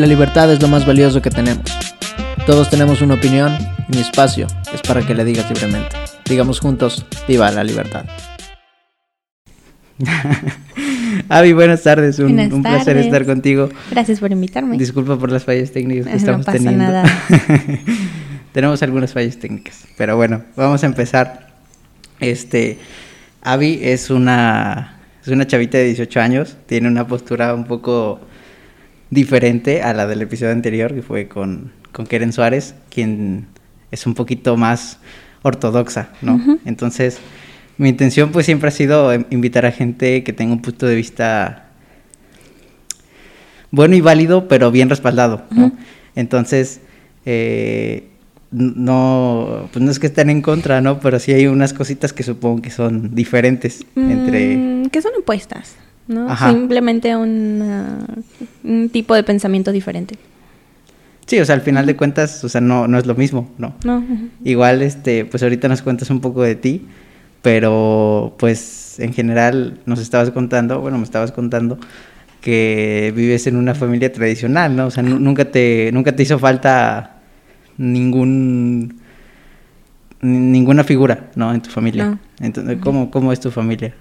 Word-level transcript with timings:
La 0.00 0.06
libertad 0.06 0.50
es 0.50 0.62
lo 0.62 0.68
más 0.68 0.86
valioso 0.86 1.20
que 1.20 1.28
tenemos. 1.28 1.64
Todos 2.46 2.70
tenemos 2.70 3.02
una 3.02 3.12
opinión 3.16 3.54
y 3.86 3.96
mi 3.96 4.00
espacio 4.00 4.46
es 4.72 4.80
para 4.80 5.02
que 5.06 5.14
le 5.14 5.26
digas 5.26 5.44
libremente. 5.50 5.94
Digamos 6.24 6.58
juntos, 6.58 7.04
viva 7.28 7.50
la 7.50 7.62
libertad. 7.62 8.06
Avi, 11.28 11.52
buenas 11.52 11.82
tardes, 11.82 12.18
un, 12.18 12.28
Buenas 12.28 12.50
un 12.54 12.62
placer 12.62 12.84
tardes. 12.94 13.04
estar 13.04 13.26
contigo. 13.26 13.68
Gracias 13.90 14.20
por 14.20 14.32
invitarme. 14.32 14.78
Disculpa 14.78 15.18
por 15.18 15.30
las 15.30 15.44
fallas 15.44 15.70
técnicas 15.70 16.06
que 16.06 16.12
Ah, 16.12 16.14
no 16.14 16.18
estamos 16.18 16.46
pasa 16.46 16.56
teniendo. 16.56 16.84
nada. 16.84 17.04
Tenemos 18.52 18.82
algunas 18.82 19.12
fallas 19.12 19.36
técnicas, 19.38 19.84
pero 19.98 20.16
bueno, 20.16 20.44
vamos 20.56 20.82
a 20.82 20.86
empezar. 20.86 21.50
Este, 22.20 22.78
Avi 23.42 23.80
es 23.82 24.08
una, 24.08 24.98
es 25.20 25.28
una 25.28 25.46
chavita 25.46 25.76
de 25.76 25.84
18 25.84 26.20
años, 26.20 26.56
tiene 26.64 26.88
una 26.88 27.06
postura 27.06 27.52
un 27.54 27.64
poco 27.66 28.20
diferente 29.10 29.82
a 29.82 29.92
la 29.92 30.06
del 30.06 30.22
episodio 30.22 30.52
anterior, 30.52 30.94
que 30.94 31.02
fue 31.02 31.28
con, 31.28 31.72
con 31.92 32.06
Keren 32.06 32.32
Suárez, 32.32 32.74
quien 32.90 33.46
es 33.90 34.06
un 34.06 34.14
poquito 34.14 34.56
más 34.56 34.98
ortodoxa, 35.42 36.10
¿no? 36.22 36.58
Entonces, 36.64 37.18
mi 37.78 37.88
intención 37.88 38.30
pues 38.30 38.46
siempre 38.46 38.68
ha 38.68 38.72
sido 38.72 39.12
em, 39.12 39.24
invitar 39.30 39.66
a 39.66 39.72
gente 39.72 40.22
que 40.22 40.32
tenga 40.32 40.52
un 40.52 40.62
punto 40.62 40.86
de 40.86 40.94
vista 40.94 41.70
bueno 43.70 43.94
y 43.96 44.00
válido, 44.00 44.48
pero 44.48 44.70
bien 44.70 44.88
respaldado, 44.88 45.44
¿no? 45.50 45.72
Entonces, 46.14 46.80
eh, 47.24 48.08
no, 48.50 49.68
pues 49.72 49.84
no 49.84 49.90
es 49.90 49.98
que 49.98 50.08
estén 50.08 50.28
en 50.28 50.42
contra, 50.42 50.80
¿no? 50.80 51.00
Pero 51.00 51.18
sí 51.18 51.32
hay 51.32 51.46
unas 51.46 51.72
cositas 51.72 52.12
que 52.12 52.22
supongo 52.22 52.62
que 52.62 52.70
son 52.70 53.14
diferentes 53.14 53.84
entre... 53.96 54.56
Mm, 54.56 54.86
que 54.86 55.00
son 55.00 55.12
opuestas, 55.18 55.76
¿no? 56.08 56.28
Ajá. 56.30 56.50
Simplemente 56.50 57.14
una- 57.16 58.04
un 58.64 58.88
tipo 58.90 59.14
de 59.14 59.22
pensamiento 59.22 59.72
diferente. 59.72 60.16
Sí, 61.26 61.38
o 61.38 61.44
sea, 61.44 61.54
al 61.54 61.60
final 61.60 61.86
de 61.86 61.94
cuentas, 61.96 62.42
o 62.42 62.48
sea, 62.48 62.60
no, 62.60 62.88
no 62.88 62.98
es 62.98 63.06
lo 63.06 63.14
mismo, 63.14 63.48
¿no? 63.58 63.74
No. 63.84 64.02
Igual, 64.42 64.82
este, 64.82 65.24
pues 65.24 65.42
ahorita 65.42 65.68
nos 65.68 65.80
cuentas 65.82 66.10
un 66.10 66.20
poco 66.20 66.42
de 66.42 66.56
ti, 66.56 66.86
pero 67.42 68.34
pues 68.38 68.98
en 68.98 69.12
general 69.12 69.78
nos 69.86 70.00
estabas 70.00 70.30
contando, 70.32 70.80
bueno, 70.80 70.98
me 70.98 71.04
estabas 71.04 71.30
contando 71.30 71.78
que 72.40 73.12
vives 73.14 73.46
en 73.46 73.54
una 73.56 73.74
familia 73.74 74.12
tradicional, 74.12 74.74
¿no? 74.74 74.86
O 74.86 74.90
sea, 74.90 75.02
nu- 75.04 75.20
nunca 75.20 75.44
te, 75.44 75.90
nunca 75.92 76.16
te 76.16 76.22
hizo 76.24 76.38
falta 76.38 77.18
ningún 77.78 78.98
ni- 80.22 80.38
ninguna 80.38 80.84
figura, 80.84 81.30
¿no? 81.36 81.52
En 81.54 81.60
tu 81.62 81.70
familia. 81.70 82.06
No. 82.06 82.18
Entonces, 82.40 82.78
¿cómo, 82.82 83.10
¿cómo 83.10 83.32
es 83.32 83.40
tu 83.40 83.50
familia? 83.50 83.94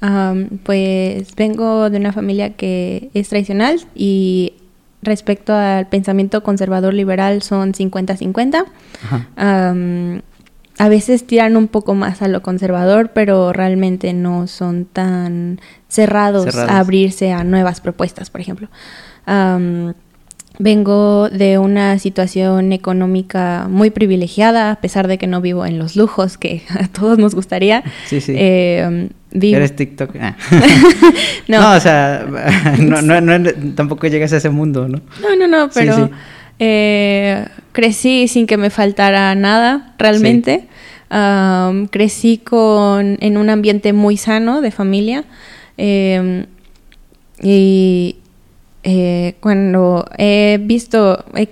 Am, 0.00 0.58
pues 0.62 1.34
vengo 1.34 1.90
de 1.90 1.98
una 1.98 2.12
familia 2.12 2.54
que 2.54 3.10
es 3.14 3.28
tradicional 3.28 3.80
y 3.94 4.52
respecto 5.02 5.54
al 5.54 5.88
pensamiento 5.88 6.42
conservador 6.42 6.94
liberal 6.94 7.42
son 7.42 7.72
50-50. 7.72 8.64
Ajá. 9.04 9.28
Am, 9.36 10.22
a 10.78 10.88
veces 10.88 11.26
tiran 11.26 11.56
un 11.56 11.66
poco 11.66 11.94
más 11.94 12.22
a 12.22 12.28
lo 12.28 12.40
conservador, 12.42 13.10
pero 13.12 13.52
realmente 13.52 14.12
no 14.12 14.46
son 14.46 14.84
tan 14.84 15.60
cerrados, 15.88 16.44
Cerrados. 16.44 16.70
a 16.70 16.78
abrirse 16.78 17.32
a 17.32 17.42
nuevas 17.42 17.80
propuestas, 17.80 18.30
por 18.30 18.40
ejemplo. 18.40 18.68
Am, 19.26 19.94
vengo 20.60 21.28
de 21.30 21.58
una 21.58 21.98
situación 21.98 22.72
económica 22.72 23.66
muy 23.68 23.90
privilegiada, 23.90 24.70
a 24.70 24.76
pesar 24.80 25.08
de 25.08 25.18
que 25.18 25.26
no 25.26 25.40
vivo 25.40 25.66
en 25.66 25.78
los 25.78 25.96
lujos 25.96 26.38
que 26.38 26.62
a 26.80 26.86
todos 26.86 27.18
nos 27.18 27.34
gustaría. 27.34 27.82
Sí, 28.06 28.20
sí. 28.20 28.34
Eh, 28.36 29.08
vivo- 29.30 29.56
¿Eres 29.56 29.74
TikTok? 29.76 30.16
Ah. 30.20 30.36
No. 31.48 31.60
no. 31.62 31.76
o 31.76 31.80
sea, 31.80 32.26
no, 32.78 33.00
no, 33.02 33.20
no- 33.20 33.50
tampoco 33.74 34.06
llegas 34.06 34.32
a 34.32 34.36
ese 34.36 34.50
mundo, 34.50 34.86
¿no? 34.88 35.00
No, 35.22 35.36
no, 35.36 35.46
no, 35.48 35.70
pero 35.72 35.94
sí. 35.96 36.12
eh, 36.58 37.46
crecí 37.72 38.28
sin 38.28 38.46
que 38.46 38.56
me 38.56 38.68
faltara 38.70 39.34
nada, 39.34 39.94
realmente. 39.98 40.66
Crecí 41.90 42.36
con, 42.38 43.16
en 43.20 43.38
un 43.38 43.48
ambiente 43.48 43.92
muy 43.94 44.16
sano 44.18 44.60
de 44.60 44.70
familia. 44.70 45.24
eh, 45.78 46.44
y 47.40 48.16
eh, 48.82 49.34
cuando 49.40 50.04
he 50.18 50.58
visto, 50.60 51.24
he, 51.34 51.48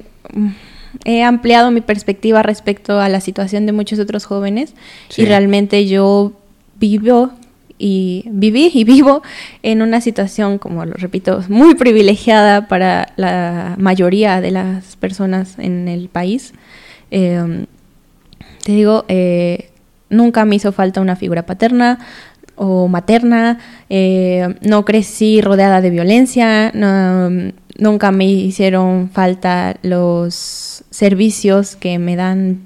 he 1.04 1.22
ampliado 1.22 1.70
mi 1.70 1.80
perspectiva 1.80 2.42
respecto 2.42 3.00
a 3.00 3.08
la 3.08 3.20
situación 3.20 3.66
de 3.66 3.72
muchos 3.72 3.98
otros 3.98 4.24
jóvenes 4.24 4.74
y 5.16 5.24
realmente 5.26 5.86
yo 5.86 6.32
vivo 6.78 7.30
y 7.78 8.24
viví 8.30 8.70
y 8.72 8.84
vivo 8.84 9.22
en 9.62 9.82
una 9.82 10.00
situación, 10.00 10.58
como 10.58 10.84
lo 10.84 10.94
repito, 10.94 11.42
muy 11.48 11.74
privilegiada 11.74 12.68
para 12.68 13.12
la 13.16 13.74
mayoría 13.78 14.40
de 14.40 14.50
las 14.50 14.96
personas 14.96 15.58
en 15.58 15.88
el 15.88 16.08
país. 16.08 16.52
Eh, 17.10 17.66
te 18.64 18.72
digo, 18.72 19.04
eh, 19.08 19.70
nunca 20.10 20.44
me 20.44 20.56
hizo 20.56 20.72
falta 20.72 21.00
una 21.00 21.16
figura 21.16 21.44
paterna 21.46 21.98
o 22.56 22.88
materna, 22.88 23.58
eh, 23.90 24.54
no 24.62 24.84
crecí 24.84 25.40
rodeada 25.42 25.80
de 25.82 25.90
violencia, 25.90 26.70
no- 26.74 27.52
nunca 27.78 28.10
me 28.10 28.24
hicieron 28.24 29.10
falta 29.12 29.76
los 29.82 30.82
servicios 30.90 31.76
que 31.76 31.98
me 31.98 32.16
dan, 32.16 32.60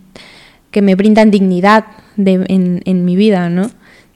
que 0.71 0.81
me 0.83 0.95
brindan 0.95 1.33
dignidad 1.33 1.87
de- 2.17 2.45
en 2.85 3.05
mi 3.05 3.17
vida, 3.17 3.51
¿no? 3.51 3.69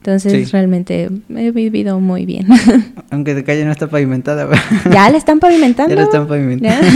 Entonces 0.05 0.31
Sí. 0.33 0.51
realmente 0.51 1.09
he 1.35 1.49
vivido 1.51 1.99
muy 1.99 2.27
bien. 2.27 2.45
Aunque 3.09 3.33
de 3.33 3.43
calle 3.43 3.65
no 3.65 3.71
está 3.71 3.87
pavimentada. 3.87 4.47
ya 4.91 5.09
le 5.09 5.17
están 5.17 5.39
pavimentando. 5.39 5.89
Ya 5.89 5.95
la 5.95 6.03
están 6.03 6.27
pavimentando. 6.27 6.85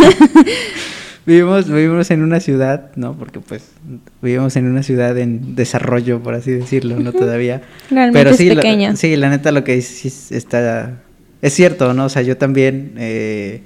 Vivimos, 1.25 1.67
vivimos 1.69 2.09
en 2.11 2.23
una 2.23 2.39
ciudad, 2.39 2.91
¿no? 2.95 3.13
Porque 3.13 3.39
pues 3.39 3.63
vivimos 4.21 4.55
en 4.55 4.65
una 4.65 4.81
ciudad 4.83 5.15
en 5.17 5.55
desarrollo, 5.55 6.21
por 6.23 6.33
así 6.33 6.49
decirlo, 6.51 6.99
¿no? 6.99 7.11
Todavía. 7.11 7.61
Realmente 7.91 8.19
Pero 8.19 8.29
es 8.31 8.37
sí, 8.37 8.49
la- 8.49 8.55
pequeña. 8.55 8.95
sí, 8.95 9.15
la 9.15 9.29
neta 9.29 9.51
lo 9.51 9.63
que 9.63 9.75
dices 9.75 10.05
es- 10.05 10.31
está... 10.31 10.93
Es 11.41 11.53
cierto, 11.53 11.93
¿no? 11.93 12.05
O 12.05 12.09
sea, 12.09 12.21
yo 12.23 12.35
también 12.37 12.93
eh, 12.97 13.61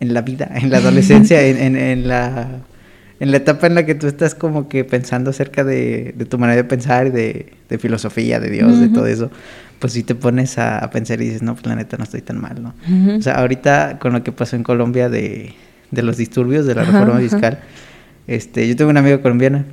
en 0.00 0.12
la 0.14 0.22
vida, 0.22 0.50
en 0.54 0.70
la 0.70 0.78
adolescencia, 0.78 1.40
en, 1.42 1.56
en- 1.58 1.76
en 1.76 2.08
la... 2.08 2.48
En 3.20 3.30
la 3.32 3.38
etapa 3.38 3.66
en 3.66 3.74
la 3.74 3.84
que 3.84 3.94
tú 3.94 4.06
estás 4.06 4.34
como 4.34 4.68
que 4.68 4.84
pensando 4.84 5.30
acerca 5.30 5.64
de, 5.64 6.14
de 6.16 6.24
tu 6.24 6.38
manera 6.38 6.56
de 6.56 6.64
pensar 6.64 7.08
y 7.08 7.10
de, 7.10 7.52
de 7.68 7.78
filosofía, 7.78 8.38
de 8.38 8.48
Dios, 8.50 8.78
de 8.78 8.86
Ujú. 8.86 8.94
todo 8.94 9.06
eso, 9.08 9.30
pues 9.80 9.92
sí 9.92 10.02
te 10.04 10.14
pones 10.14 10.56
a, 10.58 10.78
a 10.78 10.90
pensar 10.90 11.20
y 11.20 11.24
dices, 11.26 11.42
no, 11.42 11.54
pues 11.54 11.66
la 11.66 11.74
neta 11.74 11.96
no 11.96 12.04
estoy 12.04 12.20
tan 12.22 12.40
mal, 12.40 12.62
¿no? 12.62 12.74
O 13.16 13.22
sea, 13.22 13.34
ahorita 13.34 13.98
con 14.00 14.12
lo 14.12 14.22
que 14.22 14.30
pasó 14.32 14.54
en 14.56 14.62
Colombia 14.62 15.08
de, 15.08 15.52
de 15.90 16.02
los 16.02 16.16
disturbios, 16.16 16.64
de 16.66 16.74
la 16.76 16.84
reforma 16.84 17.18
fiscal, 17.18 17.58
este, 18.28 18.68
yo 18.68 18.76
tengo 18.76 18.90
una 18.90 19.00
amiga 19.00 19.20
colombiana 19.20 19.64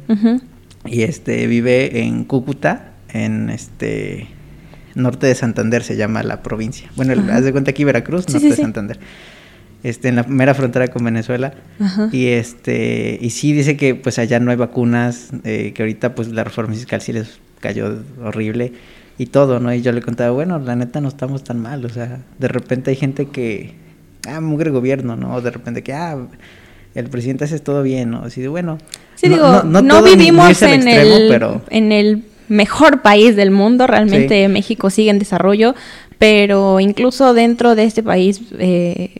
y 0.85 1.03
este 1.03 1.45
vive 1.47 1.99
en 2.01 2.23
Cúcuta, 2.23 2.93
en 3.13 3.49
este 3.49 4.27
norte 4.95 5.27
de 5.27 5.35
Santander 5.35 5.83
se 5.83 5.95
llama 5.97 6.23
la 6.23 6.41
provincia. 6.41 6.89
Bueno, 6.95 7.13
haz 7.31 7.43
de 7.43 7.51
cuenta 7.51 7.71
aquí 7.71 7.83
Veracruz, 7.83 8.25
Sí, 8.27 8.33
norte 8.33 8.47
sí, 8.49 8.55
de. 8.55 8.61
Santander. 8.61 8.99
Este, 9.85 10.07
en 10.09 10.15
la 10.15 10.23
mera 10.23 10.55
frontera 10.55 10.87
con 10.87 11.05
Venezuela. 11.05 11.53
Ajá. 11.79 12.09
Y 12.11 12.25
este, 12.29 13.19
y 13.21 13.29
sí 13.29 13.53
dice 13.53 13.77
que 13.77 13.93
pues 13.93 14.17
allá 14.17 14.39
no 14.39 14.49
hay 14.49 14.57
vacunas, 14.57 15.29
eh, 15.43 15.73
que 15.75 15.83
ahorita 15.83 16.15
pues 16.15 16.29
la 16.29 16.43
reforma 16.43 16.73
fiscal 16.73 17.01
sí 17.01 17.13
les 17.13 17.37
cayó 17.59 17.95
horrible 18.23 18.73
y 19.19 19.27
todo, 19.27 19.59
¿no? 19.59 19.71
Y 19.71 19.83
yo 19.83 19.91
le 19.91 20.01
contaba, 20.01 20.31
bueno, 20.31 20.57
la 20.57 20.75
neta 20.75 21.01
no 21.01 21.07
estamos 21.07 21.43
tan 21.43 21.59
mal, 21.61 21.85
o 21.85 21.89
sea, 21.89 22.19
de 22.39 22.47
repente 22.47 22.89
hay 22.89 22.95
gente 22.95 23.27
que, 23.27 23.75
ah, 24.27 24.41
mugre 24.41 24.71
gobierno, 24.71 25.15
¿no? 25.17 25.35
O 25.35 25.41
de 25.41 25.51
repente 25.51 25.83
que, 25.83 25.93
ah, 25.93 26.17
el 26.95 27.09
presidente 27.09 27.43
hace 27.43 27.59
todo 27.59 27.83
bien, 27.83 28.09
¿no? 28.09 28.23
Así 28.23 28.41
de, 28.41 28.47
bueno, 28.47 28.79
Sí, 29.13 29.29
no- 29.29 29.35
digo, 29.35 29.81
no- 29.83 30.01
vivimos 30.01 30.61
en, 30.63 30.81
extremo, 30.81 31.15
el, 31.15 31.27
pero- 31.29 31.61
en 31.69 31.91
el 31.91 32.23
mejor 32.49 33.03
país 33.03 33.35
del 33.35 33.51
mundo, 33.51 33.85
realmente 33.85 34.47
México 34.49 34.89
sigue 34.89 35.11
en 35.11 35.19
desarrollo, 35.19 35.75
pero 36.17 36.79
incluso 36.79 37.35
dentro 37.35 37.75
de 37.75 37.83
este 37.83 38.01
país, 38.01 38.41
eh, 38.57 39.17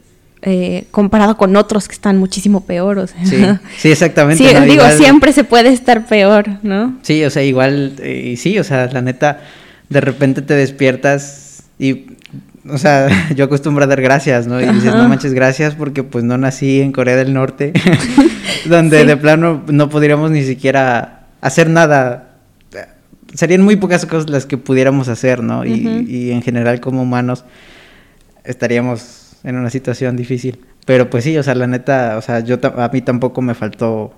eh, 0.47 0.85
comparado 0.91 1.37
con 1.37 1.55
otros 1.55 1.87
que 1.87 1.93
están 1.93 2.17
muchísimo 2.19 2.61
peor, 2.65 2.99
o 2.99 3.07
sea, 3.07 3.25
Sí, 3.25 3.43
sí, 3.79 3.91
exactamente. 3.91 4.43
sí, 4.47 4.53
digo, 4.61 4.73
Igual- 4.83 4.97
siempre 4.97 5.33
se 5.33 5.43
puede 5.43 5.69
estar 5.73 6.05
peor, 6.05 6.45
¿no? 6.61 6.97
Sí, 7.01 7.23
o 7.25 7.29
sea, 7.31 7.41
igual, 7.43 7.93
eh, 7.99 8.29
y 8.33 8.37
sí, 8.37 8.59
o 8.59 8.63
sea, 8.63 8.85
la 8.87 9.01
neta, 9.01 9.39
de 9.89 10.01
repente 10.01 10.43
te 10.43 10.53
despiertas 10.53 11.63
y, 11.79 12.05
o 12.69 12.77
sea, 12.77 13.07
yo 13.35 13.45
acostumbro 13.45 13.83
a 13.85 13.87
dar 13.87 14.01
gracias, 14.01 14.45
¿no? 14.45 14.61
Y 14.61 14.65
dices, 14.67 14.93
no 14.93 15.09
manches, 15.09 15.33
gracias 15.33 15.73
porque 15.73 16.03
pues 16.03 16.23
no 16.23 16.37
nací 16.37 16.79
en 16.79 16.91
Corea 16.91 17.15
del 17.15 17.33
Norte, 17.33 17.73
donde 18.65 19.01
Sí. 19.01 19.07
de 19.07 19.17
plano 19.17 19.63
no 19.67 19.89
podríamos 19.89 20.29
ni 20.29 20.43
siquiera 20.43 21.25
hacer 21.41 21.69
nada. 21.71 22.29
Serían 23.33 23.63
muy 23.63 23.75
pocas 23.75 24.05
cosas 24.05 24.29
las 24.29 24.45
que 24.45 24.57
pudiéramos 24.57 25.07
hacer, 25.09 25.41
¿no? 25.43 25.65
Y 25.65 26.29
en 26.31 26.41
general 26.41 26.79
como 26.79 27.01
humanos 27.01 27.43
estaríamos 28.43 29.24
en 29.45 29.55
una 29.55 29.69
situación 29.69 30.17
difícil. 30.17 30.59
Pero 30.85 31.09
pues 31.09 31.23
sí, 31.23 31.37
o 31.37 31.43
sea, 31.43 31.55
la 31.55 31.67
neta, 31.67 32.17
o 32.17 32.21
sea, 32.21 32.41
yo 32.41 32.57
a 32.61 32.89
mí 32.91 33.01
tampoco 33.01 33.41
me 33.41 33.53
faltó 33.55 34.13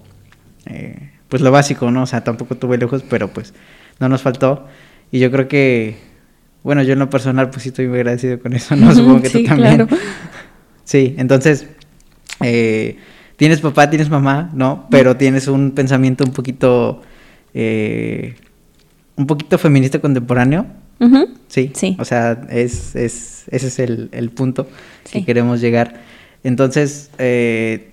eh, 0.65 1.11
pues 1.29 1.41
lo 1.41 1.51
básico, 1.51 1.91
¿no? 1.91 2.03
O 2.03 2.05
sea, 2.07 2.23
tampoco 2.23 2.55
tuve 2.55 2.77
lujos, 2.77 3.03
pero 3.07 3.27
pues 3.29 3.53
no 3.99 4.09
nos 4.09 4.21
faltó. 4.21 4.65
Y 5.11 5.19
yo 5.19 5.29
creo 5.31 5.47
que, 5.47 5.97
bueno, 6.63 6.81
yo 6.83 6.93
en 6.93 6.99
lo 6.99 7.09
personal 7.09 7.49
pues 7.49 7.63
sí 7.63 7.69
estoy 7.69 7.87
muy 7.87 7.99
agradecido 7.99 8.39
con 8.39 8.53
eso, 8.53 8.75
¿no? 8.75 8.91
Supongo 8.95 9.21
que 9.21 9.29
Sí, 9.29 9.43
tú 9.43 9.49
también. 9.49 9.75
claro. 9.75 9.87
Sí, 10.83 11.15
entonces, 11.17 11.67
eh, 12.41 12.97
tienes 13.35 13.59
papá, 13.59 13.89
tienes 13.89 14.09
mamá, 14.09 14.49
¿no? 14.53 14.87
Pero 14.89 15.17
tienes 15.17 15.49
un 15.49 15.71
pensamiento 15.71 16.23
un 16.23 16.31
poquito, 16.31 17.01
eh, 17.53 18.35
un 19.17 19.27
poquito 19.27 19.57
feminista 19.57 19.99
contemporáneo. 19.99 20.65
Sí, 21.47 21.71
sí. 21.73 21.97
O 21.99 22.05
sea, 22.05 22.45
es, 22.49 22.95
es, 22.95 23.43
ese 23.49 23.67
es 23.67 23.79
el, 23.79 24.09
el 24.11 24.29
punto 24.31 24.67
que 25.11 25.23
queremos 25.25 25.61
llegar. 25.61 26.01
Entonces, 26.43 27.11
eh, 27.17 27.91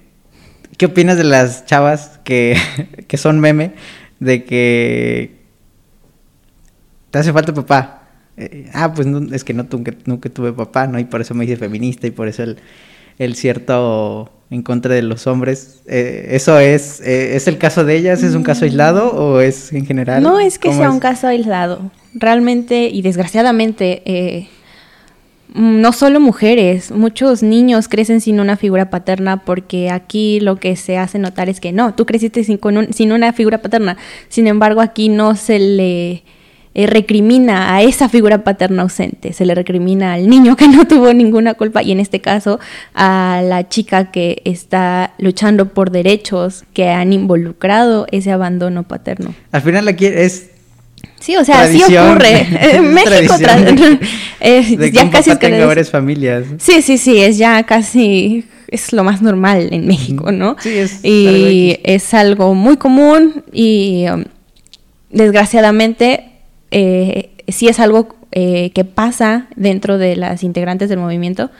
¿qué 0.76 0.86
opinas 0.86 1.16
de 1.16 1.24
las 1.24 1.66
chavas 1.66 2.20
que, 2.24 2.56
que 3.08 3.16
son 3.16 3.40
meme? 3.40 3.72
De 4.20 4.44
que 4.44 5.36
te 7.10 7.18
hace 7.18 7.32
falta 7.32 7.52
papá. 7.52 8.08
Eh, 8.36 8.70
ah, 8.72 8.92
pues 8.92 9.06
es 9.32 9.44
que 9.44 9.54
no, 9.54 9.66
nunca, 9.70 9.92
nunca, 10.04 10.28
tuve 10.28 10.52
papá, 10.52 10.86
¿no? 10.86 10.98
Y 10.98 11.04
por 11.04 11.20
eso 11.20 11.34
me 11.34 11.44
hice 11.44 11.56
feminista 11.56 12.06
y 12.06 12.10
por 12.10 12.26
eso 12.26 12.42
el, 12.42 12.58
el 13.18 13.36
cierto 13.36 14.30
en 14.50 14.62
contra 14.62 14.94
de 14.94 15.02
los 15.02 15.26
hombres. 15.26 15.82
Eh, 15.86 16.28
¿Eso 16.30 16.58
es, 16.58 17.00
eh, 17.00 17.36
es 17.36 17.46
el 17.48 17.58
caso 17.58 17.84
de 17.84 17.96
ellas? 17.96 18.22
¿Es 18.22 18.34
un 18.34 18.42
caso 18.42 18.64
aislado 18.64 19.12
o 19.12 19.40
es 19.40 19.72
en 19.72 19.86
general? 19.86 20.22
No 20.22 20.40
es 20.40 20.58
que 20.58 20.72
sea 20.72 20.90
un 20.90 21.00
caso 21.00 21.26
aislado. 21.26 21.90
Realmente 22.14 22.88
y 22.92 23.02
desgraciadamente, 23.02 24.02
eh, 24.04 24.48
no 25.54 25.92
solo 25.92 26.20
mujeres, 26.20 26.90
muchos 26.90 27.42
niños 27.42 27.88
crecen 27.88 28.20
sin 28.20 28.40
una 28.40 28.56
figura 28.56 28.90
paterna 28.90 29.44
porque 29.44 29.90
aquí 29.90 30.40
lo 30.40 30.56
que 30.56 30.76
se 30.76 30.98
hace 30.98 31.18
notar 31.18 31.48
es 31.48 31.60
que 31.60 31.72
no, 31.72 31.94
tú 31.94 32.06
creciste 32.06 32.42
sin, 32.44 32.58
con 32.58 32.92
sin 32.92 33.12
una 33.12 33.32
figura 33.32 33.62
paterna. 33.62 33.96
Sin 34.28 34.46
embargo, 34.46 34.80
aquí 34.80 35.08
no 35.08 35.36
se 35.36 35.58
le 35.58 36.24
eh, 36.76 36.88
recrimina 36.88 37.76
a 37.76 37.82
esa 37.82 38.08
figura 38.08 38.42
paterna 38.42 38.82
ausente, 38.82 39.32
se 39.32 39.46
le 39.46 39.54
recrimina 39.54 40.14
al 40.14 40.28
niño 40.28 40.56
que 40.56 40.66
no 40.66 40.88
tuvo 40.88 41.12
ninguna 41.12 41.54
culpa 41.54 41.84
y 41.84 41.92
en 41.92 42.00
este 42.00 42.20
caso 42.20 42.58
a 42.94 43.40
la 43.44 43.68
chica 43.68 44.10
que 44.10 44.42
está 44.44 45.14
luchando 45.18 45.72
por 45.72 45.92
derechos 45.92 46.64
que 46.72 46.88
han 46.88 47.12
involucrado 47.12 48.06
ese 48.10 48.32
abandono 48.32 48.82
paterno. 48.82 49.36
Al 49.52 49.62
final 49.62 49.86
aquí 49.86 50.06
es 50.06 50.50
Sí, 51.24 51.36
o 51.36 51.44
sea, 51.44 51.62
así 51.62 51.82
ocurre. 51.82 52.46
En 52.76 52.92
México 52.92 53.34
es, 54.40 54.92
ya 54.92 55.08
casi 55.08 55.30
es 55.30 55.38
que 55.38 55.64
varias 55.64 55.90
familias. 55.90 56.44
Sí, 56.58 56.82
sí, 56.82 56.98
sí, 56.98 57.18
es 57.22 57.38
ya 57.38 57.62
casi 57.62 58.44
es 58.68 58.92
lo 58.92 59.04
más 59.04 59.22
normal 59.22 59.68
en 59.72 59.86
México, 59.86 60.32
¿no? 60.32 60.56
Sí, 60.60 60.68
es. 60.76 61.02
Y 61.02 61.78
es 61.82 62.12
algo 62.12 62.54
muy 62.54 62.76
común 62.76 63.42
y 63.54 64.04
um, 64.12 64.24
desgraciadamente 65.08 66.26
eh, 66.70 67.30
sí 67.48 67.68
es 67.68 67.80
algo 67.80 68.14
eh, 68.32 68.70
que 68.74 68.84
pasa 68.84 69.46
dentro 69.56 69.96
de 69.96 70.16
las 70.16 70.42
integrantes 70.42 70.90
del 70.90 70.98
movimiento, 70.98 71.50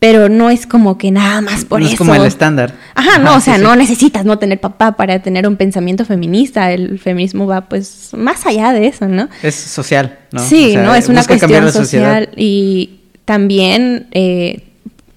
pero 0.00 0.30
no 0.30 0.48
es 0.48 0.66
como 0.66 0.96
que 0.96 1.10
nada 1.10 1.42
más 1.42 1.66
por 1.66 1.82
eso. 1.82 1.90
No 1.90 1.92
es 1.92 1.98
como 1.98 2.14
el 2.14 2.24
estándar. 2.24 2.74
Ajá, 2.94 3.18
no, 3.18 3.36
o 3.36 3.40
sea, 3.40 3.58
no 3.58 3.76
necesitas 3.76 4.24
no 4.24 4.38
tener 4.38 4.58
papá 4.58 4.96
para 4.96 5.20
tener 5.20 5.46
un 5.46 5.56
pensamiento 5.56 6.06
feminista. 6.06 6.72
El 6.72 6.98
feminismo 6.98 7.46
va 7.46 7.68
pues 7.68 8.08
más 8.14 8.46
allá 8.46 8.72
de 8.72 8.86
eso, 8.86 9.06
¿no? 9.06 9.28
Es 9.42 9.54
social, 9.54 10.18
¿no? 10.32 10.40
Sí, 10.40 10.74
no, 10.74 10.94
es 10.94 11.10
una 11.10 11.22
cuestión 11.22 11.70
social 11.70 12.30
y 12.34 13.00
también 13.26 14.06
eh, 14.12 14.62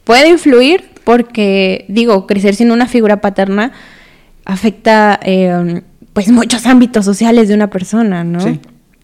puede 0.03 0.27
influir 0.27 0.83
porque, 1.05 1.85
digo, 1.87 2.27
crecer 2.27 2.53
sin 2.53 2.69
una 2.69 2.87
figura 2.87 3.21
paterna 3.21 3.71
afecta 4.43 5.17
eh, 5.23 5.81
pues 6.11 6.29
muchos 6.29 6.65
ámbitos 6.65 7.05
sociales 7.05 7.47
de 7.47 7.55
una 7.55 7.69
persona, 7.69 8.25
¿no? 8.25 8.41
Sí. 8.41 8.59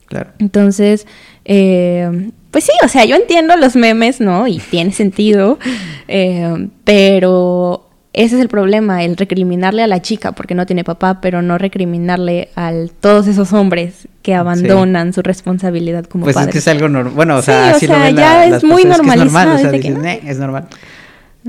Claro. 0.08 0.32
Entonces, 0.40 1.08
eh, 1.46 2.32
pues 2.51 2.63
sí, 2.63 2.72
o 2.84 2.88
sea, 2.88 3.06
yo 3.06 3.16
entiendo 3.16 3.56
los 3.56 3.75
memes, 3.75 4.19
¿no? 4.19 4.48
Y 4.48 4.57
tiene 4.57 4.92
sentido, 4.92 5.60
eh, 6.07 6.68
pero 6.84 7.90
ese 8.12 8.36
es 8.36 8.42
el 8.42 8.50
problema, 8.50 9.04
el 9.04 9.18
recriminarle 9.18 9.84
a 9.84 9.88
la 9.88 10.01
chica 10.01 10.31
porque 10.31 10.56
no 10.56 10.66
tiene 10.66 10.84
papá, 10.84 11.22
pero 11.22 11.42
no 11.42 11.57
recriminarle 11.57 12.50
a 12.56 12.74
todos 13.00 13.28
esos 13.28 13.54
hombres 13.54 14.07
que 14.24 14.34
abandonan 14.34 15.13
su 15.13 15.22
responsabilidad 15.22 16.06
como 16.06 16.24
pues 16.24 16.34
padres. 16.34 16.48
Pues 16.48 16.57
es 16.57 16.66
que 16.66 16.69
es 16.72 16.75
algo 16.75 16.90
normal, 16.90 17.13
bueno, 17.13 17.38
o 17.38 17.42
sea, 17.42 17.75
sí, 17.75 17.86
o 17.86 17.90
sea, 17.90 18.10
ya 18.10 18.46
es 18.46 18.63
muy 18.63 18.84
normalizado. 18.84 19.28
Es 19.57 19.63
normal, 19.63 19.98
o 19.98 20.01
sea, 20.01 20.13
es 20.13 20.40
normal. 20.40 20.68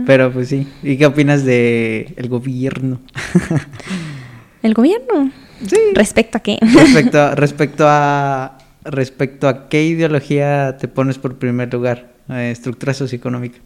Pero 0.07 0.33
pues 0.33 0.49
sí, 0.49 0.69
¿y 0.83 0.97
qué 0.97 1.07
opinas 1.07 1.45
de 1.45 2.13
el 2.17 2.29
gobierno? 2.29 3.01
¿El 4.63 4.75
gobierno? 4.75 5.31
Sí. 5.67 5.77
¿Respecto 5.95 6.39
a 6.39 6.41
qué? 6.41 6.59
Respecto, 6.61 7.35
respecto 7.35 7.85
a 7.89 8.59
respecto 8.85 9.49
a 9.49 9.69
qué 9.69 9.85
ideología 9.85 10.77
te 10.79 10.89
pones 10.89 11.19
por 11.19 11.37
primer 11.37 11.73
lugar, 11.73 12.13
eh, 12.29 12.51
estructura 12.51 12.95
socioeconómica. 12.95 13.59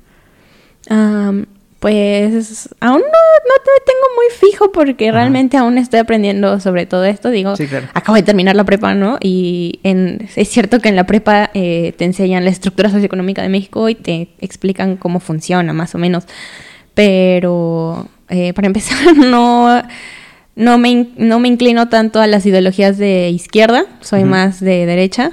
pues 1.81 2.69
aún 2.81 3.01
no, 3.01 3.03
no, 3.03 3.55
te 3.65 3.85
tengo 3.85 4.07
muy 4.17 4.51
fijo 4.51 4.73
porque 4.73 5.13
realmente 5.13 5.57
aún 5.57 5.77
estoy 5.77 6.01
aprendiendo 6.01 6.59
sobre 6.61 6.87
todo 6.87 7.05
esto. 7.05 7.31
Digo, 7.31 7.55
acabo 7.93 8.17
de 8.17 8.23
terminar 8.23 8.57
la 8.57 8.65
prepa, 8.65 8.95
¿no? 8.95 9.19
Y 9.21 9.81
en, 9.83 10.29
es 10.35 10.49
cierto 10.49 10.81
que 10.81 10.89
en 10.89 10.97
la 10.97 11.05
prepa 11.05 11.51
eh, 11.55 11.93
te 11.97 12.05
enseñan 12.05 12.45
la 12.45 12.51
estructura 12.51 12.91
socioeconómica 12.91 13.43
de 13.43 13.49
México 13.51 13.89
y 13.89 13.95
te 13.95 14.29
explican 14.41 14.97
cómo 14.97 15.21
funciona 15.21 15.73
más 15.73 15.95
o 15.95 15.99
menos. 15.99 16.25
Pero 16.95 18.09
eh, 18.29 18.53
para 18.55 18.67
empezar, 18.67 19.17
no 19.17 19.83
no 20.57 20.79
me, 20.79 21.09
no 21.17 21.41
me 21.41 21.49
inclino 21.49 21.89
tanto 21.89 22.21
a 22.21 22.27
las 22.27 22.47
ideologías 22.47 22.99
de 22.99 23.31
izquierda, 23.31 23.87
soy 24.01 24.25
más 24.25 24.61
de 24.61 24.87
derecha. 24.87 25.33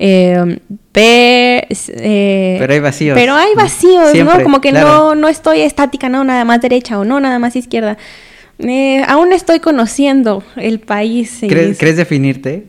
Eh, 0.00 0.60
eh, 0.94 2.56
pero 2.58 2.72
hay 2.72 2.80
vacíos. 2.80 3.18
Pero 3.18 3.34
hay 3.34 3.54
vacíos, 3.54 4.14
¿no? 4.14 4.42
Como 4.42 4.60
que 4.60 4.72
no, 4.72 5.14
no 5.14 5.28
estoy 5.28 5.60
estática, 5.60 6.08
no, 6.08 6.24
nada 6.24 6.44
más 6.44 6.60
derecha 6.60 6.98
o 6.98 7.04
no, 7.04 7.20
nada 7.20 7.38
más 7.38 7.56
izquierda. 7.56 7.96
Eh, 8.58 9.02
aún 9.06 9.32
estoy 9.32 9.60
conociendo 9.60 10.42
el 10.56 10.80
país. 10.80 11.38
¿Crees 11.40 11.96
definirte? 11.96 12.66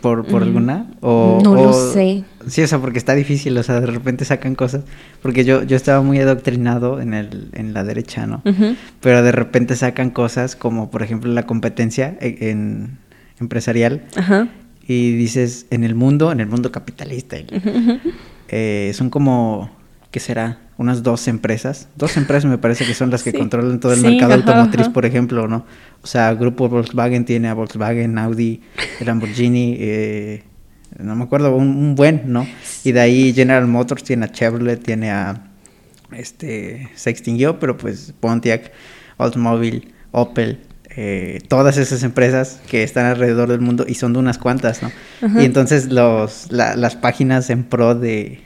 Por, 0.00 0.24
por 0.26 0.42
alguna? 0.42 0.86
O, 1.00 1.40
no 1.42 1.54
lo 1.54 1.72
sé. 1.72 2.24
Sí, 2.46 2.62
o 2.62 2.66
sea, 2.66 2.78
porque 2.78 2.98
está 2.98 3.14
difícil, 3.14 3.56
o 3.58 3.62
sea, 3.62 3.80
de 3.80 3.86
repente 3.86 4.24
sacan 4.24 4.54
cosas. 4.54 4.84
Porque 5.22 5.44
yo, 5.44 5.62
yo 5.62 5.76
estaba 5.76 6.02
muy 6.02 6.18
adoctrinado 6.18 7.00
en, 7.00 7.14
el, 7.14 7.48
en 7.52 7.74
la 7.74 7.84
derecha, 7.84 8.26
¿no? 8.26 8.42
Pero 9.00 9.22
de 9.22 9.32
repente 9.32 9.76
sacan 9.76 10.10
cosas 10.10 10.56
como, 10.56 10.90
por 10.90 11.02
ejemplo, 11.02 11.32
la 11.32 11.44
competencia 11.44 12.16
e, 12.20 12.50
en, 12.50 12.98
empresarial. 13.40 14.02
Ajá. 14.16 14.48
Y 14.86 15.12
dices, 15.12 15.66
en 15.70 15.84
el 15.84 15.94
mundo, 15.94 16.32
en 16.32 16.40
el 16.40 16.46
mundo 16.46 16.70
capitalista, 16.70 17.36
eh, 18.48 18.92
son 18.94 19.10
como, 19.10 19.70
¿qué 20.10 20.20
será? 20.20 20.58
Unas 20.76 21.02
dos 21.02 21.28
empresas. 21.28 21.88
Dos 21.96 22.16
empresas 22.16 22.50
me 22.50 22.58
parece 22.58 22.84
que 22.84 22.94
son 22.94 23.10
las 23.10 23.22
que 23.22 23.32
controlan 23.38 23.80
todo 23.80 23.92
el 23.92 24.00
mercado 24.00 24.34
automotriz, 24.34 24.88
por 24.88 25.06
ejemplo, 25.06 25.46
¿no? 25.48 25.64
O 26.02 26.06
sea, 26.06 26.34
Grupo 26.34 26.68
Volkswagen 26.68 27.24
tiene 27.24 27.48
a 27.48 27.54
Volkswagen, 27.54 28.18
Audi, 28.18 28.60
Lamborghini, 29.00 29.76
eh, 29.78 30.42
no 30.98 31.16
me 31.16 31.24
acuerdo, 31.24 31.54
un, 31.56 31.94
buen, 31.94 32.22
¿no? 32.26 32.46
Y 32.84 32.92
de 32.92 33.00
ahí 33.00 33.32
General 33.32 33.66
Motors 33.66 34.04
tiene 34.04 34.26
a 34.26 34.32
Chevrolet, 34.32 34.82
tiene 34.82 35.10
a, 35.10 35.50
este, 36.12 36.90
se 36.94 37.10
extinguió, 37.10 37.58
pero 37.58 37.76
pues 37.76 38.12
Pontiac, 38.20 38.72
Oldsmobile, 39.16 39.88
Opel, 40.12 40.60
eh, 40.96 41.40
todas 41.48 41.76
esas 41.76 42.04
empresas 42.04 42.60
que 42.68 42.84
están 42.84 43.06
alrededor 43.06 43.48
del 43.48 43.60
mundo 43.60 43.84
y 43.88 43.94
son 43.94 44.12
de 44.12 44.20
unas 44.20 44.38
cuantas, 44.38 44.82
¿no? 44.82 44.92
Y 45.40 45.44
entonces 45.44 45.90
los, 45.90 46.52
las 46.52 46.96
páginas 46.96 47.50
en 47.50 47.64
pro 47.64 47.94
de, 47.96 48.40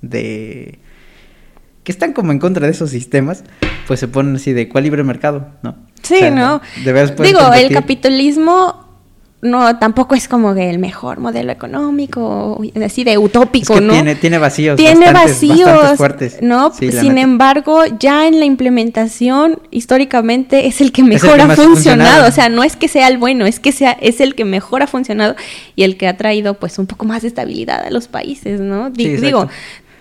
de 0.00 0.78
que 1.84 1.92
están 1.92 2.12
como 2.12 2.32
en 2.32 2.38
contra 2.38 2.66
de 2.66 2.72
esos 2.72 2.90
sistemas, 2.90 3.44
pues 3.86 4.00
se 4.00 4.08
ponen 4.08 4.36
así 4.36 4.52
de 4.52 4.68
cuál 4.68 4.84
libre 4.84 5.04
mercado, 5.04 5.48
¿no? 5.62 5.76
Sí, 6.02 6.30
¿no? 6.30 6.60
Digo, 7.22 7.52
el 7.54 7.72
capitalismo 7.72 8.84
no 9.44 9.78
tampoco 9.78 10.14
es 10.14 10.26
como 10.26 10.52
el 10.52 10.78
mejor 10.78 11.20
modelo 11.20 11.52
económico, 11.52 12.60
así 12.82 13.04
de 13.04 13.18
utópico, 13.18 13.78
¿no? 13.78 13.92
Tiene, 13.92 14.14
tiene 14.14 14.38
vacíos. 14.38 14.76
Tiene 14.76 15.12
vacíos, 15.12 15.98
fuertes. 15.98 16.38
¿no? 16.40 16.72
Sin 16.72 17.18
embargo, 17.18 17.82
ya 18.00 18.26
en 18.26 18.40
la 18.40 18.46
implementación, 18.46 19.60
históricamente, 19.70 20.66
es 20.66 20.80
el 20.80 20.92
que 20.92 21.02
mejor 21.02 21.42
ha 21.42 21.54
funcionado. 21.54 22.26
O 22.26 22.32
sea, 22.32 22.48
no 22.48 22.64
es 22.64 22.74
que 22.76 22.88
sea 22.88 23.06
el 23.08 23.18
bueno, 23.18 23.44
es 23.44 23.60
que 23.60 23.72
sea, 23.72 23.92
es 23.92 24.20
el 24.20 24.34
que 24.34 24.46
mejor 24.46 24.82
ha 24.82 24.86
funcionado 24.86 25.36
y 25.76 25.82
el 25.82 25.98
que 25.98 26.08
ha 26.08 26.16
traído 26.16 26.54
pues 26.54 26.78
un 26.78 26.86
poco 26.86 27.04
más 27.04 27.20
de 27.20 27.28
estabilidad 27.28 27.84
a 27.84 27.90
los 27.90 28.08
países, 28.08 28.60
¿no? 28.60 28.88
digo, 28.88 29.48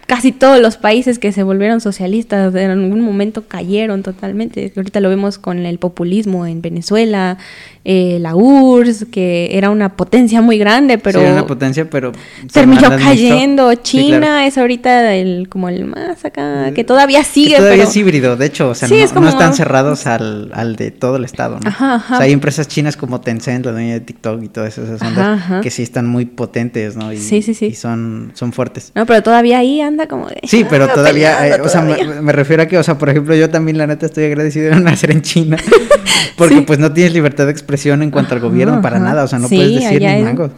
casi 0.05 0.31
todos 0.31 0.59
los 0.59 0.77
países 0.77 1.19
que 1.19 1.31
se 1.31 1.43
volvieron 1.43 1.81
socialistas 1.81 2.53
en 2.55 2.71
algún 2.71 3.01
momento 3.01 3.47
cayeron 3.47 4.03
totalmente. 4.03 4.71
Ahorita 4.75 4.99
lo 4.99 5.09
vemos 5.09 5.37
con 5.37 5.65
el 5.65 5.77
populismo 5.79 6.45
en 6.45 6.61
Venezuela, 6.61 7.37
eh, 7.85 8.17
la 8.21 8.35
URSS, 8.35 9.05
que 9.11 9.49
era 9.57 9.69
una 9.69 9.95
potencia 9.95 10.41
muy 10.41 10.57
grande, 10.57 10.97
pero... 10.97 11.19
Sí, 11.19 11.25
era 11.25 11.33
una 11.33 11.47
potencia, 11.47 11.89
pero... 11.89 12.11
Terminó 12.51 12.89
cayendo. 12.97 13.73
China 13.75 14.45
es 14.47 14.57
ahorita 14.57 15.15
el, 15.15 15.49
como 15.49 15.69
el 15.69 15.85
más 15.85 16.23
acá, 16.25 16.71
que 16.73 16.83
todavía 16.83 17.23
sigue, 17.23 17.57
todavía 17.57 17.83
es 17.83 17.95
híbrido, 17.95 18.35
de 18.35 18.45
hecho, 18.45 18.69
o 18.69 18.75
sea, 18.75 18.87
no, 18.87 19.27
están 19.27 19.53
cerrados 19.53 20.07
al, 20.07 20.51
al, 20.53 20.75
de 20.75 20.91
todo 20.91 21.17
el 21.17 21.25
estado, 21.25 21.59
¿no? 21.59 21.67
Ajá, 21.67 21.95
ajá. 21.95 22.15
O 22.15 22.17
sea, 22.17 22.25
hay 22.25 22.31
empresas 22.31 22.67
chinas 22.67 22.95
como 22.95 23.21
Tencent, 23.21 23.65
la 23.65 23.71
dueña 23.71 23.93
de 23.93 23.99
TikTok 24.01 24.43
y 24.43 24.47
todas 24.47 24.77
esas 24.77 25.01
ondas, 25.01 25.61
que 25.61 25.69
sí 25.69 25.83
están 25.83 26.07
muy 26.07 26.25
potentes, 26.25 26.95
¿no? 26.95 27.11
Y, 27.11 27.17
sí, 27.17 27.41
sí, 27.41 27.53
sí. 27.53 27.67
Y 27.67 27.75
son, 27.75 28.31
son 28.33 28.53
fuertes. 28.53 28.91
No, 28.95 29.05
pero 29.05 29.21
todavía 29.23 29.59
ahí 29.59 29.81
anda 29.81 30.02
como 30.07 30.27
de... 30.27 30.39
Sí, 30.43 30.65
pero 30.69 30.85
ah, 30.85 30.93
todavía, 30.93 31.47
eh, 31.47 31.61
o 31.61 31.69
sea, 31.69 31.81
me, 31.81 32.31
refiero 32.31 32.63
a 32.63 32.65
que, 32.67 32.77
o 32.77 32.83
sea, 32.83 32.97
por 32.97 33.09
ejemplo, 33.09 33.35
yo 33.35 33.49
también 33.49 33.77
la 33.77 33.87
neta 33.87 34.05
estoy 34.05 34.25
agradecido 34.25 34.69
de 34.73 34.79
nacer 34.81 35.11
en 35.11 35.21
China, 35.21 35.57
porque 36.37 36.55
Sí. 36.55 36.61
pues 36.61 36.79
no 36.79 36.91
tienes 36.93 37.13
libertad 37.13 37.45
de 37.45 37.51
expresión 37.51 38.01
en 38.03 38.11
cuanto 38.11 38.33
al 38.35 38.41
gobierno 38.41 38.81
para 38.81 38.97
ajá. 38.97 39.05
nada, 39.05 39.23
o 39.23 39.27
sea, 39.27 39.39
no 39.39 39.47
Sí, 39.47 39.55
puedes 39.55 39.75
decir 39.81 39.99
ni 40.01 40.07
es- 40.07 40.23
mangos. 40.23 40.51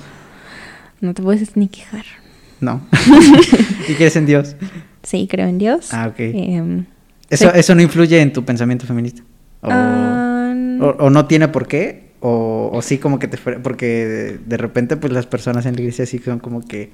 No 1.02 1.14
te 1.14 1.22
puedes 1.22 1.56
ni 1.58 1.68
quejar. 1.68 2.06
No. 2.62 2.82
¿Y 3.88 3.94
crees 3.94 4.16
en 4.16 4.26
Dios? 4.26 4.56
Sí, 5.04 5.28
creo 5.30 5.48
en 5.48 5.58
Dios. 5.58 5.94
Ah, 5.94 6.08
ok. 6.08 6.20
Em, 6.20 6.86
Eso, 7.30 7.54
eso 7.54 7.76
no 7.76 7.82
influye 7.82 8.20
en 8.22 8.32
tu 8.34 8.44
pensamiento 8.46 8.86
feminista. 8.86 9.22
O, 9.62 9.68
Ah, 9.72 10.54
o- 10.82 11.06
o 11.06 11.10
no 11.10 11.26
tiene 11.26 11.48
por 11.50 11.68
qué, 11.68 12.05
o, 12.28 12.72
o 12.74 12.82
sí 12.82 12.98
como 12.98 13.20
que 13.20 13.28
te... 13.28 13.38
Porque 13.38 14.40
de, 14.44 14.58
repente 14.58 14.98
pues 14.98 15.14
las 15.14 15.28
personas 15.28 15.68
en 15.68 15.76
la 15.76 15.82
iglesia 15.82 16.08
sí 16.08 16.18
son 16.18 16.40
como 16.40 16.62
que 16.66 16.90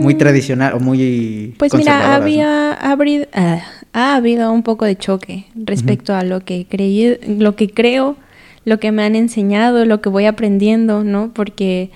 muy 0.00 0.14
Mm. 0.14 0.18
tradicional 0.18 0.74
o 0.74 0.80
muy... 0.80 1.54
Pues 1.58 1.72
mira, 1.74 1.98
¿no? 1.98 2.04
había 2.04 2.78
abri- 2.82 3.26
ah, 3.32 3.62
ha 3.94 4.16
habido 4.16 4.52
un 4.52 4.62
poco 4.62 4.84
de 4.84 4.96
choque 4.96 5.46
respecto 5.54 6.14
a 6.14 6.22
lo 6.22 6.40
que 6.40 6.66
creí, 6.68 7.16
lo 7.26 7.56
que 7.56 7.70
creo, 7.70 8.16
lo 8.66 8.78
que 8.78 8.92
me 8.92 9.02
han 9.04 9.14
enseñado, 9.16 9.86
lo 9.86 10.02
que 10.02 10.10
voy 10.10 10.26
aprendiendo, 10.26 11.02
¿no? 11.02 11.32
Porque 11.32 11.90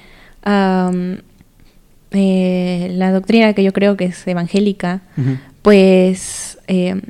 eh, 2.13 2.91
la 2.95 3.13
doctrina 3.13 3.53
que 3.53 3.65
yo 3.65 3.73
creo 3.75 3.99
que 3.99 4.07
es 4.07 4.27
evangélica, 4.27 5.03
pues 5.61 6.59
eh, 6.69 7.01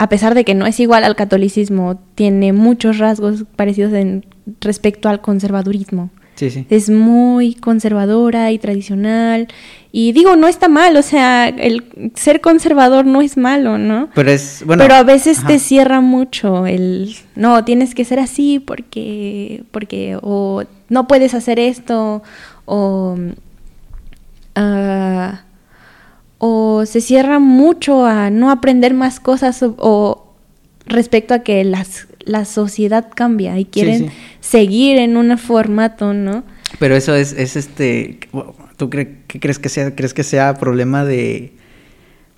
a 0.00 0.08
pesar 0.08 0.34
de 0.34 0.46
que 0.46 0.54
no 0.54 0.64
es 0.64 0.80
igual 0.80 1.04
al 1.04 1.14
catolicismo, 1.14 2.00
tiene 2.14 2.54
muchos 2.54 2.96
rasgos 2.96 3.44
parecidos 3.54 3.92
en 3.92 4.24
respecto 4.62 5.10
al 5.10 5.20
conservadurismo. 5.20 6.08
Sí, 6.36 6.48
sí. 6.50 6.66
Es 6.70 6.88
muy 6.88 7.52
conservadora 7.52 8.50
y 8.50 8.58
tradicional. 8.58 9.48
Y 9.92 10.12
digo, 10.12 10.36
no 10.36 10.48
está 10.48 10.70
mal, 10.70 10.96
o 10.96 11.02
sea, 11.02 11.48
el 11.48 11.84
ser 12.14 12.40
conservador 12.40 13.04
no 13.04 13.20
es 13.20 13.36
malo, 13.36 13.76
¿no? 13.76 14.08
Pero 14.14 14.30
es... 14.30 14.62
Bueno, 14.64 14.84
Pero 14.84 14.94
a 14.94 15.02
veces 15.02 15.40
ajá. 15.40 15.48
te 15.48 15.58
cierra 15.58 16.00
mucho 16.00 16.64
el, 16.64 17.14
no, 17.36 17.62
tienes 17.64 17.94
que 17.94 18.06
ser 18.06 18.20
así 18.20 18.58
porque, 18.58 19.64
porque, 19.70 20.16
o 20.22 20.64
no 20.88 21.08
puedes 21.08 21.34
hacer 21.34 21.58
esto, 21.58 22.22
o, 22.64 23.18
ah, 24.54 24.89
o 26.80 26.86
se 26.86 27.00
cierra 27.00 27.38
mucho 27.38 28.06
a 28.06 28.30
no 28.30 28.50
aprender 28.50 28.94
más 28.94 29.20
cosas 29.20 29.62
o, 29.62 29.74
o 29.78 30.34
respecto 30.86 31.34
a 31.34 31.40
que 31.40 31.62
las, 31.64 32.08
la 32.20 32.44
sociedad 32.44 33.08
cambia 33.14 33.58
y 33.58 33.64
quieren 33.64 34.08
sí. 34.08 34.14
seguir 34.40 34.98
en 34.98 35.16
un 35.16 35.36
formato, 35.38 36.12
¿no? 36.14 36.44
Pero 36.78 36.96
eso 36.96 37.14
es, 37.14 37.32
es 37.32 37.56
este, 37.56 38.20
¿tú 38.76 38.88
cre- 38.90 39.18
qué 39.26 39.40
crees 39.40 39.58
que 39.58 39.68
sea? 39.68 39.94
¿Crees 39.94 40.14
que 40.14 40.22
sea 40.22 40.54
problema 40.54 41.04
de, 41.04 41.52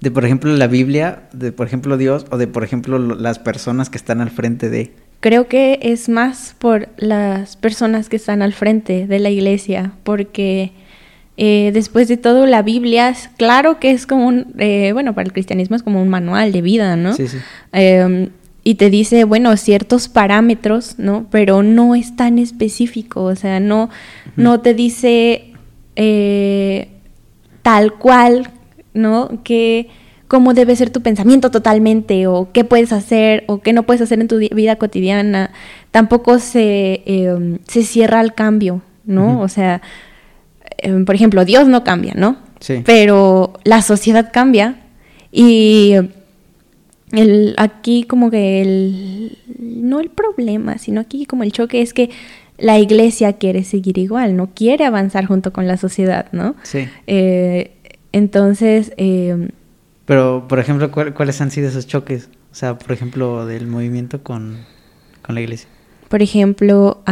de, 0.01 0.11
por 0.11 0.25
ejemplo, 0.25 0.53
la 0.57 0.67
Biblia, 0.67 1.25
de, 1.33 1.53
por 1.53 1.67
ejemplo, 1.67 1.97
Dios, 1.97 2.27
o 2.31 2.39
de, 2.39 2.47
por 2.47 2.65
ejemplo, 2.65 2.99
lo- 2.99 3.15
las 3.15 3.39
personas 3.39 3.91
que 3.91 3.99
están 3.99 4.21
al 4.21 4.31
frente 4.31 4.69
de? 4.71 4.93
Creo 5.21 5.47
que 5.47 5.79
es 5.83 6.09
más 6.09 6.57
por 6.59 6.89
las 6.97 7.57
personas 7.57 8.09
que 8.09 8.17
están 8.17 8.43
al 8.43 8.53
frente 8.53 9.07
de 9.07 9.19
la 9.21 9.31
iglesia, 9.31 9.93
porque 10.03 10.73
eh, 11.45 11.71
después 11.75 12.07
de 12.07 12.17
todo 12.17 12.47
la 12.47 12.63
Biblia, 12.63 13.09
es- 13.09 13.29
claro 13.37 13.81
que 13.81 13.91
es 13.91 14.07
como 14.07 14.29
un, 14.29 14.55
eh, 14.59 14.91
bueno, 14.93 15.13
para 15.13 15.27
el 15.27 15.33
cristianismo 15.33 15.75
es 15.75 15.83
como 15.83 16.01
un 16.01 16.09
manual 16.09 16.53
de 16.53 16.63
vida, 16.63 16.95
¿no? 16.95 17.15
Sí, 17.15 17.27
sí. 17.27 17.39
Eh, 17.73 18.29
y 18.65 18.77
te 18.77 18.91
dice, 18.91 19.25
bueno, 19.25 19.57
ciertos 19.57 20.07
parámetros, 20.09 20.95
¿no? 20.99 21.27
Pero 21.33 21.65
no 21.65 21.97
es 21.97 22.15
tan 22.15 22.39
específico, 22.39 23.25
o 23.25 23.35
sea, 23.35 23.59
no, 23.59 23.91
no 24.37 24.61
te 24.61 24.73
dice 24.73 25.53
eh, 25.97 26.89
tal 27.63 27.95
cual, 27.95 28.49
¿no? 28.95 29.41
Que 29.43 29.89
cómo 30.29 30.55
debe 30.55 30.77
ser 30.77 30.91
tu 30.91 31.01
pensamiento 31.03 31.51
totalmente, 31.51 32.27
o 32.29 32.51
qué 32.53 32.63
puedes 32.65 32.93
hacer, 32.93 33.43
o 33.49 33.61
qué 33.61 33.73
no 33.73 33.83
puedes 33.83 34.01
hacer 34.01 34.21
en 34.21 34.29
tu 34.29 34.39
vida 34.39 34.77
cotidiana. 34.77 35.51
Tampoco 35.91 36.39
se, 36.39 37.03
eh, 37.05 37.59
se 37.67 37.83
cierra 37.83 38.21
al 38.21 38.33
cambio, 38.35 38.81
¿no? 39.05 39.41
O 39.41 39.49
sea, 39.49 39.83
eh, 40.83 41.03
por 41.07 41.15
ejemplo, 41.15 41.45
Dios 41.45 41.67
no 41.69 41.83
cambia, 41.85 42.15
¿no? 42.17 42.37
Sí. 42.61 42.83
Pero 42.85 43.55
la 43.65 43.83
sociedad 43.83 44.31
cambia 44.33 44.77
y 45.33 45.95
el, 47.13 47.55
aquí 47.59 48.05
como 48.05 48.31
que 48.31 48.63
el, 48.63 49.39
no 49.59 50.01
el 50.01 50.09
problema, 50.11 50.79
sino 50.79 51.01
aquí 51.01 51.27
como 51.27 51.43
el 51.43 51.53
choque 51.53 51.83
es 51.83 51.93
que 51.93 52.11
la 52.59 52.79
iglesia 52.79 53.35
quiere 53.35 53.65
seguir 53.65 53.99
igual, 53.99 54.37
no 54.37 54.51
quiere 54.55 54.85
avanzar 54.85 55.27
junto 55.27 55.53
con 55.53 55.67
la 55.67 55.77
sociedad, 55.77 56.27
¿no? 56.33 56.55
Sí. 56.63 56.89
Eh, 57.07 57.73
entonces, 58.13 58.93
eh, 58.99 59.49
Pero, 60.05 60.47
por 60.49 60.59
ejemplo, 60.59 60.91
¿cuál- 60.91 61.15
¿cuáles 61.15 61.41
han 61.41 61.51
sido 61.51 61.69
esos 61.69 61.87
choques? 61.87 62.29
O 62.51 62.55
sea, 62.55 62.79
por 62.79 62.93
ejemplo, 62.93 63.47
del 63.47 63.67
movimiento 63.67 64.23
con, 64.23 64.59
con 65.23 65.35
la 65.35 65.41
iglesia. 65.41 65.69
por 66.09 66.21
ejemplo, 66.23 67.03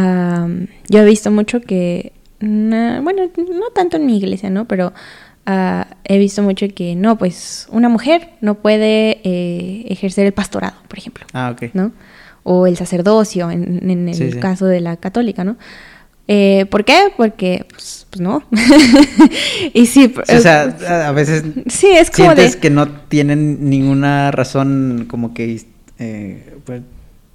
yo 0.89 0.99
he 1.01 1.05
visto 1.05 1.31
mucho 1.31 1.59
que, 1.61 2.13
na- 2.41 3.01
bueno, 3.01 3.23
no 3.37 3.69
tanto 3.73 3.97
en 3.97 4.05
mi 4.05 4.17
iglesia, 4.17 4.49
¿no? 4.49 4.65
Pero 4.65 4.93
ah, 5.45 5.87
he 6.03 6.17
visto 6.17 6.41
mucho 6.43 6.65
que, 6.75 6.95
no, 6.95 7.17
pues 7.17 7.67
una 7.71 7.89
mujer 7.89 8.29
no 8.41 8.55
puede 8.55 9.19
eh, 9.23 9.85
ejercer 9.89 10.25
el 10.25 10.33
pastorado, 10.33 10.75
por 10.87 10.97
ejemplo. 10.99 11.25
Ah, 11.33 11.51
ok. 11.55 11.71
¿no? 11.73 11.91
O 12.43 12.67
el 12.67 12.75
sacerdocio, 12.77 13.51
en, 13.51 13.89
en 13.89 14.09
el 14.09 14.15
Sí, 14.15 14.31
sí. 14.31 14.39
caso 14.39 14.65
de 14.65 14.81
la 14.81 14.97
católica, 14.97 15.43
¿no? 15.43 15.57
Eh, 16.27 16.65
¿Por 16.69 16.85
qué? 16.85 17.11
Porque, 17.17 17.65
pues, 17.69 18.07
pues 18.09 18.21
no. 18.21 18.43
y 19.73 19.85
sí, 19.85 20.13
o 20.17 20.39
sea, 20.39 20.75
a 20.87 21.07
a 21.09 21.11
veces 21.11 21.43
sí, 21.67 21.87
es 21.91 22.09
como 22.11 22.29
de... 22.29 22.35
sientes 22.35 22.55
que 22.55 22.69
no 22.69 22.87
tienen 22.89 23.69
ninguna 23.69 24.31
razón 24.31 25.05
como 25.09 25.33
que 25.33 25.61
eh, 25.99 26.55
pues, 26.65 26.81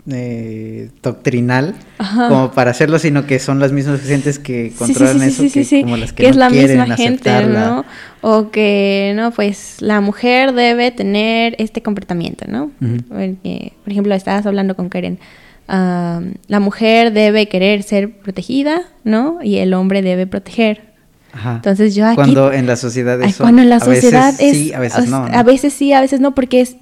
eh, 0.09 0.91
doctrinal 1.03 1.75
Ajá. 1.99 2.29
como 2.29 2.53
para 2.53 2.71
hacerlo, 2.71 2.99
sino 2.99 3.27
que 3.27 3.39
son 3.39 3.59
las 3.59 3.73
mismas 3.73 4.01
gentes 4.03 4.39
que 4.39 4.71
sí, 4.71 4.77
controlan 4.77 5.31
sí, 5.31 5.49
sí, 5.49 5.61
eso, 5.61 5.71
que 5.71 5.83
como 5.83 5.97
las 5.97 6.13
que, 6.13 6.23
que 6.23 6.29
no 6.29 6.31
es 6.31 6.37
la 6.37 6.49
quieren 6.49 6.79
misma 6.79 6.97
gente, 6.97 7.31
aceptarla. 7.31 7.67
¿no? 7.67 7.85
O 8.21 8.51
que, 8.51 9.13
no, 9.17 9.31
pues 9.33 9.77
la 9.81 10.01
mujer 10.01 10.53
debe 10.53 10.91
tener 10.91 11.57
este 11.59 11.83
comportamiento, 11.83 12.45
¿no? 12.49 12.71
Ujú. 12.81 13.03
Porque, 13.09 13.73
por 13.83 13.93
ejemplo, 13.93 14.15
estabas 14.15 14.47
hablando 14.47 14.77
con 14.77 14.89
Karen. 14.89 15.19
la 15.69 16.61
mujer 16.61 17.13
debe 17.13 17.49
querer 17.49 17.83
ser 17.83 18.11
protegida, 18.11 18.83
¿no? 19.05 19.39
Y 19.43 19.59
el 19.59 19.75
hombre 19.75 20.03
debe 20.03 20.27
proteger. 20.27 20.83
Ajá. 21.33 21.57
Entonces 21.57 21.95
yo 21.95 22.07
aquí... 22.07 22.15
Cuando 22.15 22.53
en 22.53 22.67
la 22.67 22.77
sociedad 22.77 23.21
eso, 23.23 23.45
cuando 23.45 23.63
en 23.63 23.69
la 23.69 23.77
a 23.77 23.85
veces 23.85 24.05
sociedad 24.05 24.35
es... 24.39 24.57
sí, 24.57 24.73
a 24.73 24.79
veces 24.79 25.09
¿no? 25.09 25.27
A 25.31 25.43
veces 25.43 25.73
sí, 25.73 25.93
a 25.93 26.01
veces 26.01 26.21
no, 26.21 26.35
porque 26.35 26.61
es 26.61 26.77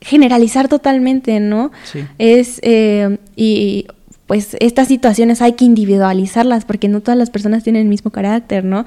generalizar 0.00 0.68
totalmente, 0.68 1.40
¿no? 1.40 1.72
Sí. 1.84 2.04
Es... 2.18 2.60
eh, 2.62 3.18
y 3.36 3.86
pues 4.28 4.58
estas 4.60 4.88
situaciones 4.88 5.40
hay 5.40 5.54
que 5.54 5.64
individualizarlas 5.64 6.66
porque 6.66 6.86
no 6.86 7.00
todas 7.00 7.16
las 7.16 7.30
personas 7.30 7.64
tienen 7.64 7.82
el 7.82 7.88
mismo 7.88 8.10
carácter, 8.10 8.62
¿no? 8.62 8.84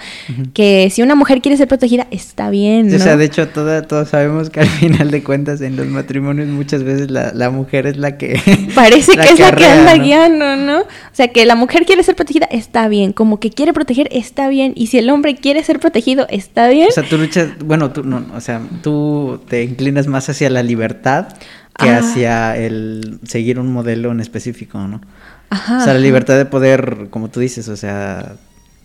Que 0.53 0.91
si 0.91 1.01
una 1.01 1.15
mujer 1.15 1.41
quiere 1.41 1.57
ser 1.57 1.67
protegida, 1.67 2.05
está 2.11 2.51
bien, 2.51 2.89
¿no? 2.89 2.95
O 2.95 2.99
sea, 2.99 3.17
de 3.17 3.25
hecho, 3.25 3.47
toda, 3.47 3.81
todos 3.81 4.09
sabemos 4.09 4.51
que 4.51 4.59
al 4.59 4.67
final 4.79 5.09
de 5.09 5.23
cuentas 5.23 5.61
en 5.61 5.77
los 5.77 5.87
matrimonios 5.87 6.47
muchas 6.47 6.83
veces 6.83 7.09
la, 7.09 7.33
la 7.33 7.49
mujer 7.49 7.87
es 7.87 7.97
la 7.97 8.19
que... 8.19 8.39
Parece 8.75 9.17
que 9.17 9.29
es 9.29 9.39
la 9.39 9.51
que 9.51 9.65
anda 9.65 9.95
¿no? 9.95 10.03
guiando, 10.03 10.55
¿no? 10.57 10.81
O 10.81 11.13
sea, 11.13 11.29
que 11.29 11.43
la 11.47 11.55
mujer 11.55 11.87
quiere 11.87 12.03
ser 12.03 12.15
protegida, 12.15 12.45
está 12.51 12.87
bien. 12.87 13.11
Como 13.11 13.39
que 13.39 13.49
quiere 13.49 13.73
proteger, 13.73 14.09
está 14.11 14.47
bien. 14.47 14.73
Y 14.75 14.87
si 14.87 14.99
el 14.99 15.09
hombre 15.09 15.33
quiere 15.33 15.63
ser 15.63 15.79
protegido, 15.79 16.27
está 16.29 16.69
bien. 16.69 16.89
O 16.89 16.91
sea, 16.91 17.03
tú 17.03 17.17
luchas, 17.17 17.49
bueno, 17.65 17.91
tú 17.91 18.03
no, 18.03 18.23
o 18.35 18.41
sea, 18.41 18.61
tú 18.83 19.41
te 19.47 19.63
inclinas 19.63 20.05
más 20.05 20.29
hacia 20.29 20.51
la 20.51 20.61
libertad 20.61 21.29
que 21.81 21.89
Ah. 21.89 21.99
hacia 21.99 22.57
el 22.57 23.19
seguir 23.27 23.59
un 23.59 23.71
modelo 23.71 24.11
en 24.11 24.19
específico, 24.21 24.77
¿no? 24.79 25.01
Ajá. 25.49 25.79
o 25.79 25.83
sea, 25.83 25.93
la 25.93 25.99
libertad 25.99 26.37
de 26.37 26.45
poder, 26.45 27.07
como 27.09 27.29
tú 27.29 27.41
dices, 27.41 27.67
o 27.67 27.75
sea, 27.75 28.35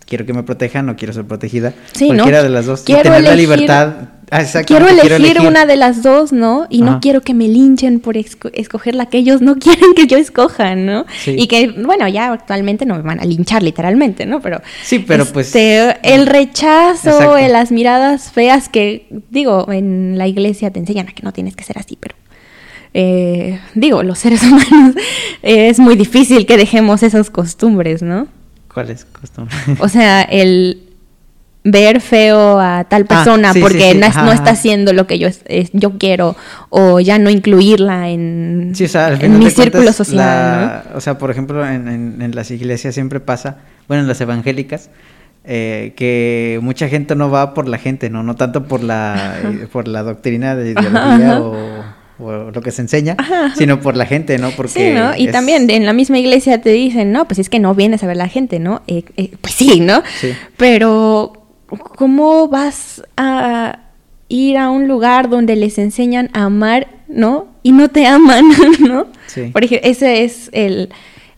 quiero 0.05 0.25
que 0.25 0.33
me 0.33 0.43
protejan 0.43 0.89
o 0.89 0.95
quiero 0.97 1.13
ser 1.13 1.23
protegida. 1.25 1.73
Sí, 1.93 2.09
¿no? 2.09 2.15
Cualquiera 2.15 2.43
de 2.43 2.49
las 2.49 2.65
dos. 2.65 2.81
Y 2.81 2.85
Quiero 2.87 3.03
tener 3.03 3.21
la 3.23 3.29
elegir- 3.33 3.37
libertad. 3.37 3.93
Ah, 4.29 4.43
Quiero 4.65 4.89
elegir, 4.89 5.39
una 5.39 5.65
de 5.65 5.77
las 5.77 6.03
dos, 6.03 6.33
¿no? 6.33 6.67
Y 6.69 6.81
Ajá. 6.83 6.91
no 6.91 6.99
quiero 6.99 7.21
que 7.21 7.33
me 7.33 7.47
linchen 7.47 8.01
por 8.01 8.15
esco- 8.17 8.51
escoger 8.53 8.93
la 8.95 9.05
que 9.05 9.17
ellos 9.19 9.39
no 9.41 9.55
quieren 9.59 9.93
que 9.95 10.05
yo 10.07 10.17
escoja, 10.17 10.75
¿no? 10.75 11.05
Sí. 11.23 11.35
Y 11.37 11.47
que, 11.47 11.69
bueno, 11.69 12.05
ya 12.09 12.33
actualmente 12.33 12.85
no 12.85 12.95
me 12.95 13.01
van 13.03 13.21
a 13.21 13.23
linchar 13.25 13.63
literalmente, 13.63 14.25
¿no? 14.25 14.41
Pero... 14.41 14.61
Sí, 14.83 14.99
pero 14.99 15.25
pues- 15.25 15.47
este, 15.47 15.95
El 16.03 16.27
rechazo, 16.27 17.37
eh, 17.37 17.47
las 17.47 17.71
miradas 17.71 18.29
feas 18.33 18.67
que, 18.67 19.07
digo, 19.29 19.71
en 19.71 20.17
la 20.17 20.27
iglesia 20.27 20.69
te 20.71 20.79
enseñan 20.79 21.07
a 21.07 21.13
que 21.13 21.23
no 21.23 21.31
tienes 21.31 21.55
que 21.55 21.63
ser 21.63 21.77
así, 21.79 21.97
pero... 21.97 22.13
eh, 22.93 23.59
digo, 23.75 24.03
los 24.03 24.19
seres 24.19 24.43
humanos 24.43 24.95
eh, 25.43 25.69
es 25.69 25.79
muy 25.79 25.95
difícil 25.95 26.45
que 26.45 26.57
dejemos 26.57 27.03
esas 27.03 27.29
costumbres, 27.29 28.01
¿no? 28.01 28.27
¿Cuál 28.73 28.89
es 28.91 29.05
costumbre? 29.05 29.55
O 29.79 29.89
sea, 29.89 30.21
el 30.21 30.83
ver 31.69 31.99
feo 31.99 32.59
a 32.61 32.85
tal 32.85 33.01
Ah, 33.03 33.07
persona 33.07 33.51
sí, 33.51 33.59
porque 33.59 33.91
sí, 33.91 33.97
no, 33.97 34.07
no 34.23 34.31
está 34.31 34.51
haciendo 34.51 34.93
lo 34.93 35.05
que 35.05 35.19
yo, 35.19 35.27
es- 35.27 35.69
yo 35.73 35.97
quiero 35.97 36.35
o 36.69 36.99
ya 37.01 37.19
no 37.19 37.29
incluirla 37.29 38.07
en, 38.09 38.71
o 38.73 38.87
sea, 38.87 39.11
en 39.13 39.37
mi 39.39 39.49
círculo 39.49 39.91
social. 39.91 40.15
la- 40.17 40.85
O 40.95 41.01
sea, 41.01 41.17
por 41.17 41.29
ejemplo, 41.29 41.67
en, 41.67 41.87
en- 41.89 42.21
en 42.21 42.35
las 42.35 42.51
iglesias 42.51 42.93
siempre 42.95 43.19
pasa, 43.19 43.57
bueno, 43.89 44.01
en 44.03 44.07
las 44.07 44.21
evangélicas, 44.21 44.89
eh, 45.43 45.93
que 45.97 46.59
mucha 46.61 46.87
gente 46.87 47.15
no 47.15 47.29
va 47.31 47.53
por 47.53 47.67
la 47.67 47.77
gente, 47.79 48.09
¿no? 48.09 48.23
No 48.23 48.35
tanto 48.35 48.65
por 48.65 48.81
la, 48.83 49.37
eh, 49.43 49.67
por 49.71 49.87
la 49.89 50.03
doctrina 50.03 50.55
de 50.55 50.71
ideología 50.71 51.39
o, 51.41 51.53
o 52.19 52.51
lo 52.51 52.61
que 52.61 52.71
se 52.71 52.81
enseña, 52.81 53.15
sino 53.55 53.79
por 53.79 53.95
la 53.95 54.05
gente, 54.05 54.37
¿no? 54.37 54.51
Porque 54.51 54.71
sí, 54.71 54.93
¿no? 54.93 55.15
Y 55.15 55.27
también 55.27 55.69
en 55.69 55.85
la 55.85 55.93
misma 55.93 56.17
iglesia 56.19 56.61
te 56.61 56.71
dicen, 56.71 57.11
no, 57.11 57.27
pues 57.27 57.39
es 57.39 57.49
que 57.49 57.59
no 57.59 57.75
vienes 57.75 58.03
a 58.03 58.07
ver 58.07 58.17
la 58.17 58.27
gente, 58.27 58.59
¿no? 58.59 58.81
Eh, 58.87 59.03
pues 59.41 59.53
sí, 59.53 59.79
¿no? 59.79 60.03
Sí. 60.19 60.31
Pero, 60.57 61.33
¿cómo 61.67 62.47
vas 62.47 63.03
a 63.15 63.79
ir 64.29 64.57
a 64.57 64.69
un 64.69 64.87
lugar 64.87 65.29
donde 65.29 65.55
les 65.55 65.77
enseñan 65.77 66.29
a 66.33 66.45
amar, 66.45 66.87
¿no? 67.07 67.47
Y 67.63 67.71
no 67.71 67.89
te 67.89 68.05
aman, 68.05 68.45
¿no? 68.79 69.07
Sí. 69.27 69.49
Por 69.53 69.63
ejemplo, 69.63 69.89
ese 69.89 70.23
es 70.23 70.49
el 70.53 70.89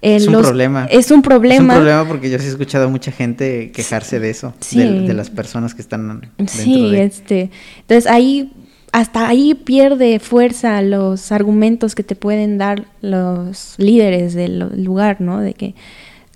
es 0.01 0.27
un 0.27 0.41
problema. 0.41 0.88
Es 0.89 1.12
un 1.12 1.21
problema. 1.21 1.74
Es 1.74 1.79
un 1.79 1.83
problema 1.83 2.07
porque 2.07 2.29
yo 2.29 2.39
sí 2.39 2.45
he 2.45 2.50
escuchado 2.50 2.86
a 2.86 2.88
mucha 2.88 3.12
gente 3.12 3.71
quejarse 3.71 4.19
de 4.19 4.29
eso, 4.29 4.53
de, 4.71 5.13
las 5.13 5.29
personas 5.29 5.75
que 5.75 5.81
están 5.81 6.07
dentro 6.07 6.48
Sí, 6.48 6.95
este. 6.95 7.50
Entonces 7.81 8.07
ahí, 8.09 8.51
hasta 8.91 9.27
ahí 9.27 9.53
pierde 9.53 10.19
fuerza 10.19 10.81
los 10.81 11.31
argumentos 11.31 11.96
que 11.96 12.03
te 12.03 12.15
pueden 12.15 12.58
dar 12.58 12.86
los 13.01 13.75
líderes 13.77 14.34
del 14.34 14.84
lugar, 14.84 15.22
¿no? 15.22 15.39
De 15.39 15.53
que 15.53 15.75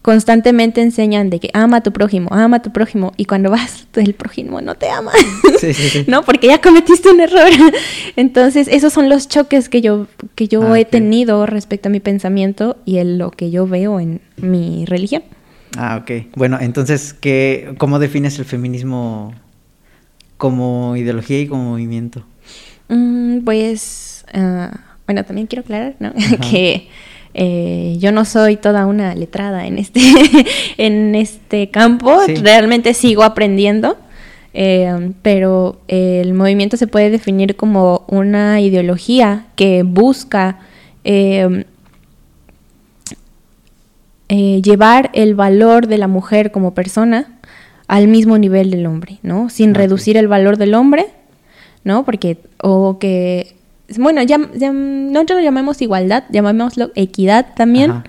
constantemente 0.02 0.82
enseñan 0.82 1.30
de 1.30 1.40
que 1.40 1.50
ama 1.54 1.78
a 1.78 1.82
tu 1.82 1.94
prójimo, 1.94 2.28
ama 2.32 2.58
a 2.58 2.62
tu 2.62 2.72
prójimo, 2.72 3.14
y 3.18 3.26
cuando 3.26 3.50
vas, 3.50 3.88
el 3.96 4.14
prójimo 4.14 4.62
no 4.62 4.76
te 4.76 4.90
ama, 4.90 5.12
¿no? 6.08 6.24
Porque 6.24 6.48
ya 6.48 6.62
cometiste 6.62 7.10
un 7.10 7.22
error. 7.22 7.50
Entonces, 8.16 8.68
esos 8.68 8.94
son 8.94 9.10
los 9.10 9.28
choques 9.28 9.70
que 9.70 9.82
yo, 9.82 10.08
que 10.36 10.48
yo 10.48 10.62
ah, 10.74 10.80
he 10.80 10.86
tenido 10.86 11.46
respecto 11.46 11.90
a 11.90 11.92
mi 11.92 12.00
pensamiento 12.00 12.78
y 12.86 12.98
en 12.98 13.18
lo 13.18 13.32
que 13.32 13.50
yo 13.50 13.66
veo 13.66 14.00
en 14.00 14.22
mi 14.38 14.86
religión. 14.86 15.24
Ah, 15.78 16.00
ok. 16.02 16.28
Bueno, 16.36 16.60
entonces, 16.62 17.14
¿qué, 17.14 17.74
¿cómo 17.78 17.98
defines 17.98 18.38
el 18.38 18.46
feminismo 18.46 19.34
como 20.38 20.96
ideología 20.98 21.40
y 21.40 21.48
como 21.48 21.72
movimiento? 21.72 22.26
Mm, 22.90 23.40
pues, 23.40 24.26
ah, 24.34 24.72
bueno, 25.06 25.24
también 25.24 25.48
quiero 25.48 25.62
aclarar, 25.62 25.96
¿no? 26.00 26.14
que 26.52 26.88
eh, 27.34 27.98
yo 28.00 28.12
no 28.12 28.26
soy 28.26 28.58
toda 28.58 28.86
una 28.86 29.16
letrada 29.16 29.66
en 29.66 29.78
este, 29.78 30.02
en 30.78 31.16
este 31.16 31.70
campo, 31.70 32.20
realmente 32.42 32.94
sigo 32.94 33.24
aprendiendo, 33.24 33.98
eh, 34.54 35.12
pero 35.24 35.82
el 35.88 36.34
movimiento 36.34 36.78
se 36.78 36.88
puede 36.88 37.10
definir 37.10 37.56
como 37.56 38.06
una 38.08 38.62
ideología 38.62 39.48
que 39.56 39.82
busca 39.84 40.60
eh, 41.04 41.64
llevar 44.28 45.10
el 45.14 45.36
valor 45.36 45.88
de 45.88 45.98
la 45.98 46.08
mujer 46.08 46.52
como 46.52 46.74
persona 46.74 47.40
al 47.88 48.08
mismo 48.08 48.38
nivel 48.38 48.72
del 48.72 48.86
hombre, 48.86 49.20
¿no? 49.22 49.50
Sin 49.50 49.72
ah, 49.72 49.74
reducir 49.74 50.18
el 50.18 50.28
valor 50.28 50.58
del 50.58 50.74
hombre, 50.74 51.08
¿no? 51.84 52.06
Porque, 52.06 52.38
o 52.62 52.98
que 53.00 53.56
bueno, 53.98 54.24
ya, 54.24 54.40
ya, 54.56 54.72
nosotros 54.72 55.40
lo 55.40 55.44
llamamos 55.44 55.82
igualdad, 55.82 56.24
llamémoslo 56.30 56.92
equidad 56.96 57.54
también. 57.56 58.04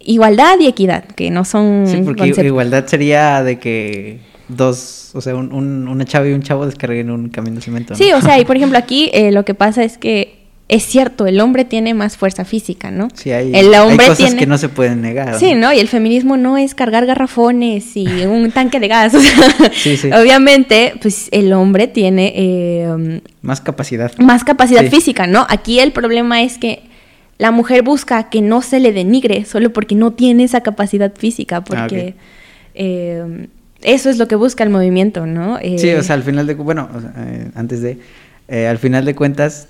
Igualdad 0.00 0.58
y 0.58 0.66
equidad, 0.66 1.04
que 1.04 1.30
no 1.30 1.44
son... 1.44 1.84
Sí, 1.86 2.02
porque 2.04 2.28
igualdad 2.44 2.86
sería 2.86 3.44
de 3.44 3.58
que 3.58 4.18
dos, 4.48 5.10
o 5.14 5.20
sea, 5.20 5.36
un, 5.36 5.52
una 5.86 6.04
chava 6.04 6.28
y 6.28 6.32
un 6.32 6.42
chavo 6.42 6.66
descarguen 6.66 7.10
un 7.10 7.28
camión 7.28 7.54
de 7.54 7.60
cemento. 7.60 7.94
Sí, 7.94 8.12
o 8.12 8.20
sea, 8.20 8.38
y 8.40 8.44
por 8.44 8.56
ejemplo 8.58 8.78
aquí 8.78 9.10
eh, 9.12 9.30
lo 9.30 9.44
que 9.44 9.54
pasa 9.54 9.84
es 9.84 9.98
que 9.98 10.41
es 10.68 10.86
cierto, 10.86 11.26
el 11.26 11.38
hombre 11.40 11.64
tiene 11.64 11.92
más 11.92 12.16
fuerza 12.16 12.44
física, 12.44 12.90
¿no? 12.90 13.08
Sí, 13.12 13.30
hay, 13.30 13.54
el 13.54 13.74
hombre 13.74 14.06
cosas 14.06 14.34
que 14.34 14.46
no 14.46 14.56
se 14.56 14.68
pueden 14.68 15.02
negar. 15.02 15.38
Sí, 15.38 15.54
¿no? 15.54 15.72
Y 15.72 15.78
el 15.78 15.88
feminismo 15.88 16.36
no 16.36 16.56
es 16.56 16.74
cargar 16.74 17.04
garrafones 17.04 17.96
y 17.96 18.06
un 18.26 18.50
tanque 18.52 18.80
de 18.80 18.88
gas. 18.88 19.12
sí, 19.72 19.96
sí. 19.96 20.10
Obviamente, 20.12 20.94
pues 21.02 21.28
el 21.30 21.52
hombre 21.52 21.88
tiene... 21.88 22.32
Eh, 22.34 23.20
más 23.42 23.60
capacidad. 23.60 24.16
Más 24.18 24.44
capacidad 24.44 24.84
física, 24.88 25.26
¿no? 25.26 25.46
Aquí 25.50 25.80
el 25.80 25.92
problema 25.92 26.42
es 26.42 26.56
que 26.58 26.84
la 27.38 27.50
mujer 27.50 27.82
busca 27.82 28.30
que 28.30 28.40
no 28.40 28.62
se 28.62 28.80
le 28.80 28.92
denigre 28.92 29.44
solo 29.44 29.72
porque 29.72 29.94
no 29.94 30.12
tiene 30.12 30.44
esa 30.44 30.62
capacidad 30.62 31.12
física, 31.14 31.58
ah, 31.58 31.64
porque... 31.64 32.14
Eh, 32.74 33.48
eso 33.82 34.08
es 34.08 34.16
lo 34.16 34.28
que 34.28 34.36
busca 34.36 34.62
el 34.62 34.70
movimiento, 34.70 35.26
¿no? 35.26 35.58
sí, 35.58 35.90
o 35.90 36.02
sea, 36.04 36.14
al 36.14 36.22
final 36.22 36.46
de... 36.46 36.54
Bueno, 36.54 36.88
eh, 37.16 37.50
antes 37.56 37.82
de... 37.82 37.98
al 38.68 38.78
final 38.78 39.04
de 39.04 39.16
cuentas 39.16 39.66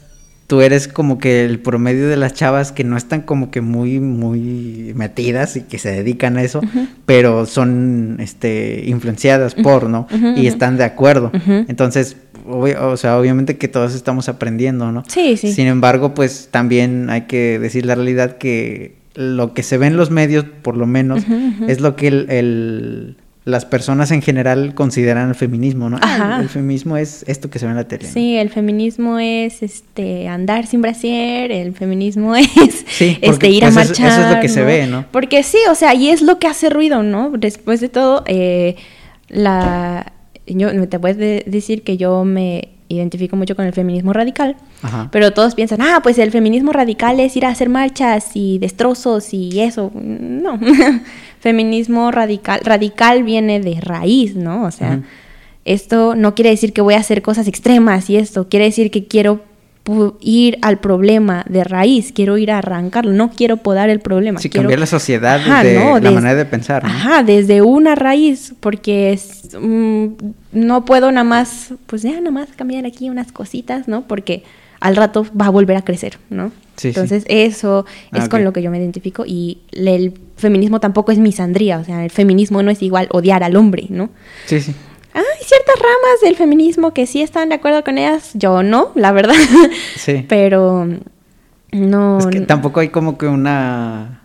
tú 0.47 0.61
eres 0.61 0.89
como 0.89 1.19
que 1.19 1.45
el 1.45 1.59
promedio 1.61 2.09
de 2.09 2.17
las 2.17 2.35
chavas 2.35 2.73
que 2.73 2.85
no 2.85 2.97
están 2.97 3.23
como 3.23 3.51
que 3.51 3.61
muy, 3.61 4.01
muy 4.01 4.93
metidas 4.95 5.57
y 5.57 5.63
que 5.63 5.79
se 5.79 5.91
dedican 5.91 6.37
a 6.37 6.43
eso, 6.43 6.61
pero 7.07 7.47
son 7.47 8.19
este, 8.21 8.85
influenciadas 8.87 9.55
por, 9.55 9.89
¿no? 9.89 10.07
y 10.37 10.47
están 10.47 10.77
de 10.77 10.85
acuerdo. 10.85 11.31
Entonces, 11.69 12.17
o 12.47 12.97
sea, 12.97 13.19
obviamente 13.19 13.57
que 13.57 13.69
todos 13.69 13.95
estamos 13.95 14.29
aprendiendo, 14.29 14.93
¿no? 14.93 15.05
Sí, 15.09 15.37
sí. 15.37 15.53
Sin 15.53 15.67
embargo, 15.67 16.15
pues 16.15 16.49
también 16.51 17.09
hay 17.11 17.23
que 17.23 17.59
decir 17.59 17.87
la 17.87 17.95
realidad 17.95 18.37
que 18.37 18.97
lo 19.15 19.55
que 19.55 19.63
se 19.63 19.79
ve 19.79 19.87
en 19.87 19.97
los 19.97 20.11
medios, 20.11 20.45
por 20.63 20.77
lo 20.77 20.87
menos, 20.87 21.23
es 21.69 21.81
lo 21.81 21.97
que 21.97 22.09
el 22.09 23.17
las 23.45 23.65
personas 23.65 24.13
en 24.13 24.23
general 24.23 24.75
consideran 24.75 25.29
el 25.31 25.35
feminismo, 25.35 25.91
¿no? 25.91 25.99
Ajá. 26.01 26.41
El, 26.41 26.49
feminismo 26.49 26.97
es 26.97 27.25
esto 27.27 27.51
que 27.51 27.59
se 27.59 27.67
ve 27.67 27.73
en 27.73 27.77
la 27.77 27.89
tele. 27.89 28.09
Sí, 28.09 28.37
el 28.37 28.51
feminismo 28.51 29.19
es 29.19 29.63
este 29.63 30.29
andar 30.29 30.67
sin 30.67 30.81
brasier, 30.81 31.51
el 31.51 31.75
feminismo 31.75 32.37
es 32.37 32.85
este 33.01 33.49
ir 33.49 33.65
a 33.65 33.71
marchar. 33.71 34.13
Eso, 34.13 34.23
es 34.23 34.35
lo 34.37 34.41
que 34.41 34.49
se 34.49 34.63
ve, 34.63 34.87
¿no? 34.87 35.07
Porque 35.11 35.43
sí, 35.43 35.59
o 35.69 35.75
sea, 35.75 35.95
y 35.95 36.11
es 36.11 36.23
lo 36.23 36.39
que 36.39 36.47
hace 36.47 36.71
ruido, 36.71 37.03
¿no? 37.03 37.31
Después 37.31 37.81
de 37.81 37.89
todo, 37.89 38.23
eh, 38.27 38.77
la 39.29 40.13
yo 40.47 40.89
te 40.89 40.99
puedo 40.99 41.19
decir 41.19 41.83
que 41.83 41.97
yo 41.97 42.25
me 42.25 42.72
identifico 42.95 43.37
mucho 43.37 43.57
con 43.57 43.65
el 43.65 43.73
feminismo 43.73 44.13
radical, 44.13 44.57
Ajá. 44.83 45.09
pero 45.11 45.33
todos 45.33 45.55
piensan, 45.55 45.81
ah, 45.83 46.01
pues 46.03 46.19
el 46.19 46.31
feminismo 46.31 46.73
radical 46.73 47.21
es 47.21 47.37
ir 47.37 47.47
a 47.47 47.51
hacer 47.51 47.69
marchas 47.69 48.31
y 48.35 48.59
destrozos 48.59 49.33
y 49.35 49.61
eso. 49.61 49.91
No, 49.95 50.59
feminismo 51.41 52.11
radical, 52.11 52.61
radical 52.65 53.23
viene 53.23 53.61
de 53.61 53.81
raíz, 53.81 54.37
¿no? 54.37 54.65
O 54.65 54.71
sea, 54.71 55.01
esto 55.65 56.15
no 56.15 56.35
quiere 56.35 56.51
decir 56.51 56.73
que 56.73 56.81
voy 56.81 56.95
a 56.95 56.99
hacer 56.99 57.23
cosas 57.23 57.49
extremas 57.49 58.11
y 58.11 58.17
esto, 58.17 58.49
quiere 58.49 58.67
decir 58.67 58.91
que 58.91 59.07
quiero 59.07 59.52
ir 60.21 60.59
al 60.63 60.79
problema 60.79 61.45
de 61.49 61.65
raíz, 61.65 62.13
quiero 62.13 62.39
ir 62.39 62.51
a 62.51 62.59
arrancarlo, 62.59 63.13
no 63.13 63.31
quiero 63.31 63.57
podar 63.57 63.91
el 63.91 64.01
problema. 64.01 64.41
Sí, 64.41 64.49
cambiar 64.49 64.79
la 64.79 64.87
sociedad 64.87 65.41
de 65.63 65.75
la 65.75 66.11
manera 66.11 66.35
de 66.35 66.45
pensar. 66.45 66.85
Ajá, 66.85 67.23
desde 67.23 67.63
una 67.63 67.95
raíz, 67.95 68.55
porque 68.61 69.19
mm, 69.61 70.07
no 70.53 70.85
puedo 70.85 71.11
nada 71.11 71.25
más, 71.25 71.75
pues 71.87 72.03
ya 72.03 72.13
nada 72.13 72.31
más 72.31 72.49
cambiar 72.55 72.87
aquí 72.87 73.11
unas 73.11 73.33
cositas, 73.33 73.89
¿no? 73.89 74.03
Porque 74.03 74.45
al 74.81 74.97
rato 74.97 75.27
va 75.39 75.47
a 75.47 75.51
volver 75.51 75.77
a 75.77 75.83
crecer, 75.83 76.19
¿no? 76.31 76.53
Entonces 76.83 77.25
eso 77.29 77.85
ah, 78.11 78.19
es 78.19 78.29
con 78.29 78.45
lo 78.45 78.53
que 78.53 78.63
yo 78.63 78.71
me 78.71 78.79
identifico 78.79 79.25
y 79.27 79.59
el 79.73 80.15
feminismo 80.37 80.81
tampoco 80.81 81.13
es 81.13 81.19
misandría, 81.19 81.79
o 81.79 81.85
sea, 81.85 82.05
el 82.05 82.11
feminismo 82.11 82.63
no 82.63 82.71
es 82.71 82.83
igual 82.83 83.09
odiar 83.11 83.45
al 83.45 83.57
hombre, 83.57 83.87
¿no? 83.89 84.11
Sí, 84.47 84.61
sí. 84.61 84.75
Hay 85.15 85.45
ciertas 85.45 85.77
ramas 85.77 86.21
del 86.23 86.37
feminismo 86.37 86.95
que 86.95 87.07
sí 87.07 87.21
están 87.21 87.51
de 87.51 87.57
acuerdo 87.57 87.85
con 87.85 87.99
ellas, 87.99 88.31
yo 88.35 88.63
no, 88.63 88.93
la 88.95 89.13
verdad. 89.13 89.35
Sí. 89.97 90.25
Pero 90.29 90.89
no. 91.71 92.19
Es 92.19 92.27
que 92.27 92.41
tampoco 92.41 92.81
hay 92.81 92.89
como 92.89 93.19
que 93.19 93.27
una 93.27 94.23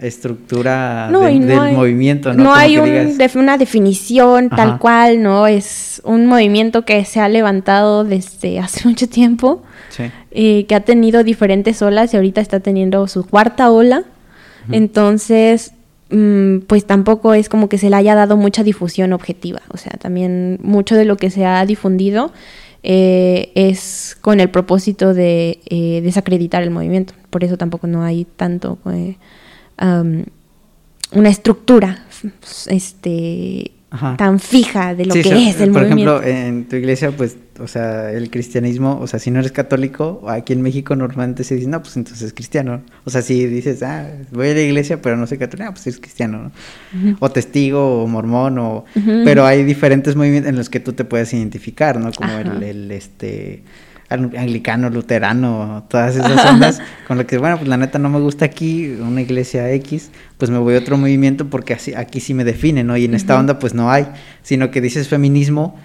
estructura 0.00 1.10
del 1.10 1.76
movimiento, 1.76 2.32
¿no? 2.32 2.44
No 2.44 2.54
hay 2.54 2.78
una 2.78 3.58
definición 3.58 4.48
tal 4.48 4.78
cual, 4.78 5.22
¿no? 5.22 5.46
Es 5.46 6.00
un 6.04 6.26
movimiento 6.26 6.84
que 6.84 7.04
se 7.04 7.20
ha 7.20 7.28
levantado 7.28 8.04
desde 8.04 8.58
hace 8.58 8.88
mucho 8.88 9.08
tiempo 9.08 9.62
eh, 10.30 10.64
que 10.66 10.74
ha 10.74 10.80
tenido 10.80 11.22
diferentes 11.22 11.82
olas 11.82 12.14
y 12.14 12.16
ahorita 12.16 12.40
está 12.40 12.60
teniendo 12.60 13.06
su 13.08 13.26
cuarta 13.26 13.70
ola. 13.70 14.04
Entonces, 14.70 15.72
pues 16.66 16.86
tampoco 16.86 17.34
es 17.34 17.48
como 17.48 17.68
que 17.68 17.78
se 17.78 17.88
le 17.88 17.96
haya 17.96 18.14
dado 18.14 18.36
mucha 18.36 18.64
difusión 18.64 19.12
objetiva. 19.12 19.62
O 19.68 19.76
sea, 19.76 19.92
también 19.92 20.58
mucho 20.62 20.96
de 20.96 21.04
lo 21.04 21.16
que 21.16 21.30
se 21.30 21.44
ha 21.44 21.64
difundido 21.64 22.32
eh, 22.82 23.52
es 23.54 24.16
con 24.20 24.40
el 24.40 24.50
propósito 24.50 25.14
de 25.14 25.60
eh, 25.66 26.00
desacreditar 26.02 26.62
el 26.62 26.70
movimiento. 26.70 27.14
Por 27.30 27.44
eso 27.44 27.56
tampoco 27.56 27.86
no 27.86 28.02
hay 28.02 28.24
tanto 28.24 28.78
una 31.12 31.28
estructura 31.28 32.04
este, 32.66 33.72
tan 34.16 34.38
fija 34.38 34.94
de 34.94 35.06
lo 35.06 35.14
que 35.14 35.20
es 35.20 35.60
el 35.60 35.72
por 35.72 35.82
movimiento. 35.82 36.18
Por 36.18 36.24
ejemplo, 36.24 36.48
en 36.50 36.64
tu 36.68 36.76
iglesia, 36.76 37.10
pues, 37.10 37.36
o 37.58 37.66
sea, 37.66 38.12
el 38.12 38.30
cristianismo, 38.30 38.98
o 39.00 39.06
sea, 39.06 39.18
si 39.18 39.30
no 39.30 39.40
eres 39.40 39.52
católico, 39.52 40.24
aquí 40.28 40.52
en 40.52 40.62
México 40.62 40.94
normalmente 40.94 41.42
se 41.42 41.56
dice, 41.56 41.68
no, 41.68 41.82
pues 41.82 41.96
entonces 41.96 42.22
es 42.22 42.32
cristiano. 42.32 42.82
O 43.04 43.10
sea, 43.10 43.22
si 43.22 43.46
dices, 43.46 43.82
ah, 43.82 44.06
voy 44.30 44.50
a 44.50 44.54
la 44.54 44.60
iglesia, 44.60 45.02
pero 45.02 45.16
no 45.16 45.26
soy 45.26 45.38
católico, 45.38 45.68
ah, 45.68 45.72
pues 45.72 45.86
es 45.88 45.98
cristiano, 45.98 46.52
¿no? 46.92 47.16
O 47.18 47.30
testigo, 47.30 48.02
o 48.02 48.06
mormón, 48.06 48.58
o... 48.58 48.84
Pero 49.24 49.44
hay 49.44 49.64
diferentes 49.64 50.14
movimientos 50.14 50.50
en 50.50 50.56
los 50.56 50.70
que 50.70 50.80
tú 50.80 50.92
te 50.92 51.04
puedes 51.04 51.32
identificar, 51.34 51.98
¿no? 51.98 52.12
Como 52.12 52.32
el, 52.38 52.62
el, 52.62 52.90
este 52.92 53.62
anglicano, 54.10 54.90
luterano, 54.90 55.84
todas 55.88 56.16
esas 56.16 56.44
ondas, 56.50 56.82
con 57.06 57.16
lo 57.16 57.26
que, 57.26 57.38
bueno, 57.38 57.56
pues 57.56 57.68
la 57.68 57.76
neta 57.76 57.98
no 57.98 58.08
me 58.10 58.20
gusta 58.20 58.44
aquí, 58.44 58.86
una 59.00 59.22
iglesia 59.22 59.70
X, 59.72 60.10
pues 60.36 60.50
me 60.50 60.58
voy 60.58 60.74
a 60.74 60.78
otro 60.78 60.98
movimiento 60.98 61.48
porque 61.48 61.74
así, 61.74 61.94
aquí 61.94 62.20
sí 62.20 62.34
me 62.34 62.44
define, 62.44 62.84
¿no? 62.84 62.96
Y 62.96 63.04
en 63.04 63.14
esta 63.14 63.38
onda 63.38 63.58
pues 63.58 63.74
no 63.74 63.90
hay, 63.90 64.06
sino 64.42 64.70
que 64.70 64.80
dices 64.80 65.08
feminismo 65.08 65.78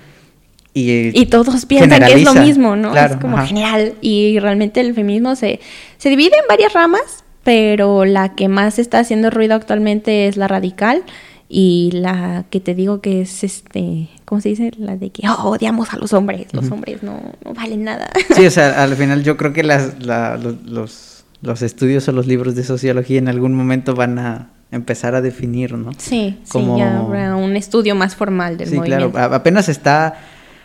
y, 0.78 1.18
y 1.18 1.26
todos 1.28 1.66
piensan 1.66 2.04
que 2.04 2.14
es 2.14 2.24
lo 2.24 2.34
mismo, 2.34 2.76
¿no? 2.76 2.94
es 2.94 3.16
como 3.16 3.38
genial. 3.38 3.94
Y 4.02 4.40
realmente 4.40 4.82
el 4.82 4.94
feminismo 4.94 5.38
se, 5.38 5.62
se 5.98 6.10
divide 6.10 6.36
en 6.36 6.48
varias 6.50 6.74
ramas, 6.74 7.24
pero 7.46 8.04
la 8.04 8.36
que 8.36 8.50
más 8.50 8.78
está 8.78 9.00
haciendo 9.00 9.30
ruido 9.30 9.56
actualmente 9.56 10.28
es 10.28 10.36
la 10.36 10.50
radical 10.50 11.04
y 11.48 11.92
la 11.94 12.46
que 12.50 12.60
te 12.60 12.74
digo 12.74 13.02
que 13.02 13.22
es 13.22 13.44
este, 13.44 14.10
¿cómo 14.26 14.42
se 14.42 14.50
dice? 14.50 14.72
La 14.78 14.98
de 14.98 15.12
que 15.12 15.28
oh, 15.30 15.50
odiamos 15.50 15.94
a 15.94 15.98
los 15.98 16.14
hombres, 16.14 16.48
los 16.54 16.72
hombres 16.72 17.04
no, 17.04 17.20
no, 17.44 17.54
valen 17.54 17.84
nada. 17.84 18.10
Sí, 18.36 18.46
o 18.46 18.52
sea, 18.52 18.84
al 18.84 18.96
final 18.96 19.24
yo 19.24 19.38
creo 19.38 19.54
que 19.54 19.64
las, 19.64 19.94
los, 20.04 21.24
los, 21.42 21.62
estudios 21.62 22.08
o 22.08 22.12
los 22.12 22.26
libros 22.26 22.56
de 22.56 22.64
sociología 22.64 23.20
en 23.20 23.28
algún 23.28 23.54
momento 23.54 23.94
van 23.94 24.18
a 24.18 24.50
empezar 24.72 25.14
a 25.14 25.22
definir, 25.22 25.74
¿no? 25.74 25.92
Sí, 25.98 26.40
Como... 26.50 26.76
sí, 26.76 26.80
ya 26.82 27.00
habrá 27.00 27.36
un 27.36 27.56
estudio 27.56 27.94
más 27.94 28.16
formal 28.16 28.58
del 28.58 28.70
sí, 28.70 28.76
movimiento. 28.78 29.12
claro, 29.12 29.36
apenas 29.36 29.70
está 29.70 30.16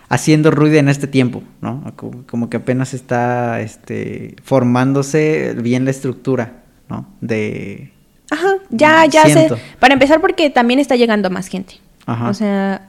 haciendo 0.08 0.50
ruido 0.50 0.78
en 0.78 0.88
este 0.88 1.06
tiempo, 1.06 1.42
¿no? 1.60 1.94
Como, 2.26 2.48
que 2.48 2.56
apenas 2.56 2.94
está 2.94 3.60
este, 3.60 4.34
formándose 4.42 5.54
bien 5.60 5.84
la 5.84 5.90
estructura, 5.90 6.64
¿no? 6.88 7.06
De 7.20 7.92
Ajá, 8.30 8.54
ya, 8.70 9.04
ya 9.06 9.24
sé. 9.28 9.48
Para 9.78 9.94
empezar, 9.94 10.20
porque 10.20 10.50
también 10.50 10.80
está 10.80 10.96
llegando 10.96 11.28
a 11.28 11.30
más 11.30 11.48
gente. 11.48 11.74
Ajá. 12.06 12.28
O 12.28 12.34
sea, 12.34 12.88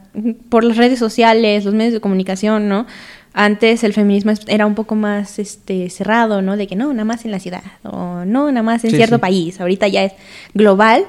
por 0.49 0.63
las 0.63 0.77
redes 0.77 0.99
sociales, 0.99 1.65
los 1.65 1.73
medios 1.73 1.93
de 1.93 1.99
comunicación, 1.99 2.69
¿no? 2.69 2.85
Antes 3.33 3.83
el 3.83 3.93
feminismo 3.93 4.33
era 4.47 4.65
un 4.65 4.75
poco 4.75 4.95
más 4.95 5.39
este 5.39 5.89
cerrado, 5.89 6.41
¿no? 6.41 6.57
De 6.57 6.67
que 6.67 6.75
no, 6.75 6.91
nada 6.91 7.05
más 7.05 7.23
en 7.23 7.31
la 7.31 7.39
ciudad, 7.39 7.63
o 7.83 8.25
no, 8.25 8.51
nada 8.51 8.63
más 8.63 8.83
en 8.83 8.91
cierto 8.91 9.19
país. 9.19 9.61
Ahorita 9.61 9.87
ya 9.87 10.03
es 10.03 10.13
global 10.53 11.05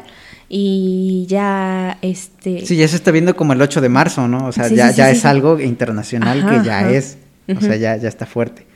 y 0.49 1.27
ya 1.29 1.99
este 2.01 2.65
Sí, 2.65 2.77
ya 2.77 2.87
se 2.87 2.97
está 2.97 3.11
viendo 3.11 3.35
como 3.35 3.55
el 3.55 3.61
8 3.61 3.81
de 3.81 3.89
marzo, 3.89 4.29
¿no? 4.29 4.47
O 4.47 4.53
sea, 4.53 4.69
ya, 4.69 4.93
ya 4.93 5.11
es 5.11 5.25
algo 5.25 5.59
internacional 5.59 6.47
que 6.49 6.65
ya 6.65 6.91
es, 6.91 7.19
o 7.49 7.61
sea, 7.61 7.75
ya, 7.77 7.97
ya 7.97 8.09
está 8.09 8.25
fuerte. 8.25 8.67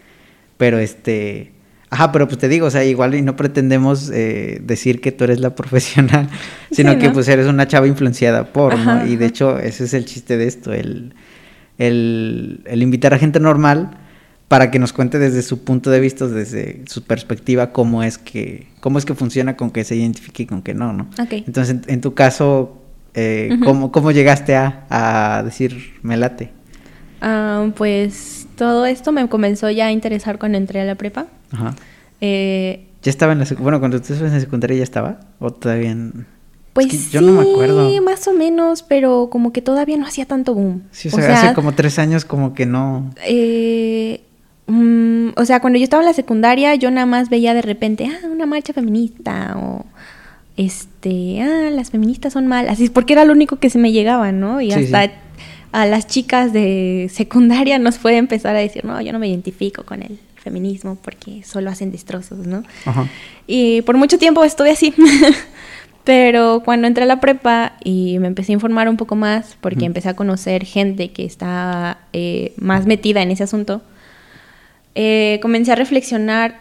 Pero 0.57 0.79
este 0.79 1.53
Ajá, 1.89 2.11
pero 2.11 2.27
pues 2.27 2.39
te 2.39 2.49
digo, 2.49 2.67
o 2.67 2.71
sea, 2.71 2.85
igual 2.85 3.15
y 3.15 3.23
no 3.23 3.37
pretendemos 3.37 4.11
eh, 4.11 4.61
decir 4.63 5.01
que 5.01 5.13
tú 5.13 5.25
eres 5.25 5.41
la 5.41 5.55
profesional, 5.55 6.29
sino 6.71 6.99
que 6.99 7.11
pues 7.11 7.29
eres 7.29 7.47
una 7.47 7.69
chava 7.69 7.87
influenciada 7.87 8.53
por, 8.53 8.77
¿no? 8.79 9.07
Y 9.07 9.17
de 9.17 9.27
hecho 9.27 9.59
ese 9.59 9.85
es 9.85 9.95
el 9.95 10.05
chiste 10.05 10.37
de 10.37 10.47
esto, 10.47 10.73
el, 10.73 11.15
el, 11.79 12.61
el, 12.67 12.83
invitar 12.83 13.15
a 13.15 13.19
gente 13.19 13.39
normal 13.39 13.99
para 14.49 14.71
que 14.71 14.79
nos 14.79 14.93
cuente 14.93 15.19
desde 15.19 15.43
su 15.43 15.65
punto 15.65 15.91
de 15.91 16.01
vista, 16.01 16.27
desde 16.27 16.83
su 16.87 17.05
perspectiva, 17.05 17.73
cómo 17.73 18.03
es 18.03 18.19
que, 18.19 18.69
cómo 18.81 18.99
es 18.99 19.05
que 19.05 19.15
funciona 19.15 19.57
con 19.57 19.71
que 19.71 19.85
se 19.85 19.97
identifique 19.97 20.45
y 20.45 20.47
con 20.47 20.63
que 20.63 20.75
no, 20.75 20.93
¿no? 20.93 21.09
Entonces, 21.31 21.77
en, 21.87 22.01
tu 22.01 22.15
caso, 22.15 22.83
eh, 23.15 23.59
¿cómo, 23.65 23.91
¿cómo, 23.93 24.13
llegaste 24.13 24.55
a, 24.55 24.87
a 24.89 25.43
decir 25.45 25.95
me 26.03 26.17
late? 26.17 26.53
Ah, 27.21 27.69
pues 27.77 28.46
todo 28.57 28.87
esto 28.87 29.13
me 29.13 29.29
comenzó 29.29 29.71
ya 29.71 29.87
a 29.87 29.93
interesar 29.93 30.39
cuando 30.39 30.59
entré 30.59 30.81
a 30.81 30.85
la 30.85 30.95
prepa. 30.95 31.27
Ajá. 31.53 31.75
Eh, 32.21 32.87
¿Ya 33.03 33.11
estaba 33.11 33.33
en 33.33 33.39
la 33.39 33.47
Bueno, 33.59 33.79
cuando 33.79 33.99
tú 33.99 34.13
estabas 34.13 34.33
en 34.33 34.35
la 34.35 34.41
secundaria 34.41 34.79
ya 34.79 34.83
estaba? 34.83 35.21
¿O 35.39 35.53
todavía 35.53 35.91
en... 35.91 36.27
Pues 36.73 37.11
yo 37.11 37.23
no 37.23 37.33
me 37.33 37.41
acuerdo. 37.41 37.89
Sí, 37.89 38.01
más 38.01 38.27
o 38.29 38.33
menos, 38.35 38.83
pero 38.83 39.29
como 39.31 39.53
que 39.53 39.63
todavía 39.63 39.97
no 39.97 40.07
hacía 40.07 40.27
tanto 40.27 40.55
boom. 40.55 40.83
Sí, 40.91 41.09
o 41.09 41.11
sea, 41.13 41.41
hace 41.41 41.55
como 41.55 41.73
tres 41.73 41.99
años 41.99 42.25
como 42.25 42.53
que 42.53 42.67
no... 42.67 43.15
Eh, 43.25 44.21
mm, 44.67 45.29
o 45.37 45.45
sea, 45.45 45.61
cuando 45.61 45.79
yo 45.79 45.85
estaba 45.85 46.03
en 46.03 46.09
la 46.09 46.13
secundaria 46.13 46.75
yo 46.75 46.91
nada 46.91 47.07
más 47.07 47.31
veía 47.31 47.55
de 47.55 47.63
repente, 47.63 48.07
ah, 48.07 48.27
una 48.31 48.45
marcha 48.45 48.75
feminista 48.75 49.57
o 49.57 49.87
este, 50.57 51.41
ah, 51.43 51.71
las 51.71 51.91
feministas 51.91 52.33
son 52.33 52.47
malas, 52.47 52.79
porque 52.93 53.13
era 53.13 53.25
lo 53.25 53.33
único 53.33 53.57
que 53.57 53.71
se 53.71 53.79
me 53.79 53.93
llegaba, 53.93 54.33
¿no? 54.33 54.61
Y 54.61 54.73
hasta 54.73 55.13
a 55.77 55.85
las 55.85 56.07
chicas 56.07 56.55
de 56.55 57.11
secundaria 57.13 57.79
nos 57.79 57.99
fue 57.99 58.17
empezar 58.17 58.57
a 58.57 58.61
decir, 58.61 58.83
no, 58.87 58.99
yo 59.03 59.13
no 59.13 59.19
me 59.19 59.29
identifico 59.29 59.85
con 59.85 60.03
él 60.03 60.19
feminismo 60.37 60.95
porque 60.95 61.43
solo 61.43 61.69
hacen 61.71 61.91
destrozos, 61.91 62.47
¿no? 62.47 62.63
Y 63.47 63.83
por 63.83 63.99
mucho 63.99 64.17
tiempo 64.17 64.43
estuve 64.43 64.71
así. 64.71 64.95
Pero 66.05 66.63
cuando 66.65 66.87
entré 66.87 67.03
a 67.03 67.07
la 67.07 67.21
prepa 67.21 67.73
y 67.85 68.19
me 68.21 68.29
empecé 68.29 68.53
a 68.53 68.55
informar 68.55 68.89
un 68.89 68.97
poco 68.97 69.17
más, 69.17 69.59
porque 69.61 69.85
empecé 69.85 70.09
a 70.09 70.15
conocer 70.15 70.65
gente 70.65 71.11
que 71.11 71.27
está 71.27 71.99
eh, 72.15 72.55
más 72.57 72.87
metida 72.87 73.21
en 73.21 73.33
ese 73.33 73.43
asunto, 73.43 73.83
eh, 74.95 75.41
comencé 75.43 75.73
a 75.73 75.75
reflexionar 75.75 76.61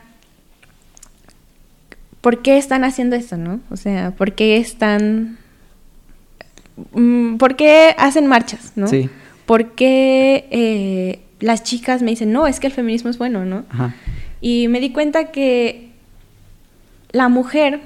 por 2.20 2.42
qué 2.42 2.58
están 2.58 2.84
haciendo 2.84 3.16
esto, 3.16 3.38
¿no? 3.38 3.62
O 3.70 3.78
sea, 3.78 4.12
por 4.12 4.34
qué 4.34 4.58
están... 4.58 5.38
Mm, 6.94 7.38
¿Por 7.38 7.56
qué 7.56 7.96
hacen 7.98 8.28
marchas, 8.28 8.74
no? 8.76 8.88
Sí. 8.88 9.10
¿Por 9.46 9.72
qué 9.72 10.48
eh, 10.52 11.20
las 11.40 11.64
chicas 11.64 12.02
me 12.02 12.12
dicen, 12.12 12.32
no, 12.32 12.48
es 12.48 12.60
que 12.60 12.68
el 12.68 12.74
feminismo 12.74 13.10
es 13.10 13.18
bueno, 13.18 13.46
¿no? 13.46 13.66
Y 14.42 14.68
me 14.68 14.80
di 14.80 14.92
cuenta 14.92 15.32
que 15.32 15.92
la 17.12 17.30
mujer 17.30 17.82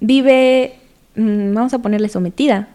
vive, 0.00 0.74
mm, 1.14 1.54
vamos 1.54 1.74
a 1.74 1.78
ponerle 1.78 2.08
sometida, 2.08 2.68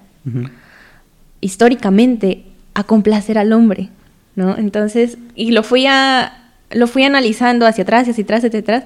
históricamente, 1.42 2.44
a 2.74 2.84
complacer 2.84 3.38
al 3.38 3.54
hombre, 3.54 3.90
¿no? 4.36 4.58
Entonces, 4.58 5.18
y 5.36 5.52
lo 5.52 5.64
fui 5.64 5.86
a, 5.88 6.52
lo 6.72 6.88
fui 6.88 7.04
analizando 7.04 7.66
hacia 7.66 7.84
atrás, 7.84 8.08
hacia 8.08 8.24
atrás, 8.24 8.46
hacia 8.46 8.60
atrás, 8.60 8.84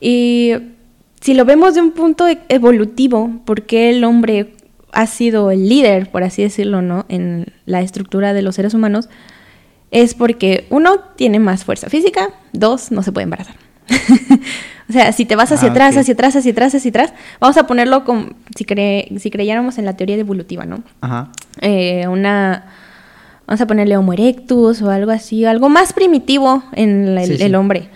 y 0.00 0.52
si 1.20 1.34
lo 1.34 1.44
vemos 1.44 1.74
de 1.74 1.80
un 1.80 1.92
punto 1.92 2.26
e-, 2.26 2.40
evolutivo, 2.48 3.40
porque 3.44 3.90
el 3.90 4.04
hombre 4.04 4.52
ha 4.94 5.06
sido 5.06 5.50
el 5.50 5.68
líder, 5.68 6.10
por 6.10 6.22
así 6.22 6.42
decirlo, 6.42 6.82
¿no? 6.82 7.04
En 7.08 7.46
la 7.66 7.80
estructura 7.80 8.32
de 8.32 8.42
los 8.42 8.54
seres 8.54 8.74
humanos, 8.74 9.08
es 9.90 10.14
porque 10.14 10.66
uno 10.70 11.00
tiene 11.16 11.38
más 11.38 11.64
fuerza 11.64 11.88
física, 11.88 12.30
dos 12.52 12.90
no 12.90 13.02
se 13.02 13.12
puede 13.12 13.24
embarazar. 13.24 13.56
o 14.88 14.92
sea, 14.92 15.12
si 15.12 15.24
te 15.24 15.36
vas 15.36 15.52
hacia 15.52 15.68
ah, 15.68 15.70
atrás, 15.70 15.96
hacia 15.96 16.14
atrás, 16.14 16.36
hacia 16.36 16.52
atrás, 16.52 16.74
hacia 16.74 16.88
atrás, 16.88 17.12
vamos 17.38 17.56
a 17.56 17.66
ponerlo 17.66 18.04
como 18.04 18.30
si, 18.56 18.66
si 19.18 19.30
creyéramos 19.30 19.78
en 19.78 19.84
la 19.84 19.96
teoría 19.96 20.16
evolutiva, 20.16 20.64
¿no? 20.64 20.82
Ajá. 21.00 21.30
Eh, 21.60 22.08
una, 22.08 22.64
vamos 23.46 23.60
a 23.60 23.66
ponerle 23.66 23.96
Homo 23.96 24.12
erectus 24.12 24.82
o 24.82 24.90
algo 24.90 25.10
así, 25.10 25.44
algo 25.44 25.68
más 25.68 25.92
primitivo 25.92 26.64
en 26.72 27.18
el 27.18 27.54
hombre. 27.54 27.90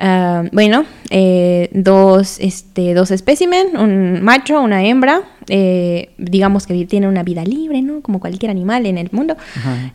Ah, 0.00 0.44
bueno, 0.52 0.84
eh, 1.10 1.68
dos, 1.72 2.38
este, 2.38 2.94
dos 2.94 3.10
espécimen, 3.10 3.76
un 3.76 4.22
macho, 4.22 4.60
una 4.60 4.84
hembra, 4.84 5.22
eh, 5.48 6.10
digamos 6.18 6.68
que 6.68 6.84
tiene 6.86 7.08
una 7.08 7.24
vida 7.24 7.42
libre, 7.44 7.82
¿no? 7.82 8.00
Como 8.00 8.20
cualquier 8.20 8.52
animal 8.52 8.86
en 8.86 8.96
el 8.96 9.08
mundo. 9.10 9.36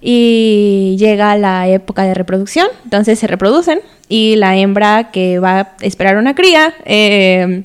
Y 0.02 0.98
llega 1.00 1.38
la 1.38 1.70
época 1.70 2.04
de 2.04 2.14
reproducción, 2.14 2.68
entonces 2.84 3.18
se 3.18 3.28
reproducen 3.28 3.80
y 4.10 4.36
la 4.36 4.58
hembra 4.58 5.10
que 5.12 5.40
va 5.40 5.60
a 5.60 5.74
esperar 5.80 6.18
una 6.18 6.36
cría, 6.36 6.74
eh, 6.84 7.64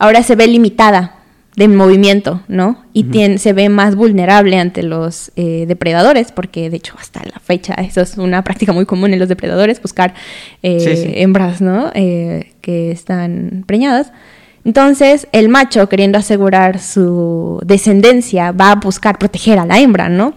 ahora 0.00 0.24
se 0.24 0.34
ve 0.34 0.48
limitada 0.48 1.17
de 1.58 1.66
movimiento, 1.66 2.40
¿no? 2.46 2.84
Y 2.92 3.04
se 3.38 3.52
ve 3.52 3.68
más 3.68 3.96
vulnerable 3.96 4.56
ante 4.60 4.84
los 4.84 5.32
eh, 5.34 5.64
depredadores, 5.66 6.30
porque 6.30 6.70
de 6.70 6.76
hecho 6.76 6.94
hasta 7.00 7.20
la 7.24 7.40
fecha 7.40 7.74
eso 7.74 8.00
es 8.00 8.16
una 8.16 8.44
práctica 8.44 8.72
muy 8.72 8.86
común 8.86 9.12
en 9.12 9.18
los 9.18 9.28
depredadores, 9.28 9.82
buscar 9.82 10.14
eh, 10.62 11.14
hembras, 11.16 11.60
¿no? 11.60 11.90
Eh, 11.94 12.52
que 12.60 12.92
están 12.92 13.64
preñadas. 13.66 14.12
Entonces 14.64 15.26
el 15.32 15.48
macho, 15.48 15.88
queriendo 15.88 16.16
asegurar 16.16 16.78
su 16.78 17.60
descendencia, 17.66 18.52
va 18.52 18.70
a 18.70 18.76
buscar 18.76 19.18
proteger 19.18 19.58
a 19.58 19.66
la 19.66 19.80
hembra, 19.80 20.08
¿no? 20.08 20.34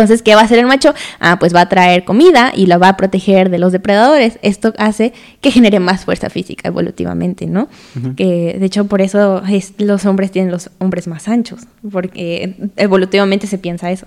Entonces, 0.00 0.22
¿qué 0.22 0.34
va 0.34 0.40
a 0.40 0.44
hacer 0.44 0.58
el 0.58 0.66
macho? 0.66 0.94
Ah, 1.18 1.38
pues 1.38 1.54
va 1.54 1.62
a 1.62 1.68
traer 1.68 2.04
comida 2.04 2.52
y 2.54 2.66
la 2.66 2.78
va 2.78 2.88
a 2.88 2.96
proteger 2.96 3.50
de 3.50 3.58
los 3.58 3.72
depredadores. 3.72 4.38
Esto 4.42 4.72
hace 4.78 5.12
que 5.40 5.50
genere 5.50 5.78
más 5.78 6.04
fuerza 6.04 6.30
física 6.30 6.68
evolutivamente, 6.68 7.46
¿no? 7.46 7.68
Que 8.16 8.56
de 8.58 8.66
hecho 8.66 8.86
por 8.86 9.02
eso 9.02 9.42
los 9.78 10.06
hombres 10.06 10.30
tienen 10.30 10.50
los 10.50 10.70
hombres 10.78 11.06
más 11.06 11.28
anchos, 11.28 11.60
porque 11.90 12.54
evolutivamente 12.76 13.46
se 13.46 13.58
piensa 13.58 13.90
eso. 13.90 14.06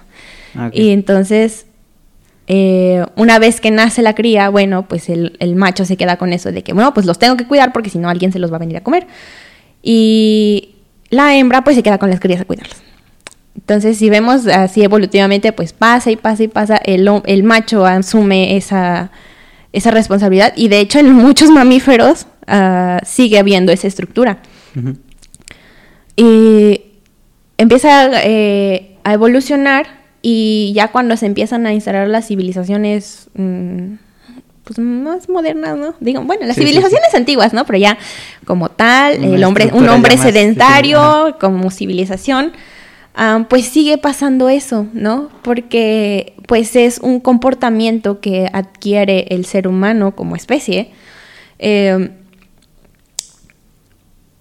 Ah, 0.55 0.69
y 0.73 0.89
entonces, 0.89 1.65
eh, 2.47 3.05
una 3.15 3.39
vez 3.39 3.61
que 3.61 3.71
nace 3.71 4.01
la 4.01 4.15
cría, 4.15 4.49
bueno, 4.49 4.87
pues 4.87 5.09
el, 5.09 5.37
el 5.39 5.55
macho 5.55 5.85
se 5.85 5.97
queda 5.97 6.17
con 6.17 6.33
eso 6.33 6.51
de 6.51 6.63
que, 6.63 6.73
bueno, 6.73 6.93
pues 6.93 7.05
los 7.05 7.19
tengo 7.19 7.37
que 7.37 7.47
cuidar 7.47 7.71
porque 7.71 7.89
si 7.89 7.99
no 7.99 8.09
alguien 8.09 8.31
se 8.31 8.39
los 8.39 8.51
va 8.51 8.55
a 8.55 8.59
venir 8.59 8.77
a 8.77 8.81
comer. 8.81 9.07
Y 9.81 10.75
la 11.09 11.35
hembra 11.35 11.63
pues 11.63 11.75
se 11.75 11.83
queda 11.83 11.97
con 11.99 12.09
las 12.09 12.19
crías 12.19 12.41
a 12.41 12.45
cuidarlos. 12.45 12.81
Entonces, 13.63 13.97
si 13.97 14.09
vemos 14.09 14.45
así 14.47 14.83
evolutivamente, 14.83 15.53
pues 15.53 15.71
pasa 15.71 16.11
y 16.11 16.17
pasa 16.17 16.43
y 16.43 16.49
pasa, 16.49 16.75
el, 16.83 17.09
el 17.25 17.43
macho 17.43 17.85
asume 17.85 18.57
esa, 18.57 19.09
esa 19.71 19.89
responsabilidad 19.89 20.51
y 20.57 20.67
de 20.67 20.81
hecho 20.81 20.99
en 20.99 21.13
muchos 21.13 21.49
mamíferos 21.49 22.27
uh, 22.47 22.97
sigue 23.05 23.39
habiendo 23.39 23.71
esa 23.71 23.87
estructura. 23.87 24.39
Y 26.17 26.81
empieza 27.57 28.09
eh, 28.23 28.97
a 29.05 29.13
evolucionar 29.13 29.87
y 30.21 30.73
ya 30.75 30.89
cuando 30.89 31.15
se 31.15 31.25
empiezan 31.25 31.65
a 31.65 31.73
instalar 31.73 32.09
las 32.09 32.27
civilizaciones, 32.27 33.29
mm, 33.35 33.93
pues 34.65 34.79
más 34.79 35.29
modernas, 35.29 35.77
¿no? 35.77 35.95
Digo, 36.01 36.21
bueno, 36.21 36.45
las 36.45 36.57
civilizaciones 36.57 37.13
antiguas, 37.13 37.53
¿no? 37.53 37.65
Pero 37.65 37.79
ya 37.79 37.97
como 38.45 38.69
tal, 38.69 39.23
el 39.23 39.43
hombre, 39.45 39.69
un 39.73 39.87
hombre 39.87 40.17
sedentario 40.17 41.37
como 41.39 41.71
civilización, 41.71 42.51
pues 43.49 43.65
sigue 43.65 43.97
pasando 43.97 44.49
eso, 44.49 44.87
¿no? 44.93 45.29
Porque 45.43 46.33
pues 46.47 46.75
es 46.75 46.99
un 46.99 47.19
comportamiento 47.19 48.19
que 48.19 48.49
adquiere 48.51 49.27
el 49.29 49.45
ser 49.45 49.67
humano 49.67 50.15
como 50.15 50.35
especie. 50.35 50.91
Eh, 51.59 52.09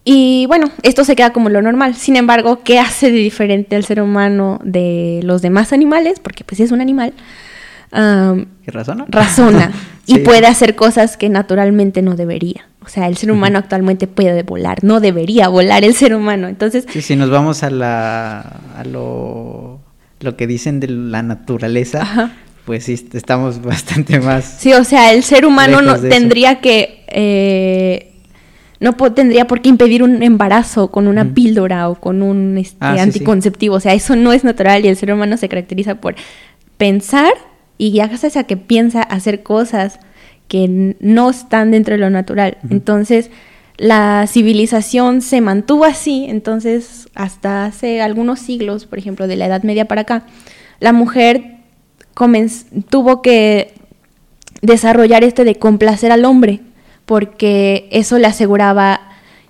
y 0.05 0.47
bueno, 0.47 0.71
esto 0.83 1.05
se 1.05 1.15
queda 1.15 1.33
como 1.33 1.49
lo 1.49 1.63
normal. 1.63 1.95
Sin 1.95 2.17
embargo, 2.17 2.63
¿qué 2.65 2.81
hace 2.81 3.11
de 3.11 3.19
diferente 3.19 3.77
al 3.77 3.85
ser 3.85 4.01
humano 4.03 4.59
de 4.65 5.21
los 5.23 5.43
demás 5.43 5.73
animales? 5.73 6.19
Porque 6.19 6.43
pues 6.45 6.61
es 6.61 6.73
un 6.73 6.81
animal. 6.81 7.13
Razona? 7.93 9.05
Razona. 9.09 9.73
y 10.07 10.19
puede 10.19 10.47
hacer 10.47 10.75
cosas 10.75 11.17
que 11.17 11.29
naturalmente 11.29 12.03
no 12.03 12.17
debería. 12.17 12.69
O 12.85 12.89
sea, 12.89 13.07
el 13.07 13.17
ser 13.17 13.31
humano 13.31 13.59
actualmente 13.59 14.07
puede 14.07 14.43
volar. 14.43 14.83
No 14.83 15.01
debería 15.01 15.49
volar 15.49 15.85
el 15.85 15.95
ser 15.95 16.15
humano. 16.15 16.49
Entonces... 16.49 16.87
Sí, 16.91 17.03
si 17.03 17.17
nos 17.17 17.31
vamos 17.31 17.63
a, 17.63 17.71
la, 17.71 18.41
a 18.41 18.85
lo, 18.85 19.81
lo 20.21 20.37
que 20.37 20.47
dicen 20.47 20.81
de 20.81 20.89
la 20.89 21.23
naturaleza, 21.23 22.33
pues 22.65 22.85
sí, 22.85 23.09
estamos 23.13 23.63
bastante 23.63 24.19
más... 24.21 24.45
Sí, 24.59 24.73
o 24.73 24.85
sea, 24.85 25.13
el 25.13 25.23
ser 25.23 25.47
humano 25.47 25.83
no 25.83 25.99
tendría 26.01 26.61
que... 26.61 27.05
Eh, 27.09 28.09
no 28.81 28.95
tendría 28.95 29.47
por 29.47 29.63
qué 29.63 29.69
impedir 29.69 30.03
un 30.03 30.25
embarazo 30.25 30.91
con 30.91 31.07
una 31.07 31.35
píldora 31.35 31.89
o 31.89 31.95
con 31.95 32.21
un 32.21 32.59
este, 32.59 32.79
ah, 32.81 32.97
anticonceptivo. 32.99 33.77
O 33.77 33.81
sea, 33.81 33.95
eso 33.95 34.17
no 34.17 34.33
es 34.33 34.43
natural 34.43 34.85
y 34.85 34.89
el 34.89 34.97
ser 34.97 35.13
humano 35.13 35.37
se 35.37 35.49
caracteriza 35.49 35.95
por 35.95 36.17
pensar 36.79 37.33
y 37.83 37.91
ya 37.91 38.07
gracias 38.07 38.37
a 38.37 38.45
que 38.45 38.57
piensa 38.57 39.03
hacer 39.03 39.43
cosas 39.43 39.99
que 40.47 40.95
no 41.01 41.31
están 41.31 41.73
dentro 41.73 41.95
de 41.95 41.99
lo 41.99 42.11
natural. 42.11 42.59
Entonces, 42.71 43.29
la 43.77 44.29
civilización 44.29 45.21
se 45.21 45.41
mantuvo 45.41 45.85
así, 45.85 46.27
entonces 46.29 47.09
hasta 47.17 47.65
hace 47.65 48.01
algunos 48.01 48.39
siglos, 48.39 48.87
por 48.87 49.01
ejemplo, 49.01 49.27
de 49.27 49.35
la 49.35 49.47
Edad 49.47 49.65
Media 49.65 49.87
para 49.87 50.03
acá, 50.03 50.27
la 50.79 50.93
mujer 50.93 51.57
tuvo 52.89 53.21
que 53.21 53.75
desarrollar 54.61 55.25
este 55.25 55.43
de 55.43 55.57
complacer 55.57 56.13
al 56.13 56.25
hombre 56.25 56.61
porque 57.05 57.89
eso 57.91 58.17
le 58.21 58.29
aseguraba 58.29 59.01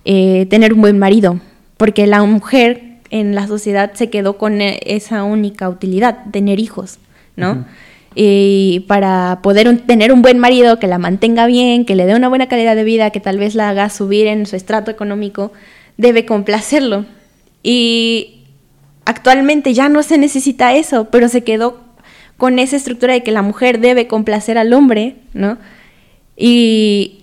eh, 0.06 0.46
tener 0.48 0.72
un 0.72 0.80
buen 0.80 0.98
marido, 0.98 1.38
porque 1.76 2.06
la 2.06 2.22
mujer 2.22 2.94
en 3.10 3.34
la 3.34 3.46
sociedad 3.46 3.92
se 3.92 4.08
quedó 4.08 4.38
con 4.38 4.62
e, 4.62 4.80
esa 4.86 5.22
única 5.22 5.68
utilidad, 5.68 6.30
tener 6.30 6.60
hijos, 6.60 6.98
¿no? 7.36 7.66
Y 8.14 8.84
para 8.88 9.40
poder 9.42 9.86
tener 9.86 10.12
un 10.12 10.22
buen 10.22 10.38
marido 10.38 10.78
que 10.78 10.86
la 10.86 10.98
mantenga 10.98 11.46
bien, 11.46 11.84
que 11.84 11.96
le 11.96 12.04
dé 12.04 12.14
una 12.14 12.28
buena 12.28 12.48
calidad 12.48 12.76
de 12.76 12.84
vida, 12.84 13.10
que 13.10 13.20
tal 13.20 13.38
vez 13.38 13.54
la 13.54 13.70
haga 13.70 13.88
subir 13.88 14.26
en 14.26 14.46
su 14.46 14.56
estrato 14.56 14.90
económico, 14.90 15.52
debe 15.96 16.26
complacerlo. 16.26 17.06
Y 17.62 18.44
actualmente 19.04 19.72
ya 19.74 19.88
no 19.88 20.02
se 20.02 20.18
necesita 20.18 20.74
eso, 20.74 21.08
pero 21.10 21.28
se 21.28 21.42
quedó 21.44 21.80
con 22.36 22.58
esa 22.58 22.76
estructura 22.76 23.14
de 23.14 23.22
que 23.22 23.30
la 23.30 23.42
mujer 23.42 23.80
debe 23.80 24.08
complacer 24.08 24.58
al 24.58 24.72
hombre, 24.72 25.16
¿no? 25.32 25.58
Y 26.36 27.21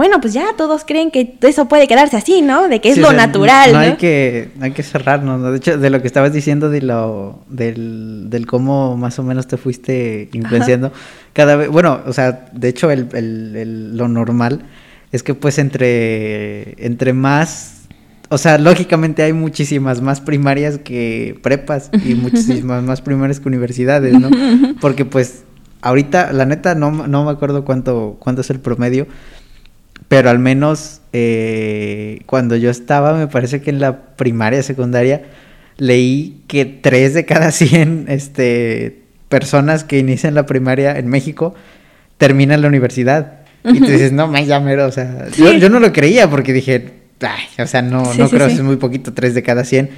bueno, 0.00 0.18
pues 0.18 0.32
ya 0.32 0.54
todos 0.56 0.84
creen 0.86 1.10
que 1.10 1.36
eso 1.42 1.68
puede 1.68 1.86
quedarse 1.86 2.16
así, 2.16 2.40
¿no? 2.40 2.68
De 2.68 2.80
que 2.80 2.88
es 2.88 2.96
lo 2.96 3.12
natural. 3.12 3.74
No, 3.74 3.78
Hay, 3.80 3.96
que, 3.96 4.48
hay 4.58 4.70
que 4.70 4.82
cerrarnos, 4.82 5.38
¿no? 5.38 5.50
De 5.50 5.58
hecho, 5.58 5.76
de 5.76 5.90
lo 5.90 6.00
que 6.00 6.06
estabas 6.06 6.32
diciendo, 6.32 6.70
de 6.70 6.80
lo, 6.80 7.40
del, 7.50 8.30
del 8.30 8.46
cómo 8.46 8.96
más 8.96 9.18
o 9.18 9.22
menos 9.22 9.46
te 9.46 9.58
fuiste 9.58 10.30
influenciando, 10.32 10.90
cada 11.34 11.54
vez, 11.54 11.68
bueno, 11.68 12.00
o 12.06 12.14
sea, 12.14 12.46
de 12.50 12.68
hecho, 12.70 12.90
el, 12.90 13.08
el, 13.12 13.94
lo 13.94 14.08
normal 14.08 14.62
es 15.12 15.22
que 15.22 15.34
pues 15.34 15.58
entre, 15.58 16.82
entre 16.82 17.12
más, 17.12 17.82
o 18.30 18.38
sea, 18.38 18.56
lógicamente 18.56 19.22
hay 19.22 19.34
muchísimas 19.34 20.00
más 20.00 20.22
primarias 20.22 20.78
que 20.78 21.38
prepas 21.42 21.90
y 22.06 22.14
muchísimas 22.14 22.82
más 22.82 23.02
primarias 23.02 23.38
que 23.38 23.48
universidades, 23.48 24.18
¿no? 24.18 24.30
Porque 24.80 25.04
pues 25.04 25.44
ahorita, 25.82 26.32
la 26.32 26.46
neta, 26.46 26.74
no, 26.74 26.90
no 26.90 27.24
me 27.26 27.30
acuerdo 27.30 27.66
cuánto, 27.66 28.16
cuánto 28.18 28.40
es 28.40 28.48
el 28.48 28.60
promedio, 28.60 29.06
pero 30.10 30.28
al 30.28 30.40
menos 30.40 31.02
eh, 31.12 32.22
cuando 32.26 32.56
yo 32.56 32.68
estaba, 32.68 33.14
me 33.14 33.28
parece 33.28 33.60
que 33.60 33.70
en 33.70 33.78
la 33.78 34.16
primaria, 34.16 34.60
secundaria, 34.64 35.22
leí 35.76 36.42
que 36.48 36.64
tres 36.64 37.14
de 37.14 37.24
cada 37.24 37.52
100 37.52 38.06
este, 38.08 39.02
personas 39.28 39.84
que 39.84 40.00
inician 40.00 40.34
la 40.34 40.46
primaria 40.46 40.98
en 40.98 41.06
México 41.06 41.54
terminan 42.18 42.60
la 42.60 42.66
universidad. 42.66 43.34
Y 43.62 43.78
tú 43.78 43.86
dices, 43.86 44.10
no, 44.10 44.26
me 44.26 44.44
llamero, 44.46 44.86
o 44.86 44.90
sea, 44.90 45.28
yo, 45.28 45.68
no 45.68 45.78
lo 45.78 45.92
creía 45.92 46.28
porque 46.28 46.52
dije, 46.52 46.92
ay, 47.20 47.62
o 47.62 47.68
sea, 47.68 47.80
no, 47.80 48.02
no 48.12 48.28
creo, 48.28 48.48
es 48.48 48.60
muy 48.62 48.78
poquito, 48.78 49.12
tres 49.12 49.36
de 49.36 49.44
cada 49.44 49.62
100, 49.62 49.90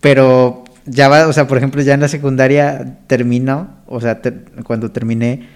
pero 0.00 0.62
ya 0.84 1.08
va, 1.08 1.26
o 1.26 1.32
sea, 1.32 1.48
por 1.48 1.58
ejemplo, 1.58 1.82
ya 1.82 1.94
en 1.94 2.00
la 2.02 2.08
secundaria 2.08 2.98
termino, 3.08 3.78
o 3.86 4.00
sea, 4.00 4.20
cuando 4.62 4.92
terminé, 4.92 5.48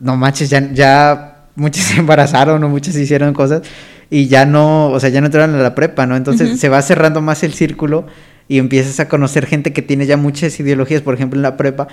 no 0.00 0.18
manches, 0.18 0.50
ya, 0.50 0.70
ya 0.74 1.35
muchas 1.56 1.84
se 1.84 1.98
embarazaron 1.98 2.62
o 2.62 2.68
muchas 2.68 2.94
hicieron 2.96 3.34
cosas 3.34 3.62
y 4.10 4.28
ya 4.28 4.46
no, 4.46 4.90
o 4.90 5.00
sea, 5.00 5.10
ya 5.10 5.20
no 5.20 5.26
entraron 5.26 5.54
a 5.54 5.58
la 5.58 5.74
prepa, 5.74 6.06
¿no? 6.06 6.16
Entonces 6.16 6.60
se 6.60 6.68
va 6.68 6.80
cerrando 6.82 7.20
más 7.20 7.42
el 7.42 7.54
círculo 7.54 8.06
y 8.48 8.58
empiezas 8.58 9.00
a 9.00 9.08
conocer 9.08 9.46
gente 9.46 9.72
que 9.72 9.82
tiene 9.82 10.06
ya 10.06 10.16
muchas 10.16 10.58
ideologías, 10.60 11.02
por 11.02 11.14
ejemplo, 11.14 11.38
en 11.38 11.42
la 11.42 11.56
prepa, 11.56 11.88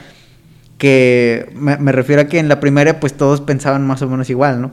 que 0.78 1.50
me, 1.56 1.92
refiero 1.92 2.22
a 2.22 2.26
que 2.26 2.40
en 2.40 2.50
la 2.50 2.60
primaria 2.60 3.00
pues 3.00 3.14
todos 3.14 3.42
pensaban 3.42 3.88
más 3.88 4.02
o 4.02 4.10
menos 4.10 4.30
igual, 4.30 4.62
¿no? 4.62 4.72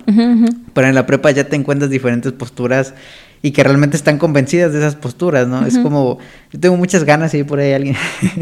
Pero 0.74 0.88
en 0.88 0.94
la 0.94 1.06
prepa 1.06 1.30
ya 1.30 1.44
te 1.44 1.56
encuentras 1.56 1.90
diferentes 1.90 2.32
posturas 2.32 2.94
y 3.42 3.52
que 3.52 3.62
realmente 3.64 3.96
están 3.96 4.18
convencidas 4.18 4.72
de 4.72 4.80
esas 4.80 4.96
posturas, 4.96 5.48
¿no? 5.48 5.64
Es 5.64 5.78
como, 5.78 6.18
yo 6.52 6.60
tengo 6.60 6.76
muchas 6.76 7.04
ganas 7.04 7.32
de 7.32 7.38
ir 7.38 7.46
por 7.46 7.60
ahí 7.60 7.72
alguien 7.72 7.96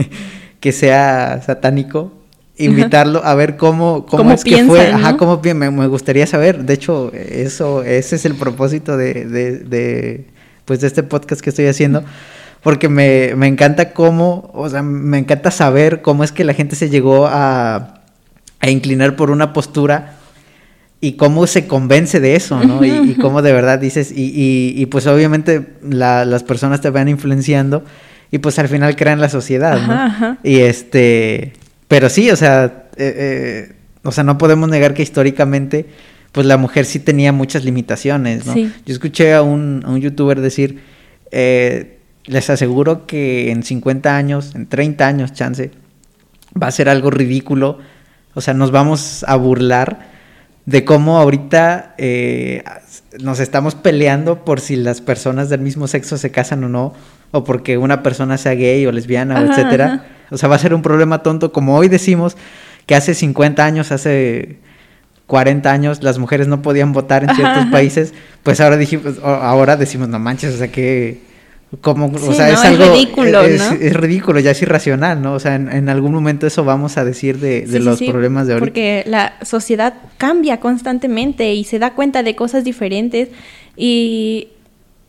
que 0.61 0.73
sea 0.73 1.41
satánico 1.45 2.18
invitarlo 2.59 3.25
a 3.25 3.35
ver 3.35 3.57
cómo, 3.57 4.05
cómo, 4.07 4.33
es 4.33 4.45
que 4.45 4.65
fue, 4.65 4.93
ajá, 4.93 5.17
cómo 5.17 5.41
me, 5.43 5.71
me, 5.71 5.87
gustaría 5.87 6.27
saber. 6.27 6.65
De 6.65 6.75
hecho, 6.75 7.13
eso, 7.13 7.83
ese 7.83 8.17
es 8.17 8.25
el 8.25 8.35
propósito 8.35 8.97
de, 8.97 9.25
de, 9.25 9.59
de, 9.59 10.27
pues 10.65 10.81
de 10.81 10.87
este 10.87 11.03
podcast 11.03 11.41
que 11.41 11.51
estoy 11.51 11.67
haciendo. 11.67 12.05
Porque 12.63 12.89
me, 12.89 13.35
me 13.37 13.47
encanta 13.47 13.93
cómo, 13.93 14.51
o 14.53 14.69
sea, 14.69 14.83
me 14.83 15.19
encanta 15.19 15.51
saber 15.51 16.03
cómo 16.03 16.25
es 16.25 16.33
que 16.33 16.45
la 16.45 16.55
gente 16.55 16.75
se 16.75 16.91
llegó 16.91 17.27
a, 17.27 18.03
a 18.61 18.71
inclinar 18.71 19.15
por 19.15 19.31
una 19.31 19.53
postura 19.53 20.15
y 21.01 21.13
cómo 21.13 21.47
se 21.47 21.69
convence 21.69 22.19
de 22.19 22.35
eso, 22.35 22.63
¿no? 22.63 22.85
y, 22.85 23.15
cómo 23.15 23.43
de 23.43 23.53
verdad 23.53 23.79
dices, 23.79 24.11
y, 24.11 24.33
y, 24.35 24.75
y 24.77 24.87
pues 24.87 25.07
obviamente 25.07 25.75
la, 25.89 26.25
las 26.25 26.43
personas 26.43 26.81
te 26.81 26.91
van 26.91 27.09
influenciando 27.09 27.85
y 28.31 28.39
pues 28.39 28.59
al 28.59 28.69
final 28.69 28.97
crean 28.97 29.21
la 29.21 29.29
sociedad, 29.29 29.81
¿no? 29.87 30.39
Y 30.43 30.59
este, 30.59 31.53
pero 31.89 32.11
sí, 32.11 32.31
o 32.31 32.37
sea, 32.37 32.89
eh, 32.97 33.15
eh, 33.17 33.73
o 34.05 34.13
sea, 34.13 34.23
no 34.23 34.39
podemos 34.39 34.69
negar 34.69 34.95
que 34.95 35.03
históricamente, 35.03 35.87
pues 36.33 36.47
la 36.47 36.59
mujer 36.59 36.85
sí 36.85 37.01
tenía 37.01 37.33
muchas 37.33 37.65
limitaciones, 37.65 38.47
¿no? 38.47 38.55
Yo 38.55 38.71
escuché 38.87 39.35
a 39.35 39.43
un, 39.43 39.83
a 39.85 39.91
un 39.91 40.01
youtuber 40.01 40.41
decir, 40.41 40.83
eh, 41.31 41.99
les 42.27 42.51
aseguro 42.51 43.07
que 43.07 43.51
en 43.51 43.63
50 43.63 44.17
años, 44.17 44.55
en 44.55 44.67
30 44.67 45.07
años, 45.07 45.33
chance, 45.33 45.71
va 46.61 46.67
a 46.67 46.71
ser 46.71 46.91
algo 46.91 47.11
ridículo. 47.11 47.79
O 48.35 48.43
sea, 48.43 48.53
nos 48.53 48.71
vamos 48.71 49.25
a 49.27 49.37
burlar 49.37 50.11
de 50.67 50.85
cómo 50.85 51.19
ahorita 51.19 51.97
nos 53.21 53.41
estamos 53.41 53.75
peleando 53.75 54.45
por 54.45 54.61
si 54.61 54.77
las 54.77 55.01
personas 55.01 55.49
del 55.49 55.61
mismo 55.61 55.87
sexo 55.89 56.19
se 56.19 56.31
casan 56.31 56.63
o 56.65 56.69
no, 56.69 56.93
o 57.31 57.45
porque 57.45 57.79
una 57.79 58.03
persona 58.03 58.39
sea 58.39 58.55
gay 58.55 58.87
o 58.87 58.93
lesbiana, 58.93 59.41
etcétera. 59.41 60.07
O 60.31 60.37
sea, 60.37 60.49
va 60.49 60.57
a 60.57 60.59
ser 60.59 60.75
un 60.75 60.83
problema 60.83 61.23
tonto, 61.23 61.53
como 61.53 61.77
hoy 61.77 61.89
decimos 61.89 62.37
que 62.87 62.95
hace 62.95 63.15
50 63.15 63.65
años, 63.65 63.93
hace 63.93 64.59
40 65.27 65.71
años 65.71 66.03
las 66.03 66.19
mujeres 66.19 66.49
no 66.49 66.63
podían 66.63 66.93
votar 66.93 67.23
en 67.25 67.35
ciertos 67.35 67.67
países, 67.67 68.15
pues 68.43 68.61
ahora 68.61 68.77
dijimos, 68.77 69.19
ahora 69.23 69.77
decimos, 69.77 70.09
no 70.09 70.19
manches, 70.19 70.55
o 70.55 70.59
sea 70.59 70.69
que 70.69 71.29
como, 71.83 72.07
o 72.07 72.33
sea, 72.33 72.49
es, 72.49 72.61
algo 72.61 72.95
ridículo, 72.95 73.43
es, 73.43 73.61
¿no? 73.61 73.77
es, 73.79 73.93
ridículo, 73.93 74.41
ya 74.41 74.53
es 74.53 74.63
irracional, 74.63 75.21
¿no? 75.21 75.35
O 75.35 75.39
sea, 75.39 75.55
en, 75.55 75.89
algún 75.91 76.15
momento 76.15 76.47
eso 76.47 76.65
vamos 76.65 76.97
a 76.97 77.05
decir 77.05 77.39
de, 77.41 77.67
de 77.67 77.81
los 77.81 78.01
problemas 78.01 78.47
de 78.47 78.55
ahorita. 78.55 78.65
Porque 78.65 79.05
la 79.07 79.35
sociedad 79.43 79.93
cambia 80.17 80.61
constantemente 80.61 81.53
y 81.53 81.65
se 81.65 81.79
da 81.79 81.93
cuenta 81.93 82.23
de 82.23 82.35
cosas 82.35 82.65
diferentes 82.65 83.29
y 83.77 84.49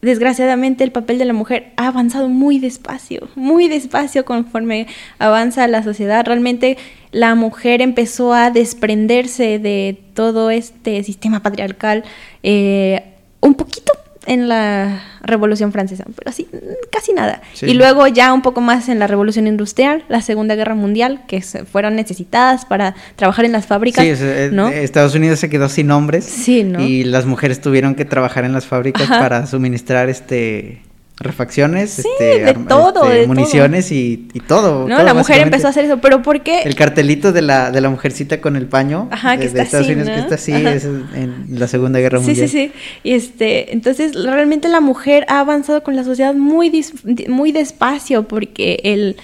desgraciadamente 0.01 0.83
el 0.83 0.91
papel 0.91 1.17
de 1.17 1.25
la 1.25 1.33
mujer 1.33 1.73
ha 1.77 1.87
avanzado 1.87 2.29
muy 2.29 2.59
despacio, 2.59 3.27
muy 3.35 3.67
despacio 3.67 4.25
conforme 4.25 4.87
avanza 5.17 5.67
la 5.67 5.83
sociedad. 5.83 6.25
Realmente 6.25 6.77
la 7.11 7.35
mujer 7.35 7.81
empezó 7.81 8.33
a 8.33 8.51
desprenderse 8.51 9.59
de 9.59 10.01
todo 10.13 10.49
este 10.51 11.03
sistema 11.03 11.41
patriarcal 11.41 12.03
eh, 12.43 13.03
un 13.41 13.55
poquito 13.55 13.91
en 14.29 14.47
la 14.47 15.01
Revolución 15.21 15.71
Francesa, 15.73 16.05
pero 16.15 16.29
así, 16.29 16.47
casi 16.91 17.11
nada. 17.13 17.41
Sí. 17.53 17.65
Y 17.65 17.73
luego 17.73 18.07
ya 18.07 18.31
un 18.31 18.41
poco 18.41 18.61
más 18.61 18.87
en 18.87 18.99
la 18.99 19.07
Revolución 19.07 19.47
Industrial, 19.47 20.05
la 20.07 20.21
Segunda 20.21 20.55
Guerra 20.55 20.75
Mundial, 20.75 21.23
que 21.27 21.41
se 21.41 21.65
fueron 21.65 21.95
necesitadas 21.95 22.63
para 22.65 22.95
trabajar 23.17 23.43
en 23.45 23.51
las 23.51 23.65
fábricas, 23.67 24.03
Sí, 24.05 24.09
es- 24.11 24.21
es- 24.21 24.51
¿no? 24.53 24.69
Estados 24.69 25.15
Unidos 25.15 25.39
se 25.39 25.49
quedó 25.49 25.67
sin 25.67 25.91
hombres. 25.91 26.23
Sí, 26.25 26.63
¿no? 26.63 26.79
Y 26.81 27.03
las 27.03 27.25
mujeres 27.25 27.59
tuvieron 27.59 27.95
que 27.95 28.05
trabajar 28.05 28.45
en 28.45 28.53
las 28.53 28.65
fábricas 28.65 29.03
Ajá. 29.09 29.19
para 29.19 29.45
suministrar 29.47 30.09
este 30.09 30.81
refacciones, 31.19 31.91
Sí, 31.91 32.03
este, 32.19 32.45
de 32.45 32.53
todo, 32.53 33.03
este, 33.05 33.17
de 33.21 33.27
municiones 33.27 33.91
y, 33.91 34.27
y 34.33 34.39
todo. 34.39 34.87
¿No? 34.87 34.95
todo, 34.95 35.05
la 35.05 35.13
mujer 35.13 35.39
empezó 35.41 35.67
a 35.67 35.69
hacer 35.71 35.85
eso, 35.85 35.97
pero 35.99 36.21
¿por 36.21 36.41
qué? 36.41 36.61
El 36.61 36.75
cartelito 36.75 37.31
de 37.33 37.41
la, 37.41 37.71
de 37.71 37.81
la 37.81 37.89
mujercita 37.89 38.39
con 38.41 38.55
el 38.55 38.67
paño 38.67 39.09
Ajá, 39.11 39.33
que 39.35 39.41
de, 39.41 39.45
está 39.47 39.61
Estados 39.63 39.85
así, 39.87 39.93
Unidos 39.95 40.09
que 40.13 40.19
está 40.19 40.35
así 40.35 40.53
es 40.53 40.85
en 40.85 41.45
la 41.49 41.67
Segunda 41.67 41.99
Guerra 41.99 42.19
Sí, 42.19 42.25
Mundial. 42.27 42.47
sí, 42.49 42.57
sí. 42.67 42.71
Y 43.03 43.13
este, 43.13 43.73
entonces 43.73 44.15
realmente 44.23 44.67
la 44.69 44.79
mujer 44.81 45.25
ha 45.27 45.39
avanzado 45.41 45.83
con 45.83 45.95
la 45.95 46.03
sociedad 46.03 46.33
muy, 46.33 46.69
dis- 46.69 47.27
muy 47.27 47.51
despacio 47.51 48.27
porque 48.27 48.79
el 48.83 49.17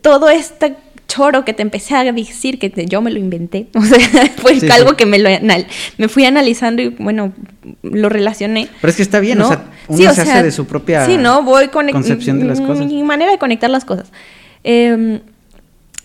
todo 0.00 0.30
este 0.30 0.74
choro 1.06 1.44
que 1.44 1.52
te 1.52 1.62
empecé 1.62 1.94
a 1.94 2.04
decir 2.12 2.58
que 2.58 2.70
te- 2.70 2.86
yo 2.86 3.00
me 3.02 3.10
lo 3.10 3.18
inventé, 3.18 3.66
o 3.74 3.82
sea, 3.82 3.98
fue 4.36 4.58
Sí, 4.58 4.68
algo 4.70 4.90
sí. 4.90 4.96
que 4.96 5.06
me 5.06 5.18
lo 5.18 5.28
anal- 5.28 5.66
me 5.98 6.08
fui 6.08 6.24
analizando 6.24 6.82
y 6.82 6.88
bueno, 6.88 7.32
lo 7.82 8.08
relacioné. 8.08 8.68
Pero 8.80 8.90
es 8.90 8.96
que 8.96 9.02
está 9.02 9.20
bien, 9.20 9.38
¿no? 9.38 9.44
o 9.46 9.48
sea, 9.48 9.64
uno 9.88 9.98
Sí, 9.98 10.06
o 10.06 10.14
se 10.14 10.22
hace 10.22 10.42
de 10.42 10.50
su 10.52 10.66
propia 10.66 11.04
sí, 11.06 11.16
¿no? 11.16 11.42
Voy 11.42 11.66
conec- 11.66 11.92
concepción 11.92 12.38
de 12.40 12.46
las 12.46 12.60
cosas. 12.60 12.86
Mi 12.86 13.02
manera 13.02 13.30
de 13.30 13.38
conectar 13.38 13.68
las 13.70 13.84
cosas. 13.84 14.10
Em, 14.64 15.20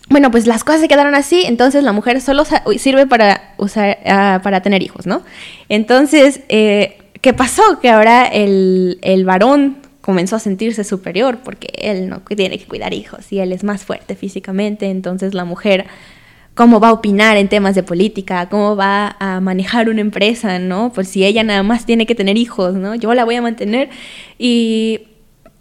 bueno, 0.10 0.32
pues 0.32 0.48
las 0.48 0.64
cosas 0.64 0.82
se 0.82 0.88
quedaron 0.88 1.14
así, 1.16 1.44
entonces 1.46 1.84
la 1.84 1.92
mujer 1.92 2.20
solo 2.20 2.44
sirve 2.78 3.06
para 3.06 3.54
usar, 3.58 4.00
ah, 4.06 4.40
para 4.44 4.62
tener 4.62 4.82
hijos, 4.82 5.06
¿no? 5.06 5.22
Entonces, 5.70 6.42
eh, 6.50 6.98
¿qué 7.22 7.34
pasó? 7.34 7.62
Que 7.80 7.90
ahora 7.90 8.26
el, 8.26 8.98
el 9.04 9.24
varón 9.26 9.78
comenzó 10.02 10.36
a 10.36 10.40
sentirse 10.40 10.84
superior 10.84 11.40
porque 11.44 11.68
él 11.76 12.10
no 12.10 12.22
tiene 12.22 12.58
que 12.58 12.66
cuidar 12.66 12.94
hijos 12.94 13.32
y 13.32 13.40
él 13.40 13.52
es 13.52 13.64
más 13.64 13.84
fuerte 13.84 14.16
físicamente, 14.16 14.90
entonces 14.90 15.34
la 15.34 15.46
mujer 15.46 15.86
cómo 16.56 16.82
va 16.82 16.90
a 16.90 16.94
opinar 16.94 17.38
en 17.38 17.48
temas 17.48 17.74
de 17.74 17.84
política, 17.84 18.50
cómo 18.50 18.76
va 18.76 19.16
a 19.20 19.40
manejar 19.40 19.88
una 19.88 20.02
empresa, 20.02 20.60
¿no? 20.60 20.92
Pues 20.94 21.08
si 21.08 21.24
ella 21.24 21.42
nada 21.44 21.64
más 21.64 21.86
tiene 21.86 22.06
que 22.06 22.16
tener 22.16 22.38
hijos, 22.38 22.74
¿no? 22.74 22.96
Yo 22.96 23.14
la 23.14 23.24
voy 23.24 23.36
a 23.36 23.42
mantener 23.42 23.90
y 24.38 25.02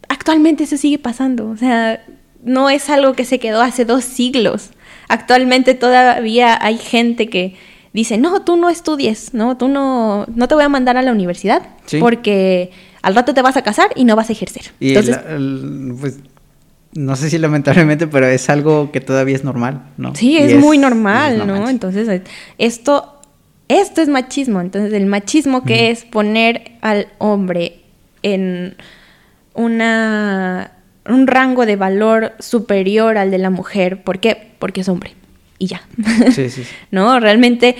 actualmente 0.08 0.64
eso 0.64 0.76
sigue 0.76 0.98
pasando, 0.98 1.50
o 1.50 1.56
sea, 1.56 2.04
no 2.42 2.68
es 2.70 2.90
algo 2.90 3.12
que 3.12 3.24
se 3.24 3.38
quedó 3.38 3.60
hace 3.62 3.84
dos 3.84 4.04
siglos. 4.04 4.70
Actualmente 5.08 5.74
todavía 5.74 6.58
hay 6.60 6.78
gente 6.78 7.28
que 7.28 7.54
dice, 7.92 8.18
no, 8.18 8.42
tú 8.42 8.56
no 8.56 8.68
estudies, 8.68 9.34
no, 9.34 9.56
tú 9.56 9.68
no, 9.68 10.26
no 10.34 10.48
te 10.48 10.54
voy 10.54 10.64
a 10.64 10.68
mandar 10.68 10.96
a 10.96 11.02
la 11.02 11.12
universidad 11.12 11.62
Sí. 11.86 11.98
porque 11.98 12.70
al 13.08 13.14
rato 13.14 13.32
te 13.32 13.40
vas 13.40 13.56
a 13.56 13.62
casar 13.62 13.88
y 13.96 14.04
no 14.04 14.16
vas 14.16 14.28
a 14.28 14.32
ejercer. 14.32 14.64
Y 14.80 14.88
Entonces, 14.90 15.18
el- 15.30 15.94
pues 15.98 16.18
no 16.92 17.16
sé 17.16 17.30
si 17.30 17.38
lamentablemente, 17.38 18.06
pero 18.06 18.26
es 18.26 18.50
algo 18.50 18.92
que 18.92 19.00
todavía 19.00 19.34
es 19.34 19.44
normal, 19.44 19.82
¿no? 19.96 20.14
Sí, 20.14 20.36
es, 20.36 20.54
muy 20.56 20.76
normal, 20.76 21.46
no. 21.46 21.70
Entonces, 21.70 22.20
esto, 22.58 23.18
esto 23.68 24.02
es 24.02 24.08
machismo. 24.10 24.60
Entonces, 24.60 24.92
el 24.92 25.06
machismo 25.06 25.64
que 25.64 25.90
es 25.90 26.04
poner 26.04 26.72
al 26.82 27.08
hombre 27.16 27.80
en 28.22 28.76
una 29.54 30.72
un 31.06 31.26
rango 31.26 31.64
de 31.64 31.76
valor 31.76 32.34
superior 32.40 33.16
al 33.16 33.30
de 33.30 33.38
la 33.38 33.48
mujer. 33.48 34.02
¿Por 34.02 34.18
qué? 34.18 34.50
Porque 34.58 34.82
es 34.82 34.88
hombre. 34.90 35.14
Y 35.58 35.68
ya. 35.68 35.80
Sí, 36.26 36.50
sí, 36.50 36.62
sí. 36.62 36.62
¿No? 36.90 37.18
Realmente 37.20 37.74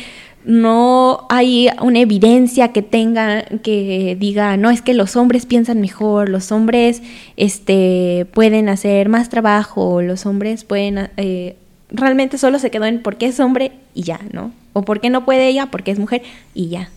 no 0.49 1.27
hay 1.29 1.69
una 1.83 2.01
evidencia 2.01 2.73
que 2.73 2.81
tenga, 2.81 3.45
que 3.63 4.17
diga, 4.19 4.57
no, 4.57 4.71
es 4.71 4.81
que 4.81 4.95
los 4.95 5.15
hombres 5.15 5.45
piensan 5.45 5.79
mejor, 5.83 6.31
los 6.31 6.53
hombres 6.53 7.03
este, 7.37 8.27
pueden 8.33 8.71
hacer 8.71 9.11
más 9.11 9.29
trabajo, 9.29 10.01
los 10.01 10.25
hombres 10.25 10.65
pueden... 10.65 11.11
eh, 11.19 11.57
realmente 11.91 12.39
solo 12.39 12.59
se 12.59 12.71
quedó 12.71 12.87
en 12.87 13.03
porque 13.03 13.27
es 13.27 13.41
hombre 13.41 13.73
y 13.95 14.05
ya, 14.05 14.21
¿no? 14.33 14.53
O 14.73 14.83
por 14.83 15.01
qué 15.01 15.11
no 15.11 15.27
puede 15.27 15.49
ella, 15.49 15.67
porque 15.71 15.91
es 15.91 15.99
mujer 15.99 16.23
y 16.55 16.69
ya. 16.69 16.91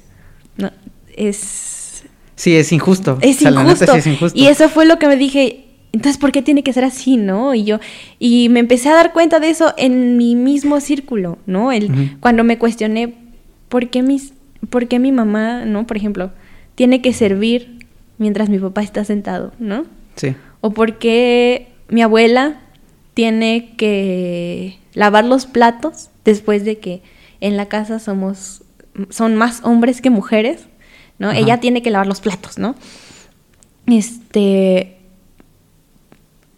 No, 0.56 0.72
es... 1.18 2.06
Sí, 2.36 2.56
es 2.56 2.72
injusto. 2.72 3.18
Es 3.20 3.36
O 3.36 3.40
sea, 3.40 3.52
neta 3.52 3.64
injusto. 3.64 3.92
sí 3.92 3.98
es 3.98 4.08
injusto. 4.08 4.40
Y 4.40 4.48
eso 4.48 4.70
fue 4.70 4.86
lo 4.86 4.98
que 4.98 5.08
me 5.08 5.18
dije, 5.18 5.66
entonces, 5.92 6.18
¿por 6.18 6.32
qué 6.32 6.42
tiene 6.42 6.64
que 6.64 6.72
ser 6.72 6.86
así, 6.86 7.18
no? 7.18 7.54
Y 7.54 7.66
yo, 7.66 7.82
y 8.18 8.48
me 8.48 8.62
empecé 8.62 8.88
a 8.88 8.94
dar 8.94 9.12
cuenta 9.12 9.42
de 9.42 9.50
eso 9.50 9.74
en 9.78 10.16
mi 10.16 10.36
mismo 10.36 10.80
círculo, 10.80 11.38
¿no? 11.46 11.74
El. 11.74 12.18
Cuando 12.22 12.46
me 12.46 12.58
cuestioné, 12.58 13.14
¿por 13.72 13.90
qué, 13.90 14.04
mis, 14.04 14.34
¿por 14.70 14.90
qué 14.90 15.00
mi 15.00 15.14
mamá, 15.14 15.64
no? 15.64 15.88
Por 15.88 15.96
ejemplo, 15.96 16.32
tiene 16.76 17.02
que 17.02 17.14
servir 17.14 17.88
mientras 18.18 18.50
mi 18.50 18.60
papá 18.60 18.82
está 18.84 19.06
sentado, 19.06 19.54
¿no? 19.60 19.86
Sí. 20.18 20.36
O 20.60 20.72
por 20.72 20.98
qué 20.98 21.70
mi 21.88 22.02
abuela 22.02 22.60
tiene 23.14 23.74
que 23.78 24.78
lavar 24.94 25.24
los 25.24 25.46
platos 25.46 26.10
después 26.26 26.66
de 26.66 26.80
que 26.80 27.02
en 27.40 27.56
la 27.56 27.68
casa 27.68 28.00
somos 28.00 28.64
son 29.10 29.38
más 29.38 29.62
hombres 29.64 30.02
que 30.02 30.10
mujeres, 30.10 30.68
¿no? 31.18 31.30
Ajá. 31.30 31.40
Ella 31.40 31.62
tiene 31.62 31.82
que 31.82 31.92
lavar 31.92 32.08
los 32.08 32.20
platos, 32.20 32.58
¿no? 32.58 32.76
Este 33.88 34.98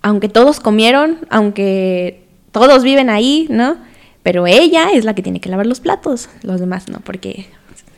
aunque 0.01 0.29
todos 0.29 0.59
comieron, 0.59 1.19
aunque 1.29 2.23
todos 2.51 2.83
viven 2.83 3.11
ahí, 3.11 3.45
¿no? 3.51 3.77
Pero 4.23 4.47
ella 4.47 4.89
es 4.93 5.03
la 5.05 5.13
que 5.15 5.21
tiene 5.21 5.39
que 5.41 5.49
lavar 5.49 5.65
los 5.67 5.79
platos, 5.81 6.29
los 6.43 6.59
demás 6.59 6.87
no, 6.89 6.99
porque 7.01 7.45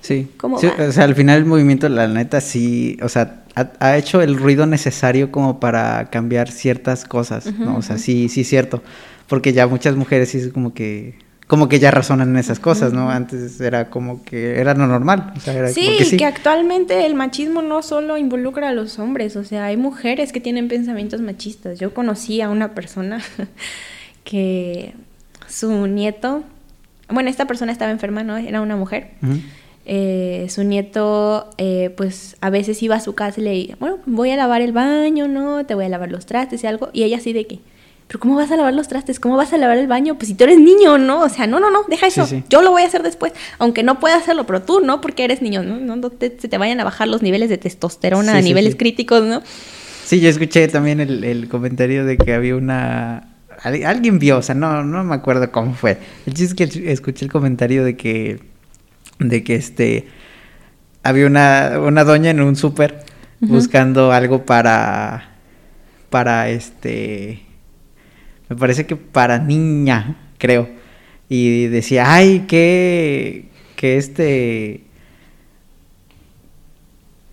Sí. 0.01 0.27
¿Cómo 0.37 0.59
Sí, 0.59 0.67
o 0.67 0.91
sea, 0.91 1.03
al 1.05 1.15
final 1.15 1.39
el 1.39 1.45
movimiento, 1.45 1.89
la 1.89 2.07
neta, 2.07 2.39
sí, 2.41 2.97
o 3.01 3.09
sea, 3.09 3.43
ha, 3.55 3.71
ha 3.79 3.97
hecho 3.97 4.21
el 4.21 4.35
ruido 4.37 4.67
necesario 4.67 5.31
como 5.31 5.59
para 5.59 6.09
cambiar 6.11 6.51
ciertas 6.51 7.05
cosas, 7.05 7.51
¿no? 7.57 7.77
O 7.77 7.81
sea, 7.81 7.97
sí, 7.97 8.29
sí 8.29 8.41
es 8.41 8.49
cierto. 8.49 8.83
Porque 9.27 9.51
ya 9.53 9.65
muchas 9.65 9.95
mujeres 9.95 10.29
sí 10.29 10.37
es 10.37 10.49
como 10.49 10.75
que, 10.75 11.17
como 11.47 11.67
que 11.69 11.79
ya 11.79 11.89
razonan 11.89 12.29
en 12.29 12.37
esas 12.37 12.59
cosas, 12.59 12.93
¿no? 12.93 13.09
Antes 13.09 13.59
era 13.59 13.89
como 13.89 14.23
que 14.23 14.59
era 14.59 14.75
lo 14.75 14.85
normal. 14.85 15.33
O 15.35 15.39
sea, 15.39 15.53
era 15.55 15.69
Sí, 15.69 15.95
que 15.97 16.05
sí. 16.05 16.17
que 16.17 16.25
actualmente 16.25 17.07
el 17.07 17.15
machismo 17.15 17.63
no 17.63 17.81
solo 17.81 18.17
involucra 18.19 18.69
a 18.69 18.73
los 18.73 18.99
hombres, 18.99 19.35
o 19.35 19.43
sea, 19.43 19.65
hay 19.65 19.77
mujeres 19.77 20.31
que 20.31 20.39
tienen 20.39 20.67
pensamientos 20.67 21.21
machistas. 21.21 21.79
Yo 21.79 21.95
conocí 21.95 22.41
a 22.41 22.49
una 22.51 22.75
persona 22.75 23.21
que 24.23 24.93
su 25.57 25.87
nieto, 25.87 26.43
bueno, 27.09 27.29
esta 27.29 27.45
persona 27.45 27.71
estaba 27.71 27.91
enferma, 27.91 28.23
¿no? 28.23 28.37
Era 28.37 28.61
una 28.61 28.75
mujer. 28.75 29.11
Eh, 29.87 30.47
su 30.49 30.63
nieto, 30.63 31.49
eh, 31.59 31.93
pues 31.95 32.37
a 32.41 32.49
veces 32.49 32.81
iba 32.81 32.95
a 32.95 32.99
su 32.99 33.13
casa 33.13 33.39
y 33.39 33.43
le 33.43 33.49
decía, 33.51 33.77
bueno, 33.79 33.99
voy 34.07 34.31
a 34.31 34.35
lavar 34.35 34.61
el 34.61 34.71
baño, 34.71 35.27
¿no? 35.27 35.63
Te 35.65 35.75
voy 35.75 35.85
a 35.85 35.89
lavar 35.89 36.11
los 36.11 36.25
trastes 36.25 36.63
y 36.63 36.67
algo. 36.67 36.89
Y 36.91 37.03
ella 37.03 37.17
así 37.17 37.33
de 37.33 37.45
que, 37.45 37.59
pero 38.07 38.19
¿cómo 38.19 38.35
vas 38.35 38.49
a 38.51 38.57
lavar 38.57 38.73
los 38.73 38.87
trastes? 38.87 39.19
¿Cómo 39.19 39.37
vas 39.37 39.53
a 39.53 39.57
lavar 39.59 39.77
el 39.77 39.85
baño? 39.87 40.15
Pues 40.15 40.27
si 40.29 40.33
tú 40.33 40.43
eres 40.45 40.57
niño, 40.59 40.97
¿no? 40.97 41.19
O 41.21 41.29
sea, 41.29 41.45
no, 41.45 41.59
no, 41.59 41.69
no, 41.69 41.83
deja 41.87 42.07
eso. 42.07 42.25
sí. 42.25 42.43
Yo 42.49 42.63
lo 42.63 42.71
voy 42.71 42.81
a 42.81 42.87
hacer 42.87 43.03
después, 43.03 43.33
aunque 43.59 43.83
no 43.83 43.99
pueda 43.99 44.15
hacerlo, 44.17 44.47
pero 44.47 44.63
tú 44.63 44.79
no, 44.79 45.01
porque 45.01 45.23
eres 45.23 45.43
niño, 45.43 45.61
¿no? 45.61 45.77
No, 45.79 45.95
no 45.95 46.09
te- 46.09 46.35
se 46.39 46.47
te 46.47 46.57
vayan 46.57 46.79
a 46.79 46.83
bajar 46.83 47.07
los 47.07 47.21
niveles 47.21 47.49
de 47.49 47.59
testosterona 47.59 48.31
Sí, 48.33 48.37
a 48.39 48.41
niveles 48.41 48.75
críticos, 48.75 49.23
¿no? 49.23 49.43
Sí, 50.05 50.19
yo 50.19 50.29
escuché 50.29 50.67
también 50.67 50.99
el, 50.99 51.23
el 51.23 51.47
comentario 51.47 52.05
de 52.05 52.17
que 52.17 52.33
había 52.33 52.55
una... 52.55 53.29
al- 53.65 53.83
Alguien 53.85 54.19
vio, 54.19 54.37
o 54.37 54.41
sea, 54.41 54.55
no, 54.55 54.83
no 54.83 55.03
me 55.03 55.15
acuerdo 55.15 55.51
cómo 55.51 55.73
fue. 55.73 55.97
El 56.25 56.33
chiste 56.33 56.63
es 56.63 56.71
que 56.71 56.91
escuché 56.91 57.25
el 57.25 57.31
comentario 57.31 57.83
de 57.83 57.97
que... 57.97 58.39
De 59.19 59.43
que 59.43 59.55
este... 59.55 60.07
Había 61.03 61.27
una, 61.27 61.79
una 61.79 62.03
doña 62.03 62.29
en 62.29 62.41
un 62.41 62.55
súper 62.55 63.03
buscando 63.39 64.11
algo 64.11 64.45
para... 64.45 65.31
Para 66.09 66.49
este... 66.49 67.41
Me 68.49 68.55
parece 68.55 68.85
que 68.85 68.95
para 68.95 69.39
niña, 69.39 70.15
creo. 70.37 70.69
Y 71.27 71.67
decía, 71.67 72.13
ay, 72.13 72.45
que... 72.47 73.49
Que 73.75 73.97
este 73.97 74.81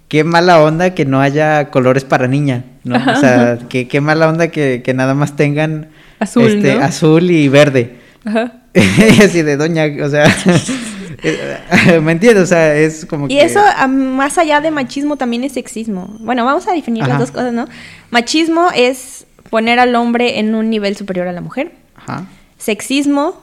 qué 0.09 0.25
mala 0.25 0.61
onda 0.63 0.93
que 0.93 1.07
no 1.07 1.23
haya 1.23 1.71
colores 1.71 2.05
para 2.05 2.29
niña, 2.29 2.65
¿no? 2.85 2.97
O 2.97 3.17
sea, 3.17 3.59
qué 3.71 4.01
mala 4.03 4.29
onda 4.29 4.49
que, 4.49 4.83
que 4.85 4.93
nada 4.93 5.15
más 5.15 5.37
tengan 5.37 5.89
Azul, 6.23 6.45
este, 6.45 6.75
¿no? 6.75 6.83
azul 6.83 7.31
y 7.31 7.49
verde. 7.49 7.99
Ajá. 8.25 8.53
y 8.75 8.79
así 9.23 9.43
de 9.43 9.57
doña, 9.57 9.87
o 10.05 10.09
sea, 10.09 10.25
eh, 11.23 12.01
¿me 12.01 12.13
entiendes? 12.13 12.45
O 12.45 12.47
sea, 12.47 12.77
es 12.77 13.05
como 13.07 13.27
Y 13.27 13.31
que... 13.31 13.45
eso, 13.45 13.61
ah, 13.77 13.89
más 13.89 14.39
allá 14.39 14.61
de 14.61 14.71
machismo, 14.71 15.17
también 15.17 15.45
es 15.45 15.53
sexismo. 15.53 16.17
Bueno, 16.21 16.45
vamos 16.45 16.69
a 16.69 16.73
definir 16.73 17.03
Ajá. 17.03 17.11
las 17.13 17.19
dos 17.21 17.31
cosas, 17.33 17.53
¿no? 17.53 17.67
Machismo 18.11 18.69
es 18.75 19.27
poner 19.51 19.79
al 19.79 19.95
hombre 19.97 20.39
en 20.39 20.55
un 20.55 20.71
nivel 20.71 20.97
superior 20.97 21.27
a 21.27 21.33
la 21.33 21.41
mujer. 21.41 21.73
Ajá. 21.97 22.27
Sexismo 22.59 23.43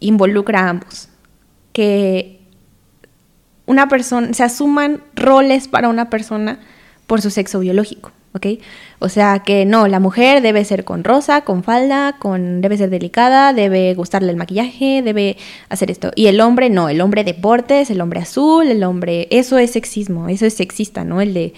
involucra 0.00 0.60
a 0.60 0.68
ambos. 0.68 1.08
Que 1.72 2.40
una 3.66 3.88
persona, 3.88 4.32
se 4.34 4.42
asuman 4.42 5.02
roles 5.14 5.68
para 5.68 5.88
una 5.88 6.10
persona 6.10 6.58
por 7.06 7.22
su 7.22 7.30
sexo 7.30 7.60
biológico. 7.60 8.12
¿Ok? 8.34 8.46
O 8.98 9.08
sea 9.08 9.38
que 9.38 9.64
no, 9.64 9.86
la 9.86 10.00
mujer 10.00 10.42
debe 10.42 10.64
ser 10.64 10.84
con 10.84 11.04
rosa, 11.04 11.42
con 11.42 11.62
falda, 11.62 12.16
con 12.18 12.60
debe 12.60 12.76
ser 12.76 12.90
delicada, 12.90 13.52
debe 13.52 13.94
gustarle 13.94 14.30
el 14.30 14.36
maquillaje, 14.36 15.02
debe 15.02 15.36
hacer 15.68 15.90
esto. 15.90 16.10
Y 16.16 16.26
el 16.26 16.40
hombre 16.40 16.68
no, 16.68 16.88
el 16.88 17.00
hombre 17.00 17.22
deportes, 17.22 17.90
el 17.90 18.00
hombre 18.00 18.20
azul, 18.20 18.66
el 18.66 18.82
hombre, 18.82 19.28
eso 19.30 19.56
es 19.58 19.70
sexismo, 19.72 20.28
eso 20.28 20.46
es 20.46 20.54
sexista, 20.54 21.04
¿no? 21.04 21.20
El 21.20 21.32
de, 21.32 21.54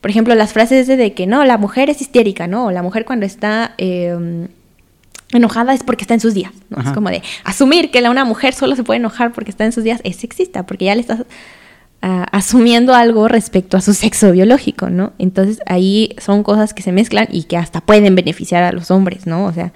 por 0.00 0.10
ejemplo, 0.10 0.34
las 0.34 0.52
frases 0.52 0.88
de, 0.88 1.14
que 1.14 1.26
no, 1.26 1.44
la 1.44 1.58
mujer 1.58 1.90
es 1.90 2.00
histérica, 2.00 2.48
¿no? 2.48 2.72
La 2.72 2.82
mujer 2.82 3.04
cuando 3.04 3.24
está 3.24 3.74
em, 3.78 4.48
enojada 5.32 5.74
es 5.74 5.84
porque 5.84 6.02
está 6.02 6.14
en 6.14 6.20
sus 6.20 6.34
días, 6.34 6.52
¿no? 6.70 6.82
Es 6.82 6.90
como 6.90 7.08
de 7.08 7.22
asumir 7.44 7.92
que 7.92 8.00
la, 8.00 8.10
una 8.10 8.24
mujer 8.24 8.52
solo 8.52 8.74
se 8.74 8.82
puede 8.82 8.98
enojar 8.98 9.32
porque 9.32 9.50
está 9.50 9.64
en 9.64 9.72
sus 9.72 9.84
días 9.84 10.00
es 10.02 10.16
sexista, 10.16 10.66
porque 10.66 10.86
ya 10.86 10.94
le 10.96 11.02
estás 11.02 11.20
asumiendo 12.06 12.94
algo 12.94 13.26
respecto 13.26 13.76
a 13.76 13.80
su 13.80 13.92
sexo 13.92 14.30
biológico, 14.30 14.90
¿no? 14.90 15.12
Entonces 15.18 15.58
ahí 15.66 16.14
son 16.18 16.42
cosas 16.42 16.72
que 16.72 16.82
se 16.82 16.92
mezclan 16.92 17.26
y 17.30 17.44
que 17.44 17.56
hasta 17.56 17.80
pueden 17.80 18.14
beneficiar 18.14 18.62
a 18.62 18.72
los 18.72 18.90
hombres, 18.90 19.26
¿no? 19.26 19.44
O 19.44 19.52
sea, 19.52 19.72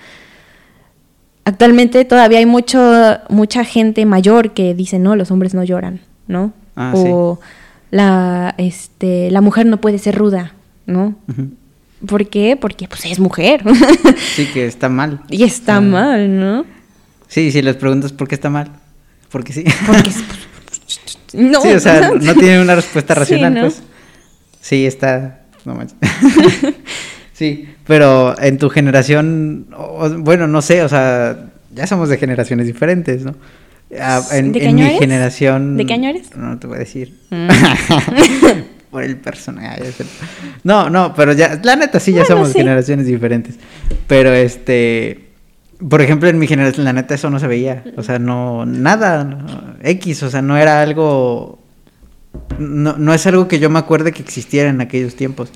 actualmente 1.45 2.05
todavía 2.05 2.39
hay 2.39 2.47
mucho, 2.47 2.79
mucha 3.29 3.65
gente 3.65 4.07
mayor 4.07 4.53
que 4.53 4.75
dice, 4.75 4.99
no, 4.99 5.17
los 5.17 5.31
hombres 5.31 5.55
no 5.55 5.65
lloran, 5.65 6.01
¿no? 6.29 6.53
Ah, 6.77 6.93
o 6.95 7.41
la, 7.91 8.55
este, 8.59 9.31
la 9.31 9.41
mujer 9.41 9.67
no 9.67 9.81
puede 9.81 9.99
ser 9.99 10.15
ruda, 10.15 10.55
¿no? 10.87 11.17
¿Por 12.07 12.29
qué? 12.29 12.57
Porque 12.57 12.87
pues 12.87 13.05
es 13.07 13.19
mujer. 13.19 13.65
sí, 14.37 14.47
que 14.47 14.67
está 14.67 14.89
mal. 14.89 15.23
Y 15.31 15.43
está 15.43 15.81
mal, 15.81 16.39
¿no? 16.39 16.65
Sí, 17.27 17.51
si 17.51 17.61
les 17.61 17.77
preguntas 17.77 18.13
por 18.13 18.29
qué 18.29 18.37
está 18.37 18.51
mal. 18.51 18.71
Porque 19.31 19.53
sí. 19.53 19.65
Porque 19.87 20.11
no. 21.33 21.61
Sí, 21.61 21.69
o 21.69 21.81
sea, 21.81 22.11
no 22.11 22.35
tiene 22.35 22.61
una 22.61 22.75
respuesta 22.75 23.15
racional, 23.17 23.59
pues. 23.61 23.83
Sí, 24.61 24.87
está. 24.87 25.41
No 25.65 25.75
manches. 25.75 25.97
sí, 27.33 27.69
pero 27.87 28.39
en 28.41 28.59
tu 28.59 28.71
generación, 28.71 29.67
bueno, 30.19 30.47
no 30.47 30.63
sé, 30.63 30.83
o 30.83 30.89
sea, 30.89 31.51
ya 31.75 31.87
somos 31.87 32.09
de 32.09 32.19
generaciones 32.19 32.67
diferentes, 32.67 33.25
¿no? 33.25 33.35
Ah, 33.99 34.23
en, 34.33 34.53
¿De 34.53 34.73
mi 34.73 34.83
generación. 34.99 35.77
¿De 35.77 35.87
qué 35.87 35.95
año 35.95 36.11
eres? 36.11 36.35
No 36.37 36.59
te 36.59 36.67
voy 36.67 36.77
a 36.77 36.81
decir. 36.81 37.19
Mm. 37.31 37.49
Por 38.91 39.05
el 39.05 39.17
personaje. 39.17 39.93
No, 40.65 40.91
no, 40.91 41.15
pero 41.15 41.33
ya, 41.33 41.61
la 41.63 41.77
neta 41.77 42.01
sí, 42.01 42.13
ya 42.13 42.25
somos 42.25 42.53
generaciones 42.53 43.07
diferentes. 43.07 43.55
Pero 44.09 44.33
este 44.33 45.30
por 45.89 46.01
ejemplo, 46.03 46.29
en 46.29 46.39
mi 46.39 46.47
generación, 46.47 46.85
la 46.85 46.93
neta, 46.93 47.15
eso 47.15 47.31
no 47.31 47.39
se 47.39 47.47
veía. 47.47 47.85
O 47.97 48.03
sea, 48.03 48.19
no, 48.19 48.67
nada, 48.67 49.77
X, 49.83 50.23
o 50.23 50.31
sea, 50.31 50.43
no 50.43 50.57
era 50.57 50.83
algo, 50.83 51.59
no, 52.59 52.97
no 52.97 53.15
es 53.15 53.27
algo 53.27 53.49
que 53.49 53.59
yo 53.59 53.71
me 53.71 53.79
acuerde 53.79 54.13
que 54.13 54.23
existiera 54.23 54.69
en 54.69 54.81
aquellos 54.81 55.17
tiempos. 55.17 55.51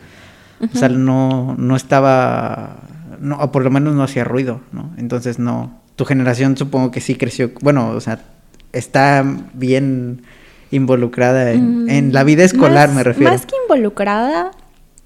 O 0.72 0.76
sea, 0.76 0.88
no, 0.88 1.54
no 1.58 1.76
estaba, 1.76 2.76
no, 3.20 3.36
o 3.38 3.52
por 3.52 3.64
lo 3.64 3.70
menos 3.70 3.94
no 3.94 4.02
hacía 4.02 4.24
ruido, 4.24 4.60
¿no? 4.72 4.94
Entonces, 4.96 5.38
no, 5.38 5.80
tu 5.96 6.04
generación 6.04 6.56
supongo 6.56 6.90
que 6.90 7.00
sí 7.00 7.16
creció, 7.16 7.52
bueno, 7.60 7.90
o 7.90 8.00
sea, 8.00 8.20
está 8.72 9.24
bien 9.52 10.22
involucrada 10.70 11.52
en, 11.52 11.90
en 11.90 12.12
la 12.12 12.24
vida 12.24 12.44
escolar, 12.44 12.90
me 12.92 13.02
refiero. 13.02 13.30
Más 13.30 13.44
que 13.44 13.54
involucrada, 13.64 14.52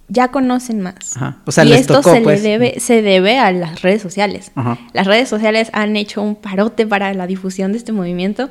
ya 0.09 0.29
conocen 0.29 0.81
más. 0.81 1.19
O 1.45 1.53
sea, 1.53 1.65
y 1.65 1.73
esto 1.73 2.03
se 2.03 2.21
pues. 2.23 2.43
debe, 2.43 2.81
se 2.81 3.03
debe 3.03 3.39
a 3.39 3.53
las 3.53 3.83
redes 3.83 4.03
sociales. 4.03 4.53
Las 4.93 5.07
redes 5.07 5.29
sociales 5.29 5.71
han 5.73 5.97
hecho 5.97 6.23
un 6.23 6.35
parote 6.37 6.87
para 6.87 7.13
la 7.15 7.27
difusión 7.27 7.73
de 7.73 7.79
este 7.79 7.93
movimiento 7.93 8.51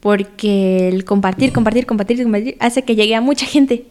porque 0.00 0.88
el 0.88 1.04
compartir, 1.04 1.52
compartir, 1.52 1.84
compartir, 1.84 2.22
compartir 2.22 2.56
hace 2.60 2.82
que 2.82 2.96
llegue 2.96 3.14
a 3.14 3.20
mucha 3.20 3.46
gente. 3.46 3.86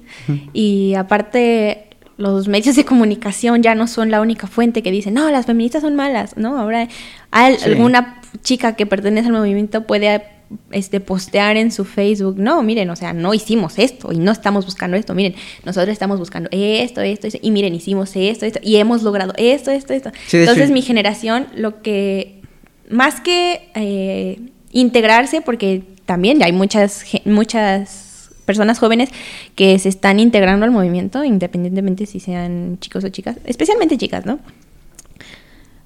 Y 0.53 0.93
aparte, 0.95 1.87
los 2.17 2.47
medios 2.47 2.75
de 2.75 2.85
comunicación 2.85 3.61
ya 3.63 3.75
no 3.75 3.87
son 3.87 4.11
la 4.11 4.21
única 4.21 4.47
fuente 4.47 4.83
que 4.83 4.91
dicen, 4.91 5.13
no, 5.13 5.29
las 5.31 5.45
feministas 5.45 5.81
son 5.81 5.95
malas, 5.95 6.37
¿no? 6.37 6.57
Ahora 6.57 6.87
alguna 7.31 8.21
chica 8.41 8.75
que 8.75 8.85
pertenece 8.85 9.27
al 9.27 9.33
movimiento 9.33 9.85
puede 9.85 10.34
este, 10.71 10.99
postear 10.99 11.57
en 11.57 11.71
su 11.71 11.85
Facebook, 11.85 12.37
no, 12.37 12.61
miren, 12.63 12.89
o 12.89 12.95
sea, 12.95 13.13
no 13.13 13.33
hicimos 13.33 13.79
esto 13.79 14.11
y 14.11 14.17
no 14.17 14.31
estamos 14.31 14.65
buscando 14.65 14.97
esto, 14.97 15.15
miren, 15.15 15.35
nosotros 15.63 15.91
estamos 15.91 16.19
buscando 16.19 16.49
esto, 16.51 17.01
esto, 17.01 17.27
esto 17.27 17.39
y 17.41 17.51
miren, 17.51 17.73
hicimos 17.73 18.15
esto, 18.15 18.45
esto, 18.45 18.59
y 18.61 18.77
hemos 18.77 19.03
logrado 19.03 19.33
esto, 19.37 19.71
esto, 19.71 19.93
esto. 19.93 20.11
Entonces 20.31 20.71
mi 20.71 20.81
generación, 20.81 21.47
lo 21.55 21.81
que, 21.81 22.41
más 22.89 23.21
que 23.21 23.69
eh, 23.75 24.39
integrarse, 24.71 25.41
porque 25.41 25.83
también 26.05 26.43
hay 26.43 26.51
muchas, 26.51 27.03
muchas 27.25 28.29
personas 28.45 28.77
jóvenes 28.79 29.09
que 29.55 29.77
se 29.79 29.89
están 29.89 30.19
integrando 30.19 30.65
al 30.65 30.71
movimiento, 30.71 31.23
independientemente 31.23 32.05
si 32.05 32.19
sean 32.19 32.77
chicos 32.79 33.03
o 33.03 33.09
chicas, 33.09 33.37
especialmente 33.45 33.97
chicas, 33.97 34.25
¿no? 34.25 34.39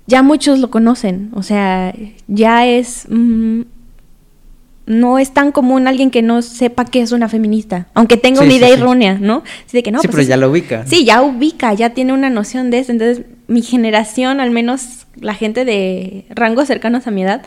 Ya 0.07 0.23
muchos 0.23 0.59
lo 0.59 0.69
conocen, 0.69 1.29
o 1.33 1.43
sea, 1.43 1.93
ya 2.27 2.67
es... 2.67 3.05
Mm, 3.09 3.61
no 4.89 5.19
es 5.19 5.31
tan 5.35 5.51
común 5.51 5.87
alguien 5.87 6.09
que 6.09 6.23
no 6.23 6.41
sepa 6.41 6.83
que 6.83 7.01
es 7.01 7.11
una 7.11 7.29
feminista, 7.29 7.85
aunque 7.93 8.17
tenga 8.17 8.41
una 8.41 8.53
idea 8.55 8.69
errónea, 8.69 9.19
¿no? 9.21 9.43
Sí, 9.67 9.83
que 9.83 9.91
no, 9.91 9.99
pues 10.01 10.09
pero 10.11 10.23
ya 10.23 10.35
lo 10.35 10.49
ubica. 10.49 10.83
Sí, 10.87 11.05
ya 11.05 11.21
ubica, 11.21 11.75
ya 11.75 11.91
tiene 11.91 12.11
una 12.11 12.31
noción 12.31 12.71
de 12.71 12.79
eso. 12.79 12.91
Entonces, 12.91 13.23
mi 13.47 13.61
generación, 13.61 14.39
al 14.39 14.49
menos 14.49 15.05
la 15.21 15.35
gente 15.35 15.63
de 15.63 16.25
rangos 16.31 16.65
cercanos 16.65 17.05
a 17.05 17.11
mi 17.11 17.21
edad, 17.21 17.43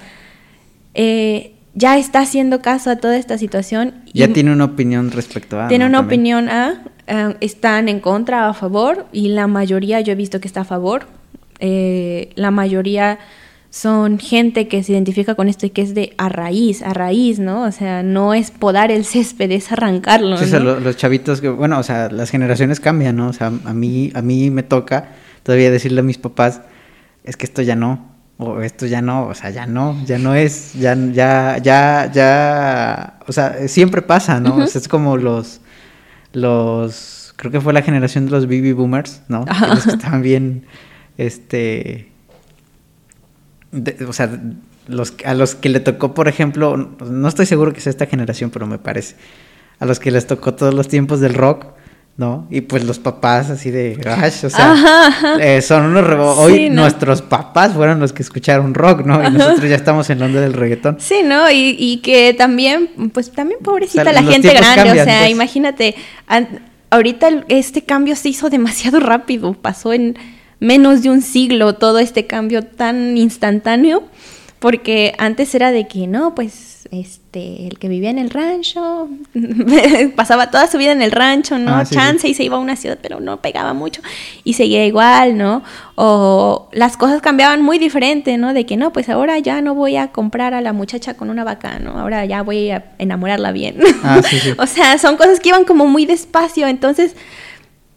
eh, 0.95 1.55
ya 1.75 1.99
está 1.99 2.21
haciendo 2.21 2.63
caso 2.63 2.91
a 2.91 2.97
toda 2.97 3.17
esta 3.17 3.37
situación. 3.39 4.05
Ya 4.15 4.29
tiene 4.29 4.53
una 4.53 4.67
opinión 4.67 5.11
respecto 5.11 5.61
a... 5.61 5.67
Tiene 5.67 5.85
una 5.85 5.99
opinión 5.99 6.49
a... 6.49 6.85
Están 7.41 7.89
en 7.89 7.99
contra 7.99 8.47
o 8.47 8.51
a 8.51 8.55
favor 8.55 9.07
y 9.13 9.31
la 9.31 9.49
mayoría 9.49 10.01
yo 10.01 10.13
he 10.13 10.17
visto 10.17 10.41
que 10.41 10.47
está 10.47 10.61
a 10.61 10.65
favor. 10.65 11.09
Eh, 11.59 12.31
la 12.37 12.53
mayoría 12.53 13.19
son 13.73 14.19
gente 14.19 14.69
que 14.69 14.83
se 14.83 14.93
identifica 14.93 15.35
con 15.35 15.49
esto 15.49 15.65
y 15.65 15.71
que 15.71 15.81
es 15.81 15.95
de 15.95 16.13
a 16.19 16.29
raíz, 16.29 16.83
a 16.83 16.93
raíz, 16.93 17.39
¿no? 17.39 17.63
O 17.63 17.73
sea, 17.73 18.03
no 18.03 18.35
es 18.35 18.51
podar 18.51 18.91
el 18.91 19.07
césped, 19.07 19.51
es 19.51 19.73
arrancarlo. 19.73 20.37
Sí, 20.37 20.45
o 20.45 20.47
sea, 20.47 20.61
los, 20.61 20.95
chavitos, 20.99 21.41
que, 21.41 21.49
bueno, 21.49 21.79
o 21.79 21.83
sea, 21.83 22.11
las 22.11 22.29
generaciones 22.29 22.81
cambian, 22.81 23.17
¿no? 23.17 23.29
O 23.29 23.33
sea, 23.33 23.47
a 23.47 23.73
mí, 23.73 24.13
a 24.15 24.21
mí 24.21 24.51
me 24.51 24.63
toca 24.63 25.09
todavía 25.43 25.71
decirle 25.71 26.01
a 26.01 26.03
mis 26.03 26.19
papás, 26.19 26.61
es 27.25 27.39
que 27.39 27.47
esto 27.47 27.63
ya 27.63 27.75
no, 27.75 28.11
o 28.37 28.61
esto 28.61 28.85
ya 28.85 29.01
no, 29.01 29.29
o 29.29 29.35
sea, 29.35 29.49
ya 29.49 29.65
no, 29.65 29.97
ya 30.05 30.19
no 30.19 30.35
es, 30.35 30.75
ya, 30.75 30.95
ya, 30.95 31.57
ya, 31.57 32.11
ya, 32.13 33.21
o 33.27 33.33
sea, 33.33 33.69
siempre 33.69 34.03
pasa, 34.03 34.39
¿no? 34.39 34.57
o 34.57 34.67
sea, 34.67 34.83
es 34.83 34.87
como 34.89 35.17
los, 35.17 35.63
los, 36.35 37.33
creo 37.37 37.51
que 37.51 37.63
fue 37.63 37.73
la 37.73 37.81
generación 37.81 38.27
de 38.27 38.33
los 38.33 38.45
baby 38.45 38.75
boomers, 38.75 39.23
¿no? 39.29 39.47
Los 39.47 39.85
que 39.85 39.91
estaban 39.97 40.21
bien, 40.21 40.67
este 41.17 42.12
o 44.07 44.13
sea, 44.13 44.31
los, 44.87 45.15
a 45.25 45.35
los 45.35 45.55
que 45.55 45.69
le 45.69 45.81
tocó, 45.81 46.15
por 46.15 46.29
ejemplo, 46.29 46.77
no 46.77 47.29
estoy 47.29 47.47
seguro 47.47 47.73
que 47.73 47.81
sea 47.81 47.91
esta 47.91 48.07
generación, 48.07 48.51
pero 48.51 48.67
me 48.67 48.79
parece, 48.79 49.17
a 49.79 49.87
los 49.87 49.99
que 49.99 50.11
les 50.11 50.27
tocó 50.27 50.55
todos 50.55 50.75
los 50.75 50.89
tiempos 50.89 51.21
del 51.21 51.35
rock, 51.35 51.67
¿no? 52.17 52.47
Y 52.51 52.61
pues 52.61 52.85
los 52.85 52.99
papás 52.99 53.49
así 53.49 53.71
de, 53.71 53.99
o 54.45 54.51
sea, 54.51 55.39
eh, 55.41 55.63
son 55.63 55.87
unos... 55.87 56.05
Hoy 56.39 56.69
nuestros 56.69 57.23
papás 57.23 57.73
fueron 57.73 58.01
los 58.01 58.13
que 58.13 58.23
escucharon 58.23 58.75
rock, 58.75 59.07
¿no? 59.07 59.27
Y 59.27 59.31
nosotros 59.31 59.69
ya 59.69 59.77
estamos 59.77 60.11
en 60.11 60.21
onda 60.21 60.41
del 60.41 60.53
reggaetón. 60.53 60.97
Sí, 61.01 61.23
¿no? 61.25 61.51
Y, 61.51 61.75
y 61.79 61.99
que 61.99 62.35
también, 62.35 62.91
pues 63.15 63.33
también 63.33 63.61
pobrecita 63.63 64.13
la 64.13 64.23
gente 64.23 64.53
grande, 64.53 64.91
o 64.91 65.05
sea, 65.05 65.21
pues. 65.21 65.31
imagínate, 65.31 65.95
ahorita 66.91 67.45
este 67.49 67.83
cambio 67.83 68.15
se 68.15 68.29
hizo 68.29 68.51
demasiado 68.51 69.01
rápido, 69.01 69.55
pasó 69.55 69.95
en 69.95 70.17
menos 70.63 71.03
de 71.03 71.11
un 71.11 71.23
siglo 71.23 71.75
todo 71.75 71.99
este 71.99 72.27
cambio 72.27 72.63
tan 72.63 73.17
instantáneo, 73.19 74.05
porque 74.61 75.13
antes 75.19 75.53
era 75.57 75.73
de 75.73 75.89
que 75.89 76.07
no, 76.07 76.37
pues 76.37 76.87
este, 76.93 77.67
el 77.67 77.81
que 77.81 77.89
vivía 77.89 78.11
en 78.11 78.19
el 78.19 78.31
rancho 78.31 79.09
pasaba 80.17 80.53
toda 80.53 80.69
su 80.69 80.79
vida 80.79 80.93
en 80.93 81.03
el 81.03 81.11
rancho, 81.11 81.59
¿no? 81.59 81.75
Ah, 81.75 81.85
Chance 81.85 82.29
y 82.29 82.35
se 82.35 82.45
iba 82.45 82.59
a 82.59 82.61
una 82.61 82.77
ciudad, 82.77 82.99
pero 83.03 83.19
no 83.19 83.43
pegaba 83.43 83.73
mucho 83.73 84.03
y 84.45 84.53
seguía 84.53 84.87
igual, 84.87 85.37
¿no? 85.37 85.65
O 85.97 86.69
las 86.71 86.97
cosas 86.97 87.21
cambiaban 87.21 87.61
muy 87.63 87.79
diferente, 87.79 88.39
¿no? 88.39 88.55
De 88.55 88.65
que 88.65 88.77
no, 88.77 88.93
pues 88.93 89.09
ahora 89.09 89.41
ya 89.41 89.63
no 89.63 89.75
voy 89.75 89.97
a 89.97 90.13
comprar 90.13 90.55
a 90.55 90.61
la 90.61 90.73
muchacha 90.73 91.15
con 91.15 91.29
una 91.29 91.43
vaca, 91.43 91.81
¿no? 91.81 91.99
Ahora 91.99 92.25
ya 92.25 92.43
voy 92.43 92.71
a 92.71 92.93
enamorarla 92.99 93.51
bien. 93.51 93.79
Ah, 94.05 94.21
o 94.59 94.67
sea, 94.69 94.97
son 94.99 95.17
cosas 95.17 95.41
que 95.41 95.49
iban 95.49 95.65
como 95.65 95.89
muy 95.89 96.07
despacio, 96.07 96.69
entonces 96.69 97.17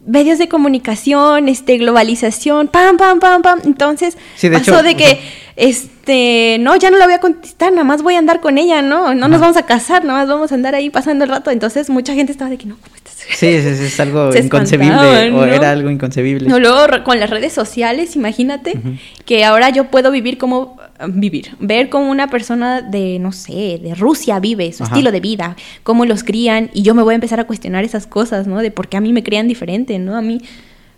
medios 0.06 0.38
de 0.38 0.48
comunicación, 0.48 1.50
este, 1.50 1.78
globalización, 1.78 2.68
pam, 2.68 2.98
pam, 2.98 3.20
pam, 3.20 3.42
pam. 3.42 3.60
Entonces, 3.66 4.18
pasó 4.52 4.84
de 4.84 4.96
que, 4.96 5.20
este, 5.56 6.58
no, 6.60 6.76
ya 6.76 6.92
no 6.92 6.98
la 6.98 7.06
voy 7.06 7.16
a 7.16 7.20
contestar, 7.20 7.72
nada 7.72 7.84
más 7.84 8.02
voy 8.02 8.16
a 8.16 8.20
andar 8.20 8.42
con 8.42 8.58
ella, 8.58 8.82
¿no? 8.82 9.14
No 9.16 9.28
nos 9.28 9.40
vamos 9.40 9.58
a 9.58 9.64
casar, 9.66 10.04
nada 10.06 10.20
más 10.20 10.28
vamos 10.28 10.52
a 10.52 10.56
andar 10.56 10.76
ahí 10.76 10.90
pasando 10.90 11.24
el 11.24 11.30
rato. 11.30 11.52
Entonces, 11.52 11.90
mucha 11.90 12.14
gente 12.14 12.32
estaba 12.32 12.50
de 12.50 12.58
que, 12.58 12.66
no, 12.66 12.78
¿cómo 12.82 12.96
estás? 12.96 13.16
Sí, 13.36 13.48
es, 13.48 14.00
algo 14.00 14.36
inconcebible, 14.44 15.32
o 15.32 15.46
era 15.46 15.72
algo 15.72 15.90
inconcebible. 15.90 16.48
No, 16.48 16.60
luego 16.60 17.04
con 17.04 17.20
las 17.20 17.30
redes 17.30 17.54
sociales, 17.54 18.16
imagínate, 18.16 18.74
que 19.26 19.44
ahora 19.44 19.70
yo 19.70 19.86
puedo 19.86 20.12
vivir 20.12 20.38
como 20.38 20.78
vivir, 21.08 21.56
ver 21.60 21.90
cómo 21.90 22.10
una 22.10 22.28
persona 22.28 22.82
de, 22.82 23.20
no 23.20 23.32
sé, 23.32 23.80
de 23.82 23.96
Rusia 23.96 24.40
vive, 24.40 24.72
su 24.72 24.84
estilo 24.84 25.12
de 25.12 25.20
vida, 25.20 25.56
cómo 25.84 26.06
los 26.06 26.24
crían, 26.24 26.70
y 26.74 26.84
yo 26.84 26.96
me 26.96 27.04
voy 27.04 27.14
a 27.14 27.16
empezar 27.16 27.40
a 27.40 27.46
cuestionar 27.46 27.84
esas 27.84 28.08
cosas, 28.08 28.48
¿no? 28.48 28.60
De 28.60 28.72
por 28.72 28.88
qué 28.88 28.98
a 28.98 29.02
mí 29.02 29.14
me 29.14 29.24
crían 29.24 29.48
diferente, 29.48 30.00
¿no? 30.00 30.16
A 30.16 30.22
mí 30.22 30.42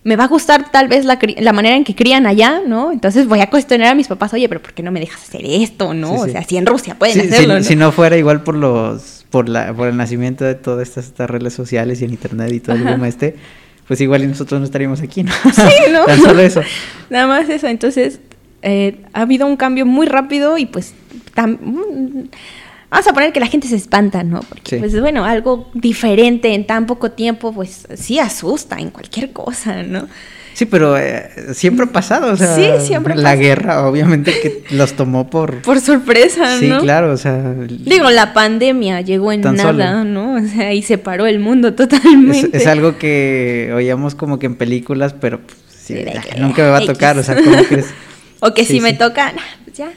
me 0.04 0.16
va 0.16 0.26
a 0.26 0.28
gustar 0.28 0.72
tal 0.72 0.88
vez 0.88 1.04
la, 1.04 1.20
la, 1.38 1.54
manera 1.54 1.76
en 1.76 1.84
que 1.84 1.96
crían 1.96 2.28
allá, 2.28 2.62
¿no? 2.66 2.92
Entonces 2.92 3.28
voy 3.28 3.42
a 3.42 3.50
cuestionar 3.50 3.90
a 3.90 3.96
mis 3.96 4.08
papás, 4.08 4.34
oye, 4.34 4.48
pero 4.48 4.62
¿por 4.62 4.74
qué 4.74 4.84
no 4.84 4.92
me 4.92 5.00
dejas 5.00 5.22
hacer 5.22 5.42
esto, 5.44 5.94
no? 5.94 6.14
O 6.14 6.28
sea, 6.28 6.44
si 6.44 6.58
en 6.58 6.66
Rusia 6.66 6.96
pueden 6.98 7.20
hacerlo, 7.20 7.56
si, 7.56 7.60
¿no? 7.60 7.64
Si 7.64 7.76
no 7.76 7.92
fuera 7.92 8.18
igual 8.18 8.44
por 8.44 8.56
los, 8.56 9.26
por 9.30 9.50
la, 9.50 9.74
por 9.74 9.88
el 9.88 9.98
nacimiento 9.98 10.46
de 10.46 10.56
todas 10.56 10.88
estas, 10.88 11.08
estas 11.08 11.30
redes 11.30 11.54
sociales 11.54 12.02
y 12.02 12.06
en 12.06 12.12
internet 12.12 12.54
y 12.54 12.60
todo 12.60 12.76
el 12.76 12.84
boom 12.84 13.04
este, 13.06 13.36
pues 13.88 14.02
igual 14.02 14.28
nosotros 14.28 14.60
no 14.60 14.66
estaríamos 14.66 15.02
aquí, 15.02 15.24
¿no? 15.24 15.32
Sí, 15.54 15.92
¿no? 15.92 16.06
Tan 16.06 16.22
solo 16.22 16.42
eso. 16.42 16.62
Nada 17.10 17.28
más 17.28 17.50
eso. 17.50 17.68
Entonces, 17.68 18.20
eh, 18.62 19.02
ha 19.14 19.22
habido 19.22 19.46
un 19.48 19.58
cambio 19.58 19.86
muy 19.86 20.08
rápido 20.08 20.58
y 20.58 20.66
pues 20.66 20.94
tan, 21.34 21.60
vamos 22.90 23.08
a 23.08 23.14
poner 23.14 23.32
que 23.34 23.40
la 23.40 23.48
gente 23.48 23.68
se 23.68 23.76
espanta, 23.76 24.24
¿no? 24.24 24.40
Porque, 24.42 24.76
Sí. 24.76 24.78
pues 24.80 25.00
bueno, 25.00 25.26
algo 25.26 25.70
diferente 25.74 26.54
en 26.54 26.66
tan 26.66 26.86
poco 26.86 27.12
tiempo, 27.12 27.54
pues 27.54 27.88
sí 27.96 28.20
asusta 28.20 28.78
en 28.78 28.90
cualquier 28.90 29.32
cosa, 29.32 29.84
¿no? 29.84 30.08
Sí, 30.54 30.66
pero 30.66 30.98
eh, 30.98 31.30
siempre 31.54 31.86
ha 31.86 31.90
pasado, 31.92 32.34
o 32.34 32.36
sea, 32.36 32.56
Sí, 32.56 32.66
siempre 32.84 33.14
la 33.16 33.22
pasa. 33.22 33.36
guerra 33.36 33.88
obviamente 33.88 34.32
que 34.42 34.64
los 34.76 34.94
tomó 34.94 35.30
por... 35.30 35.62
Por 35.62 35.80
sorpresa, 35.80 36.58
sí, 36.58 36.68
¿no? 36.68 36.80
claro, 36.82 37.12
o 37.12 37.18
sea... 37.18 37.54
Digo, 37.70 38.10
la 38.10 38.34
pandemia 38.34 39.02
llegó 39.02 39.32
en 39.32 39.42
nada, 39.42 39.62
solo. 39.62 40.04
¿no? 40.04 40.34
O 40.34 40.42
sea, 40.48 40.74
y 40.74 40.82
separó 40.82 41.28
el 41.28 41.38
mundo 41.38 41.68
es, 41.68 41.76
totalmente. 41.76 42.58
es 42.58 42.66
algo 42.66 42.98
que 42.98 43.72
oíamos 43.76 44.16
como 44.16 44.40
que 44.40 44.48
en 44.48 44.56
películas, 44.56 45.14
pero 45.14 45.42
pues, 45.42 45.58
sí, 45.80 45.94
Sí, 45.96 46.06
nunca 46.40 46.64
me 46.64 46.70
va 46.70 46.78
a 46.80 46.86
tocar, 46.88 47.20
o 47.20 47.22
sea, 47.24 47.36
¿cómo 47.36 47.64
crees? 47.70 47.86
O 48.40 48.54
que 48.54 48.66
Sí, 48.66 48.74
si 48.74 48.82
me 48.82 48.94
toca, 48.94 49.34
pues 49.66 49.78
ya, 49.78 49.90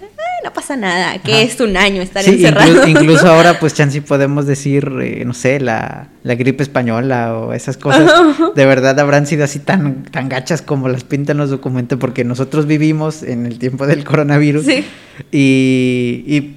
no 0.42 0.52
pasa 0.54 0.74
nada, 0.74 1.18
que 1.18 1.32
Ajá. 1.34 1.42
es 1.42 1.60
un 1.60 1.76
año 1.76 2.00
estar 2.00 2.26
encerrado. 2.26 2.84
inclu- 2.86 2.88
incluso 2.88 3.26
ahora 3.30 3.58
pues 3.60 3.74
chance 3.74 4.00
podemos 4.00 4.46
decir, 4.46 4.90
eh, 5.02 5.24
no 5.26 5.34
sé, 5.34 5.60
la, 5.60 6.08
la 6.22 6.34
gripe 6.36 6.62
española 6.62 7.36
o 7.36 7.52
esas 7.52 7.76
cosas, 7.76 8.10
de 8.54 8.64
verdad 8.66 8.98
habrán 8.98 9.26
sido 9.26 9.44
así 9.44 9.58
tan, 9.58 10.04
tan 10.04 10.28
gachas 10.30 10.62
como 10.62 10.88
las 10.88 11.04
pintan 11.04 11.36
los 11.36 11.50
documentos, 11.50 11.98
porque 11.98 12.24
nosotros 12.24 12.66
vivimos 12.66 13.22
en 13.22 13.44
el 13.44 13.58
tiempo 13.58 13.86
del 13.86 14.04
coronavirus 14.04 14.64
Sí. 14.64 14.84
y, 15.30 16.24
y 16.26 16.56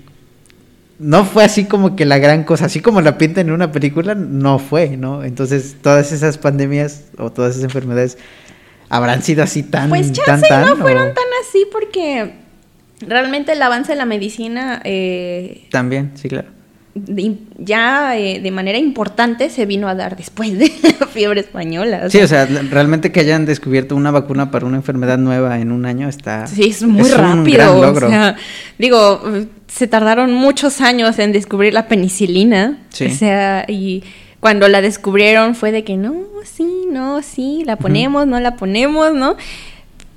no 0.99 1.25
fue 1.25 1.43
así 1.43 1.65
como 1.65 1.95
que 1.97 2.05
la 2.05 2.17
gran 2.17 2.43
cosa, 2.45 2.65
así 2.65 2.79
como 2.79 3.01
la 3.01 3.17
pintan 3.17 3.47
en 3.47 3.53
una 3.53 3.71
película, 3.73 4.15
no 4.15 4.57
fue, 4.59 4.95
¿no? 4.95 5.23
Entonces 5.23 5.75
todas 5.81 6.11
esas 6.13 6.37
pandemias 6.37 7.05
o 7.17 7.29
todas 7.31 7.53
esas 7.53 7.65
enfermedades 7.65 8.17
habrán 8.95 9.21
sido 9.23 9.43
así 9.43 9.63
tan, 9.63 9.89
Pues 9.89 10.11
tan, 10.13 10.25
chance 10.25 10.47
tan, 10.47 10.65
no 10.65 10.73
o 10.73 10.77
fueron 10.77 11.07
tan 11.13 11.23
así 11.41 11.65
porque 11.71 12.33
realmente 13.01 13.53
el 13.53 13.61
avance 13.61 13.91
de 13.91 13.97
la 13.97 14.05
medicina 14.05 14.81
eh, 14.83 15.67
También, 15.71 16.11
sí, 16.15 16.29
claro. 16.29 16.47
de- 16.95 17.37
ya 17.57 18.17
eh, 18.17 18.39
de 18.39 18.51
manera 18.51 18.77
importante 18.77 19.49
se 19.49 19.65
vino 19.65 19.87
a 19.89 19.95
dar 19.95 20.15
después 20.15 20.57
de 20.57 20.71
la 20.99 21.07
fiebre 21.07 21.39
española. 21.41 22.09
Sí, 22.09 22.19
o 22.19 22.27
sea, 22.27 22.45
realmente 22.45 23.11
que 23.11 23.19
hayan 23.21 23.45
descubierto 23.45 23.95
una 23.95 24.11
vacuna 24.11 24.51
para 24.51 24.65
una 24.65 24.77
enfermedad 24.77 25.17
nueva 25.17 25.59
en 25.59 25.71
un 25.71 25.85
año 25.85 26.07
está... 26.07 26.45
Sí, 26.47 26.63
es 26.69 26.83
muy 26.83 27.01
un 27.11 27.17
rápido. 27.17 27.57
gran 27.57 27.69
o 27.69 27.81
logro. 27.81 28.09
sea, 28.09 28.35
digo, 28.77 29.21
se 29.67 29.87
tardaron 29.87 30.33
muchos 30.33 30.81
años 30.81 31.17
en 31.19 31.31
descubrir 31.31 31.73
la 31.73 31.87
penicilina. 31.87 32.77
Sí. 32.89 33.05
O 33.05 33.09
sea, 33.09 33.65
y 33.67 34.03
cuando 34.43 34.67
la 34.67 34.81
descubrieron 34.81 35.55
fue 35.55 35.71
de 35.71 35.85
que 35.85 35.95
no, 35.95 36.13
sí, 36.43 36.67
no, 36.91 37.21
sí, 37.21 37.63
la 37.65 37.77
ponemos, 37.77 38.27
no 38.27 38.41
la 38.41 38.57
ponemos, 38.57 39.13
¿no? 39.13 39.37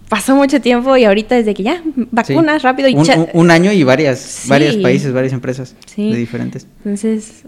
Pasó 0.08 0.34
mucho 0.34 0.60
tiempo 0.60 0.96
y 0.96 1.04
ahorita 1.04 1.36
desde 1.36 1.54
que 1.54 1.62
ya, 1.62 1.80
vacunas 2.10 2.60
Sí. 2.60 2.66
rápido 2.66 2.88
y 2.88 2.94
un, 2.96 3.08
un- 3.08 3.28
un 3.32 3.50
año 3.52 3.70
y 3.70 3.84
varias, 3.84 4.18
Sí. 4.18 4.48
varios 4.48 4.76
países, 4.78 5.12
varias 5.12 5.32
empresas 5.32 5.76
Sí. 5.86 6.10
de 6.10 6.18
diferentes. 6.18 6.66
Entonces, 6.78 7.44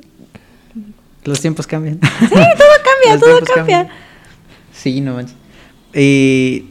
Los 1.24 1.40
tiempos 1.40 1.66
cambian. 1.66 1.98
sí, 2.00 2.28
todo 2.28 2.38
cambia, 2.38 3.10
Los 3.14 3.20
todo 3.20 3.38
cambia. 3.40 3.54
cambian. 3.54 3.88
Sí, 4.72 5.00
no 5.00 5.14
manches. 5.14 5.34
Y 5.94 6.66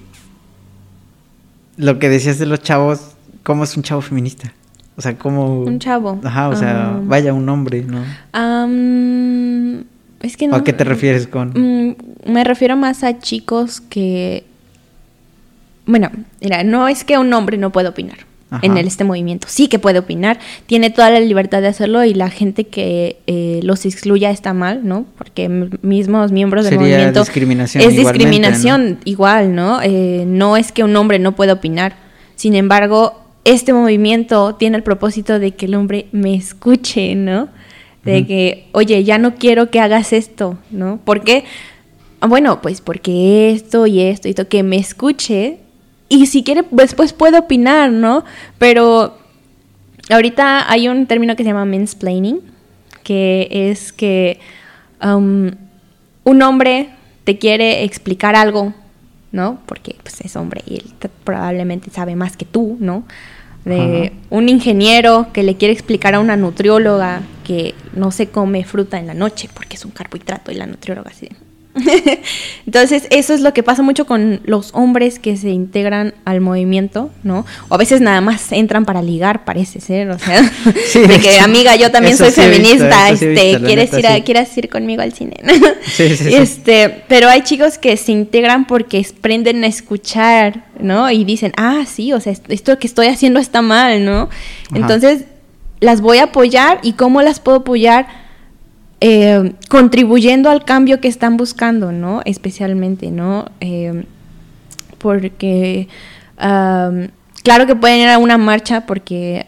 lo 1.75 1.99
que 1.99 2.07
decías 2.07 2.39
de 2.39 2.45
los 2.45 2.61
chavos, 2.61 3.11
¿cómo 3.43 3.65
es 3.65 3.75
un 3.75 3.83
chavo 3.83 3.99
feminista? 4.01 4.53
O 4.95 5.01
sea, 5.01 5.15
¿cómo... 5.17 5.61
Un 5.61 5.77
chavo. 5.79 6.19
Ajá, 6.23 6.49
o 6.49 6.55
sea, 6.55 6.97
vaya 7.03 7.33
un 7.33 7.47
hombre, 7.49 7.83
¿no? 7.83 8.03
Am, 8.31 9.83
es 10.21 10.37
que 10.37 10.47
no. 10.47 10.55
¿A 10.55 10.63
qué 10.63 10.73
te 10.73 10.83
refieres 10.83 11.27
con...? 11.27 11.49
Mm, 11.55 11.95
me 12.31 12.43
refiero 12.43 12.75
más 12.75 13.03
a 13.03 13.19
chicos 13.19 13.81
que. 13.81 14.43
Bueno, 15.85 16.11
mira, 16.41 16.63
no 16.63 16.87
es 16.87 17.03
que 17.03 17.17
un 17.17 17.31
hombre 17.33 17.57
no 17.57 17.71
pueda 17.71 17.89
opinar 17.89 18.19
Ajá. 18.49 18.65
en 18.65 18.77
este 18.77 19.03
movimiento. 19.03 19.47
Sí 19.49 19.67
que 19.67 19.79
puede 19.79 19.99
opinar, 19.99 20.39
tiene 20.65 20.89
toda 20.89 21.09
la 21.09 21.19
libertad 21.19 21.61
de 21.61 21.67
hacerlo 21.67 22.03
y 22.03 22.13
la 22.13 22.29
gente 22.29 22.65
que 22.65 23.17
eh, 23.27 23.61
los 23.63 23.85
excluya 23.85 24.31
está 24.31 24.53
mal, 24.53 24.85
¿no? 24.85 25.05
Porque 25.17 25.47
mismos 25.81 26.31
miembros 26.31 26.65
del 26.65 26.73
Sería 26.73 26.95
movimiento. 26.95 27.21
discriminación 27.21 27.83
Es 27.83 27.95
discriminación 27.95 28.99
igual, 29.05 29.55
¿no? 29.55 29.81
Eh, 29.81 30.25
no 30.27 30.57
es 30.57 30.71
que 30.71 30.83
un 30.83 30.95
hombre 30.95 31.19
no 31.19 31.35
pueda 31.35 31.53
opinar. 31.53 31.95
Sin 32.35 32.55
embargo, 32.55 33.21
este 33.45 33.71
movimiento 33.71 34.55
tiene 34.55 34.75
el 34.75 34.83
propósito 34.83 35.39
de 35.39 35.51
que 35.51 35.67
el 35.67 35.75
hombre 35.75 36.07
me 36.11 36.35
escuche, 36.35 37.15
¿no? 37.15 37.47
De 38.03 38.25
que, 38.25 38.67
oye, 38.71 39.03
ya 39.03 39.17
no 39.17 39.35
quiero 39.35 39.69
que 39.69 39.81
hagas 39.81 40.13
esto, 40.13 40.57
¿no? 40.71 40.97
¿Por 41.03 41.25
qué? 41.25 41.43
Bueno, 42.21 42.61
pues 42.61 42.79
porque 42.79 43.51
esto 43.51 43.85
y 43.85 43.99
esto 43.99 44.29
y 44.29 44.31
esto, 44.31 44.47
que 44.47 44.63
me 44.63 44.77
escuche 44.77 45.59
y 46.09 46.27
si 46.27 46.43
quiere 46.43 46.63
después 46.71 47.13
puede 47.13 47.37
opinar, 47.37 47.91
¿no? 47.91 48.23
Pero 48.57 49.17
ahorita 50.09 50.71
hay 50.71 50.87
un 50.87 51.05
término 51.05 51.35
que 51.35 51.43
se 51.43 51.49
llama 51.49 51.65
mansplaining, 51.65 52.41
que 53.03 53.49
es 53.51 53.91
que 53.91 54.39
um, 55.03 55.51
un 56.23 56.41
hombre 56.41 56.89
te 57.23 57.37
quiere 57.37 57.83
explicar 57.83 58.35
algo, 58.35 58.73
¿no? 59.31 59.59
Porque 59.65 59.95
pues, 60.01 60.21
es 60.21 60.35
hombre 60.35 60.61
y 60.65 60.75
él 60.75 60.85
probablemente 61.23 61.91
sabe 61.91 62.15
más 62.15 62.37
que 62.37 62.45
tú, 62.45 62.77
¿no? 62.79 63.03
De 63.65 64.07
Ajá. 64.07 64.15
un 64.29 64.49
ingeniero 64.49 65.27
que 65.33 65.43
le 65.43 65.55
quiere 65.55 65.73
explicar 65.73 66.15
a 66.15 66.19
una 66.19 66.37
nutrióloga 66.37 67.21
que 67.43 67.75
no 67.93 68.11
se 68.11 68.27
come 68.27 68.63
fruta 68.63 68.97
en 68.99 69.07
la 69.07 69.13
noche 69.13 69.49
porque 69.53 69.75
es 69.75 69.85
un 69.85 69.91
carbohidrato 69.91 70.51
y 70.51 70.55
la 70.55 70.67
nutrióloga 70.67 71.11
así. 71.11 71.29
Entonces, 72.65 73.07
eso 73.09 73.33
es 73.33 73.41
lo 73.41 73.53
que 73.53 73.63
pasa 73.63 73.81
mucho 73.81 74.05
con 74.05 74.41
los 74.43 74.71
hombres 74.73 75.19
que 75.19 75.37
se 75.37 75.49
integran 75.49 76.13
al 76.25 76.41
movimiento, 76.41 77.09
¿no? 77.23 77.45
O 77.69 77.75
a 77.75 77.77
veces 77.77 78.01
nada 78.01 78.21
más 78.21 78.51
entran 78.51 78.85
para 78.85 79.01
ligar, 79.01 79.45
parece 79.45 79.79
ser, 79.79 80.09
o 80.09 80.19
sea, 80.19 80.43
Sí, 80.87 80.99
de 80.99 81.19
que 81.19 81.39
amiga, 81.39 81.75
yo 81.75 81.91
también 81.91 82.17
soy 82.17 82.31
sí 82.31 82.41
he 82.41 82.49
visto, 82.49 82.63
feminista, 82.63 83.09
este, 83.09 83.27
visto, 83.27 83.65
¿quieres 83.65 83.85
neta, 83.93 83.99
ir 83.99 84.07
a, 84.07 84.15
sí. 84.15 84.21
quieres 84.23 84.57
ir 84.57 84.69
conmigo 84.69 85.01
al 85.01 85.13
cine? 85.13 85.35
Sí, 85.87 86.09
sí, 86.09 86.17
sí. 86.17 86.35
Este, 86.35 87.03
pero 87.07 87.29
hay 87.29 87.41
chicos 87.43 87.77
que 87.77 87.95
se 87.95 88.11
integran 88.11 88.67
porque 88.67 89.05
aprenden 89.17 89.63
a 89.63 89.67
escuchar, 89.67 90.65
¿no? 90.79 91.09
Y 91.09 91.23
dicen, 91.23 91.53
ah, 91.55 91.83
sí, 91.87 92.11
o 92.11 92.19
sea, 92.19 92.33
est- 92.33 92.51
esto 92.51 92.77
que 92.77 92.87
estoy 92.87 93.07
haciendo 93.07 93.39
está 93.39 93.61
mal, 93.61 94.03
¿no? 94.03 94.23
Ajá. 94.23 94.29
Entonces, 94.75 95.23
las 95.79 96.01
voy 96.01 96.17
a 96.17 96.25
apoyar 96.25 96.79
y 96.83 96.93
cómo 96.93 97.21
las 97.21 97.39
puedo 97.39 97.59
apoyar 97.59 98.26
eh, 99.01 99.53
contribuyendo 99.69 100.49
al 100.49 100.65
cambio 100.65 100.99
que 100.99 101.07
están 101.07 101.37
buscando, 101.37 101.91
¿no? 101.91 102.21
Especialmente, 102.25 103.11
¿no? 103.11 103.45
Eh, 103.59 104.05
porque, 104.97 105.87
claro 106.37 107.65
que 107.67 107.75
pueden 107.75 107.99
ir 108.01 108.09
a 108.09 108.17
una 108.17 108.37
marcha 108.37 108.85
porque 108.85 109.45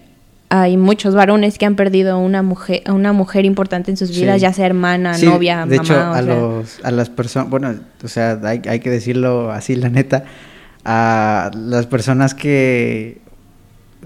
hay 0.50 0.78
muchos 0.78 1.14
varones 1.14 1.58
que 1.58 1.66
han 1.66 1.76
perdido 1.76 2.14
a 2.14 2.18
una 2.18 2.42
mujer, 2.42 2.82
a 2.86 2.94
una 2.94 3.14
mujer 3.14 3.46
importante 3.46 3.92
en 3.92 3.98
sus 3.98 4.10
vidas, 4.16 4.36
Sí. 4.36 4.42
ya 4.42 4.54
sea 4.54 4.66
hermana, 4.66 5.14
Sí, 5.14 5.26
novia, 5.26 5.66
de 5.68 5.78
mamá. 5.78 5.84
hecho, 5.84 5.94
o 5.94 6.14
a, 6.14 6.14
sea. 6.14 6.22
los, 6.24 6.80
a 6.84 6.92
las 6.92 7.10
personas, 7.10 7.50
bueno, 7.50 7.76
o 8.04 8.08
sea, 8.08 8.40
hay, 8.44 8.62
hay 8.68 8.80
que 8.80 8.90
decirlo 8.90 9.52
así, 9.52 9.76
la 9.76 9.90
neta, 9.90 10.24
a 10.86 11.52
las 11.56 11.86
personas 11.86 12.34
que, 12.34 13.20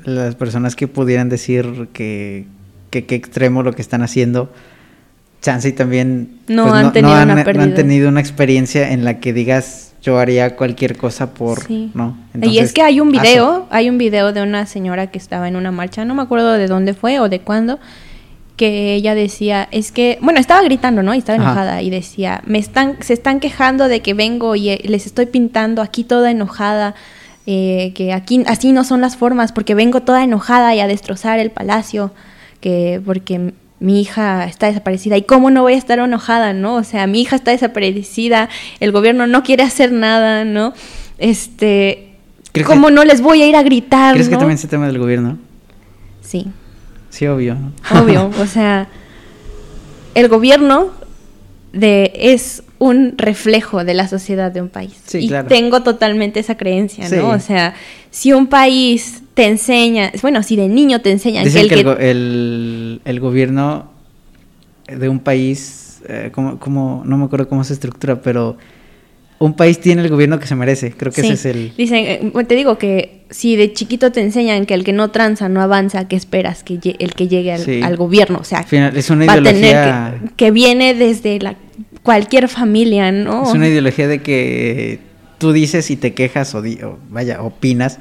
las 0.04 0.36
personas 0.36 0.76
que 0.76 0.88
pudieran 0.89 1.30
decir 1.30 1.88
que, 1.94 2.46
que 2.89 3.06
qué 3.06 3.16
extremo 3.16 3.64
lo 3.64 3.72
que 3.74 3.82
están 3.82 4.02
haciendo, 4.02 4.52
chance 5.44 5.70
y 5.70 5.74
también 5.74 6.39
pues, 6.48 6.56
No 6.56 6.74
han 6.74 6.91
tenido 6.91 7.14
han, 7.14 7.30
una 7.30 7.44
no 7.44 7.62
han 7.62 7.76
tenido 7.76 8.10
una 8.10 8.20
experiencia 8.20 8.91
en 8.91 9.06
la 9.06 9.20
que 9.20 9.34
digas 9.34 9.94
yo 10.02 10.18
haría 10.20 10.56
cualquier 10.58 10.98
cosa 10.98 11.34
por, 11.34 11.64
Sí. 11.66 11.91
¿no? 11.94 12.18
y 12.34 12.36
Entonces, 12.36 12.64
es 12.64 12.74
que 12.74 12.82
hay 12.82 13.00
un 13.00 13.12
video, 13.12 13.68
hay 13.70 13.89
un 13.89 13.98
video 13.98 14.34
de 14.34 14.41
una 14.41 14.66
señora 14.66 15.08
que 15.08 15.18
estaba 15.18 15.48
en 15.48 15.56
una 15.56 15.72
marcha, 15.72 16.04
no 16.04 16.14
me 16.16 16.22
acuerdo 16.24 16.54
de 16.54 16.68
dónde 16.68 16.94
fue 16.94 17.20
o 17.20 17.30
de 17.30 17.39
cuándo, 17.39 17.80
que 18.58 18.96
ella 18.96 19.16
decía, 19.16 19.68
es 19.72 19.91
que, 19.91 20.20
bueno, 20.22 20.39
estaba 20.39 20.62
gritando, 20.62 21.04
¿no? 21.04 21.14
Y 21.14 21.20
estaba 21.20 21.38
Ajá. 21.39 21.52
enojada 21.52 21.82
y 21.82 21.89
decía, 21.89 22.41
me 22.46 22.60
están, 22.60 22.98
se 23.00 23.14
están 23.14 23.39
quejando 23.39 23.88
de 23.88 24.02
que 24.02 24.14
vengo 24.14 24.56
y 24.56 24.70
eh, 24.70 24.82
les 24.84 25.06
estoy 25.06 25.26
pintando 25.26 25.82
aquí 25.82 26.04
toda 26.04 26.30
enojada, 26.32 26.96
eh, 27.46 27.94
que 27.96 28.12
aquí 28.14 28.44
así 28.46 28.74
no 28.74 28.84
son 28.84 29.00
las 29.00 29.16
formas, 29.16 29.54
porque 29.54 29.74
vengo 29.74 30.02
toda 30.02 30.24
enojada 30.24 30.76
y 30.76 30.82
a 30.82 30.88
destrozar 30.88 31.39
el 31.39 31.50
palacio, 31.50 32.12
que 32.60 33.02
porque 33.06 33.54
mi 33.84 33.99
hija 33.99 34.45
está 34.45 34.67
desaparecida 34.67 35.17
y 35.17 35.23
cómo 35.23 35.51
no 35.51 35.61
voy 35.61 35.73
a 35.73 35.77
estar 35.77 35.99
enojada, 35.99 36.53
¿no? 36.53 36.75
O 36.75 36.84
sea, 36.86 37.05
mi 37.05 37.19
hija 37.21 37.36
está 37.36 37.51
desaparecida, 37.51 38.47
el 38.79 38.93
gobierno 38.93 39.27
no 39.27 39.43
quiere 39.43 39.63
hacer 39.63 39.91
nada, 39.91 40.45
¿no? 40.45 40.73
Este, 41.17 42.13
¿Crees 42.53 42.65
¿cómo 42.65 42.88
que- 42.88 42.93
no 42.93 43.03
les 43.03 43.19
voy 43.21 43.41
a 43.41 43.47
ir 43.47 43.57
a 43.57 43.61
gritar, 43.63 44.13
¿Crees 44.13 44.29
que 44.29 44.38
también 44.38 44.57
se 44.57 44.69
tema 44.69 44.88
del 44.88 44.99
gobierno? 44.99 45.38
Sí, 46.21 46.47
Sí, 47.09 47.27
obvio. 47.27 47.55
¿no? 47.55 47.71
obvio, 48.01 48.31
o 48.39 48.45
sea, 48.47 48.88
el 50.15 50.29
gobierno 50.29 50.88
de 51.73 52.11
es 52.15 52.63
un 52.84 53.13
reflejo 53.17 53.84
de 53.86 53.93
la 53.93 54.07
sociedad 54.07 54.51
de 54.51 54.61
un 54.61 54.69
país. 54.69 54.93
Sí, 55.05 55.19
y 55.19 55.27
claro. 55.27 55.47
tengo 55.47 55.84
totalmente 55.84 56.39
esa 56.39 56.55
creencia, 56.57 57.07
Sí. 57.07 57.15
¿no? 57.15 57.29
O 57.29 57.39
sea, 57.39 57.73
si 58.11 58.34
un 58.34 58.47
país 58.47 59.21
te 59.34 59.45
enseña, 59.45 60.11
bueno, 60.21 60.43
si 60.43 60.55
de 60.55 60.67
niño 60.67 60.99
te 61.01 61.11
enseñan 61.11 61.43
Dicen 61.45 61.67
que 61.67 61.75
el 61.75 61.84
que... 61.86 62.11
el- 62.11 63.01
el 63.05 63.19
gobierno 63.19 63.91
de 64.88 65.07
un 65.09 65.19
país, 65.19 66.01
eh, 66.09 66.29
como, 66.34 66.59
como- 66.59 67.03
no 67.05 67.17
me 67.17 67.25
acuerdo 67.25 67.47
cómo 67.47 67.63
se 67.63 67.73
estructura, 67.73 68.21
pero 68.21 68.57
un 69.39 69.53
país 69.55 69.79
tiene 69.79 70.01
el 70.03 70.09
gobierno 70.09 70.39
que 70.39 70.47
se 70.47 70.55
merece. 70.55 70.91
Creo 70.91 71.11
que 71.11 71.21
Sí. 71.21 71.27
ese 71.27 71.34
es 71.34 71.45
el... 71.55 71.73
Dicen, 71.75 72.05
eh, 72.05 72.31
te 72.47 72.55
digo 72.55 72.77
que 72.77 73.23
si 73.29 73.55
de 73.55 73.73
chiquito 73.73 74.11
te 74.11 74.21
enseñan 74.21 74.65
que 74.65 74.73
el 74.73 74.84
que 74.84 74.93
no 74.93 75.09
tranza 75.11 75.49
no 75.49 75.61
avanza, 75.61 76.07
¿qué 76.07 76.15
esperas 76.15 76.63
que 76.63 76.79
el 76.99 77.13
que 77.13 77.27
llegue 77.27 77.51
al, 77.53 77.59
Sí. 77.61 77.81
al 77.81 77.97
gobierno? 77.97 78.38
O 78.39 78.43
sea, 78.43 78.59
Al 78.59 78.65
final, 78.65 78.95
es 78.95 79.09
una 79.09 79.25
va 79.25 79.34
a 79.34 79.41
tener 79.43 80.19
que, 80.21 80.36
que 80.36 80.51
viene 80.51 80.93
desde 80.93 81.39
la, 81.39 81.55
cualquier 82.04 82.47
familia, 82.49 83.12
¿no? 83.12 83.43
Es 83.43 83.54
una 83.54 83.68
ideología 83.68 84.08
de 84.08 84.22
que 84.22 84.99
tú 85.38 85.51
dices 85.54 85.89
y 85.89 85.95
te 85.97 86.14
quejas 86.14 86.54
o, 86.56 86.62
di- 86.62 86.82
o 86.84 86.99
vaya, 87.10 87.41
opinas, 87.41 87.99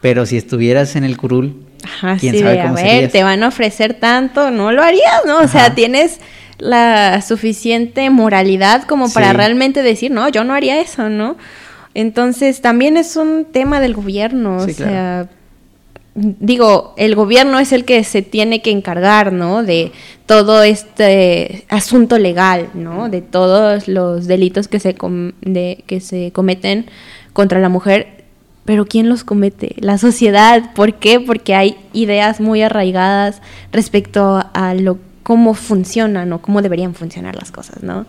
pero 0.00 0.24
si 0.26 0.36
estuvieras 0.36 0.96
en 0.96 1.04
el 1.04 1.16
curul, 1.16 1.56
Ajá, 1.84 2.16
quién 2.18 2.34
sí, 2.34 2.40
sabe 2.40 2.52
de, 2.54 2.60
a 2.60 2.62
cómo 2.64 2.74
ver, 2.76 2.88
serías. 2.88 3.12
te 3.12 3.22
van 3.22 3.42
a 3.42 3.48
ofrecer 3.48 3.94
tanto, 3.94 4.50
no 4.50 4.72
lo 4.72 4.82
harías, 4.82 5.20
¿no? 5.26 5.38
O 5.40 5.48
sea, 5.48 5.74
tienes 5.74 6.20
la 6.58 7.22
suficiente 7.22 8.08
moralidad 8.10 8.84
como 8.84 9.10
para 9.12 9.30
Sí. 9.30 9.36
realmente 9.36 9.82
decir, 9.82 10.10
no, 10.10 10.28
yo 10.28 10.44
no 10.44 10.52
haría 10.54 10.80
eso, 10.80 11.08
¿no? 11.08 11.36
Entonces, 11.94 12.60
también 12.60 12.96
es 12.96 13.16
un 13.16 13.46
tema 13.50 13.80
del 13.80 13.94
gobierno, 13.94 14.64
Sí, 14.64 14.70
o 14.72 14.74
sea, 14.74 15.28
digo, 16.20 16.94
el 16.96 17.14
gobierno 17.14 17.58
es 17.58 17.72
el 17.72 17.84
que 17.84 18.04
se 18.04 18.22
tiene 18.22 18.62
que 18.62 18.70
encargar, 18.70 19.32
¿no? 19.32 19.62
De 19.62 19.92
todo 20.26 20.62
este 20.62 21.64
asunto 21.68 22.18
legal, 22.18 22.68
¿no? 22.74 23.08
De 23.08 23.22
todos 23.22 23.88
los 23.88 24.26
delitos 24.26 24.68
que 24.68 24.80
se, 24.80 24.94
com- 24.94 25.32
de, 25.40 25.82
que 25.86 26.00
se 26.00 26.30
cometen 26.32 26.86
contra 27.32 27.60
la 27.60 27.68
mujer. 27.68 28.24
Pero 28.64 28.84
¿quién 28.84 29.08
los 29.08 29.24
comete? 29.24 29.74
La 29.78 29.98
sociedad. 29.98 30.72
¿Por 30.74 30.94
qué? 30.94 31.18
Porque 31.18 31.54
hay 31.54 31.76
ideas 31.92 32.40
muy 32.40 32.62
arraigadas 32.62 33.40
respecto 33.72 34.44
a 34.52 34.74
lo 34.74 34.98
cómo 35.22 35.54
funcionan 35.54 36.32
o 36.32 36.40
cómo 36.42 36.62
deberían 36.62 36.94
funcionar 36.94 37.34
las 37.36 37.50
cosas, 37.50 37.82
¿no? 37.82 38.06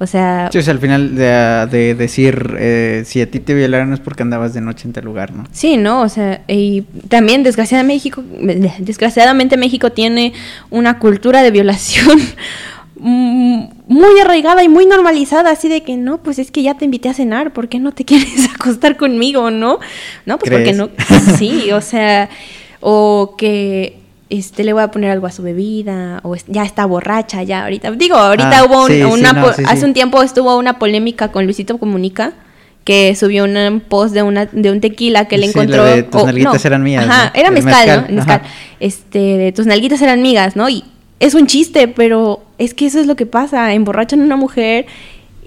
O 0.00 0.06
sea, 0.06 0.48
Sí, 0.52 0.58
o 0.58 0.62
sea, 0.62 0.74
al 0.74 0.78
final 0.78 1.16
de, 1.16 1.66
de 1.70 1.94
decir, 1.94 2.56
eh, 2.58 3.02
si 3.04 3.20
a 3.20 3.30
ti 3.30 3.40
te 3.40 3.54
violaron 3.54 3.92
es 3.92 4.00
porque 4.00 4.22
andabas 4.22 4.54
de 4.54 4.60
noche 4.60 4.86
en 4.86 4.92
tal 4.92 5.04
lugar, 5.04 5.32
¿no? 5.32 5.44
Sí, 5.50 5.76
¿no? 5.76 6.02
O 6.02 6.08
sea, 6.08 6.42
y 6.46 6.82
también 7.08 7.42
desgraciadamente 7.42 7.94
México, 7.94 8.22
desgraciadamente 8.78 9.56
México 9.56 9.90
tiene 9.90 10.32
una 10.70 10.98
cultura 10.98 11.42
de 11.42 11.50
violación 11.50 12.18
muy 12.96 14.20
arraigada 14.20 14.62
y 14.62 14.68
muy 14.68 14.86
normalizada, 14.86 15.50
así 15.50 15.68
de 15.68 15.82
que 15.82 15.96
no, 15.96 16.18
pues 16.18 16.38
es 16.38 16.50
que 16.50 16.62
ya 16.62 16.74
te 16.74 16.84
invité 16.84 17.08
a 17.08 17.14
cenar, 17.14 17.52
¿por 17.52 17.68
qué 17.68 17.78
no 17.80 17.92
te 17.92 18.04
quieres 18.06 18.48
acostar 18.54 18.96
conmigo, 18.96 19.50
no? 19.50 19.78
No, 20.26 20.38
pues 20.38 20.50
porque 20.50 20.72
no. 20.72 20.90
Sí, 21.38 21.72
o 21.72 21.80
sea, 21.80 22.28
o 22.80 23.34
que 23.36 23.98
este 24.30 24.62
le 24.64 24.72
voy 24.72 24.82
a 24.82 24.90
poner 24.90 25.10
algo 25.10 25.26
a 25.26 25.32
su 25.32 25.42
bebida 25.42 26.20
o 26.22 26.34
es- 26.34 26.44
ya 26.48 26.62
está 26.64 26.84
borracha 26.86 27.42
ya 27.42 27.62
ahorita. 27.64 27.90
Digo, 27.92 28.16
ahorita 28.16 28.58
Ah, 28.60 28.64
hubo 28.64 28.82
un- 28.82 28.88
sí, 28.88 28.96
sí, 28.98 29.02
una 29.02 29.32
no, 29.32 29.52
sí, 29.52 29.62
hace 29.66 29.84
un 29.84 29.94
tiempo 29.94 30.22
estuvo 30.22 30.56
una 30.58 30.78
polémica 30.78 31.28
con 31.32 31.44
Luisito 31.44 31.78
Comunica 31.78 32.32
que 32.84 33.14
subió 33.16 33.44
un 33.44 33.80
post 33.86 34.14
de 34.14 34.22
una 34.22 34.46
de 34.46 34.70
un 34.70 34.80
tequila 34.80 35.26
que 35.28 35.36
le 35.38 35.46
encontró 35.46 35.84
la 35.84 35.96
de 35.96 36.02
tus 36.04 36.24
nalguitas 36.24 36.64
eran 36.64 36.82
mías, 36.82 37.06
Ajá, 37.06 37.32
¿no? 37.34 37.40
era 37.40 37.50
mezcal, 37.50 37.72
mezcal, 37.86 38.06
¿no? 38.08 38.16
Mezcal. 38.16 38.42
Este, 38.80 39.18
de 39.18 39.52
tus 39.52 39.66
nalguitas 39.66 40.00
eran 40.02 40.22
migas, 40.22 40.56
¿no? 40.56 40.68
Y 40.68 40.84
es 41.20 41.34
un 41.34 41.46
chiste, 41.46 41.88
pero 41.88 42.42
es 42.58 42.74
que 42.74 42.86
eso 42.86 42.98
es 43.00 43.06
lo 43.06 43.14
que 43.16 43.26
pasa, 43.26 43.72
emborrachan 43.74 44.20
a 44.20 44.24
una 44.24 44.36
mujer 44.36 44.86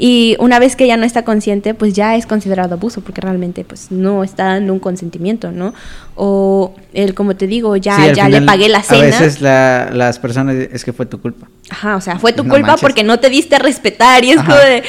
y 0.04 0.36
una 0.40 0.58
vez 0.58 0.76
que 0.76 0.86
ella 0.86 0.98
no 0.98 1.06
está 1.06 1.24
consciente, 1.24 1.76
pues 1.76 1.94
ya 1.94 2.16
es 2.16 2.26
considerado 2.26 2.74
abuso 2.74 3.02
porque 3.02 3.22
realmente 3.22 3.64
pues 3.64 3.92
no 3.92 4.24
está 4.24 4.46
dando 4.46 4.74
un 4.74 4.80
consentimiento, 4.80 5.52
¿no? 5.52 5.76
O 6.16 6.74
el 6.94 7.14
como 7.14 7.36
te 7.36 7.46
digo, 7.46 7.76
ya 7.76 7.96
Sí, 7.98 8.16
ya 8.16 8.28
le 8.28 8.42
pagué 8.42 8.68
la 8.68 8.82
cena. 8.82 9.02
A 9.02 9.06
veces 9.06 9.42
la- 9.42 9.92
las 9.94 10.18
personas 10.18 10.56
es 10.56 10.84
que 10.84 10.92
fue 10.92 11.06
tu 11.06 11.22
culpa. 11.22 11.48
Ajá, 11.70 11.98
o 11.98 12.02
sea, 12.02 12.18
fue 12.18 12.34
tu 12.34 12.44
No 12.44 12.50
culpa 12.50 12.68
manches. 12.70 12.82
porque 12.82 13.04
no 13.04 13.20
te 13.20 13.30
diste 13.30 13.56
a 13.58 13.60
respetar 13.60 14.24
y 14.24 14.32
es 14.32 14.38
Ajá. 14.40 14.48
como 14.52 14.58
de, 14.60 14.82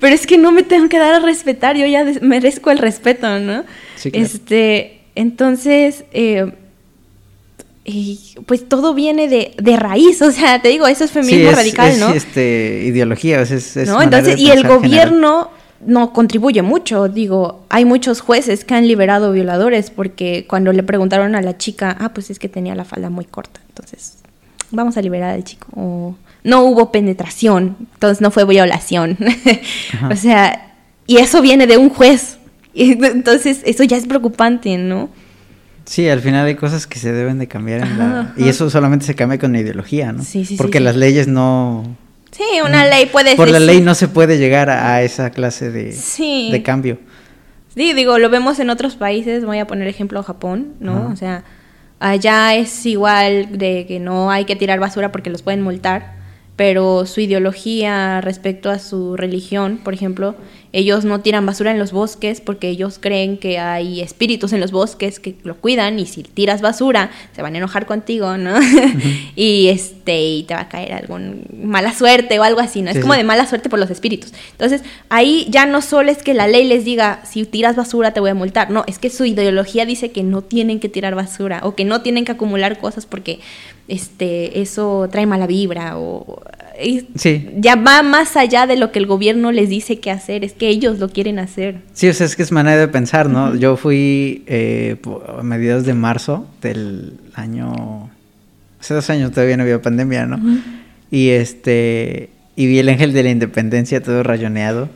pero 0.00 0.14
es 0.14 0.26
que 0.26 0.36
no 0.36 0.52
me 0.52 0.62
tengo 0.62 0.90
que 0.90 0.98
dar 0.98 1.14
a 1.14 1.20
respetar, 1.20 1.74
yo 1.78 1.86
ya 1.86 2.04
merezco 2.20 2.70
el 2.70 2.76
respeto, 2.78 3.38
¿no? 3.38 3.64
Sí, 3.96 4.10
claro. 4.10 4.26
Este, 4.26 5.00
entonces, 5.14 6.04
eh, 6.12 6.52
y, 7.88 8.20
pues 8.46 8.68
todo 8.68 8.94
viene 8.94 9.28
de, 9.28 9.54
de 9.56 9.76
raíz, 9.76 10.20
o 10.22 10.30
sea, 10.30 10.60
te 10.60 10.68
digo, 10.68 10.86
eso 10.86 11.04
es 11.04 11.10
feminismo 11.10 11.44
sí, 11.44 11.46
es, 11.48 11.56
radical, 11.56 11.90
es, 11.90 11.98
¿no? 11.98 12.10
este, 12.10 12.82
ideología, 12.84 13.40
es, 13.40 13.50
es 13.50 13.88
¿no? 13.88 14.02
Entonces, 14.02 14.38
y 14.38 14.50
el 14.50 14.58
general. 14.58 14.78
gobierno 14.78 15.50
no 15.84 16.12
contribuye 16.12 16.62
mucho, 16.62 17.08
digo, 17.08 17.64
hay 17.68 17.84
muchos 17.84 18.20
jueces 18.20 18.64
que 18.64 18.74
han 18.74 18.86
liberado 18.86 19.32
violadores 19.32 19.90
porque 19.90 20.44
cuando 20.48 20.72
le 20.72 20.82
preguntaron 20.82 21.34
a 21.34 21.40
la 21.40 21.56
chica, 21.56 21.96
ah, 21.98 22.10
pues 22.12 22.30
es 22.30 22.38
que 22.38 22.48
tenía 22.48 22.74
la 22.74 22.84
falda 22.84 23.10
muy 23.10 23.24
corta, 23.24 23.60
entonces 23.68 24.18
vamos 24.70 24.96
a 24.96 25.02
liberar 25.02 25.30
al 25.34 25.44
chico. 25.44 25.68
O, 25.74 26.14
no 26.44 26.62
hubo 26.62 26.92
penetración, 26.92 27.76
entonces 27.94 28.20
no 28.20 28.30
fue 28.30 28.44
violación. 28.44 29.16
O 30.10 30.16
sea, 30.16 30.74
y 31.06 31.16
eso 31.16 31.40
viene 31.40 31.66
de 31.66 31.76
un 31.76 31.88
juez. 31.88 32.38
Entonces, 32.74 33.62
eso 33.64 33.82
ya 33.82 33.96
es 33.96 34.06
preocupante, 34.06 34.76
¿no? 34.76 35.08
Sí, 35.88 36.06
al 36.06 36.20
final 36.20 36.46
hay 36.46 36.54
cosas 36.54 36.86
que 36.86 36.98
se 36.98 37.12
deben 37.12 37.38
de 37.38 37.48
cambiar 37.48 37.80
en 37.80 37.98
la... 37.98 38.20
Ajá, 38.20 38.34
Y 38.36 38.48
eso 38.48 38.68
solamente 38.68 39.06
se 39.06 39.14
cambia 39.14 39.38
con 39.38 39.52
la 39.52 39.60
ideología, 39.60 40.12
¿no? 40.12 40.22
Sí, 40.22 40.44
sí, 40.44 40.44
sí, 40.44 40.56
Porque 40.56 40.78
sí. 40.78 40.84
las 40.84 40.96
leyes 40.96 41.28
no... 41.28 41.96
Sí, 42.30 42.44
una 42.62 42.86
ley 42.86 43.06
puede 43.06 43.36
Por 43.36 43.48
la 43.48 43.58
ley 43.58 43.80
no 43.80 43.94
se 43.94 44.06
puede 44.06 44.36
llegar 44.36 44.68
a, 44.68 45.00
esa 45.02 45.30
clase 45.30 45.70
de, 45.70 45.96
de 46.52 46.62
cambio. 46.62 46.98
Sí, 47.74 47.94
digo, 47.94 48.18
lo 48.18 48.28
vemos 48.28 48.58
en 48.58 48.68
otros 48.68 48.96
países, 48.96 49.46
voy 49.46 49.60
a 49.60 49.66
poner 49.66 49.88
ejemplo 49.88 50.22
Japón, 50.22 50.74
¿no? 50.78 50.92
Ajá. 50.92 51.06
O 51.06 51.16
sea, 51.16 51.44
allá 52.00 52.54
es 52.54 52.84
igual 52.84 53.56
de 53.56 53.86
que 53.88 53.98
no 53.98 54.30
hay 54.30 54.44
que 54.44 54.56
tirar 54.56 54.78
basura 54.80 55.10
porque 55.10 55.30
los 55.30 55.40
pueden 55.40 55.62
multar, 55.62 56.17
pero 56.58 57.06
su 57.06 57.20
ideología 57.20 58.20
respecto 58.20 58.68
a 58.68 58.80
su 58.80 59.16
religión, 59.16 59.78
por 59.84 59.94
ejemplo, 59.94 60.34
ellos 60.72 61.04
no 61.04 61.20
tiran 61.20 61.46
basura 61.46 61.70
en 61.70 61.78
los 61.78 61.92
bosques 61.92 62.40
porque 62.40 62.68
ellos 62.68 62.98
creen 63.00 63.38
que 63.38 63.60
hay 63.60 64.00
espíritus 64.00 64.52
en 64.52 64.60
los 64.60 64.72
bosques 64.72 65.20
que 65.20 65.36
lo 65.44 65.56
cuidan 65.56 66.00
y 66.00 66.06
si 66.06 66.24
tiras 66.24 66.60
basura 66.60 67.12
se 67.34 67.42
van 67.42 67.54
a 67.54 67.58
enojar 67.58 67.86
contigo, 67.86 68.36
¿no? 68.36 68.58
y 69.36 69.68
este 69.68 70.20
y 70.20 70.42
te 70.42 70.54
va 70.54 70.62
a 70.62 70.68
caer 70.68 70.94
algún 70.94 71.44
mala 71.62 71.94
suerte 71.94 72.40
o 72.40 72.42
algo 72.42 72.58
así, 72.58 72.82
¿no? 72.82 72.90
Sí, 72.90 72.98
es 72.98 73.02
como 73.02 73.14
sí. 73.14 73.18
de 73.18 73.24
mala 73.24 73.46
suerte 73.46 73.68
por 73.68 73.78
los 73.78 73.90
espíritus. 73.90 74.32
Entonces, 74.50 74.82
ahí 75.10 75.46
ya 75.50 75.64
no 75.64 75.80
solo 75.80 76.10
es 76.10 76.24
que 76.24 76.34
la 76.34 76.48
ley 76.48 76.66
les 76.66 76.84
diga, 76.84 77.20
si 77.24 77.44
tiras 77.44 77.76
basura 77.76 78.12
te 78.12 78.18
voy 78.18 78.30
a 78.30 78.34
multar. 78.34 78.68
No, 78.70 78.82
es 78.88 78.98
que 78.98 79.10
su 79.10 79.24
ideología 79.24 79.86
dice 79.86 80.10
que 80.10 80.24
no 80.24 80.42
tienen 80.42 80.80
que 80.80 80.88
tirar 80.88 81.14
basura 81.14 81.60
o 81.62 81.76
que 81.76 81.84
no 81.84 82.02
tienen 82.02 82.24
que 82.24 82.32
acumular 82.32 82.80
cosas 82.80 83.06
porque 83.06 83.38
este, 83.88 84.60
eso 84.60 85.08
trae 85.10 85.26
mala 85.26 85.46
vibra 85.46 85.98
o... 85.98 86.42
Sí. 87.16 87.48
Ya 87.56 87.74
va 87.74 88.04
más 88.04 88.36
allá 88.36 88.68
de 88.68 88.76
lo 88.76 88.92
que 88.92 89.00
el 89.00 89.06
gobierno 89.06 89.50
les 89.50 89.68
dice 89.68 89.98
que 89.98 90.12
hacer, 90.12 90.44
es 90.44 90.52
que 90.52 90.68
ellos 90.68 91.00
lo 91.00 91.08
quieren 91.08 91.40
hacer. 91.40 91.80
Sí, 91.92 92.08
o 92.08 92.14
sea, 92.14 92.24
es 92.24 92.36
que 92.36 92.44
es 92.44 92.52
manera 92.52 92.78
de 92.78 92.86
pensar, 92.86 93.28
¿no? 93.28 93.56
Yo 93.56 93.76
fui 93.76 94.44
eh, 94.46 94.96
a 95.36 95.42
mediados 95.42 95.84
de 95.84 95.94
marzo 95.94 96.46
del 96.62 97.14
año... 97.34 98.10
Hace 98.78 98.94
dos 98.94 99.10
años 99.10 99.32
todavía 99.32 99.56
no 99.56 99.64
había 99.64 99.82
pandemia, 99.82 100.26
¿no? 100.26 100.38
Y 101.10 101.30
este... 101.30 102.30
Y 102.54 102.66
vi 102.66 102.78
el 102.78 102.88
ángel 102.88 103.12
de 103.12 103.24
la 103.24 103.30
independencia 103.30 104.00
todo 104.00 104.22
rayoneado. 104.22 104.88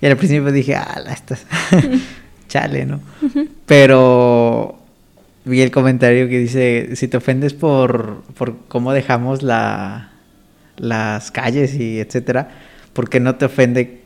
Y 0.00 0.06
al 0.06 0.16
principio 0.16 0.52
dije, 0.52 0.76
ah, 0.76 1.00
la 1.04 1.14
estás... 1.14 1.46
Chale, 2.48 2.86
¿no? 2.86 3.00
Pero 3.66 4.83
vi 5.44 5.60
el 5.60 5.70
comentario 5.70 6.28
que 6.28 6.38
dice, 6.38 6.96
si 6.96 7.08
te 7.08 7.16
ofendes 7.16 7.52
por, 7.54 8.22
por 8.36 8.56
cómo 8.68 8.92
dejamos 8.92 9.42
la, 9.42 10.10
las 10.76 11.30
calles 11.30 11.74
y 11.74 12.00
etcétera, 12.00 12.48
¿por 12.92 13.08
qué 13.10 13.20
no 13.20 13.36
te 13.36 13.44
ofende 13.46 14.00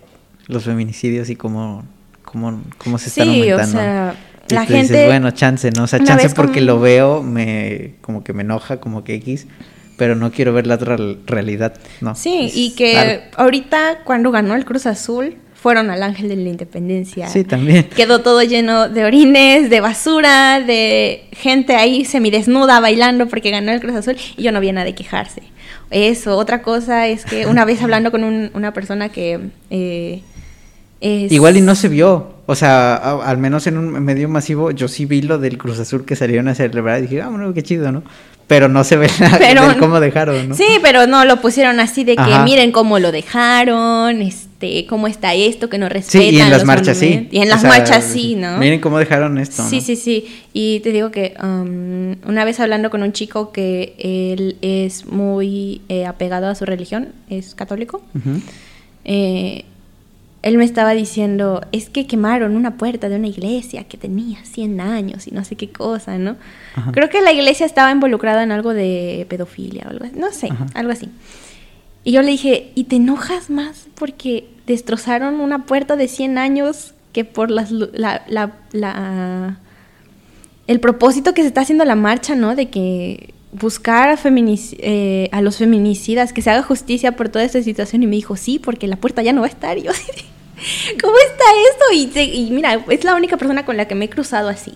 los 0.46 0.64
feminicidios 0.64 1.30
y 1.30 1.36
cómo, 1.36 1.84
cómo, 2.24 2.62
cómo 2.78 2.98
se 2.98 3.08
están 3.10 3.26
Sí, 3.26 3.30
o 3.30 3.34
aumentando? 3.34 3.72
sea, 3.78 4.14
Y 4.50 4.54
la 4.54 4.66
tú 4.66 4.72
dices, 4.72 4.88
gente- 4.90 5.06
bueno, 5.06 5.30
chance, 5.30 5.70
¿no? 5.70 5.84
O 5.84 5.86
sea, 5.86 6.02
chance 6.02 6.30
porque 6.30 6.60
lo 6.60 6.80
veo, 6.80 7.22
me 7.22 7.94
como 8.00 8.24
que 8.24 8.32
me 8.32 8.42
enoja, 8.42 8.78
como 8.80 9.04
que 9.04 9.14
X, 9.14 9.46
pero 9.96 10.14
no 10.14 10.30
quiero 10.30 10.52
ver 10.52 10.66
la 10.66 10.76
otra 10.76 10.96
realidad, 11.26 11.74
¿no? 12.00 12.14
Sí, 12.14 12.46
Es 12.46 12.56
y 12.56 12.74
que 12.74 13.24
ahorita 13.36 14.00
cuando 14.04 14.30
ganó 14.30 14.54
el 14.54 14.64
Cruz 14.64 14.86
Azul 14.86 15.36
fueron 15.60 15.90
al 15.90 16.02
Ángel 16.04 16.28
de 16.28 16.36
la 16.36 16.48
Independencia. 16.48 17.26
Sí, 17.28 17.42
también. 17.44 17.84
Quedó 17.96 18.20
todo 18.20 18.42
lleno 18.42 18.88
de 18.88 19.04
orines, 19.04 19.68
de 19.70 19.80
basura, 19.80 20.60
de 20.60 21.24
gente 21.32 21.74
ahí 21.74 22.04
semidesnuda 22.04 22.78
bailando 22.80 23.26
porque 23.26 23.50
ganó 23.50 23.72
el 23.72 23.80
Cruz 23.80 23.94
Azul 23.96 24.16
y 24.36 24.42
yo 24.44 24.52
no 24.52 24.60
vi 24.60 24.68
a 24.68 24.72
nadie 24.72 24.94
quejarse. 24.94 25.42
Eso, 25.90 26.36
otra 26.36 26.62
cosa 26.62 27.06
es 27.08 27.24
que 27.24 27.46
una 27.46 27.64
vez 27.64 27.82
hablando 27.82 28.10
con 28.10 28.22
un- 28.22 28.50
una 28.54 28.72
persona 28.72 29.08
que 29.08 29.40
eh, 29.70 30.22
es- 31.00 31.32
Igual 31.32 31.56
y 31.56 31.60
no 31.60 31.74
se 31.74 31.88
vio. 31.88 32.34
O 32.46 32.54
sea, 32.54 32.94
a- 32.96 33.28
al 33.28 33.38
menos 33.38 33.66
en 33.66 33.78
un 33.78 33.90
medio 34.04 34.28
masivo, 34.28 34.70
yo 34.70 34.88
sí 34.88 35.06
vi 35.06 35.22
lo 35.22 35.38
del 35.38 35.58
Cruz 35.58 35.78
Azul 35.80 36.04
que 36.04 36.16
salieron 36.16 36.48
a 36.48 36.54
celebrar 36.54 36.98
y 36.98 37.02
dije, 37.02 37.20
ah, 37.22 37.28
bueno, 37.28 37.52
qué 37.52 37.62
chido, 37.62 37.90
¿no? 37.92 38.02
Pero 38.46 38.68
no 38.68 38.84
se 38.84 38.96
ve 38.96 39.08
nada 39.20 39.38
Pero- 39.38 39.62
cómo 39.78 40.00
dejaron, 40.00 40.50
¿no? 40.50 40.54
Sí, 40.54 40.66
pero 40.82 41.06
no 41.06 41.24
lo 41.24 41.40
pusieron 41.40 41.80
así 41.80 42.04
de 42.04 42.16
que 42.16 42.22
Ajá. 42.22 42.44
miren 42.44 42.72
cómo 42.72 42.98
lo 42.98 43.12
dejaron, 43.12 44.22
este 44.22 44.47
este, 44.60 44.86
cómo 44.86 45.06
está 45.06 45.34
esto, 45.34 45.68
que 45.68 45.78
no 45.78 45.88
respetan. 45.88 46.30
Sí, 46.30 46.36
y 46.36 46.40
en 46.40 46.50
las 46.50 46.64
marchas 46.64 46.98
sí. 46.98 47.28
Y 47.30 47.38
en 47.38 47.48
las 47.48 47.58
O 47.58 47.60
sea, 47.60 47.70
marchas 47.70 48.04
sí, 48.04 48.34
¿no? 48.34 48.58
Miren 48.58 48.80
cómo 48.80 48.98
dejaron 48.98 49.38
esto. 49.38 49.62
Sí, 49.68 49.76
¿no? 49.76 49.82
sí, 49.82 49.94
sí. 49.94 50.26
Y 50.52 50.80
te 50.80 50.90
digo 50.90 51.12
que 51.12 51.34
um, 51.40 52.16
una 52.28 52.44
vez 52.44 52.58
hablando 52.58 52.90
con 52.90 53.04
un 53.04 53.12
chico 53.12 53.52
que 53.52 53.94
él 53.98 54.56
es 54.60 55.06
muy 55.06 55.82
eh, 55.88 56.06
apegado 56.06 56.48
a 56.48 56.56
su 56.56 56.64
religión, 56.64 57.12
es 57.30 57.54
católico, 57.54 58.02
eh, 59.04 59.64
él 60.42 60.58
me 60.58 60.64
estaba 60.64 60.92
diciendo, 60.94 61.60
es 61.70 61.88
que 61.88 62.08
quemaron 62.08 62.56
una 62.56 62.76
puerta 62.78 63.08
de 63.08 63.16
una 63.16 63.28
iglesia 63.28 63.84
que 63.84 63.96
tenía 63.96 64.44
100 64.44 64.80
años 64.80 65.28
y 65.28 65.30
no 65.32 65.44
sé 65.44 65.54
qué 65.54 65.68
cosa, 65.68 66.18
¿no? 66.18 66.36
Ajá. 66.74 66.90
Creo 66.92 67.08
que 67.08 67.20
la 67.22 67.32
iglesia 67.32 67.64
estaba 67.64 67.92
involucrada 67.92 68.42
en 68.42 68.50
algo 68.50 68.74
de 68.74 69.24
pedofilia 69.28 69.84
o 69.86 69.90
algo 69.90 70.04
así, 70.04 70.18
no 70.18 70.32
sé, 70.32 70.48
Ajá. 70.50 70.66
algo 70.74 70.90
así. 70.90 71.08
Y 72.04 72.12
yo 72.12 72.22
le 72.22 72.30
dije, 72.30 72.70
¿y 72.74 72.84
te 72.84 72.96
enojas 72.96 73.50
más 73.50 73.86
porque 73.94 74.48
destrozaron 74.66 75.40
una 75.40 75.66
puerta 75.66 75.96
de 75.96 76.08
100 76.08 76.38
años 76.38 76.94
que 77.12 77.24
por 77.24 77.50
las, 77.50 77.70
la, 77.70 78.24
la, 78.28 78.52
la- 78.72 79.58
el 80.66 80.80
propósito 80.80 81.32
que 81.34 81.42
se 81.42 81.48
está 81.48 81.62
haciendo 81.62 81.84
la 81.84 81.94
marcha, 81.94 82.34
¿no? 82.34 82.54
De 82.54 82.68
que 82.68 83.32
buscar 83.52 84.10
a, 84.10 84.18
eh, 84.24 85.28
a 85.32 85.40
los 85.40 85.56
feminicidas, 85.56 86.32
que 86.34 86.42
se 86.42 86.50
haga 86.50 86.62
justicia 86.62 87.16
por 87.16 87.30
toda 87.30 87.44
esta 87.44 87.62
situación. 87.62 88.02
Y 88.02 88.06
me 88.06 88.16
dijo, 88.16 88.36
sí, 88.36 88.58
porque 88.58 88.86
la 88.86 88.96
puerta 88.96 89.22
ya 89.22 89.32
no 89.32 89.40
va 89.40 89.46
a 89.46 89.50
estar. 89.50 89.78
Y 89.78 89.82
yo 89.82 89.92
¿cómo 91.00 91.14
está 91.18 91.44
esto? 91.70 92.20
Y, 92.20 92.46
y 92.46 92.50
mira, 92.50 92.84
es 92.90 93.04
la 93.04 93.14
única 93.14 93.36
persona 93.36 93.64
con 93.64 93.76
la 93.76 93.86
que 93.86 93.94
me 93.94 94.06
he 94.06 94.10
cruzado 94.10 94.48
así. 94.48 94.74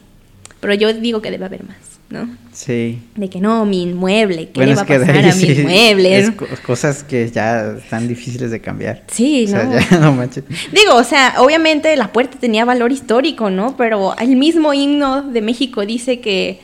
Pero 0.60 0.74
yo 0.74 0.92
digo 0.92 1.20
que 1.20 1.30
debe 1.30 1.44
haber 1.44 1.64
más, 1.64 1.91
¿no? 2.12 2.28
Sí. 2.52 3.00
De 3.16 3.30
que 3.30 3.40
no, 3.40 3.64
mi 3.64 3.82
inmueble, 3.82 4.50
¿qué 4.50 4.60
Bueno, 4.60 4.72
le 4.72 4.76
va 4.76 4.82
a 4.82 4.86
pasar 4.86 5.16
ahí 5.16 5.30
a 5.30 5.34
mi 5.34 5.44
inmueble? 5.44 6.18
es 6.18 6.30
cosas 6.60 7.02
que 7.02 7.30
ya 7.30 7.72
están 7.78 8.06
difíciles 8.06 8.50
de 8.50 8.60
cambiar. 8.60 9.02
Sí, 9.08 9.46
O 9.46 9.48
sea, 9.48 9.64
¿no? 9.64 9.72
ya 9.72 9.98
no 10.00 10.12
manches. 10.12 10.44
Digo, 10.70 10.94
o 10.94 11.04
sea, 11.04 11.34
obviamente 11.38 11.96
la 11.96 12.12
puerta 12.12 12.38
tenía 12.38 12.64
valor 12.64 12.92
histórico, 12.92 13.50
¿no? 13.50 13.76
Pero 13.76 14.14
el 14.18 14.36
mismo 14.36 14.74
himno 14.74 15.22
de 15.22 15.40
México 15.40 15.86
dice 15.86 16.20
que, 16.20 16.60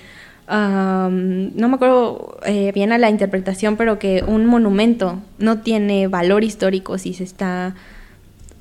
no 0.49 1.69
me 1.69 1.75
acuerdo 1.75 2.39
eh, 2.45 2.71
bien 2.75 2.93
a 2.93 2.99
la 2.99 3.09
interpretación, 3.09 3.77
pero 3.77 3.99
que 3.99 4.23
un 4.27 4.45
monumento 4.47 5.21
no 5.39 5.61
tiene 5.61 6.09
valor 6.09 6.45
histórico 6.45 6.99
si 6.99 7.15
se 7.15 7.25
está, 7.25 7.75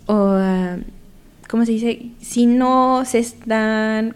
ah, 0.08 0.78
¿cómo 1.50 1.66
se 1.66 1.74
dice? 1.74 2.02
Si 2.22 2.46
no 2.46 3.04
se 3.06 3.20
están 3.20 4.16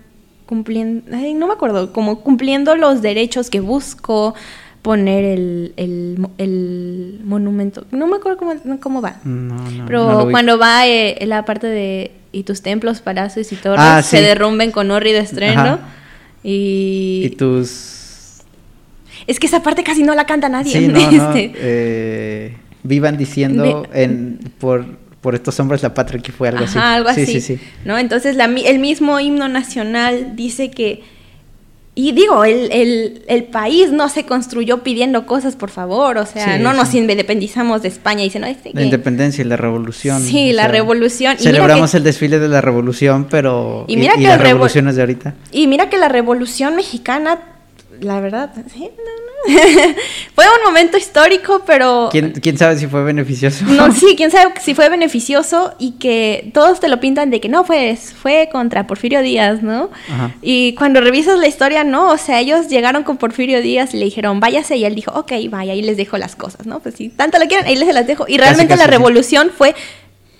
cumpliendo, 0.55 1.15
ay, 1.15 1.33
no 1.33 1.47
me 1.47 1.53
acuerdo, 1.53 1.93
como 1.93 2.19
cumpliendo 2.19 2.75
los 2.75 3.01
derechos 3.01 3.49
que 3.49 3.61
busco 3.61 4.35
poner 4.81 5.23
el, 5.23 5.71
el, 5.77 6.15
mo- 6.19 6.31
el 6.37 7.21
monumento. 7.23 7.85
No 7.91 8.05
me 8.07 8.17
acuerdo 8.17 8.37
cómo, 8.37 8.53
cómo 8.81 9.01
va. 9.01 9.15
No, 9.23 9.55
no, 9.55 9.85
Pero 9.87 10.25
no 10.25 10.29
cuando 10.29 10.57
va 10.59 10.85
eh, 10.87 11.17
la 11.25 11.45
parte 11.45 11.67
de 11.67 12.11
y 12.33 12.43
tus 12.43 12.61
templos, 12.61 12.99
palacios 12.99 13.49
y 13.53 13.55
torres 13.55 13.79
Ah, 13.81 14.01
se 14.03 14.19
derrumben 14.21 14.71
con 14.71 14.91
hórrido 14.91 15.19
estruendo. 15.19 15.61
Ajá. 15.61 15.79
Y, 16.43 17.21
Y 17.27 17.29
tus... 17.37 18.41
es 19.27 19.39
que 19.39 19.47
esa 19.47 19.63
parte 19.63 19.83
casi 19.85 20.03
no 20.03 20.15
la 20.15 20.25
canta 20.25 20.49
nadie. 20.49 20.73
Sí. 20.73 20.91
Este, 21.15 21.51
eh, 21.55 22.57
vivan 22.83 23.15
diciendo 23.15 23.87
en, 23.93 24.37
por, 24.59 24.85
por 25.21 25.35
estos 25.35 25.59
hombres 25.59 25.83
la 25.83 25.93
patria 25.93 26.19
que 26.21 26.31
fue 26.31 26.49
algo 26.49 26.65
así. 26.65 26.77
Ajá, 26.77 26.95
algo 26.95 27.13
Sí, 27.13 27.21
así. 27.21 27.39
sí, 27.39 27.57
sí. 27.57 27.63
¿no? 27.85 27.97
Entonces 27.97 28.35
la 28.35 28.45
el 28.45 28.79
mismo 28.79 29.19
himno 29.19 29.47
nacional 29.47 30.35
dice 30.35 30.71
que, 30.71 31.03
y 31.93 32.13
digo, 32.13 32.45
el, 32.45 32.71
el- 32.71 33.21
el 33.27 33.43
país 33.43 33.91
no 33.91 34.07
se 34.09 34.25
construyó 34.25 34.81
pidiendo 34.81 35.25
cosas, 35.25 35.55
por 35.57 35.69
favor, 35.69 36.17
o 36.17 36.25
sea, 36.25 36.57
no 36.57 36.73
nos 36.73 36.93
independizamos 36.95 37.81
de 37.81 37.89
España 37.89 38.21
y 38.21 38.25
dicen, 38.25 38.41
no, 38.43 38.47
este 38.47 38.71
La 38.73 38.81
independencia 38.83 39.41
y 39.43 39.45
la 39.45 39.57
revolución. 39.57 40.21
Sí, 40.21 40.53
la 40.53 40.63
sea, 40.63 40.71
revolución. 40.71 41.35
Y 41.39 41.43
Celebramos 41.43 41.91
que- 41.91 41.97
el 41.97 42.03
desfile 42.03 42.39
de 42.39 42.47
la 42.47 42.61
revolución, 42.61 43.27
pero... 43.29 43.83
Y 43.87 43.97
mira 43.97 44.13
que 44.15 44.21
las 44.21 44.33
el 44.35 44.39
revo- 44.39 44.43
revoluciones 44.53 44.95
de 44.95 45.01
ahorita. 45.01 45.35
Y 45.51 45.67
mira 45.67 45.89
que 45.89 45.97
la 45.97 46.07
revolución 46.07 46.75
mexicana, 46.77 47.39
la 48.01 48.19
verdad, 48.19 48.51
sí, 48.71 48.79
no, 48.81 48.87
no. 48.87 49.31
fue 50.35 50.45
un 50.45 50.63
momento 50.65 50.97
histórico, 50.97 51.63
pero... 51.65 52.09
¿Quién, 52.11 52.31
quién 52.33 52.57
sabe 52.57 52.77
si 52.77 52.87
fue 52.87 53.03
beneficioso? 53.03 53.65
No, 53.65 53.91
sí, 53.91 54.13
quién 54.17 54.29
sabe 54.31 54.53
si 54.61 54.75
fue 54.75 54.89
beneficioso 54.89 55.73
y 55.79 55.93
que 55.93 56.51
todos 56.53 56.79
te 56.79 56.87
lo 56.87 56.99
pintan 56.99 57.29
de 57.31 57.39
que 57.39 57.49
no, 57.49 57.63
pues 57.63 58.13
fue 58.13 58.49
contra 58.51 58.87
Porfirio 58.87 59.21
Díaz, 59.21 59.63
¿no? 59.63 59.89
Ajá. 60.11 60.35
Y 60.41 60.73
cuando 60.75 61.01
revisas 61.01 61.39
la 61.39 61.47
historia, 61.47 61.83
no, 61.83 62.11
o 62.11 62.17
sea, 62.17 62.39
ellos 62.39 62.67
llegaron 62.67 63.03
con 63.03 63.17
Porfirio 63.17 63.61
Díaz 63.61 63.93
y 63.93 63.97
le 63.97 64.05
dijeron, 64.05 64.39
váyase, 64.39 64.77
y 64.77 64.85
él 64.85 64.95
dijo, 64.95 65.11
ok, 65.11 65.31
vaya, 65.49 65.73
ahí 65.73 65.81
les 65.81 65.97
dejo 65.97 66.17
las 66.17 66.35
cosas, 66.35 66.65
¿no? 66.65 66.79
Pues 66.79 66.95
si 66.95 67.09
tanto 67.09 67.39
lo 67.39 67.47
quieren, 67.47 67.65
ahí 67.67 67.75
les 67.75 67.93
las 67.93 68.07
dejo. 68.07 68.25
Y 68.27 68.37
realmente 68.37 68.73
casi, 68.73 68.79
la 68.79 68.85
sí. 68.85 68.91
revolución 68.91 69.51
fue 69.55 69.75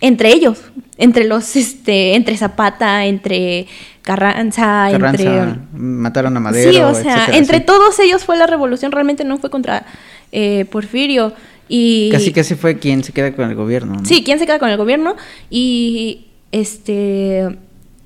entre 0.02 0.34
ellos, 0.34 0.60
entre 0.98 1.24
los, 1.26 1.56
este, 1.56 2.16
entre 2.16 2.36
Zapata, 2.38 3.06
entre 3.06 3.68
Carranza, 4.02 4.92
entre... 4.92 5.46
Mataron 5.74 6.36
a 6.36 6.40
Madero, 6.40 6.72
Sí, 6.72 6.78
o 6.78 6.94
sea, 6.94 7.16
etcétera, 7.16 7.38
entre 7.38 7.58
sí. 7.60 7.64
todos 7.66 8.00
ellos 8.00 8.24
fue 8.26 8.36
la 8.38 8.48
revolución, 8.48 8.92
realmente 8.92 9.24
no 9.24 9.38
fue 9.38 9.50
contra 9.50 9.86
eh, 10.32 10.66
Porfirio. 10.66 11.34
Y 11.70 12.10
Casi 12.12 12.34
casi 12.34 12.56
fue 12.56 12.80
quien 12.80 13.04
se 13.04 13.14
queda 13.14 13.32
con 13.34 13.48
el 13.50 13.56
gobierno. 13.56 13.94
¿no? 13.96 14.06
Sí, 14.06 14.24
quién 14.24 14.40
se 14.40 14.46
queda 14.46 14.60
con 14.60 14.70
el 14.70 14.78
gobierno 14.78 15.16
y 15.50 16.26
este 16.52 17.58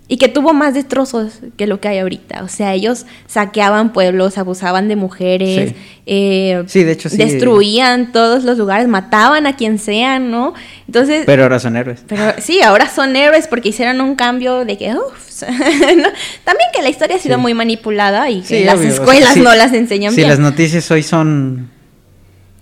y 0.07 0.17
que 0.17 0.27
tuvo 0.29 0.53
más 0.53 0.75
destrozos 0.75 1.39
que 1.57 1.65
lo 1.65 1.79
que 1.79 1.87
hay 1.87 1.97
ahorita. 1.97 2.43
O 2.43 2.47
sea, 2.47 2.73
ellos 2.73 3.07
saqueaban 3.25 3.91
pueblos, 3.91 4.37
abusaban 4.37 4.87
de 4.87 4.95
mujeres, 4.95 5.71
Sí. 5.71 5.75
eh, 6.05 6.63
Sí, 6.67 6.83
de 6.83 6.91
hecho, 6.91 7.09
sí. 7.09 7.17
destruían 7.17 8.11
todos 8.11 8.43
los 8.43 8.57
lugares, 8.59 8.87
mataban 8.87 9.47
a 9.47 9.55
quien 9.55 9.79
sea, 9.79 10.19
¿no? 10.19 10.53
Entonces, 10.87 11.23
pero, 11.25 11.25
Pero 11.25 11.43
ahora 11.43 11.59
son 11.59 11.75
héroes. 11.75 12.03
sí, 12.37 12.61
ahora 12.61 12.87
son 12.87 13.15
héroes 13.15 13.47
porque 13.47 13.69
hicieron 13.69 13.99
un 13.99 14.15
cambio 14.15 14.63
de 14.63 14.77
que, 14.77 14.93
uff, 14.93 15.41
¿no? 15.49 16.09
también 16.43 16.69
que 16.73 16.81
la 16.83 16.89
historia 16.89 17.15
ha 17.15 17.19
sido 17.19 17.39
muy 17.39 17.55
manipulada 17.55 18.29
y 18.29 18.41
que 18.41 18.63
las 18.63 18.75
obvio, 18.75 18.89
o 18.89 18.91
sea, 18.93 19.01
escuelas 19.03 19.37
no 19.37 19.55
las 19.55 19.73
enseñan 19.73 20.11
Si 20.11 20.17
bien. 20.17 20.29
las 20.29 20.37
noticias 20.39 20.89
hoy 20.91 21.01
son... 21.01 21.71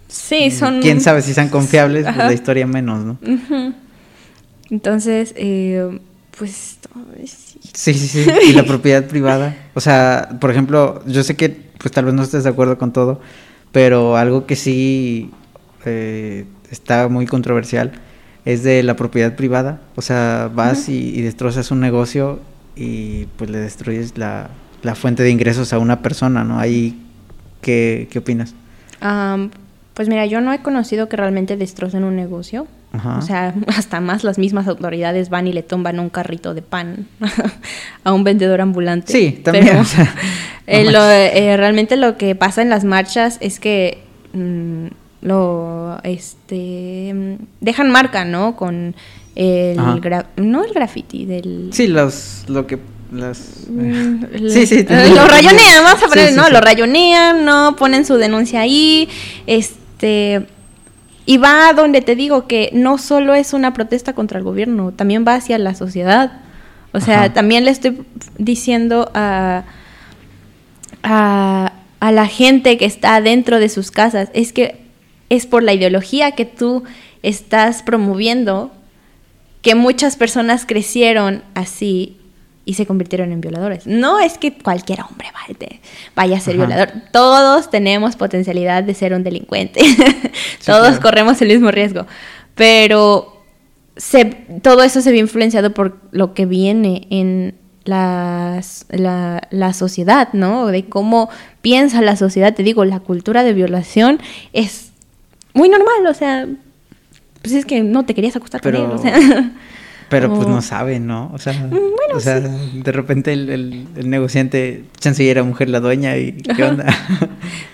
sí, 0.08 0.50
son... 0.50 0.82
¿Quién 0.82 1.02
sabe 1.02 1.22
si 1.22 1.34
sean 1.34 1.50
confiables? 1.58 2.06
Pues 2.06 2.16
la 2.16 2.32
historia 2.34 2.66
menos, 2.66 3.04
¿no? 3.04 3.18
Entonces, 4.70 5.34
eh, 5.36 6.00
pues... 6.38 6.78
ay, 7.18 7.28
sí. 7.28 7.60
Sí, 7.74 7.94
sí, 7.94 8.08
sí. 8.08 8.32
Y 8.50 8.54
la 8.54 8.64
propiedad 8.64 9.06
privada. 9.06 9.56
O 9.74 9.82
sea, 9.82 10.38
por 10.40 10.52
ejemplo, 10.52 11.04
yo 11.06 11.24
sé 11.24 11.36
que 11.36 11.50
pues 11.50 11.92
tal 11.92 12.06
vez 12.06 12.14
no 12.14 12.24
estés 12.24 12.44
de 12.44 12.50
acuerdo 12.50 12.78
con 12.78 12.94
todo, 12.94 13.20
pero 13.72 14.16
algo 14.16 14.46
que 14.46 14.56
sí 14.56 15.32
eh, 15.86 16.46
está 16.72 17.08
muy 17.10 17.26
controversial 17.26 17.92
es 18.46 18.64
de 18.64 18.84
la 18.84 18.96
propiedad 18.96 19.36
privada. 19.36 19.82
O 19.96 20.02
sea, 20.02 20.50
vas 20.54 20.90
y, 20.90 21.10
y 21.18 21.22
destrozas 21.22 21.72
un 21.72 21.80
negocio 21.80 22.40
y 22.76 23.26
pues 23.38 23.50
le 23.50 23.60
destruyes 23.60 24.18
la, 24.18 24.50
la 24.82 24.96
fuente 24.96 25.24
de 25.24 25.30
ingresos 25.30 25.74
a 25.74 25.80
una 25.80 26.02
persona, 26.02 26.44
¿no? 26.44 26.60
Ahí, 26.60 27.02
¿qué, 27.62 28.08
qué 28.12 28.20
opinas? 28.20 28.54
Am, 29.02 29.52
pues 29.94 30.10
mira, 30.10 30.26
yo 30.26 30.42
no 30.42 30.54
he 30.54 30.62
conocido 30.62 31.10
que 31.10 31.18
realmente 31.18 31.58
destrocen 31.58 32.04
un 32.04 32.16
negocio. 32.16 32.68
Ajá. 32.94 33.18
O 33.18 33.22
sea, 33.22 33.54
hasta 33.68 34.00
más 34.00 34.24
las 34.24 34.38
mismas 34.38 34.68
autoridades 34.68 35.30
van 35.30 35.48
y 35.48 35.54
le 35.54 35.64
tumban 35.64 36.00
un 36.00 36.10
carrito 36.10 36.54
de 36.54 36.62
pan 36.62 37.08
a 38.04 38.14
un 38.14 38.24
vendedor 38.24 38.62
ambulante. 38.62 39.12
Sí, 39.12 39.32
también, 39.44 39.66
Pero, 39.68 39.82
o 39.82 39.86
sea, 39.86 40.04
no 40.68 40.74
eh, 40.74 40.92
lo- 40.92 41.10
eh, 41.10 41.58
realmente 41.58 41.96
lo 41.98 42.18
que 42.18 42.36
pasa 42.36 42.62
en 42.62 42.70
las 42.70 42.84
marchas 42.86 43.38
es 43.42 43.60
que 43.60 44.04
mm, 44.34 44.88
lo 45.22 46.00
este 46.04 47.12
mm, 47.14 47.46
dejan 47.62 47.90
marca, 47.92 48.26
¿no? 48.26 48.56
Con 48.56 48.96
el 49.36 49.78
gra- 49.78 50.28
no 50.38 50.64
el 50.64 50.74
graffiti 50.74 51.26
del 51.26 51.70
Sí, 51.74 51.88
los, 51.88 52.44
lo 52.48 52.68
que... 52.68 52.80
Las, 53.12 53.68
Mm, 53.70 54.24
sí, 54.50 54.66
sí. 54.66 54.76
eh, 54.76 54.80
entiendo. 54.80 55.16
Lo 55.16 55.28
rayonean, 55.28 55.84
vamos 55.84 56.02
a 56.04 56.08
poner, 56.08 56.26
Sí, 56.28 56.32
sí, 56.34 56.38
¿no? 56.38 56.46
sí. 56.46 56.52
Lo 56.52 56.62
rayonean, 56.62 57.46
¿no? 57.46 57.76
Ponen 57.76 58.06
su 58.06 58.16
denuncia 58.18 58.62
ahí, 58.62 59.08
este... 59.48 60.48
Y 61.26 61.38
va 61.38 61.70
a 61.70 61.74
donde 61.74 62.02
te 62.02 62.16
digo 62.16 62.48
que 62.48 62.70
no 62.74 62.98
solo 62.98 63.34
es 63.34 63.54
una 63.54 63.74
protesta 63.74 64.14
contra 64.14 64.40
el 64.40 64.44
gobierno, 64.44 64.92
también 64.92 65.26
va 65.28 65.36
hacia 65.36 65.58
la 65.58 65.74
sociedad. 65.74 66.42
O 66.92 67.00
sea, 67.00 67.24
Ajá. 67.24 67.34
también 67.34 67.66
le 67.66 67.72
estoy 67.72 68.06
diciendo 68.38 69.10
a, 69.14 69.64
a, 71.02 71.74
a 72.00 72.12
la 72.12 72.28
gente 72.28 72.78
que 72.78 72.86
está 72.86 73.20
dentro 73.22 73.60
de 73.60 73.70
sus 73.70 73.90
casas, 73.90 74.30
es 74.34 74.52
que 74.54 74.82
es 75.30 75.46
por 75.46 75.64
la 75.64 75.74
ideología 75.74 76.34
que 76.34 76.46
tú 76.46 76.84
estás 77.24 77.82
promoviendo 77.82 78.72
que 79.62 79.76
muchas 79.76 80.18
personas 80.18 80.66
crecieron 80.66 81.42
así 81.56 82.18
y 82.66 82.76
se 82.76 82.86
convirtieron 82.86 83.32
en 83.32 83.42
violadores. 83.42 83.86
No 83.88 84.20
es 84.20 84.38
que 84.38 84.54
cualquier 84.58 85.02
hombre 85.02 85.28
vaya, 86.16 86.38
a 86.38 86.40
ser 86.40 86.56
Ajá. 86.56 86.66
violador. 86.66 86.94
Todos 87.12 87.70
tenemos 87.70 88.16
potencialidad 88.16 88.84
de 88.84 88.94
ser 88.94 89.14
un 89.14 89.24
delincuente. 89.24 89.82
Todos 90.66 90.88
claro. 90.88 91.02
corremos 91.02 91.42
el 91.42 91.50
mismo 91.50 91.72
riesgo. 91.72 92.06
Pero 92.56 93.44
se, 93.98 94.26
todo 94.62 94.84
eso 94.84 95.02
se 95.02 95.12
ve 95.12 95.18
influenciado 95.18 95.74
por 95.74 95.98
lo 96.12 96.34
que 96.34 96.46
viene 96.46 97.08
en 97.10 97.56
las- 97.84 98.86
la, 98.90 99.42
la 99.52 99.74
sociedad, 99.74 100.30
¿no? 100.34 100.68
De 100.68 100.86
cómo 100.86 101.30
piensa 101.62 102.02
la 102.02 102.16
sociedad. 102.16 102.54
Te 102.54 102.64
digo, 102.64 102.86
la 102.86 103.00
cultura 103.02 103.44
de 103.44 103.54
violación 103.54 104.20
es 104.54 104.92
muy 105.54 105.68
normal, 105.70 106.08
o 106.10 106.14
sea, 106.14 106.48
pues 107.42 107.54
es 107.54 107.66
que 107.66 107.84
no 107.84 108.06
te 108.06 108.14
querías 108.16 108.36
acostar 108.38 108.62
Pero- 108.62 108.80
con 108.84 108.92
él, 108.92 108.96
o 108.98 109.02
sea. 109.02 109.52
Pero 110.14 110.34
pues 110.34 110.48
no 110.48 110.62
sabe, 110.62 111.00
¿no? 111.00 111.30
O 111.34 111.38
sea, 111.38 111.54
Mm, 111.54 111.70
bueno, 111.70 112.16
o 112.16 112.20
sea 112.20 112.40
de 112.40 112.92
repente 112.92 113.34
el, 113.34 113.50
el, 113.50 113.88
el 113.96 114.10
negociante, 114.10 114.86
chance 115.00 115.30
era 115.30 115.44
mujer 115.44 115.70
la 115.70 115.80
dueña 115.80 116.18
y 116.18 116.34
¿qué 116.34 116.64
onda? 116.64 116.86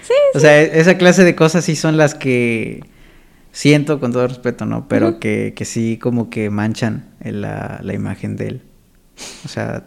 Sí, 0.02 0.14
o 0.34 0.40
sea, 0.40 0.60
e- 0.62 0.80
esa 0.80 0.98
clase 0.98 1.24
de 1.24 1.36
cosas 1.36 1.66
sí 1.66 1.76
son 1.76 1.96
las 1.98 2.16
que 2.16 2.84
siento 3.52 4.00
con 4.00 4.12
todo 4.12 4.28
respeto, 4.28 4.66
¿no? 4.66 4.88
Pero 4.88 5.20
que, 5.20 5.54
que 5.56 5.66
sí 5.66 5.98
como 5.98 6.30
que 6.30 6.50
manchan 6.50 7.06
la, 7.24 7.80
la 7.84 7.94
imagen 7.94 8.36
de 8.36 8.48
él. 8.48 8.62
O 9.46 9.48
sea, 9.48 9.84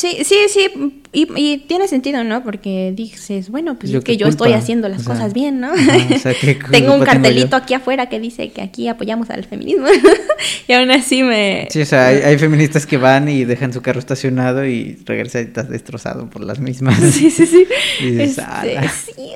Sí, 0.00 0.24
sí, 0.24 0.36
sí, 0.48 1.02
y, 1.12 1.28
y 1.36 1.58
tiene 1.58 1.86
sentido, 1.86 2.24
¿no? 2.24 2.42
Porque 2.42 2.90
dices, 2.96 3.50
bueno, 3.50 3.78
pues 3.78 3.92
Yo 3.92 3.98
es 3.98 4.04
que 4.06 4.16
yo 4.16 4.28
estoy 4.28 4.54
haciendo 4.54 4.88
las 4.88 5.00
o 5.00 5.04
sea, 5.04 5.12
cosas 5.12 5.34
bien, 5.34 5.60
¿no? 5.60 5.74
ajá, 5.74 5.98
o 6.14 6.18
sea, 6.18 6.32
¿qué 6.32 6.54
culpa 6.58 6.70
tengo 6.70 6.94
un 6.94 7.02
cartelito 7.02 7.54
aquí 7.54 7.74
afuera 7.74 8.08
que 8.08 8.18
dice 8.18 8.48
que 8.50 8.62
aquí 8.62 8.88
apoyamos 8.88 9.28
al 9.28 9.44
feminismo. 9.44 9.88
y 10.68 10.72
aún 10.72 10.90
así 10.90 11.22
me... 11.22 11.68
sí, 11.70 11.82
o 11.82 11.84
sea, 11.84 12.06
hay, 12.06 12.16
hay 12.22 12.38
feministas 12.38 12.86
que 12.86 12.96
van 12.96 13.28
y 13.28 13.44
dejan 13.44 13.74
su 13.74 13.82
carro 13.82 13.98
estacionado 13.98 14.64
y 14.64 14.96
regresa 15.04 15.42
y 15.42 15.44
está 15.44 15.64
destrozado 15.64 16.30
por 16.30 16.44
las 16.44 16.60
mismas. 16.60 16.98
Sí, 17.10 17.30
sí, 17.30 17.44
sí. 17.44 17.66
Y 18.00 18.12
dices, 18.12 18.38
Este, 18.38 18.88
sí, 18.88 19.32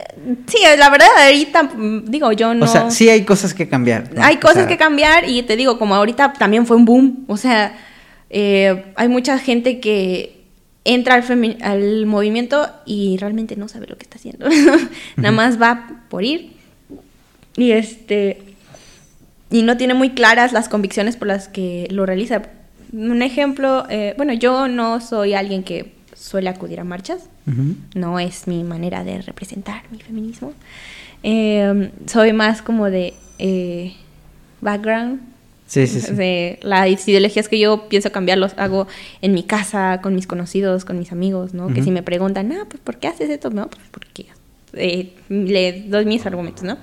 sí, 0.47 0.59
la 0.79 0.89
verdad, 0.89 1.09
ahorita, 1.27 1.63
mm, 1.65 2.05
digo, 2.07 2.33
yo 2.33 2.55
no... 2.55 2.65
O 2.65 2.69
sea, 2.69 2.91
sí 2.91 3.11
hay 3.11 3.25
cosas 3.25 3.53
que 3.53 3.69
cambiar. 3.69 4.15
¿no? 4.15 4.25
Hay 4.25 4.37
O 4.37 4.41
cosas 4.41 4.57
sea, 4.59 4.67
que 4.67 4.79
cambiar 4.79 5.29
y 5.29 5.43
te 5.43 5.57
digo, 5.57 5.79
como 5.79 5.95
ahorita 5.95 6.33
también 6.33 6.67
fue 6.67 6.79
un 6.79 6.87
boom. 6.87 7.25
O 7.27 7.37
sea, 7.37 7.77
eh, 8.31 8.87
hay 8.97 9.09
mucha 9.09 9.39
gente 9.39 9.81
que 9.81 10.34
entra 10.85 11.15
al, 11.15 11.59
al 11.63 12.07
movimiento 12.07 12.71
y 12.87 13.17
realmente 13.19 13.57
no 13.57 13.69
sabe 13.69 13.87
lo 13.87 13.97
que 13.97 14.05
está 14.05 14.17
haciendo. 14.17 14.49
Nada 15.17 15.33
más 15.33 15.61
va 15.61 16.03
por 16.09 16.25
ir. 16.25 16.53
Y 17.57 17.73
este. 17.73 18.43
Y 19.51 19.63
no 19.63 19.77
tiene 19.77 19.95
muy 19.95 20.11
claras 20.11 20.53
las 20.53 20.69
convicciones 20.69 21.17
por 21.17 21.29
las 21.29 21.49
que 21.49 21.87
lo 21.91 22.07
realiza. 22.07 22.43
Un 22.93 23.23
ejemplo, 23.23 23.87
eh, 23.89 24.15
bueno, 24.17 24.33
yo 24.33 24.69
no 24.69 25.01
soy 25.01 25.35
alguien 25.35 25.63
que 25.63 25.95
suele 26.15 26.49
acudir 26.49 26.81
a 26.81 26.85
marchas 26.85 27.29
no 27.95 28.19
es 28.19 28.47
mi 28.47 28.65
manera 28.65 29.05
de 29.05 29.21
representar 29.21 29.83
mi 29.91 29.99
feminismo. 29.99 30.53
Eh, 31.23 31.91
soy 32.07 32.33
más 32.33 32.63
como 32.63 32.91
de 32.91 33.15
eh, 33.39 33.95
background. 34.61 35.21
Sí, 35.75 35.89
sí, 35.89 36.01
sí. 36.01 36.13
De 36.15 36.61
las 36.63 37.09
ideologías 37.09 37.49
que 37.49 37.59
yo 37.59 37.89
pienso 37.89 38.13
cambiar 38.13 38.39
los 38.39 38.57
hago 38.59 38.87
en 39.23 39.33
mi 39.33 39.43
casa, 39.43 39.99
con 40.03 40.15
mis 40.15 40.29
conocidos, 40.29 40.85
con 40.85 41.01
mis 41.01 41.11
amigos, 41.11 41.53
¿no? 41.53 41.67
Que 41.67 41.83
si 41.83 41.91
me 41.91 42.05
preguntan, 42.05 42.53
ah, 42.53 42.65
pues 42.69 42.81
¿por 42.81 42.99
qué 42.99 43.09
haces 43.09 43.29
esto? 43.29 43.51
No, 43.51 43.69
pues 43.69 43.83
porque 43.91 44.27
eh, 44.75 45.13
le 45.29 45.83
doy 45.89 46.05
mis 46.05 46.25
argumentos, 46.27 46.63
¿no? 46.63 46.79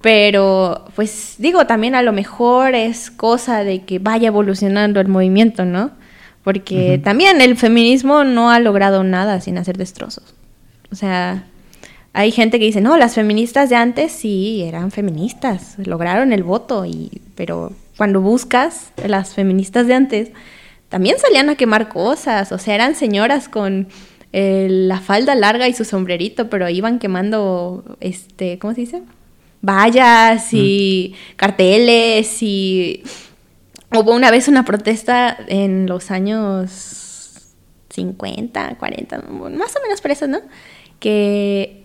Pero, 0.00 0.86
pues 0.94 1.34
digo, 1.36 1.66
también 1.66 1.94
a 1.94 2.00
lo 2.00 2.12
mejor 2.12 2.74
es 2.74 3.10
cosa 3.10 3.62
de 3.62 3.84
que 3.84 3.98
vaya 3.98 4.28
evolucionando 4.28 4.98
el 4.98 5.08
movimiento, 5.08 5.66
¿no? 5.66 5.90
Porque 6.44 6.98
también 7.04 7.42
el 7.42 7.58
feminismo 7.58 8.24
no 8.24 8.50
ha 8.50 8.58
logrado 8.58 9.04
nada 9.04 9.42
sin 9.42 9.58
hacer 9.58 9.76
destrozos. 9.76 10.34
O 10.90 10.94
sea, 10.94 11.44
hay 12.16 12.32
gente 12.32 12.58
que 12.58 12.64
dice, 12.64 12.80
no, 12.80 12.96
las 12.96 13.14
feministas 13.14 13.68
de 13.68 13.76
antes 13.76 14.10
sí 14.10 14.62
eran 14.62 14.90
feministas, 14.90 15.74
lograron 15.76 16.32
el 16.32 16.44
voto, 16.44 16.86
y, 16.86 17.20
pero 17.34 17.74
cuando 17.98 18.22
buscas 18.22 18.90
las 19.06 19.34
feministas 19.34 19.86
de 19.86 19.92
antes, 19.92 20.30
también 20.88 21.18
salían 21.18 21.50
a 21.50 21.56
quemar 21.56 21.90
cosas, 21.90 22.52
o 22.52 22.58
sea, 22.58 22.74
eran 22.74 22.94
señoras 22.94 23.50
con 23.50 23.88
eh, 24.32 24.66
la 24.70 24.98
falda 25.00 25.34
larga 25.34 25.68
y 25.68 25.74
su 25.74 25.84
sombrerito, 25.84 26.48
pero 26.48 26.70
iban 26.70 27.00
quemando, 27.00 27.84
este, 28.00 28.58
¿cómo 28.58 28.72
se 28.72 28.80
dice? 28.80 29.02
Vallas 29.60 30.54
y 30.54 31.14
carteles 31.36 32.42
y 32.42 33.02
hubo 33.92 34.14
una 34.14 34.30
vez 34.30 34.48
una 34.48 34.64
protesta 34.64 35.36
en 35.48 35.86
los 35.86 36.10
años 36.10 37.52
50, 37.90 38.76
40, 38.78 39.18
más 39.18 39.76
o 39.76 39.82
menos 39.82 40.00
por 40.00 40.12
eso, 40.12 40.26
¿no? 40.26 40.38
Que 40.98 41.84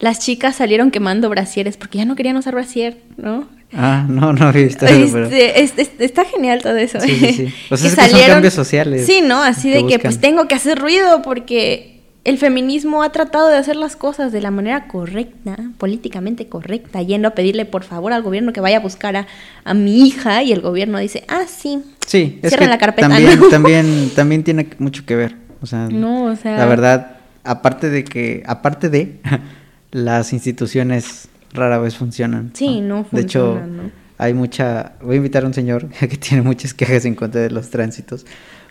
las 0.00 0.20
chicas 0.20 0.56
salieron 0.56 0.90
quemando 0.90 1.28
brasieres 1.28 1.76
porque 1.76 1.98
ya 1.98 2.04
no 2.04 2.14
querían 2.16 2.36
usar 2.36 2.54
brasier, 2.54 2.98
¿no? 3.16 3.48
Ah, 3.72 4.06
no, 4.08 4.32
no 4.32 4.46
había 4.46 4.64
visto 4.64 4.86
eso, 4.86 5.12
pero... 5.12 5.24
Este, 5.26 5.62
es- 5.62 5.72
es- 5.76 5.90
está 5.98 6.24
genial 6.24 6.62
todo 6.62 6.76
eso. 6.76 7.00
Sí, 7.00 7.14
sí, 7.16 7.32
sí. 7.32 7.54
Que 7.68 7.74
es 7.74 7.94
que 7.94 8.08
son 8.08 8.20
cambios 8.26 8.54
sociales 8.54 9.04
Sí, 9.04 9.20
¿no? 9.22 9.42
Así 9.42 9.70
que 9.70 9.76
de 9.82 9.86
que 9.86 9.98
pues 9.98 10.18
tengo 10.20 10.48
que 10.48 10.54
hacer 10.54 10.78
ruido 10.78 11.20
porque 11.22 12.00
el 12.24 12.38
feminismo 12.38 13.02
ha 13.02 13.10
tratado 13.12 13.48
de 13.48 13.56
hacer 13.56 13.76
las 13.76 13.96
cosas 13.96 14.32
de 14.32 14.40
la 14.40 14.50
manera 14.50 14.86
correcta, 14.88 15.56
políticamente 15.78 16.46
correcta, 16.46 17.02
yendo 17.02 17.28
a 17.28 17.30
pedirle 17.32 17.64
por 17.66 17.84
favor 17.84 18.12
al 18.12 18.22
gobierno 18.22 18.52
que 18.52 18.60
vaya 18.60 18.78
a 18.78 18.80
buscar 18.80 19.16
a, 19.16 19.26
a 19.64 19.74
mi 19.74 20.06
hija 20.06 20.42
y 20.42 20.52
el 20.52 20.60
gobierno 20.60 20.98
dice, 20.98 21.24
ah, 21.28 21.42
sí. 21.46 21.80
Sí, 22.06 22.38
es 22.42 22.48
Cierran 22.50 22.68
que 22.68 22.70
la 22.74 22.78
carpeta, 22.78 23.08
también, 23.08 23.38
¿no? 23.40 23.48
también, 23.48 24.10
también 24.16 24.44
tiene 24.44 24.68
mucho 24.78 25.04
que 25.04 25.14
ver. 25.16 25.36
O 25.60 25.66
sea, 25.66 25.88
No, 25.90 26.24
o 26.24 26.36
sea- 26.36 26.56
la 26.56 26.64
verdad, 26.66 27.16
aparte 27.44 27.90
de 27.90 28.04
que, 28.04 28.42
aparte 28.46 28.88
de, 28.88 29.20
las 29.90 30.32
instituciones 30.32 31.28
rara 31.52 31.78
vez 31.78 31.96
funcionan. 31.96 32.50
Sí, 32.54 32.80
no 32.80 33.06
De 33.10 33.22
hecho, 33.22 33.52
funcionan, 33.52 33.76
¿no? 33.76 33.90
hay 34.18 34.34
mucha, 34.34 34.92
voy 35.02 35.14
a 35.14 35.16
invitar 35.16 35.44
a 35.44 35.46
un 35.46 35.54
señor 35.54 35.88
que 36.00 36.16
tiene 36.16 36.42
muchas 36.42 36.74
quejas 36.74 37.04
en 37.04 37.14
contra 37.14 37.40
de 37.40 37.50
los 37.50 37.70
tránsitos, 37.70 38.26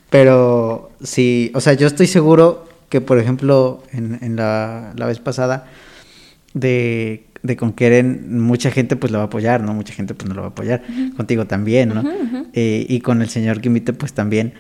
pero 0.09 0.91
sí, 1.01 1.51
o 1.53 1.61
sea, 1.61 1.73
yo 1.73 1.87
estoy 1.87 2.07
seguro 2.07 2.67
que, 2.89 3.01
por 3.01 3.19
ejemplo, 3.19 3.83
en, 3.91 4.19
en 4.21 4.35
la, 4.37 4.93
la 4.95 5.05
vez 5.05 5.19
pasada 5.19 5.67
de, 6.53 7.25
de 7.43 7.55
con 7.57 7.73
Keren, 7.73 8.41
mucha 8.41 8.71
gente 8.71 8.95
pues 8.95 9.11
lo 9.11 9.17
va 9.19 9.25
a 9.25 9.27
apoyar, 9.27 9.61
¿no? 9.61 9.73
Mucha 9.73 9.93
gente 9.93 10.13
pues 10.13 10.27
no 10.27 10.35
lo 10.35 10.41
va 10.41 10.47
a 10.47 10.51
apoyar. 10.51 10.83
Contigo 11.15 11.45
también, 11.45 11.89
¿no? 11.89 12.03
Eh, 12.53 12.85
y 12.87 12.99
con 13.01 13.21
el 13.21 13.29
señor 13.29 13.61
que 13.61 13.67
invite 13.67 13.93
pues 13.93 14.13
también. 14.13 14.53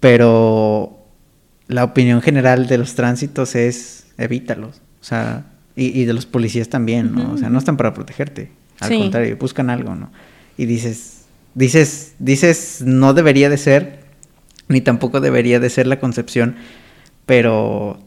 Pero 0.00 0.98
la 1.68 1.84
opinión 1.84 2.22
general 2.22 2.66
de 2.66 2.78
los 2.78 2.94
tránsitos 2.94 3.54
es 3.54 4.06
evítalos. 4.18 4.76
O 5.00 5.04
sea, 5.04 5.46
y, 5.76 6.00
y 6.00 6.04
de 6.04 6.12
los 6.12 6.26
policías 6.26 6.68
también, 6.68 7.14
¿no? 7.14 7.32
O 7.32 7.38
sea, 7.38 7.48
no 7.48 7.58
están 7.58 7.76
para 7.76 7.94
protegerte. 7.94 8.50
Al 8.80 8.88
Sí. 8.88 8.98
contrario, 8.98 9.36
buscan 9.36 9.70
algo, 9.70 9.94
¿no? 9.94 10.10
Y 10.58 10.66
dices, 10.66 11.22
dices, 11.54 12.14
dices, 12.18 12.82
no 12.84 13.14
debería 13.14 13.48
de 13.48 13.58
ser, 13.58 14.00
ni 14.68 14.80
tampoco 14.80 15.20
debería 15.20 15.60
de 15.60 15.70
ser 15.70 15.86
la 15.86 15.98
concepción, 15.98 16.56
pero 17.26 17.98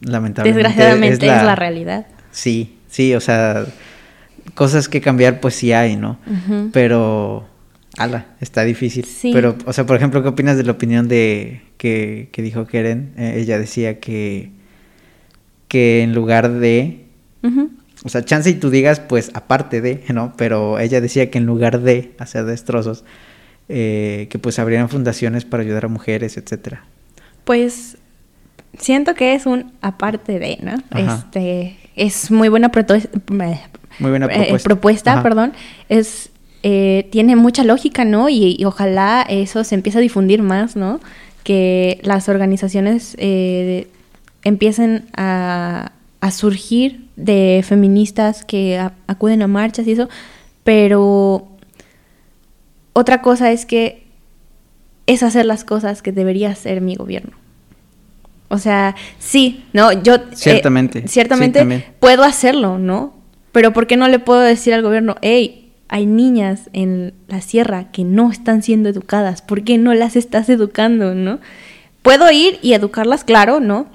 lamentablemente 0.00 0.62
Desgraciadamente 0.62 1.26
es 1.26 1.42
la, 1.42 1.54
realidad. 1.56 2.06
Sí, 2.30 2.76
sí, 2.88 3.14
o 3.14 3.20
sea, 3.20 3.66
cosas 4.54 4.88
que 4.88 5.00
cambiar 5.00 5.40
pues 5.40 5.54
sí 5.54 5.72
hay, 5.72 5.96
¿no? 5.96 6.18
Pero, 6.72 7.46
ala, 7.96 8.26
está 8.40 8.64
difícil. 8.64 9.04
Sí. 9.04 9.30
Pero, 9.32 9.56
o 9.66 9.72
sea, 9.72 9.86
por 9.86 9.96
ejemplo, 9.96 10.22
¿qué 10.22 10.28
opinas 10.28 10.56
de 10.56 10.64
la 10.64 10.72
opinión 10.72 11.08
de 11.08 11.62
que, 11.78 12.28
que 12.32 12.42
dijo 12.42 12.66
Keren? 12.66 13.12
Eh, 13.16 13.34
ella 13.38 13.58
decía 13.58 13.98
que, 13.98 14.50
que 15.68 16.02
en 16.02 16.14
lugar 16.14 16.50
de, 16.50 17.04
o 18.04 18.08
sea, 18.08 18.24
chance 18.24 18.50
y 18.50 18.54
tú 18.54 18.70
digas, 18.70 19.00
pues 19.00 19.30
aparte 19.34 19.80
de, 19.80 20.04
¿no? 20.12 20.32
Pero 20.36 20.78
ella 20.78 21.00
decía 21.00 21.30
que 21.30 21.38
en 21.38 21.46
lugar 21.46 21.80
de 21.80 22.12
hacer 22.18 22.44
destrozos, 22.44 23.04
eh, 23.68 24.28
que 24.30 24.38
pues 24.38 24.58
abrieran 24.58 24.88
fundaciones 24.88 25.44
para 25.44 25.62
ayudar 25.62 25.84
a 25.84 25.88
mujeres, 25.88 26.36
etcétera. 26.36 26.84
Pues 27.44 27.98
siento 28.78 29.14
que 29.14 29.34
es 29.34 29.46
un 29.46 29.72
aparte 29.80 30.38
de, 30.38 30.58
¿no? 30.62 30.74
Ajá. 30.90 31.24
Este 31.26 31.76
es 31.96 32.30
muy 32.30 32.48
buena 32.48 32.70
eh, 32.74 33.60
Muy 33.98 34.10
buena 34.10 34.26
eh, 34.26 34.28
propuesta. 34.28 34.64
propuesta, 34.64 35.22
perdón. 35.22 35.52
Es 35.88 36.30
eh, 36.62 37.08
tiene 37.10 37.36
mucha 37.36 37.62
lógica, 37.62 38.04
¿no? 38.04 38.28
Y, 38.28 38.56
y 38.58 38.64
ojalá 38.64 39.24
eso 39.28 39.62
se 39.64 39.74
empiece 39.74 39.98
a 39.98 40.00
difundir 40.00 40.42
más, 40.42 40.74
¿no? 40.76 41.00
Que 41.44 42.00
las 42.02 42.28
organizaciones 42.28 43.14
eh, 43.18 43.86
empiecen 44.44 45.06
a, 45.16 45.92
a 46.20 46.30
surgir 46.30 47.06
de 47.16 47.64
feministas 47.66 48.44
que 48.44 48.78
a- 48.78 48.92
acuden 49.06 49.42
a 49.42 49.46
marchas 49.48 49.86
y 49.86 49.92
eso, 49.92 50.08
pero 50.64 51.48
otra 52.92 53.22
cosa 53.22 53.50
es 53.52 53.66
que 53.66 54.04
es 55.06 55.22
hacer 55.22 55.46
las 55.46 55.64
cosas 55.64 56.02
que 56.02 56.12
debería 56.12 56.50
hacer 56.50 56.80
mi 56.80 56.94
gobierno. 56.94 57.36
O 58.48 58.58
sea, 58.58 58.94
sí, 59.18 59.64
no, 59.72 59.92
yo 59.92 60.14
eh, 60.16 60.20
Ciertamente, 60.34 61.02
sí, 61.02 61.08
ciertamente 61.08 61.64
puedo 62.00 62.24
hacerlo, 62.24 62.78
¿no? 62.78 63.14
Pero 63.52 63.72
¿por 63.72 63.86
qué 63.86 63.96
no 63.96 64.08
le 64.08 64.18
puedo 64.18 64.40
decir 64.40 64.72
al 64.74 64.82
gobierno, 64.82 65.16
hey, 65.22 65.72
hay 65.88 66.06
niñas 66.06 66.68
en 66.72 67.14
la 67.28 67.40
sierra 67.40 67.90
que 67.92 68.04
no 68.04 68.30
están 68.30 68.62
siendo 68.62 68.88
educadas, 68.88 69.42
¿por 69.42 69.64
qué 69.64 69.78
no 69.78 69.94
las 69.94 70.16
estás 70.16 70.48
educando, 70.48 71.14
no? 71.14 71.40
Puedo 72.02 72.30
ir 72.30 72.58
y 72.62 72.72
educarlas, 72.74 73.24
claro, 73.24 73.60
¿no? 73.60 73.86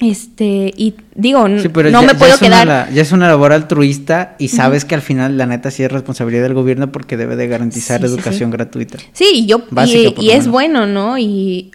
Este, 0.00 0.72
y 0.76 0.94
digo, 1.14 1.46
Sí, 1.60 1.68
pero 1.68 1.90
no 1.90 2.00
ya- 2.02 2.06
me 2.08 2.14
puedo 2.16 2.34
es 2.34 2.40
una 2.40 2.48
quedar. 2.48 2.66
la- 2.66 2.90
ya 2.90 3.00
es 3.02 3.12
una 3.12 3.28
labor 3.28 3.52
altruista 3.52 4.34
y 4.38 4.48
sabes 4.48 4.84
que 4.84 4.94
al 4.96 5.02
final 5.02 5.38
la 5.38 5.46
neta 5.46 5.70
sí 5.70 5.82
es 5.84 5.92
responsabilidad 5.92 6.42
del 6.42 6.54
gobierno 6.54 6.90
porque 6.90 7.16
debe 7.16 7.36
de 7.36 7.46
garantizar 7.46 8.00
Sí, 8.00 8.06
educación 8.06 8.50
sí. 8.50 8.52
gratuita. 8.56 8.98
Sí, 9.12 9.24
y 9.32 9.46
yo 9.46 9.62
Básica, 9.70 10.20
y, 10.20 10.30
es 10.30 10.48
bueno, 10.48 10.86
¿no? 10.86 11.16
Y 11.16 11.70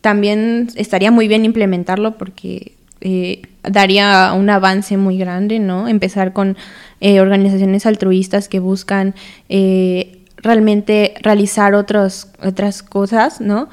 también 0.00 0.68
estaría 0.76 1.10
muy 1.10 1.26
bien 1.26 1.44
implementarlo 1.44 2.16
porque 2.16 2.74
eh, 3.00 3.42
daría 3.64 4.32
un 4.34 4.48
avance 4.50 4.96
muy 4.96 5.18
grande, 5.18 5.58
¿no? 5.58 5.88
Empezar 5.88 6.32
con 6.32 6.56
eh, 7.00 7.20
organizaciones 7.20 7.86
altruistas 7.86 8.48
que 8.48 8.60
buscan 8.60 9.14
eh, 9.48 10.18
realmente 10.36 11.14
realizar 11.22 11.74
otros, 11.74 12.28
otras 12.42 12.82
cosas, 12.84 13.40
¿no? 13.40 13.68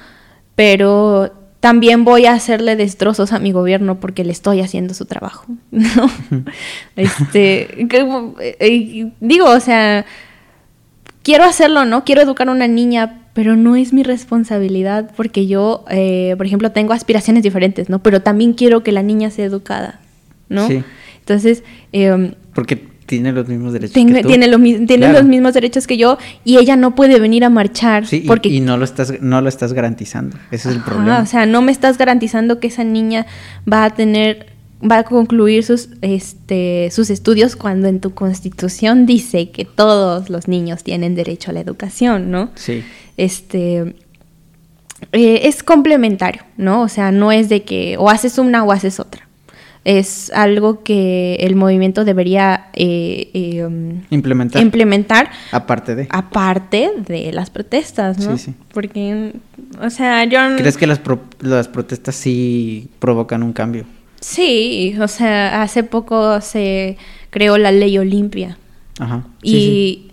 Pero 0.55 1.31
también 1.65 2.05
voy 2.05 2.27
a 2.27 2.33
hacerle 2.33 2.75
destrozos 2.75 3.33
a 3.33 3.39
mi 3.39 3.51
gobierno 3.51 3.99
porque 3.99 4.23
le 4.23 4.31
estoy 4.31 4.61
haciendo 4.61 4.93
su 4.93 5.05
trabajo, 5.05 5.47
¿no? 5.71 6.11
este, 6.95 7.87
eh, 8.59 9.11
digo, 9.19 9.49
o 9.49 9.59
sea, 9.59 10.05
quiero 11.23 11.43
hacerlo, 11.43 11.85
¿no? 11.85 12.03
Quiero 12.03 12.21
educar 12.21 12.49
a 12.49 12.51
una 12.51 12.67
niña, 12.67 13.23
pero 13.33 13.55
no 13.55 13.75
es 13.75 13.93
mi 13.93 14.03
responsabilidad 14.03 15.09
porque 15.17 15.47
yo, 15.47 15.85
eh, 15.89 16.35
por 16.37 16.45
ejemplo, 16.45 16.71
tengo 16.71 16.93
aspiraciones 16.93 17.41
diferentes, 17.41 17.89
¿no? 17.89 17.97
Pero 17.97 18.21
también 18.21 18.53
quiero 18.53 18.83
que 18.83 18.91
la 18.91 19.01
niña 19.01 19.31
sea 19.31 19.45
educada, 19.45 19.99
¿no? 20.49 20.67
Sí. 20.67 20.83
Entonces... 21.21 21.63
Eh, 21.93 22.35
porque 22.53 22.94
tiene 23.05 23.31
los 23.31 23.47
mismos 23.47 23.73
derechos 23.73 23.93
que 23.93 24.21
tú. 24.21 24.27
Tiene, 24.27 24.47
lo, 24.47 24.59
tiene 24.85 25.11
los 25.11 25.25
mismos 25.25 25.53
derechos 25.53 25.87
que 25.87 25.97
yo 25.97 26.17
y 26.43 26.57
ella 26.57 26.75
no 26.75 26.95
puede 26.95 27.19
venir 27.19 27.43
a 27.45 27.49
marchar. 27.49 28.05
Sí, 28.05 28.23
porque... 28.25 28.49
y, 28.49 28.59
no, 28.59 28.77
lo 28.77 28.85
estás, 28.85 29.21
no 29.21 29.41
lo 29.41 29.49
estás 29.49 29.73
garantizando. 29.73 30.37
Ese 30.51 30.69
es 30.69 30.75
el 30.75 30.81
problema. 30.81 31.19
O 31.19 31.25
sea, 31.25 31.45
no 31.45 31.61
me 31.61 31.71
estás 31.71 31.97
garantizando 31.97 32.59
que 32.59 32.67
esa 32.67 32.83
niña 32.83 33.25
va 33.71 33.85
a 33.85 33.89
tener 33.91 34.55
va 34.81 34.99
a 34.99 35.03
concluir 35.03 35.63
sus, 35.63 35.89
este, 36.01 36.89
sus 36.91 37.09
estudios 37.09 37.55
cuando 37.55 37.87
en 37.87 37.99
tu 37.99 38.13
constitución 38.13 39.05
dice 39.05 39.49
que 39.49 39.65
todos 39.65 40.29
los 40.29 40.47
niños 40.47 40.83
tienen 40.83 41.15
derecho 41.15 41.51
a 41.51 41.53
la 41.53 41.61
educación, 41.61 42.29
¿no? 42.29 42.51
Sí. 42.55 42.83
Este, 43.17 43.95
eh, 45.11 45.41
es 45.43 45.63
complementario, 45.63 46.43
¿no? 46.57 46.81
O 46.81 46.89
sea, 46.89 47.11
no 47.11 47.31
es 47.31 47.49
de 47.49 47.63
que 47.63 47.95
o 47.97 48.09
haces 48.09 48.37
una 48.37 48.63
o 48.63 48.71
haces 48.71 48.99
otra. 48.99 49.24
Es 49.85 50.31
algo 50.33 50.83
que 50.83 51.35
el 51.35 51.55
movimiento 51.55 52.03
debería 52.03 52.67
eh, 52.73 53.29
eh, 53.33 53.63
um, 53.63 54.01
implementar. 54.09 54.61
implementar. 54.61 55.29
Aparte 55.51 55.95
de. 55.95 56.07
Aparte 56.09 56.91
de 57.07 57.31
las 57.31 57.49
protestas, 57.49 58.17
¿no? 58.17 58.37
Sí, 58.37 58.45
sí. 58.45 58.53
Porque, 58.73 59.33
o 59.81 59.89
sea, 59.89 60.25
yo... 60.25 60.39
¿Crees 60.57 60.75
que 60.75 60.87
las, 60.87 60.99
las 61.39 61.67
protestas 61.67 62.15
sí 62.15 62.89
provocan 62.99 63.43
un 63.43 63.53
cambio? 63.53 63.85
Sí, 64.19 64.95
o 64.99 65.07
sea, 65.07 65.61
hace 65.61 65.83
poco 65.83 66.41
se 66.41 66.97
creó 67.29 67.57
la 67.57 67.71
ley 67.71 67.97
Olimpia. 67.97 68.57
Ajá. 68.97 69.25
y 69.43 70.11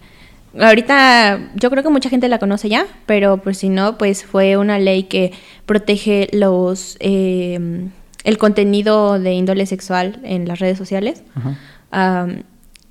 ahorita 0.58 1.52
yo 1.54 1.70
creo 1.70 1.82
que 1.82 1.88
mucha 1.88 2.10
gente 2.10 2.28
la 2.28 2.38
conoce 2.38 2.68
ya, 2.68 2.86
pero 3.06 3.38
pues 3.38 3.58
si 3.58 3.68
no, 3.68 3.98
pues 3.98 4.24
fue 4.24 4.56
una 4.56 4.78
ley 4.78 5.04
que 5.04 5.32
protege 5.66 6.28
los 6.32 6.96
em, 7.00 7.90
el 8.24 8.38
contenido 8.38 9.18
de 9.18 9.32
índole 9.32 9.66
sexual 9.66 10.20
en 10.22 10.46
las 10.48 10.58
redes 10.58 10.78
sociales. 10.78 11.22
Ajá. 11.34 12.26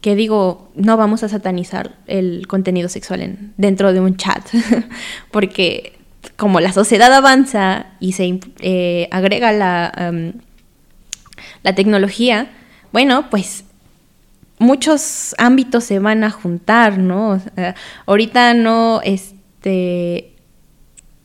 que 0.01 0.15
digo, 0.15 0.71
no 0.73 0.97
vamos 0.97 1.21
a 1.23 1.29
satanizar 1.29 1.95
el 2.07 2.47
contenido 2.47 2.89
sexual 2.89 3.21
en, 3.21 3.53
dentro 3.57 3.93
de 3.93 3.99
un 3.99 4.17
chat, 4.17 4.43
porque 5.31 5.93
como 6.37 6.59
la 6.59 6.73
sociedad 6.73 7.13
avanza 7.13 7.85
y 7.99 8.13
se 8.13 8.39
eh, 8.61 9.07
agrega 9.11 9.51
la 9.51 10.33
la 11.63 11.75
tecnología, 11.75 12.51
bueno, 12.91 13.29
pues 13.29 13.63
muchos 14.59 15.35
ámbitos 15.37 15.83
se 15.83 15.99
van 15.99 16.23
a 16.23 16.31
juntar, 16.31 16.97
¿no? 16.97 17.41
ahorita 18.05 18.53
no, 18.53 19.01
este, 19.03 20.33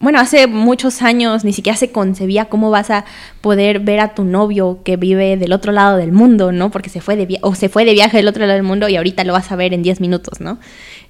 bueno, 0.07 0.21
hace 0.21 0.47
muchos 0.47 1.03
años 1.03 1.45
ni 1.45 1.53
siquiera 1.53 1.77
se 1.77 1.91
concebía 1.91 2.45
cómo 2.45 2.71
vas 2.71 2.91
a 2.91 3.05
poder 3.41 3.81
ver 3.81 3.99
a 3.99 4.15
tu 4.15 4.23
novio 4.23 4.79
que 4.85 4.97
vive 4.97 5.37
del 5.37 5.53
otro 5.53 5.73
lado 5.73 5.97
del 5.97 6.13
mundo, 6.13 6.53
¿no? 6.53 6.71
Porque 6.71 6.91
se 6.91 7.01
fue 7.01 7.17
de 7.17 7.41
o 7.43 7.57
se 7.57 7.69
fue 7.69 7.85
de 7.85 7.93
viaje 7.93 8.17
del 8.19 8.29
otro 8.29 8.47
lado 8.47 8.55
del 8.55 8.63
mundo 8.63 8.89
y 8.89 8.95
ahorita 8.95 9.25
lo 9.25 9.33
vas 9.33 9.51
a 9.51 9.57
ver 9.57 9.75
en 9.75 9.83
10 9.83 10.01
minutos, 10.01 10.41
¿no? 10.41 10.61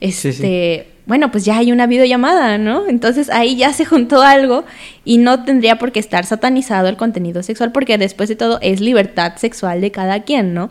Este, 0.01 0.95
bueno, 1.05 1.31
pues 1.31 1.45
ya 1.45 1.59
hay 1.59 1.73
una 1.73 1.87
videollamada, 1.87 2.57
¿no? 2.57 2.89
Entonces 2.89 3.29
ahí 3.29 3.57
ya 3.57 3.75
se 3.75 3.85
juntó 3.85 4.23
algo 4.23 4.65
y 5.05 5.19
no 5.19 5.45
tendría 5.45 5.77
por 5.77 5.93
qué 5.93 6.01
estar 6.01 6.25
satanizado 6.25 6.89
el 6.89 6.97
contenido 6.97 7.43
sexual 7.43 7.73
porque 7.73 7.99
después 7.99 8.31
de 8.31 8.37
todo 8.37 8.59
es 8.63 8.81
libertad 8.81 9.37
sexual 9.37 9.83
de 9.83 9.91
cada 9.91 10.23
quien, 10.23 10.55
¿no? 10.55 10.71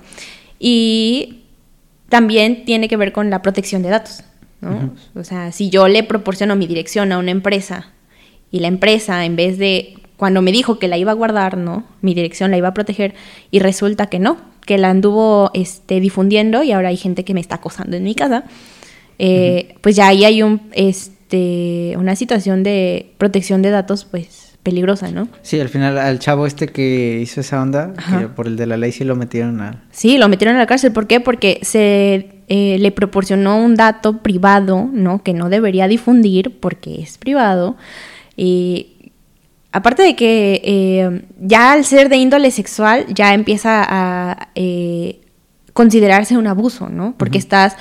Y 0.57 1.43
también 2.09 2.65
tiene 2.65 2.87
que 2.87 2.97
ver 2.97 3.11
con 3.11 3.29
la 3.29 3.43
protección 3.43 3.83
de 3.83 3.89
datos, 3.89 4.23
¿no? 4.61 4.95
O 5.13 5.23
sea, 5.23 5.51
si 5.51 5.69
yo 5.69 5.87
le 5.87 6.01
proporciono 6.01 6.55
mi 6.55 6.65
dirección 6.65 7.11
a 7.11 7.19
una 7.19 7.29
empresa 7.29 7.91
y 8.55 8.59
la 8.59 8.67
empresa 8.67 9.25
en 9.25 9.35
vez 9.35 9.57
de 9.57 9.95
cuando 10.17 10.41
me 10.41 10.51
dijo 10.51 10.79
que 10.79 10.87
la 10.87 10.97
iba 10.97 11.11
a 11.11 11.15
guardar, 11.15 11.57
¿no? 11.57 11.83
Mi 12.01 12.13
dirección 12.13 12.51
la 12.51 12.57
iba 12.57 12.69
a 12.69 12.73
proteger 12.73 13.13
y 13.51 13.59
resulta 13.59 14.07
que 14.07 14.17
no, 14.17 14.37
que 14.65 14.77
la 14.77 14.89
anduvo 14.89 15.51
este, 15.53 15.99
difundiendo 15.99 16.63
y 16.63 16.71
ahora 16.71 16.87
hay 16.89 16.97
gente 16.97 17.25
que 17.25 17.33
me 17.33 17.41
está 17.41 17.55
acosando 17.55 17.97
en 17.97 18.03
mi 18.03 18.15
casa 18.15 18.45
eh, 19.19 19.75
pues 19.81 19.95
ya 19.95 20.07
ahí 20.07 20.25
hay 20.25 20.41
un, 20.43 20.61
este, 20.73 21.95
una 21.97 22.15
situación 22.15 22.63
de 22.63 23.13
protección 23.17 23.61
de 23.61 23.69
datos, 23.69 24.05
pues 24.05 24.53
peligrosa, 24.63 25.11
¿no? 25.11 25.27
Sí, 25.43 25.59
al 25.59 25.69
final 25.69 25.97
al 25.99 26.17
chavo 26.17 26.47
este 26.47 26.67
que 26.67 27.19
hizo 27.21 27.41
esa 27.41 27.61
onda, 27.61 27.93
por 28.35 28.47
el 28.47 28.55
de 28.55 28.65
la 28.65 28.77
ley 28.77 28.91
sí 28.91 29.03
lo 29.03 29.15
metieron 29.15 29.61
a... 29.61 29.83
Sí, 29.91 30.17
lo 30.17 30.27
metieron 30.27 30.55
a 30.55 30.59
la 30.59 30.65
cárcel. 30.65 30.91
¿Por 30.91 31.05
qué? 31.05 31.19
Porque 31.19 31.59
se 31.61 32.31
eh, 32.47 32.77
le 32.79 32.91
proporcionó 32.91 33.57
un 33.57 33.75
dato 33.75 34.23
privado, 34.23 34.89
¿no? 34.91 35.21
Que 35.21 35.33
no 35.33 35.49
debería 35.49 35.87
difundir 35.87 36.59
porque 36.59 36.99
es 36.99 37.19
privado. 37.19 37.75
Y 38.35 39.11
aparte 39.71 40.03
de 40.03 40.15
que 40.15 40.61
eh, 40.63 41.21
ya 41.39 41.71
al 41.71 41.85
ser 41.85 42.09
de 42.09 42.17
índole 42.17 42.51
sexual 42.51 43.05
ya 43.13 43.33
empieza 43.33 43.85
a 43.87 44.49
considerarse 45.73 46.37
un 46.37 46.47
abuso, 46.47 46.89
¿no? 46.89 47.15
Porque 47.17 47.37
estás 47.37 47.75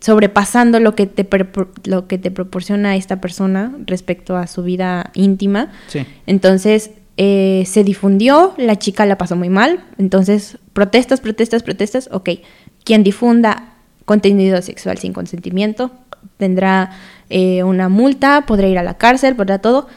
sobrepasando 0.00 0.78
lo 0.78 0.94
que 0.94 1.06
te 1.06 1.26
lo 1.84 2.06
que 2.06 2.18
te 2.18 2.30
proporciona 2.30 2.96
esta 2.96 3.20
persona 3.20 3.72
respecto 3.86 4.36
a 4.36 4.46
su 4.46 4.62
vida 4.62 5.10
íntima. 5.14 5.72
Entonces 6.26 6.90
eh, 7.16 7.64
se 7.66 7.82
difundió, 7.82 8.54
la 8.56 8.76
chica 8.76 9.06
la 9.06 9.18
pasó 9.18 9.36
muy 9.36 9.48
mal, 9.48 9.84
entonces 9.98 10.58
protestas, 10.72 11.20
protestas, 11.20 11.62
protestas, 11.62 12.08
ok, 12.12 12.30
quien 12.84 13.02
difunda 13.02 13.72
contenido 14.04 14.60
sexual 14.62 14.98
sin 14.98 15.12
consentimiento 15.12 15.90
tendrá 16.36 16.90
eh, 17.30 17.62
una 17.62 17.88
multa, 17.88 18.44
podrá 18.46 18.68
ir 18.68 18.78
a 18.78 18.82
la 18.82 18.94
cárcel, 18.94 19.36
podrá 19.36 19.58
todo, 19.58 19.88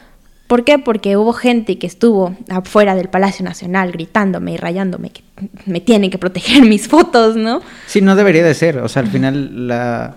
¿Por 0.50 0.64
qué? 0.64 0.80
Porque 0.80 1.16
hubo 1.16 1.32
gente 1.32 1.78
que 1.78 1.86
estuvo 1.86 2.34
afuera 2.48 2.96
del 2.96 3.08
Palacio 3.08 3.44
Nacional 3.44 3.92
gritándome 3.92 4.54
y 4.54 4.56
rayándome 4.56 5.10
que 5.10 5.22
me 5.64 5.80
tienen 5.80 6.10
que 6.10 6.18
proteger 6.18 6.64
mis 6.68 6.88
fotos, 6.88 7.36
¿no? 7.36 7.60
Sí, 7.86 8.00
no 8.00 8.16
debería 8.16 8.42
de 8.42 8.52
ser. 8.54 8.78
O 8.78 8.88
sea, 8.88 9.02
al 9.02 9.08
final 9.08 9.68
la... 9.68 10.16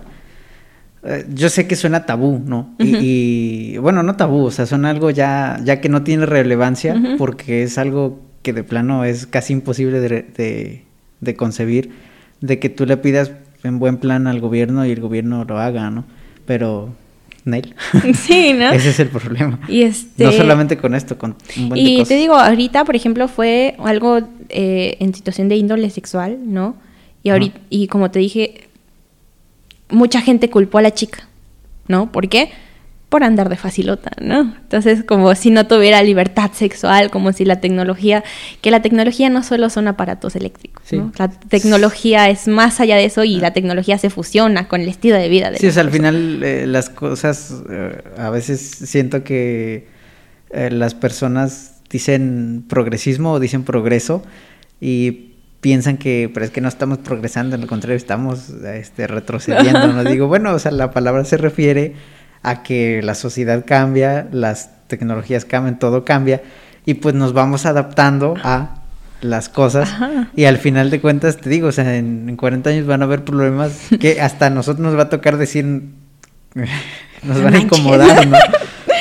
Eh, 1.03 1.27
yo 1.31 1.49
sé 1.49 1.67
que 1.67 1.75
suena 1.75 2.07
tabú, 2.07 2.41
¿no? 2.43 2.73
y, 2.79 3.77
bueno, 3.77 4.01
no 4.01 4.15
tabú, 4.15 4.45
o 4.45 4.49
sea, 4.49 4.65
suena 4.65 4.89
algo 4.89 5.11
ya, 5.11 5.59
ya 5.63 5.79
que 5.81 5.89
no 5.89 6.01
tiene 6.01 6.25
relevancia 6.25 6.99
porque 7.19 7.61
es 7.61 7.77
algo 7.77 8.19
que 8.41 8.53
de 8.53 8.63
plano 8.63 9.05
es 9.05 9.27
casi 9.27 9.53
imposible 9.53 9.99
de, 9.99 10.09
de 10.09 10.83
de 11.21 11.89
de 12.41 12.59
que 12.59 12.69
tú 12.69 12.87
le 12.87 12.97
pidas 12.97 13.33
en 13.63 13.77
buen 13.77 13.97
plan 13.97 14.25
al 14.25 14.39
gobierno 14.39 14.83
y 14.83 14.91
el 14.91 14.99
gobierno 14.99 15.43
lo 15.43 15.59
haga, 15.59 15.91
¿no? 15.91 16.05
Pero 16.47 16.89
Nail. 17.45 17.75
Sí, 18.13 18.53
¿no? 18.53 18.71
Ese 18.71 18.89
es 18.89 18.99
el 18.99 19.09
problema. 19.09 19.59
Y 19.67 19.83
este... 19.83 20.23
No 20.23 20.31
solamente 20.31 20.77
con 20.77 20.95
esto, 20.95 21.17
con 21.17 21.35
un 21.57 21.69
buen 21.69 21.79
Y 21.81 22.03
te 22.03 22.15
digo, 22.15 22.35
ahorita, 22.35 22.85
por 22.85 22.95
ejemplo, 22.95 23.27
fue 23.27 23.75
algo 23.79 24.19
eh, 24.49 24.97
en 24.99 25.13
situación 25.13 25.49
de 25.49 25.55
índole 25.55 25.89
sexual, 25.89 26.39
¿no? 26.45 26.75
Y, 27.23 27.29
ahorita, 27.29 27.59
y 27.69 27.87
como 27.87 28.11
te 28.11 28.19
dije, 28.19 28.69
mucha 29.89 30.21
gente 30.21 30.49
culpó 30.49 30.79
a 30.79 30.81
la 30.81 30.93
chica, 30.93 31.27
¿no? 31.87 32.11
¿Por 32.11 32.27
qué? 32.27 32.51
Por 33.13 33.23
andar 33.23 33.47
de 33.47 33.57
facilota, 33.57 34.09
¿no? 34.19 34.55
Entonces, 34.59 35.03
como 35.03 35.35
si 35.35 35.51
no 35.51 35.67
tuviera 35.67 36.01
libertad 36.01 36.49
sexual, 36.51 37.11
como 37.11 37.31
si 37.31 37.45
la 37.45 37.61
tecnología, 37.61 38.23
que 38.59 38.71
la 38.71 38.81
tecnología 38.81 39.29
no 39.29 39.43
solo 39.43 39.69
son 39.69 39.87
aparatos 39.87 40.35
eléctricos, 40.35 40.91
¿no? 40.93 41.11
La 41.19 41.27
tecnología 41.27 42.27
es 42.31 42.47
más 42.47 42.79
allá 42.79 42.95
de 42.95 43.05
eso 43.05 43.23
y 43.23 43.35
la 43.35 43.53
tecnología 43.53 43.99
se 43.99 44.09
fusiona 44.09 44.67
con 44.67 44.81
el 44.81 44.89
estilo 44.89 45.15
de 45.15 45.29
vida 45.29 45.51
de 45.51 45.59
Sí, 45.59 45.67
o 45.67 45.71
sea, 45.71 45.83
al 45.83 45.91
final 45.91 46.41
eh, 46.41 46.65
las 46.65 46.89
cosas, 46.89 47.53
eh, 47.69 48.01
a 48.17 48.31
veces 48.31 48.59
siento 48.61 49.23
que 49.23 49.85
eh, 50.49 50.71
las 50.71 50.95
personas 50.95 51.83
dicen 51.91 52.65
progresismo 52.67 53.33
o 53.33 53.39
dicen 53.39 53.63
progreso 53.63 54.23
y 54.81 55.35
piensan 55.61 55.97
que, 55.97 56.31
pero 56.33 56.47
es 56.47 56.51
que 56.51 56.61
no 56.61 56.67
estamos 56.67 56.97
progresando, 56.97 57.55
al 57.57 57.67
contrario, 57.67 57.95
estamos 57.95 58.49
este, 58.49 59.05
retrocediendo. 59.05 59.93
¿no? 59.93 60.03
Digo, 60.09 60.27
bueno, 60.27 60.51
o 60.51 60.57
sea, 60.57 60.71
la 60.71 60.89
palabra 60.89 61.25
se 61.25 61.37
refiere 61.37 61.93
a 62.43 62.63
que 62.63 63.01
la 63.01 63.15
sociedad 63.15 63.63
cambia, 63.65 64.27
las 64.31 64.69
tecnologías 64.87 65.45
cambian, 65.45 65.79
todo 65.79 66.05
cambia 66.05 66.41
y 66.85 66.95
pues 66.95 67.15
nos 67.15 67.33
vamos 67.33 67.65
adaptando 67.65 68.35
a 68.43 68.81
las 69.21 69.47
cosas 69.47 69.89
y 70.35 70.45
al 70.45 70.57
final 70.57 70.89
de 70.89 70.99
cuentas 70.99 71.37
te 71.37 71.49
digo, 71.49 71.69
o 71.69 71.71
sea, 71.71 71.95
en, 71.95 72.35
40 72.35 72.69
años 72.69 72.85
van 72.85 73.01
a 73.01 73.05
haber 73.05 73.23
problemas 73.23 73.71
que 73.99 74.21
hasta 74.21 74.47
a 74.47 74.49
nosotros 74.49 74.85
nos 74.85 74.97
va 74.97 75.03
a 75.03 75.09
tocar 75.09 75.37
decir, 75.37 75.65
nos 77.23 77.41
van 77.41 77.55
a 77.55 77.59
incomodar, 77.59 78.27
¿no? 78.27 78.37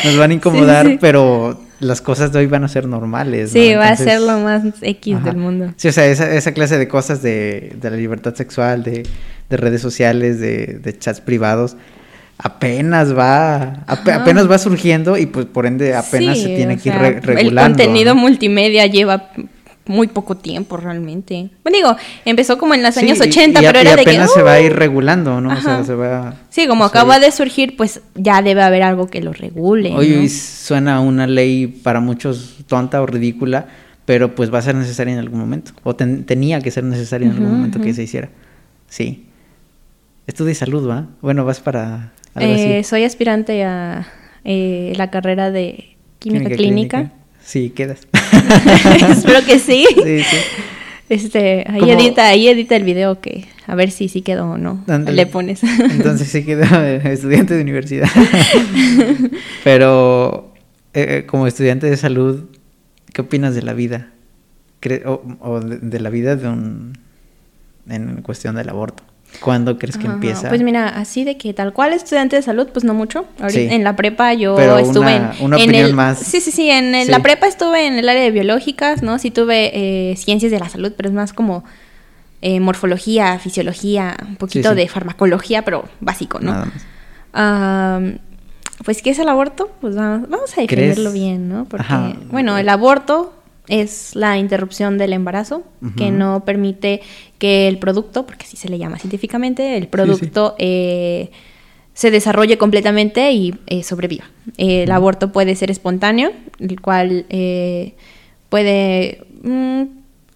Nos 0.04 0.16
van 0.16 0.30
a 0.30 0.34
incomodar, 0.34 0.98
pero 1.00 1.60
las 1.82 2.00
cosas 2.00 2.32
de 2.32 2.38
hoy 2.38 2.46
van 2.46 2.64
a 2.64 2.68
ser 2.68 2.86
normales. 2.86 3.50
Sí, 3.50 3.74
va 3.74 3.88
a 3.88 3.96
ser 3.96 4.20
lo 4.20 4.38
más 4.38 4.62
X 4.80 5.24
del 5.24 5.36
mundo. 5.36 5.74
Sí, 5.76 5.88
o 5.88 5.92
sea, 5.92 6.06
esa, 6.06 6.32
esa 6.32 6.52
clase 6.52 6.78
de 6.78 6.88
cosas 6.88 7.22
de, 7.22 7.76
de 7.80 7.90
la 7.90 7.96
libertad 7.96 8.34
sexual, 8.34 8.84
de, 8.84 9.04
de 9.50 9.56
redes 9.56 9.82
sociales, 9.82 10.40
de, 10.40 10.78
de, 10.82 10.98
chats 10.98 11.20
privados, 11.20 11.76
apenas 12.42 13.16
va, 13.16 13.84
apenas 13.86 14.50
va 14.50 14.58
surgiendo 14.58 15.16
y 15.16 15.26
pues 15.26 15.46
por 15.46 15.64
ende 15.64 15.94
apenas 15.94 16.38
se 16.38 16.48
tiene 16.48 16.76
que 16.76 16.88
ir 16.88 16.94
regulando. 16.94 17.40
El 17.40 17.54
contenido 17.54 18.14
multimedia 18.14 18.86
lleva 18.86 19.30
muy 19.86 20.08
poco 20.08 20.36
tiempo 20.36 20.76
realmente. 20.76 21.50
Bueno, 21.62 21.76
digo, 21.76 21.96
empezó 22.24 22.58
como 22.58 22.74
en 22.74 22.82
los 22.82 22.96
años 22.96 23.20
80, 23.20 23.60
pero 23.60 23.78
era 23.78 23.96
de 23.96 24.04
que... 24.04 24.10
apenas 24.10 24.32
se 24.32 24.42
va 24.42 24.54
a 24.54 24.60
ir 24.60 24.74
regulando, 24.74 25.40
¿no? 25.40 25.52
O 25.52 25.60
sea, 25.60 25.84
se 25.84 25.94
va... 25.94 26.34
Sí, 26.50 26.66
como 26.66 26.84
acaba 26.84 27.18
de 27.18 27.30
surgir, 27.32 27.76
pues 27.76 28.00
ya 28.14 28.42
debe 28.42 28.62
haber 28.62 28.82
algo 28.82 29.06
que 29.06 29.20
lo 29.20 29.32
regule. 29.32 29.92
Hoy 29.94 30.28
suena 30.28 31.00
una 31.00 31.26
ley 31.26 31.66
para 31.66 32.00
muchos 32.00 32.58
tonta 32.66 33.02
o 33.02 33.06
ridícula, 33.06 33.66
pero 34.04 34.34
pues 34.34 34.52
va 34.52 34.58
a 34.58 34.62
ser 34.62 34.74
necesaria 34.74 35.12
en 35.12 35.20
algún 35.20 35.40
momento. 35.40 35.72
O 35.84 35.94
tenía 35.94 36.60
que 36.60 36.70
ser 36.70 36.84
necesaria 36.84 37.26
en 37.26 37.34
algún 37.34 37.50
momento 37.50 37.80
que 37.80 37.94
se 37.94 38.02
hiciera. 38.02 38.30
Sí. 38.88 39.26
Estudia 40.26 40.54
salud, 40.54 40.88
¿va? 40.88 41.06
Bueno, 41.20 41.44
vas 41.44 41.60
para... 41.60 42.12
Eh, 42.36 42.82
Soy 42.84 43.04
aspirante 43.04 43.64
a 43.64 44.06
eh, 44.44 44.92
la 44.96 45.10
carrera 45.10 45.50
de 45.50 45.96
química, 46.18 46.50
clínica. 46.50 47.12
Sí, 47.42 47.70
quedas. 47.70 48.06
Espero 49.10 49.44
que 49.44 49.58
sí. 49.58 49.86
Sí, 49.94 50.22
sí. 50.22 50.36
Este, 51.08 51.66
ahí 51.68 51.90
edita, 51.90 52.28
ahí 52.28 52.48
edita 52.48 52.74
el 52.74 52.84
video 52.84 53.20
que 53.20 53.44
a 53.66 53.74
ver 53.74 53.90
si 53.90 54.08
sí 54.08 54.22
quedó 54.22 54.52
o 54.52 54.58
no. 54.58 54.82
Le 54.86 55.26
pones. 55.26 55.62
Entonces 55.90 56.28
sí 56.28 56.44
quedó 56.44 56.64
estudiante 56.82 57.54
de 57.54 57.62
universidad. 57.62 58.08
Pero 59.64 60.54
eh, 60.94 61.18
eh, 61.18 61.26
como 61.26 61.46
estudiante 61.46 61.88
de 61.88 61.96
salud, 61.96 62.44
¿qué 63.12 63.20
opinas 63.20 63.54
de 63.54 63.62
la 63.62 63.74
vida? 63.74 64.08
o, 65.04 65.60
de, 65.60 66.00
la 66.00 66.10
vida 66.10 66.34
de 66.34 66.48
un 66.48 66.98
en 67.88 68.22
cuestión 68.22 68.56
del 68.56 68.68
aborto. 68.68 69.04
¿Cuándo 69.40 69.78
crees 69.78 69.96
que 69.96 70.06
empieza? 70.06 70.48
Pues 70.48 70.62
mira, 70.62 70.88
así 70.88 71.24
de 71.24 71.36
que 71.36 71.52
tal 71.54 71.72
cual 71.72 71.92
estudiante 71.92 72.36
de 72.36 72.42
salud, 72.42 72.68
pues 72.72 72.84
no 72.84 72.94
mucho. 72.94 73.26
En 73.40 73.84
la 73.84 73.96
prepa 73.96 74.34
yo 74.34 74.58
estuve 74.78 75.16
en, 75.16 75.30
una 75.40 75.56
opinión 75.56 75.94
más. 75.94 76.18
Sí, 76.18 76.40
sí, 76.40 76.50
sí. 76.50 76.70
En 76.70 77.10
la 77.10 77.20
prepa 77.20 77.46
estuve 77.46 77.86
en 77.86 77.94
el 77.94 78.08
área 78.08 78.22
de 78.22 78.30
biológicas, 78.30 79.02
¿no? 79.02 79.18
Sí 79.18 79.30
tuve 79.30 79.70
eh, 79.74 80.16
ciencias 80.16 80.52
de 80.52 80.58
la 80.58 80.68
salud, 80.68 80.92
pero 80.96 81.08
es 81.08 81.14
más 81.14 81.32
como 81.32 81.64
eh, 82.40 82.60
morfología, 82.60 83.38
fisiología, 83.38 84.16
un 84.26 84.36
poquito 84.36 84.74
de 84.74 84.88
farmacología, 84.88 85.62
pero 85.64 85.84
básico, 86.00 86.40
¿no? 86.40 86.64
pues, 88.84 89.00
¿qué 89.00 89.10
es 89.10 89.18
el 89.18 89.28
aborto? 89.28 89.70
Pues 89.80 89.94
vamos, 89.94 90.56
a 90.56 90.60
definirlo 90.60 91.12
bien, 91.12 91.48
¿no? 91.48 91.66
Porque, 91.66 92.16
bueno, 92.30 92.58
el 92.58 92.68
aborto 92.68 93.32
es 93.68 94.16
la 94.16 94.38
interrupción 94.38 94.98
del 94.98 95.12
embarazo, 95.12 95.62
que 95.96 96.10
no 96.10 96.44
permite 96.44 97.00
que 97.38 97.68
el 97.68 97.78
producto, 97.78 98.26
porque 98.26 98.44
así 98.44 98.56
se 98.56 98.68
le 98.68 98.78
llama 98.78 98.98
científicamente, 98.98 99.76
el 99.76 99.86
producto 99.88 100.56
eh, 100.58 101.30
se 101.94 102.10
desarrolle 102.10 102.58
completamente 102.58 103.32
y 103.32 103.54
eh, 103.66 103.82
sobreviva. 103.82 104.24
el 104.56 104.90
aborto 104.90 105.30
puede 105.32 105.54
ser 105.54 105.70
espontáneo, 105.70 106.32
el 106.58 106.80
cual 106.80 107.26
eh, 107.28 107.94
puede... 108.48 109.24
Mm, 109.42 109.82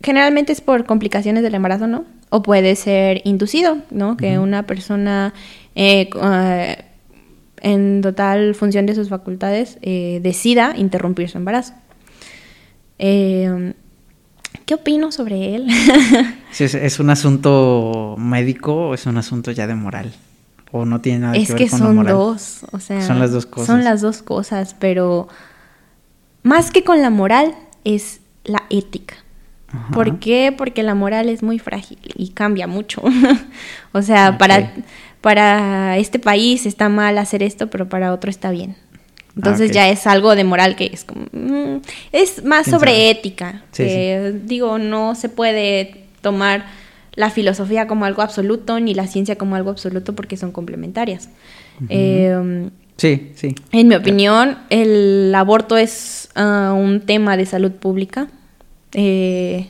generalmente 0.02 0.52
es 0.52 0.60
por 0.60 0.84
complicaciones 0.84 1.42
del 1.42 1.54
embarazo, 1.54 1.88
¿no? 1.88 2.04
O 2.28 2.42
puede 2.42 2.76
ser 2.76 3.22
inducido, 3.24 3.78
¿no? 3.90 4.16
Que 4.16 4.38
una 4.38 4.64
persona 4.66 5.32
en 5.74 6.10
total 8.02 8.54
función 8.54 8.86
de 8.86 8.94
sus 8.94 9.08
facultades 9.08 9.78
decida 9.80 10.74
interrumpir 10.76 11.28
su 11.28 11.38
embarazo. 11.38 11.72
Eh, 12.98 13.74
¿Qué 14.64 14.74
opino 14.74 15.12
sobre 15.12 15.54
él? 15.54 15.68
es, 16.58 16.98
un 16.98 17.10
asunto 17.10 18.16
médico 18.18 18.88
o 18.88 18.94
es 18.94 19.06
un 19.06 19.16
asunto 19.16 19.52
ya 19.52 19.66
de 19.66 19.76
moral? 19.76 20.12
¿O 20.72 20.84
no 20.84 21.00
tiene 21.00 21.20
nada 21.20 21.32
que 21.34 21.38
ver 21.38 21.48
con 21.48 21.56
Es 21.56 21.70
que 21.70 21.76
son 21.76 22.04
dos, 22.04 22.66
o 22.72 22.80
sea... 22.80 23.00
Son 23.00 23.20
las 23.20 23.30
dos 23.30 23.46
cosas. 23.46 23.66
Son 23.66 23.84
las 23.84 24.00
dos 24.00 24.22
cosas, 24.22 24.74
pero 24.74 25.28
más 26.42 26.72
que 26.72 26.82
con 26.82 27.00
la 27.00 27.10
moral 27.10 27.54
es 27.84 28.20
la 28.44 28.64
ética. 28.70 29.14
¿Por 29.92 30.18
qué? 30.18 30.54
Porque 30.56 30.82
la 30.82 30.94
moral 30.94 31.28
es 31.28 31.42
muy 31.42 31.58
frágil 31.58 31.98
y 32.16 32.30
cambia 32.30 32.66
mucho. 32.66 33.02
o 33.92 34.02
sea, 34.02 34.38
para, 34.38 34.72
para 35.20 35.98
este 35.98 36.18
país 36.18 36.66
está 36.66 36.88
mal 36.88 37.18
hacer 37.18 37.42
esto, 37.42 37.68
pero 37.68 37.88
para 37.88 38.12
otro 38.12 38.30
está 38.30 38.50
bien. 38.50 38.76
Entonces 39.36 39.70
ah, 39.70 39.74
ya 39.74 39.88
es 39.90 40.06
algo 40.06 40.34
de 40.34 40.44
moral 40.44 40.76
que 40.76 40.90
es 40.92 41.04
como... 41.04 41.26
Mm, 41.32 41.82
es 42.12 42.42
más 42.44 42.66
sobre 42.66 43.10
ética. 43.10 43.62
Digo, 44.44 44.78
no 44.78 45.14
se 45.14 45.28
puede 45.28 46.04
tomar 46.22 46.64
la 47.14 47.30
filosofía 47.30 47.86
como 47.86 48.04
algo 48.04 48.22
absoluto 48.22 48.80
ni 48.80 48.94
la 48.94 49.06
ciencia 49.06 49.36
como 49.36 49.56
algo 49.56 49.70
absoluto 49.70 50.14
porque 50.14 50.36
son 50.36 50.52
complementarias. 50.52 51.28
Em, 51.88 52.70
sí, 52.96 53.32
sí. 53.34 53.54
En 53.72 53.88
mi 53.88 53.94
opinión, 53.94 54.58
el 54.70 55.34
aborto 55.34 55.76
es 55.76 56.30
ah, 56.34 56.74
un 56.76 57.00
tema 57.00 57.36
de 57.36 57.44
salud 57.44 57.72
pública. 57.72 58.28
Eh, 58.92 59.68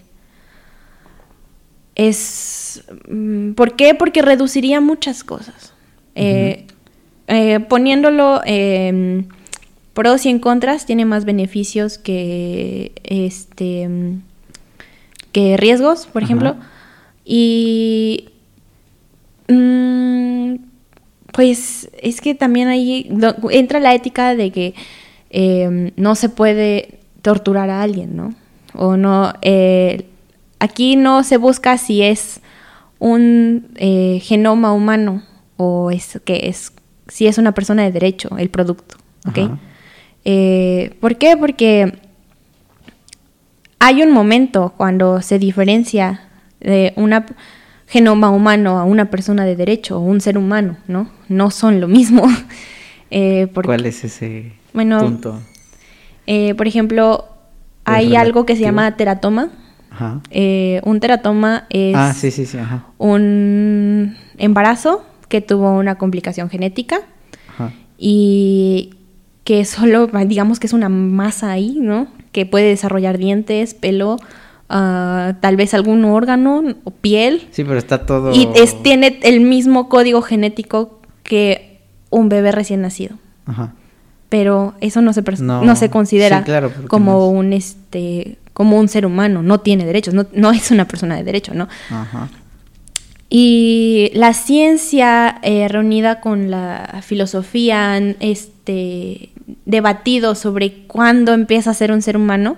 es... 1.97 2.85
Mm, 3.09 3.53
¿Por 3.53 3.75
qué? 3.75 3.95
Porque 3.95 4.23
reduciría 4.23 4.81
muchas 4.81 5.25
cosas. 5.25 5.73
Eh, 6.14 6.67
eh, 7.27 7.61
poniéndolo 7.61 8.41
pros 9.97 10.26
y 10.26 10.28
en 10.28 10.40
contras, 10.40 10.84
tiene 10.84 11.07
más 11.07 11.24
beneficios 11.24 11.97
que 11.97 12.92
este 13.03 13.88
que 15.32 15.57
riesgos, 15.57 16.07
por 16.07 16.22
ejemplo. 16.22 16.55
Y 17.24 18.28
mm, 19.49 20.57
pues 21.32 21.90
es 22.01 22.20
que 22.20 22.34
también 22.34 22.68
ahí 22.68 23.11
entra 23.51 23.80
la 23.80 23.94
ética 23.94 24.34
de 24.34 24.53
que 24.53 24.74
em, 25.30 25.92
no 25.97 26.14
se 26.14 26.28
puede 26.28 26.99
torturar 27.22 27.70
a 27.70 27.80
alguien, 27.80 28.16
¿no? 28.16 28.34
O 28.74 28.99
no, 28.99 29.32
eh, 29.40 30.07
aquí 30.59 30.97
no 30.97 31.24
se 31.24 31.38
busca 31.38 31.78
si 31.78 32.03
es 32.03 32.42
un 32.99 33.68
eh, 33.76 34.20
genoma 34.22 34.74
humano 34.74 35.22
o 35.57 35.90
es 35.90 36.20
que 36.26 36.49
es 36.49 36.72
si 37.09 37.26
es 37.26 37.38
una 37.38 37.53
persona 37.53 37.84
de 37.84 37.92
derecho 37.92 38.36
el 38.36 38.51
producto, 38.51 38.97
¿ok? 39.26 39.59
Eh, 40.29 40.97
¿Por 40.99 41.18
qué? 41.18 41.37
Porque 41.37 42.01
hay 43.79 44.03
un 44.03 44.11
momento 44.11 44.74
cuando 44.77 45.22
se 45.22 45.39
diferencia 45.39 46.22
de 46.59 46.93
un 46.97 47.14
genoma 47.87 48.31
humano 48.31 48.81
a 48.81 48.85
una 48.85 49.09
persona 49.09 49.45
de 49.45 49.55
derecho 49.55 49.99
o 49.99 50.01
un 50.01 50.20
ser 50.20 50.37
humano, 50.37 50.79
¿no? 50.89 51.09
No 51.29 51.51
son 51.51 51.81
lo 51.81 51.89
mismo. 51.89 52.27
Eh, 53.09 53.47
¿Cuál 53.55 53.87
es 53.87 54.03
ese 54.03 54.55
punto? 54.72 55.41
Eh, 56.27 56.57
por 56.57 56.66
ejemplo, 56.66 57.24
hay 57.85 58.16
algo 58.16 58.45
que 58.45 58.57
se 58.57 58.62
llama 58.62 58.97
teratoma. 58.97 59.51
Ajá. 59.91 60.20
un 60.83 60.99
teratoma 60.99 61.66
es 61.70 61.95
ah, 61.97 62.12
un 62.99 64.16
embarazo 64.39 65.07
que 65.29 65.41
tuvo 65.41 65.70
una 65.79 65.95
complicación 65.99 66.51
genética 66.51 66.99
Ajá. 67.49 67.72
y 67.97 68.97
que 69.47 69.64
solo, 69.64 70.09
digamos 70.26 70.61
que 70.61 70.66
es 70.66 70.74
una 70.74 70.90
masa 70.90 71.53
ahí, 71.53 71.78
¿no? 71.80 72.09
Que 72.32 72.44
puede 72.44 72.66
desarrollar 72.66 73.16
dientes, 73.16 73.72
pelo, 73.72 74.18
ah, 74.68 75.36
tal 75.40 75.57
vez 75.57 75.72
algún 75.72 76.05
órgano 76.05 76.62
o 76.84 76.90
piel. 76.90 77.47
Sí, 77.53 77.64
pero 77.64 77.78
está 77.78 78.05
todo... 78.05 78.34
Y 78.34 78.49
es, 78.57 78.82
tiene 78.82 79.20
el 79.22 79.40
mismo 79.40 79.88
código 79.88 80.20
genético 80.20 81.01
que 81.22 81.80
un 82.11 82.28
bebé 82.28 82.53
recién 82.53 82.82
nacido. 82.82 83.16
Ajá. 83.47 83.72
Pero 84.28 84.74
eso 84.80 85.01
no 85.01 85.12
se, 85.12 85.22
no. 85.40 85.76
se 85.76 85.88
considera 85.88 86.44
como 86.89 87.31
un 87.31 87.52
este 87.52 88.39
como 88.52 88.78
un 88.78 88.89
ser 88.89 89.06
humano, 89.06 89.43
no 89.43 89.60
tiene 89.60 89.85
derechos, 89.85 90.14
no, 90.14 90.27
no 90.32 90.51
es 90.51 90.70
una 90.70 90.89
persona 90.89 91.14
de 91.14 91.23
derecho, 91.23 91.55
¿no? 91.55 91.68
Ajá. 91.90 92.28
Y 93.28 94.10
la 94.14 94.32
ciencia 94.35 95.39
eh, 95.43 95.68
reunida 95.68 96.20
con 96.20 96.51
la 96.51 97.01
filosofía 97.02 97.98
este, 98.20 99.31
debatido 99.64 100.35
sobre 100.35 100.86
cuándo 100.86 101.32
empieza 101.32 101.70
a 101.70 101.74
ser 101.74 101.93
un 101.93 102.02
ser 102.02 102.16
humano. 102.16 102.56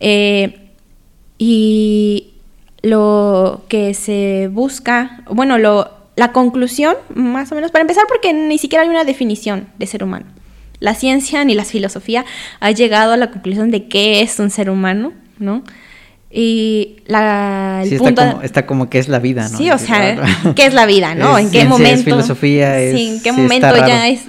Eh, 0.00 0.70
y 1.38 2.34
lo 2.82 3.64
que 3.68 3.94
se 3.94 4.48
busca, 4.52 5.22
bueno, 5.28 5.58
lo, 5.58 5.90
la 6.16 6.32
conclusión, 6.32 6.94
más 7.14 7.52
o 7.52 7.54
menos, 7.54 7.70
para 7.70 7.82
empezar, 7.82 8.04
porque 8.08 8.32
ni 8.32 8.58
siquiera 8.58 8.82
hay 8.82 8.88
una 8.88 9.04
definición 9.04 9.68
de 9.78 9.86
ser 9.86 10.04
humano. 10.04 10.26
La 10.78 10.94
ciencia 10.94 11.44
ni 11.44 11.54
la 11.54 11.64
filosofía 11.64 12.24
ha 12.60 12.70
llegado 12.70 13.12
a 13.12 13.16
la 13.16 13.30
conclusión 13.30 13.70
de 13.70 13.88
qué 13.88 14.20
es 14.20 14.38
un 14.38 14.50
ser 14.50 14.70
humano, 14.70 15.12
¿no? 15.38 15.62
Y 16.30 16.96
la, 17.06 17.82
el 17.84 17.96
punto 17.96 18.20
está, 18.20 18.32
como, 18.32 18.42
está, 18.42 18.66
como, 18.66 18.90
que 18.90 18.98
es 18.98 19.08
la 19.08 19.20
vida, 19.20 19.48
¿no? 19.48 19.56
Sí, 19.56 19.70
o 19.70 19.78
sea, 19.78 20.22
¿qué 20.54 20.66
es 20.66 20.74
la 20.74 20.84
vida, 20.84 21.14
no? 21.14 21.38
¿En 21.38 21.50
qué 21.50 21.64
momento? 21.64 22.04
filosofía, 22.04 22.78
sí, 22.92 23.14
¿en 23.14 23.22
qué 23.22 23.32
momento 23.32 23.74
ya 23.74 24.08
es 24.08 24.24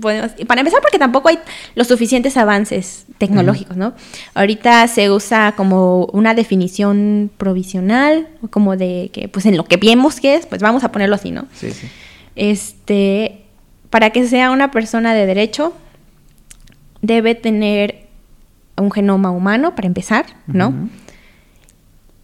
podemos- 0.00 0.32
para 0.46 0.60
empezar, 0.60 0.80
porque 0.82 0.98
tampoco 0.98 1.28
hay 1.28 1.38
los 1.74 1.88
suficientes 1.88 2.36
avances 2.36 3.06
tecnológicos, 3.18 3.76
¿no? 3.76 3.92
Ahorita 4.34 4.86
se 4.88 5.10
usa 5.10 5.52
como 5.56 6.06
una 6.06 6.34
definición 6.34 7.30
provisional, 7.36 8.28
como 8.50 8.76
de 8.76 9.10
que, 9.12 9.28
pues 9.28 9.46
en 9.46 9.56
lo 9.56 9.64
que 9.64 9.76
vemos 9.76 10.20
que 10.20 10.34
es, 10.36 10.46
pues 10.46 10.60
vamos 10.62 10.84
a 10.84 10.92
ponerlo 10.92 11.16
así, 11.16 11.30
¿no? 11.30 11.46
Sí, 11.52 11.70
sí. 11.72 11.88
Este, 12.36 13.42
para 13.90 14.10
que 14.10 14.26
sea 14.26 14.50
una 14.50 14.70
persona 14.70 15.14
de 15.14 15.26
derecho, 15.26 15.74
debe 17.02 17.34
tener 17.34 18.06
un 18.76 18.90
genoma 18.90 19.30
humano, 19.30 19.74
para 19.74 19.86
empezar, 19.88 20.26
¿no? 20.46 20.72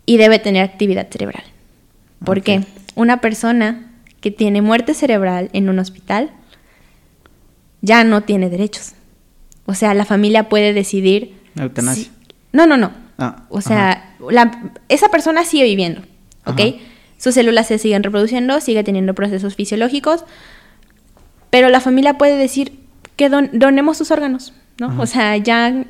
Y 0.06 0.16
debe 0.18 0.38
tener 0.38 0.62
actividad 0.62 1.08
cerebral. 1.10 1.42
¿Por 2.24 2.38
Ok. 2.38 2.44
qué? 2.44 2.60
Una 2.94 3.20
persona 3.20 3.90
que 4.20 4.30
tiene 4.30 4.62
muerte 4.62 4.94
cerebral 4.94 5.50
en 5.52 5.68
un 5.68 5.78
hospital 5.78 6.30
ya 7.82 8.04
no 8.04 8.22
tiene 8.22 8.48
derechos. 8.50 8.92
O 9.66 9.74
sea, 9.74 9.94
la 9.94 10.04
familia 10.04 10.48
puede 10.48 10.72
decidir... 10.72 11.34
Eutanasia. 11.58 12.04
si- 12.04 12.10
No, 12.52 12.66
no, 12.66 12.76
no. 12.76 12.92
Ah, 13.18 13.44
O 13.48 13.60
sea, 13.60 14.14
la- 14.30 14.72
esa 14.88 15.08
persona 15.08 15.44
sigue 15.44 15.64
viviendo, 15.64 16.02
¿ok? 16.44 16.60
Ajá. 16.60 16.70
Sus 17.18 17.34
células 17.34 17.66
se 17.66 17.78
siguen 17.78 18.02
reproduciendo, 18.02 18.60
sigue 18.60 18.84
teniendo 18.84 19.14
procesos 19.14 19.54
fisiológicos, 19.56 20.24
pero 21.50 21.68
la 21.70 21.80
familia 21.80 22.18
puede 22.18 22.36
decir 22.36 22.78
que 23.16 23.28
don- 23.30 23.50
donemos 23.54 23.96
sus 23.96 24.10
órganos, 24.10 24.52
¿no? 24.78 24.88
Ajá. 24.88 25.00
O 25.00 25.06
sea, 25.06 25.36
ya 25.38 25.84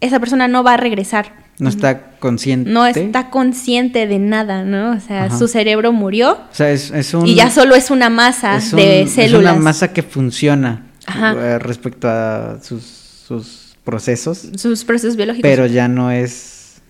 esa 0.00 0.20
persona 0.20 0.46
no 0.46 0.62
va 0.62 0.74
a 0.74 0.76
regresar. 0.76 1.34
No 1.58 1.68
está 1.68 2.10
consciente. 2.20 2.70
No 2.70 2.86
está 2.86 3.30
consciente 3.30 4.06
de 4.06 4.20
nada, 4.20 4.62
¿no? 4.62 4.92
O 4.92 5.00
sea, 5.00 5.24
Ajá. 5.24 5.36
su 5.38 5.48
cerebro 5.48 5.90
murió 5.92 6.34
O 6.34 6.54
sea, 6.54 6.70
es, 6.70 6.92
es 6.92 7.12
un. 7.14 7.26
y 7.26 7.34
ya 7.34 7.50
solo 7.50 7.74
es 7.74 7.90
una 7.90 8.08
masa 8.08 8.56
es 8.58 8.72
un- 8.72 8.76
de 8.78 9.02
Es 9.02 9.10
células. 9.14 9.54
una 9.54 9.60
masa 9.60 9.92
que 9.92 10.04
funciona 10.04 10.84
Ajá. 11.08 11.32
eh, 11.36 11.58
respecto 11.58 12.08
a 12.08 12.58
sus, 12.62 12.82
sus 12.82 13.76
procesos, 13.84 14.48
Sus 14.56 14.84
procesos 14.84 15.16
biológicos. 15.16 15.48
pero 15.48 15.66
ya 15.66 15.88
no 15.88 16.10
es 16.10 16.80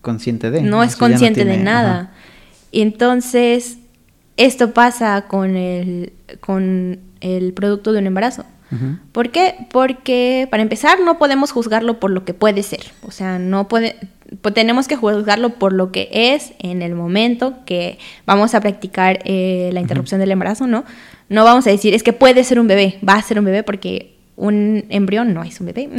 consciente 0.00 0.50
de. 0.50 0.62
no 0.62 0.80
o 0.80 0.82
es 0.82 0.96
consciente 0.96 1.44
de 1.44 1.56
nada. 1.58 2.00
ajá. 2.00 2.10
Y 2.70 2.82
entonces, 2.82 3.78
esto 4.36 4.72
pasa 4.74 5.26
con 5.28 5.56
el, 5.56 6.12
con 6.40 6.98
el 7.20 7.52
producto 7.54 7.92
de 7.92 8.00
un 8.00 8.06
embarazo. 8.06 8.44
¿Por 9.12 9.30
qué? 9.30 9.54
Porque, 9.70 10.46
para 10.50 10.62
empezar, 10.62 10.98
no 11.00 11.16
podemos 11.18 11.52
juzgarlo 11.52 11.98
por 11.98 12.10
lo 12.10 12.26
que 12.26 12.34
puede 12.34 12.62
ser. 12.62 12.80
O 13.00 13.10
sea, 13.10 13.38
no 13.38 13.66
puede, 13.66 13.96
po- 14.42 14.52
tenemos 14.52 14.86
que 14.88 14.94
juzgarlo 14.94 15.54
por 15.54 15.72
lo 15.72 15.90
que 15.90 16.10
es 16.12 16.52
en 16.58 16.82
el 16.82 16.94
momento 16.94 17.54
que 17.64 17.98
vamos 18.26 18.54
a 18.54 18.60
practicar 18.60 19.20
eh, 19.24 19.70
la 19.72 19.80
interrupción 19.80 20.20
del 20.20 20.32
embarazo, 20.32 20.66
¿no? 20.66 20.84
No 21.28 21.44
vamos 21.44 21.66
a 21.66 21.70
decir, 21.70 21.94
es 21.94 22.02
que 22.02 22.12
puede 22.12 22.42
ser 22.44 22.58
un 22.60 22.66
bebé, 22.68 22.98
va 23.06 23.14
a 23.14 23.22
ser 23.22 23.38
un 23.38 23.44
bebé 23.44 23.62
porque 23.62 24.14
un 24.36 24.84
embrión 24.88 25.34
no 25.34 25.42
es 25.44 25.60
un 25.60 25.66
bebé. 25.66 25.88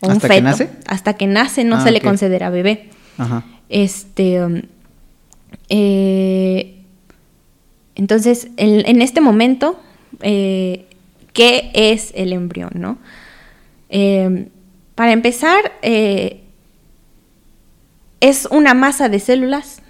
Un 0.00 0.10
¿Hasta 0.10 0.28
que 0.28 0.40
nace? 0.42 0.68
Hasta 0.86 1.14
que 1.14 1.26
nace 1.26 1.64
no 1.64 1.76
Ah, 1.76 1.80
se 1.80 1.90
le 1.90 1.98
ok. 1.98 2.04
considera 2.04 2.50
bebé. 2.50 2.90
Ajá. 3.16 3.42
Este. 3.70 4.44
um, 4.44 4.60
eh, 5.70 6.74
entonces, 7.94 8.48
en, 8.58 8.86
en 8.86 9.00
este 9.00 9.20
momento, 9.22 9.80
eh, 10.20 10.84
¿qué 11.32 11.70
es 11.72 12.12
el 12.16 12.32
embrión, 12.34 12.70
no? 12.74 12.98
Eh, 13.88 14.48
para 14.94 15.12
empezar, 15.12 15.72
es 18.20 18.48
una 18.50 18.74
masa 18.74 19.08
de 19.08 19.20
células 19.20 19.80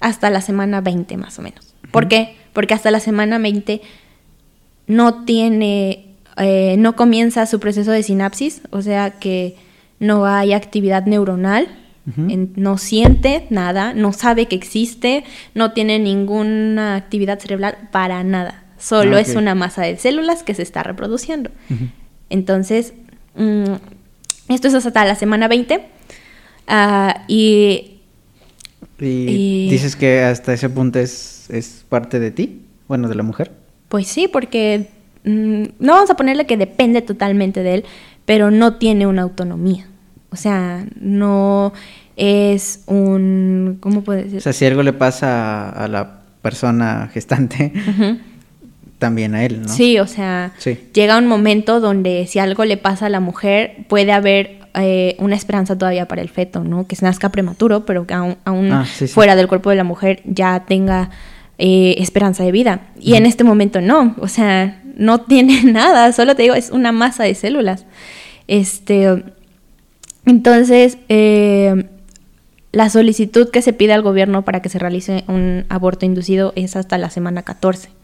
hasta 0.00 0.28
la 0.30 0.40
semana 0.40 0.80
20, 0.80 1.16
más 1.16 1.38
o 1.38 1.42
menos. 1.42 1.74
¿Por 1.92 2.08
qué? 2.08 2.36
Porque 2.56 2.72
hasta 2.72 2.90
la 2.90 3.00
semana 3.00 3.38
20 3.38 3.82
no 4.86 5.24
tiene, 5.26 6.14
eh, 6.38 6.76
no 6.78 6.96
comienza 6.96 7.44
su 7.44 7.60
proceso 7.60 7.90
de 7.90 8.02
sinapsis, 8.02 8.62
o 8.70 8.80
sea 8.80 9.10
que 9.10 9.56
no 10.00 10.24
hay 10.24 10.54
actividad 10.54 11.04
neuronal, 11.04 11.68
no 12.56 12.78
siente 12.78 13.46
nada, 13.50 13.92
no 13.92 14.14
sabe 14.14 14.46
que 14.46 14.56
existe, 14.56 15.24
no 15.54 15.72
tiene 15.72 15.98
ninguna 15.98 16.96
actividad 16.96 17.38
cerebral 17.40 17.76
para 17.92 18.24
nada. 18.24 18.64
Solo 18.78 19.16
Ah, 19.16 19.20
es 19.20 19.34
una 19.34 19.54
masa 19.54 19.82
de 19.82 19.98
células 19.98 20.42
que 20.42 20.54
se 20.54 20.62
está 20.62 20.82
reproduciendo. 20.82 21.50
Entonces, 22.30 22.94
mm, 23.34 23.74
esto 24.48 24.68
es 24.68 24.74
hasta 24.74 25.04
la 25.04 25.14
semana 25.14 25.46
20. 25.46 25.82
ah, 26.68 27.24
y 27.28 27.92
Y, 28.98 29.04
Y- 29.04 29.68
dices 29.70 29.94
que 29.94 30.22
hasta 30.22 30.54
ese 30.54 30.70
punto 30.70 30.98
es, 30.98 31.35
es 31.50 31.84
parte 31.88 32.20
de 32.20 32.30
ti, 32.30 32.62
bueno, 32.88 33.08
de 33.08 33.14
la 33.14 33.22
mujer. 33.22 33.50
Pues 33.88 34.06
sí, 34.08 34.28
porque 34.28 34.88
mm, 35.24 35.62
no 35.78 35.92
vamos 35.94 36.10
a 36.10 36.16
ponerle 36.16 36.46
que 36.46 36.56
depende 36.56 37.02
totalmente 37.02 37.62
de 37.62 37.74
él, 37.74 37.84
pero 38.24 38.50
no 38.50 38.74
tiene 38.74 39.06
una 39.06 39.22
autonomía. 39.22 39.86
O 40.30 40.36
sea, 40.36 40.84
no 41.00 41.72
es 42.16 42.82
un... 42.86 43.78
¿Cómo 43.80 44.02
puedo 44.02 44.22
decir? 44.22 44.38
O 44.38 44.40
sea, 44.40 44.52
si 44.52 44.64
algo 44.66 44.82
le 44.82 44.92
pasa 44.92 45.68
a, 45.68 45.84
a 45.84 45.88
la 45.88 46.20
persona 46.42 47.08
gestante, 47.12 47.72
también 48.98 49.34
a 49.34 49.44
él, 49.44 49.62
¿no? 49.62 49.68
Sí, 49.68 49.98
o 49.98 50.06
sea, 50.06 50.52
Sí. 50.58 50.78
llega 50.94 51.18
un 51.18 51.26
momento 51.26 51.80
donde 51.80 52.26
si 52.26 52.38
algo 52.38 52.64
le 52.64 52.76
pasa 52.76 53.06
a 53.06 53.08
la 53.10 53.20
mujer, 53.20 53.84
puede 53.88 54.12
haber 54.12 54.58
eh, 54.74 55.16
una 55.18 55.36
esperanza 55.36 55.76
todavía 55.76 56.06
para 56.08 56.22
el 56.22 56.28
feto, 56.28 56.62
¿no? 56.64 56.86
Que 56.86 56.96
se 56.96 57.04
nazca 57.04 57.30
prematuro, 57.30 57.84
pero 57.86 58.06
que 58.06 58.14
aún, 58.14 58.36
aún 58.44 58.72
Ah, 58.72 58.84
sí, 58.86 59.06
sí. 59.06 59.12
fuera 59.14 59.36
del 59.36 59.48
cuerpo 59.48 59.70
de 59.70 59.76
la 59.76 59.84
mujer 59.84 60.22
ya 60.24 60.64
tenga 60.66 61.10
eh, 61.58 61.96
esperanza 61.98 62.44
de 62.44 62.52
vida. 62.52 62.88
Y 63.00 63.14
en 63.14 63.26
este 63.26 63.44
momento 63.44 63.80
no, 63.80 64.14
o 64.18 64.28
sea, 64.28 64.82
no 64.96 65.20
tiene 65.26 65.62
nada, 65.64 66.12
solo 66.12 66.34
te 66.36 66.42
digo, 66.42 66.54
es 66.54 66.70
una 66.70 66.92
masa 66.92 67.24
de 67.24 67.34
células. 67.34 67.86
Este, 68.48 69.24
entonces, 70.24 70.98
eh, 71.08 71.88
la 72.72 72.90
solicitud 72.90 73.50
que 73.50 73.62
se 73.62 73.72
pide 73.72 73.94
al 73.94 74.02
gobierno 74.02 74.44
para 74.44 74.60
que 74.60 74.68
se 74.68 74.78
realice 74.78 75.24
un 75.28 75.64
aborto 75.68 76.04
inducido 76.04 76.52
es 76.56 76.76
hasta 76.76 76.98
la 76.98 77.10
semana 77.10 77.42
14. 77.42 77.95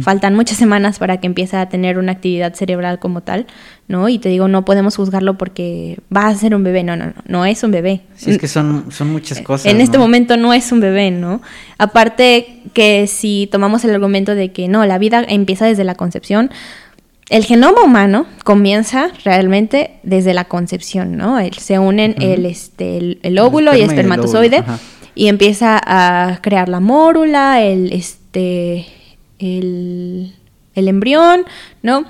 Faltan 0.00 0.34
muchas 0.36 0.58
semanas 0.58 0.98
para 1.00 1.18
que 1.18 1.26
empiece 1.26 1.56
a 1.56 1.68
tener 1.68 1.98
una 1.98 2.12
actividad 2.12 2.54
cerebral 2.54 2.98
como 3.00 3.20
tal, 3.22 3.46
¿no? 3.88 4.08
Y 4.08 4.18
te 4.18 4.28
digo, 4.28 4.46
no 4.46 4.64
podemos 4.64 4.94
juzgarlo 4.96 5.36
porque 5.36 5.98
va 6.14 6.28
a 6.28 6.34
ser 6.36 6.54
un 6.54 6.62
bebé. 6.62 6.84
No, 6.84 6.94
no, 6.96 7.06
no, 7.06 7.14
no 7.26 7.44
es 7.46 7.62
un 7.64 7.72
bebé. 7.72 8.02
Sí, 8.14 8.30
es 8.30 8.38
que 8.38 8.46
son, 8.48 8.86
son 8.92 9.10
muchas 9.10 9.40
cosas. 9.40 9.66
En 9.66 9.80
este 9.80 9.98
momento 9.98 10.36
no 10.36 10.52
es 10.54 10.70
un 10.70 10.80
bebé, 10.80 11.10
¿no? 11.10 11.42
Aparte 11.78 12.60
que 12.74 13.06
si 13.08 13.48
tomamos 13.50 13.84
el 13.84 13.90
argumento 13.92 14.34
de 14.34 14.52
que 14.52 14.68
no, 14.68 14.86
la 14.86 14.98
vida 14.98 15.24
empieza 15.28 15.66
desde 15.66 15.82
la 15.84 15.96
concepción, 15.96 16.50
el 17.28 17.44
genoma 17.44 17.82
humano 17.82 18.26
comienza 18.44 19.10
realmente 19.24 19.92
desde 20.04 20.32
la 20.34 20.44
concepción, 20.44 21.16
¿no? 21.16 21.38
El- 21.40 21.54
se 21.54 21.78
unen 21.78 22.14
el, 22.20 22.46
este, 22.46 22.98
el, 22.98 23.18
el 23.22 23.38
óvulo 23.38 23.74
y 23.74 23.78
y 23.78 23.82
el 23.82 23.88
espermatozoide 23.88 24.58
óvulo, 24.58 24.72
ajá. 24.74 24.82
y 25.14 25.26
empieza 25.28 25.80
a 25.84 26.38
crear 26.40 26.68
la 26.68 26.80
mórula, 26.80 27.62
el, 27.62 27.92
este, 27.92 28.86
el, 29.42 30.34
el 30.74 30.88
embrión, 30.88 31.44
¿no? 31.82 32.04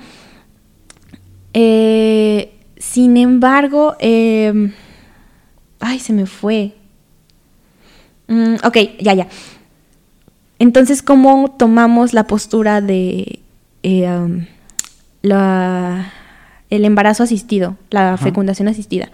Eh, 1.53 2.53
sin 2.77 3.17
embargo, 3.17 3.95
em, 3.99 4.71
ay, 5.79 5.99
se 5.99 6.13
me 6.13 6.25
fue. 6.25 6.73
Mm, 8.27 8.55
ok, 8.63 8.77
ya, 8.99 9.13
ya. 9.13 9.27
Entonces, 10.59 11.01
¿cómo 11.01 11.51
tomamos 11.57 12.13
la 12.13 12.25
postura 12.25 12.81
de 12.81 13.39
eh, 13.83 14.09
um, 14.09 14.45
la, 15.21 16.11
el 16.69 16.85
embarazo 16.85 17.23
asistido, 17.23 17.77
la 17.89 18.13
Ajá. 18.13 18.23
fecundación 18.23 18.67
asistida? 18.67 19.09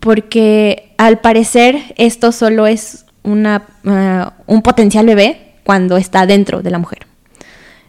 Porque 0.00 0.94
al 0.98 1.18
parecer 1.18 1.94
esto 1.96 2.30
solo 2.32 2.66
es 2.66 3.06
una, 3.22 3.66
ah, 3.86 4.34
un 4.46 4.62
potencial 4.62 5.06
bebé 5.06 5.54
cuando 5.64 5.96
está 5.96 6.26
dentro 6.26 6.62
de 6.62 6.70
la 6.70 6.78
mujer. 6.78 7.05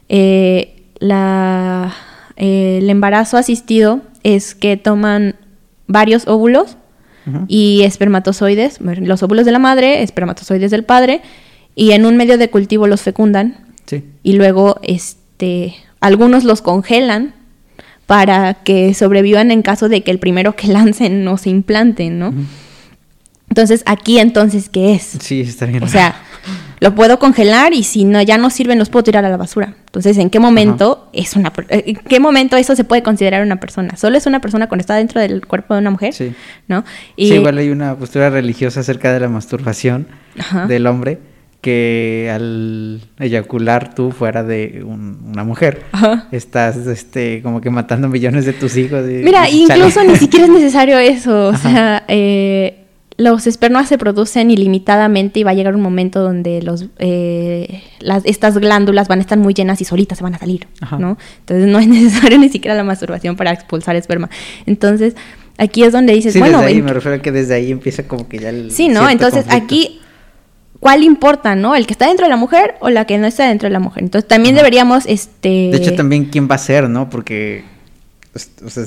Eh, 0.10 0.84
la, 1.00 1.94
eh, 2.36 2.80
el 2.82 2.90
embarazo 2.90 3.38
asistido 3.38 4.02
es 4.24 4.56
que 4.56 4.78
toman 4.78 5.36
varios 5.88 6.28
óvulos 6.28 6.78
y 7.50 7.82
espermatozoides, 7.84 8.80
los 8.80 9.22
óvulos 9.22 9.46
de 9.46 9.52
la 9.52 9.60
madre, 9.60 10.02
espermatozoides 10.02 10.72
del 10.72 10.86
padre, 10.86 11.22
y 11.76 11.92
en 11.92 12.06
un 12.06 12.16
medio 12.16 12.38
de 12.38 12.50
cultivo 12.50 12.88
los 12.88 13.02
fecundan 13.02 13.66
Sí. 13.86 14.04
y 14.24 14.34
luego 14.34 14.80
este 14.84 15.76
algunos 16.00 16.44
los 16.46 16.62
congelan 16.62 17.34
para 18.06 18.54
que 18.54 18.94
sobrevivan 18.94 19.52
en 19.52 19.62
caso 19.62 19.88
de 19.90 20.04
que 20.04 20.12
el 20.12 20.20
primero 20.20 20.56
que 20.56 20.68
lancen 20.78 21.24
no 21.26 21.38
se 21.38 21.50
implante, 21.50 22.10
¿no? 22.10 22.34
Entonces, 23.50 23.84
aquí 23.86 24.20
entonces 24.20 24.70
¿qué 24.70 24.94
es? 24.94 25.18
Sí, 25.22 25.42
está 25.42 25.66
bien. 25.66 25.84
O 25.84 25.88
sea, 25.88 26.16
lo 26.80 26.94
puedo 26.94 27.18
congelar 27.20 27.74
y 27.74 27.84
si 27.84 28.04
no 28.06 28.22
ya 28.22 28.38
no 28.38 28.50
sirven 28.50 28.78
los 28.78 28.90
puedo 28.90 29.04
tirar 29.04 29.26
a 29.26 29.30
la 29.30 29.38
basura. 29.38 29.74
Entonces, 29.88 30.18
¿en 30.20 30.30
qué 30.30 30.40
momento 30.40 31.10
es 31.14 31.36
una 31.36 31.52
eh, 31.70 31.84
en 31.88 31.96
qué 31.96 32.20
momento 32.20 32.56
eso 32.56 32.76
se 32.76 32.84
puede 32.84 33.02
considerar 33.04 33.42
una 33.44 33.60
persona? 33.60 33.96
Solo 33.98 34.18
es 34.18 34.26
una 34.28 34.42
persona 34.42 34.68
cuando 34.68 34.82
está 34.82 34.96
dentro 34.96 35.20
del 35.20 35.46
cuerpo 35.48 35.74
de 35.74 35.82
una 35.82 35.90
mujer, 35.92 36.14
Sí. 36.14 36.34
¿no? 36.68 36.84
Sí, 37.18 37.34
igual 37.34 37.58
hay 37.58 37.70
una 37.70 37.96
postura 37.96 38.30
religiosa 38.30 38.82
acerca 38.82 39.12
de 39.12 39.20
la 39.22 39.30
masturbación 39.30 40.08
Ajá. 40.38 40.68
del 40.68 40.86
hombre 40.86 41.20
que 41.62 42.32
al 42.32 43.02
eyacular 43.20 43.96
tú 43.96 44.12
fuera 44.12 44.44
de 44.44 44.84
un- 44.86 45.20
una 45.34 45.44
mujer, 45.44 45.82
Ajá. 45.92 46.28
estás 46.32 46.78
este 46.86 47.42
como 47.42 47.60
que 47.62 47.72
matando 47.72 48.08
millones 48.08 48.46
de 48.46 48.54
tus 48.54 48.78
hijos. 48.78 49.02
y- 49.10 49.24
Mira, 49.24 49.50
y 49.50 49.66
chale. 49.66 49.80
incluso 49.80 50.04
ni 50.04 50.16
siquiera 50.16 50.46
es 50.46 50.52
necesario 50.62 51.00
eso. 51.00 51.48
O 51.48 51.50
Ajá. 51.50 51.58
sea, 51.58 52.04
eh, 52.08 52.84
los 53.18 53.48
espermas 53.48 53.90
se 53.90 53.98
producen 53.98 54.52
ilimitadamente 54.52 55.40
y 55.40 55.44
va 55.44 55.52
a 55.52 55.54
llegar 55.56 55.74
un 55.76 55.82
momento 55.82 56.22
donde 56.22 56.62
los, 56.62 56.86
eh, 57.00 57.82
las, 58.00 58.24
estas 58.26 58.58
glándulas 58.60 59.08
van 59.08 59.18
a 59.20 59.22
estar 59.22 59.40
muy 59.40 59.56
llenas 59.56 59.82
y 59.82 59.86
solitas 59.86 60.20
se 60.20 60.24
van 60.24 60.36
a 60.36 60.38
salir, 60.38 60.68
Ajá. 60.82 61.00
¿no? 61.00 61.18
Entonces 61.40 61.68
no 61.68 61.80
es 61.80 61.88
necesario 61.88 62.38
ni 62.38 62.50
siquiera 62.50 62.76
la 62.76 62.84
masturbación 62.84 63.36
para 63.36 63.52
expulsar 63.52 63.96
esperma. 63.96 64.30
Entonces, 64.68 65.16
aquí 65.58 65.82
es 65.84 65.94
donde 65.94 66.14
dices, 66.14 66.34
Sí, 66.34 66.40
bueno, 66.40 66.60
desde 66.60 66.72
ahí 66.74 66.78
en- 66.80 66.86
me 66.86 66.94
refiero 66.94 67.18
a 67.18 67.22
que 67.22 67.32
desde 67.32 67.56
ahí 67.56 67.72
empieza 67.72 68.04
como 68.08 68.28
que 68.30 68.38
ya 68.38 68.50
el 68.50 68.70
sí, 68.72 68.88
¿no? 68.88 69.10
Entonces, 69.10 69.46
conflicto. 69.46 69.66
aquí, 69.66 70.00
¿cuál 70.80 71.02
importa, 71.04 71.56
no? 71.56 71.76
¿El 71.76 71.88
que 71.88 71.94
está 71.94 72.06
dentro 72.08 72.28
de 72.28 72.30
la 72.30 72.38
mujer 72.38 72.76
o 72.82 72.90
la 72.92 73.06
que 73.06 73.18
no 73.18 73.26
está 73.26 73.48
dentro 73.48 73.68
de 73.68 73.74
la 73.74 73.80
mujer? 73.80 74.04
Entonces, 74.04 74.28
también 74.28 74.54
Ajá. 74.54 74.64
deberíamos, 74.64 75.06
este... 75.08 75.50
De 75.72 75.78
hecho, 75.78 75.96
también 75.96 76.26
quién 76.26 76.48
va 76.48 76.54
a 76.54 76.60
ser, 76.60 76.88
¿no? 76.88 77.10
Porque 77.10 77.64
pues, 78.32 78.52
o 78.64 78.70
sea, 78.70 78.84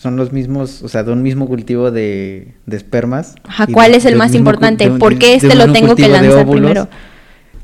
son 0.00 0.16
los 0.16 0.32
mismos, 0.32 0.82
o 0.82 0.88
sea, 0.88 1.02
de 1.02 1.12
un 1.12 1.22
mismo 1.22 1.46
cultivo 1.46 1.90
de, 1.90 2.54
de 2.64 2.76
espermas. 2.76 3.34
Ajá, 3.46 3.66
¿cuál 3.66 3.92
de- 3.92 3.98
es 3.98 4.06
el 4.06 4.16
más 4.16 4.34
importante? 4.34 4.88
un- 4.88 4.98
¿Por 4.98 5.18
qué 5.18 5.34
este 5.34 5.54
lo 5.54 5.70
tengo 5.74 5.94
que 5.94 6.08
lanzar 6.08 6.46
primero? 6.48 6.88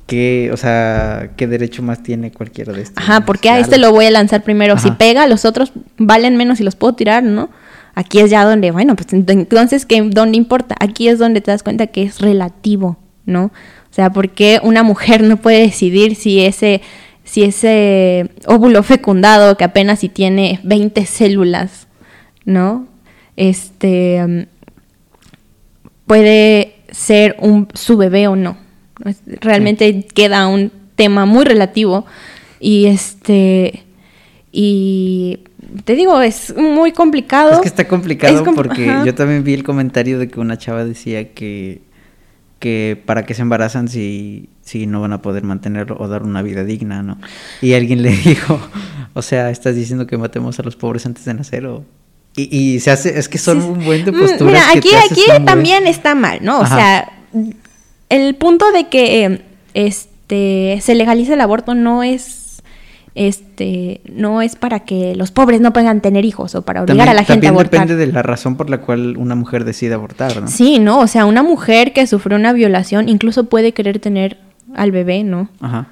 Que, 0.06 0.50
o 0.52 0.56
sea, 0.56 1.30
¿qué 1.36 1.46
derecho 1.46 1.82
más 1.82 2.02
tiene 2.02 2.30
cualquiera 2.30 2.72
de 2.72 2.82
estos? 2.82 3.02
Ajá, 3.02 3.22
porque 3.24 3.48
a 3.50 3.58
este 3.58 3.78
lo 3.78 3.90
voy 3.90 4.04
a 4.04 4.10
lanzar 4.10 4.42
primero. 4.44 4.78
Si 4.78 4.90
pega, 4.92 5.26
los 5.26 5.44
otros 5.44 5.72
valen 5.96 6.36
menos 6.36 6.60
y 6.60 6.62
los 6.64 6.76
puedo 6.76 6.92
tirar, 6.94 7.22
¿no? 7.24 7.48
Aquí 7.94 8.18
es 8.20 8.30
ya 8.30 8.44
donde, 8.44 8.70
bueno, 8.70 8.94
pues 8.94 9.08
ent- 9.14 9.30
entonces, 9.32 9.86
¿qué, 9.86 10.02
¿dónde 10.02 10.36
importa? 10.36 10.76
Aquí 10.78 11.08
es 11.08 11.18
donde 11.18 11.40
te 11.40 11.50
das 11.50 11.62
cuenta 11.62 11.86
que 11.88 12.02
es 12.02 12.20
relativo, 12.20 12.98
¿no? 13.24 13.46
O 13.46 13.94
sea, 13.96 14.10
porque 14.12 14.60
una 14.62 14.82
mujer 14.82 15.22
no 15.24 15.38
puede 15.38 15.60
decidir 15.62 16.14
si 16.14 16.40
ese, 16.44 16.82
si 17.24 17.42
ese 17.42 18.30
óvulo 18.46 18.82
fecundado, 18.82 19.56
que 19.56 19.64
apenas 19.64 20.00
si 20.00 20.08
tiene 20.10 20.60
20 20.62 21.04
células, 21.06 21.85
¿no? 22.46 22.86
Este, 23.36 24.26
mm, 24.26 24.46
puede 26.06 26.76
ser 26.90 27.36
un, 27.40 27.68
su 27.74 27.98
bebé 27.98 28.28
o 28.28 28.36
no. 28.36 28.56
Realmente 29.26 30.06
queda 30.06 30.46
un 30.48 30.72
tema 30.94 31.26
muy 31.26 31.44
relativo 31.44 32.06
y 32.58 32.86
este 32.86 33.84
y 34.50 35.40
te 35.84 35.94
digo 35.94 36.20
es 36.22 36.56
muy 36.56 36.92
complicado. 36.92 37.52
Es 37.52 37.58
que 37.60 37.68
está 37.68 37.86
complicado 37.86 38.34
Es 38.34 38.54
porque 38.54 38.88
ajá. 38.88 39.04
yo 39.04 39.14
también 39.14 39.44
vi 39.44 39.52
el 39.52 39.64
comentario 39.64 40.18
de 40.18 40.28
que 40.28 40.40
una 40.40 40.56
chava 40.56 40.84
decía 40.84 41.34
que, 41.34 41.82
que 42.58 43.00
para 43.04 43.26
qué 43.26 43.34
se 43.34 43.42
embarazan 43.42 43.88
si, 43.88 44.48
si 44.62 44.86
no 44.86 45.02
van 45.02 45.12
a 45.12 45.20
poder 45.20 45.44
mantenerlo 45.44 45.96
o 45.98 46.08
dar 46.08 46.22
una 46.22 46.40
vida 46.40 46.64
digna, 46.64 47.02
¿no? 47.02 47.18
Y 47.60 47.74
alguien 47.74 48.00
le 48.00 48.10
dijo, 48.24 48.58
o 49.12 49.20
sea, 49.20 49.50
estás 49.50 49.76
diciendo 49.76 50.06
que 50.06 50.16
matemos 50.16 50.58
a 50.58 50.62
los 50.62 50.76
pobres 50.76 51.04
antes 51.04 51.26
de 51.26 51.34
nacer 51.34 51.66
o... 51.66 51.84
Y, 52.36 52.54
y 52.74 52.80
se 52.80 52.90
hace, 52.90 53.18
es 53.18 53.28
que 53.28 53.38
son 53.38 53.62
un 53.62 53.84
buen 53.84 54.04
de 54.04 54.12
Mm, 54.12 54.20
posturas. 54.20 54.40
Mira, 54.44 54.62
que 54.72 54.78
aquí, 54.78 54.94
haces 54.94 55.12
aquí 55.12 55.22
buen- 55.26 55.44
también 55.46 55.86
está 55.86 56.14
mal, 56.14 56.38
¿no? 56.42 56.58
O 56.60 56.62
Ajá. 56.62 56.76
sea, 56.76 57.12
el 58.10 58.34
punto 58.36 58.70
de 58.72 58.88
que 58.88 59.24
eh, 59.24 59.42
este 59.74 60.78
se 60.82 60.94
legalice 60.94 61.32
el 61.34 61.40
aborto 61.40 61.74
no 61.74 62.02
es 62.02 62.62
este 63.14 64.02
no 64.12 64.42
es 64.42 64.56
para 64.56 64.80
que 64.80 65.14
los 65.16 65.30
pobres 65.30 65.60
no 65.62 65.72
puedan 65.72 66.02
tener 66.02 66.24
hijos 66.26 66.54
o 66.54 66.62
para 66.62 66.82
obligar 66.82 67.06
También, 67.06 67.08
a 67.08 67.14
la 67.14 67.24
gente 67.24 67.32
a 67.32 67.34
también 67.48 67.52
abortar. 67.54 67.80
depende 67.88 68.06
de 68.06 68.12
la 68.12 68.22
razón 68.22 68.56
por 68.56 68.68
la 68.68 68.78
cual 68.78 69.16
una 69.16 69.34
mujer 69.34 69.64
decide 69.64 69.94
abortar, 69.94 70.40
¿no? 70.42 70.48
Sí, 70.48 70.78
no, 70.78 71.00
o 71.00 71.06
sea, 71.06 71.24
una 71.24 71.42
mujer 71.42 71.92
que 71.94 72.06
sufrió 72.06 72.36
una 72.36 72.52
violación 72.52 73.08
incluso 73.08 73.44
puede 73.44 73.72
querer 73.72 73.98
tener 74.00 74.36
al 74.74 74.90
bebé, 74.92 75.24
¿no? 75.24 75.48
Ajá. 75.60 75.88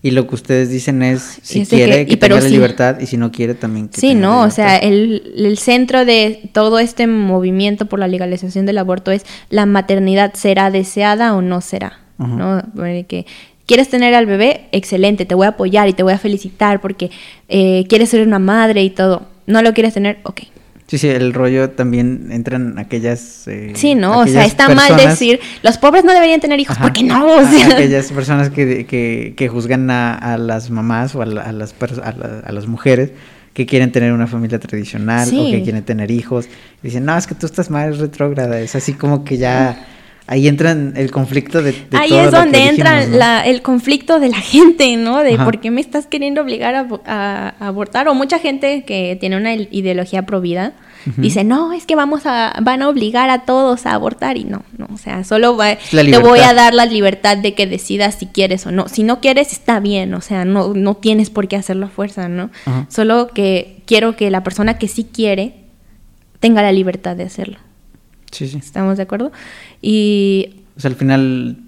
Y 0.00 0.12
lo 0.12 0.28
que 0.28 0.36
ustedes 0.36 0.70
dicen 0.70 1.02
es 1.02 1.40
si 1.42 1.62
Es 1.62 1.68
quiere 1.68 2.06
que- 2.06 2.12
que, 2.12 2.16
pero 2.18 2.36
tenga 2.36 2.44
la 2.44 2.48
sí. 2.48 2.54
libertad 2.54 3.00
y 3.00 3.06
si 3.06 3.16
no 3.16 3.32
quiere 3.32 3.54
también 3.54 3.88
que 3.88 4.00
Sí, 4.00 4.08
tenga 4.10 4.20
no, 4.20 4.42
o 4.42 4.50
sea, 4.50 4.76
el, 4.76 5.32
el 5.36 5.58
centro 5.58 6.04
de 6.04 6.48
todo 6.52 6.78
este 6.78 7.06
movimiento 7.08 7.86
por 7.86 7.98
la 7.98 8.06
legalización 8.06 8.64
del 8.64 8.78
aborto 8.78 9.10
es 9.10 9.26
la 9.50 9.66
maternidad 9.66 10.34
será 10.34 10.70
deseada 10.70 11.34
o 11.34 11.42
no 11.42 11.60
será. 11.60 11.98
¿no? 12.18 12.62
Porque 12.74 13.06
que 13.08 13.26
quieres 13.66 13.88
tener 13.88 14.14
al 14.14 14.26
bebé, 14.26 14.66
excelente, 14.72 15.24
te 15.26 15.34
voy 15.34 15.46
a 15.46 15.50
apoyar 15.50 15.88
y 15.88 15.92
te 15.92 16.02
voy 16.02 16.12
a 16.12 16.18
felicitar 16.18 16.80
porque 16.80 17.10
eh, 17.48 17.84
quieres 17.88 18.08
ser 18.08 18.26
una 18.26 18.38
madre 18.38 18.82
y 18.82 18.90
todo. 18.90 19.22
No 19.46 19.62
lo 19.62 19.72
quieres 19.72 19.94
tener, 19.94 20.18
ok. 20.24 20.42
Sí, 20.88 20.96
sí, 20.98 21.06
el 21.08 21.34
rollo 21.34 21.68
también 21.70 22.28
entran 22.32 22.78
aquellas... 22.78 23.46
eh, 23.46 23.72
Sí, 23.74 23.94
no, 23.94 24.20
o 24.20 24.26
sea, 24.26 24.46
está 24.46 24.70
mal 24.70 24.96
decir, 24.96 25.38
los 25.62 25.76
pobres 25.76 26.02
no 26.02 26.12
deberían 26.14 26.40
tener 26.40 26.58
hijos, 26.58 26.76
Ajá, 26.76 26.84
porque 26.86 27.02
no, 27.04 27.26
o 27.26 27.44
sea. 27.44 27.74
aquellas 27.74 28.10
personas 28.10 28.48
que, 28.48 28.86
que, 28.86 29.34
que 29.36 29.48
juzgan 29.48 29.90
a, 29.90 30.14
a 30.14 30.38
las 30.38 30.70
mamás 30.70 31.14
o 31.14 31.20
a, 31.20 31.26
la- 31.26 31.42
a 31.42 31.52
las, 31.52 31.74
a, 32.02 32.12
la- 32.12 32.40
a 32.42 32.52
las 32.52 32.66
mujeres 32.66 33.10
que 33.52 33.66
quieren 33.66 33.92
tener 33.92 34.12
una 34.14 34.26
familia 34.26 34.58
tradicional 34.58 35.28
o 35.28 35.50
que 35.50 35.62
quieren 35.62 35.82
tener 35.84 36.10
hijos. 36.10 36.48
Dicen, 36.82 37.04
no, 37.04 37.18
es 37.18 37.26
que 37.26 37.34
tú 37.34 37.44
estás 37.44 37.68
mal, 37.70 37.92
es 37.92 37.98
retrógrada. 37.98 38.58
Es 38.60 38.74
así 38.74 38.94
como 38.94 39.24
que 39.24 39.36
ya... 39.36 39.84
Ahí 40.30 40.46
entra 40.46 40.72
el 40.72 41.10
conflicto 41.10 41.62
de, 41.62 41.72
de 41.72 41.96
Ahí 41.98 42.10
todo 42.10 42.20
es 42.26 42.30
donde 42.30 42.66
entra 42.68 43.06
¿no? 43.06 43.16
la- 43.16 43.46
el 43.46 43.62
conflicto 43.62 44.20
de 44.20 44.28
la 44.28 44.36
gente, 44.40 44.94
¿no? 44.98 45.18
De 45.24 45.34
Ajá. 45.34 45.44
por 45.44 45.58
qué 45.58 45.70
me 45.70 45.80
estás 45.80 46.06
queriendo 46.06 46.42
obligar 46.42 46.74
a, 46.74 46.86
a- 47.06 47.54
a 47.58 47.66
abortar. 47.66 48.08
O 48.08 48.14
mucha 48.14 48.38
gente 48.38 48.84
que 48.84 49.16
tiene 49.18 49.36
una 49.38 49.54
ideología 49.54 50.26
pro 50.26 50.40
vida 50.42 50.74
dice, 51.16 51.42
no, 51.42 51.72
es 51.72 51.86
que 51.86 51.96
vamos 51.96 52.26
a, 52.26 52.52
van 52.62 52.82
a 52.82 52.88
obligar 52.90 53.30
a 53.30 53.46
todos 53.46 53.86
a 53.86 53.94
abortar. 53.94 54.36
Y 54.36 54.44
no, 54.44 54.62
no, 54.76 54.86
o 54.92 54.98
sea, 54.98 55.24
solo 55.24 55.56
va- 55.56 55.78
te 55.90 56.18
voy 56.18 56.40
a 56.40 56.52
dar 56.52 56.74
la 56.74 56.84
libertad 56.84 57.38
de 57.38 57.54
que 57.54 57.66
decidas 57.66 58.16
si 58.16 58.26
quieres 58.26 58.66
o 58.66 58.70
no. 58.70 58.88
Si 58.88 59.04
no 59.04 59.20
quieres, 59.20 59.52
está 59.52 59.80
bien, 59.80 60.12
o 60.12 60.20
sea, 60.20 60.44
no, 60.44 60.74
no 60.74 60.94
tienes 60.96 61.30
por 61.30 61.48
qué 61.48 61.56
hacerlo 61.56 61.86
a 61.86 61.88
fuerza, 61.88 62.28
¿no? 62.28 62.50
Solo 62.88 63.28
que 63.28 63.80
quiero 63.86 64.14
que 64.16 64.30
la 64.30 64.42
persona 64.44 64.76
que 64.76 64.88
sí 64.88 65.04
quiere 65.10 65.54
tenga 66.40 66.60
la 66.60 66.72
libertad 66.72 67.16
de 67.16 67.24
hacerlo. 67.24 67.56
Sí, 68.30 68.48
sí. 68.48 68.58
¿Estamos 68.58 68.96
de 68.96 69.02
acuerdo? 69.04 69.32
Y 69.82 70.62
O 70.76 70.80
sea, 70.80 70.90
al 70.90 70.96
final 70.96 71.58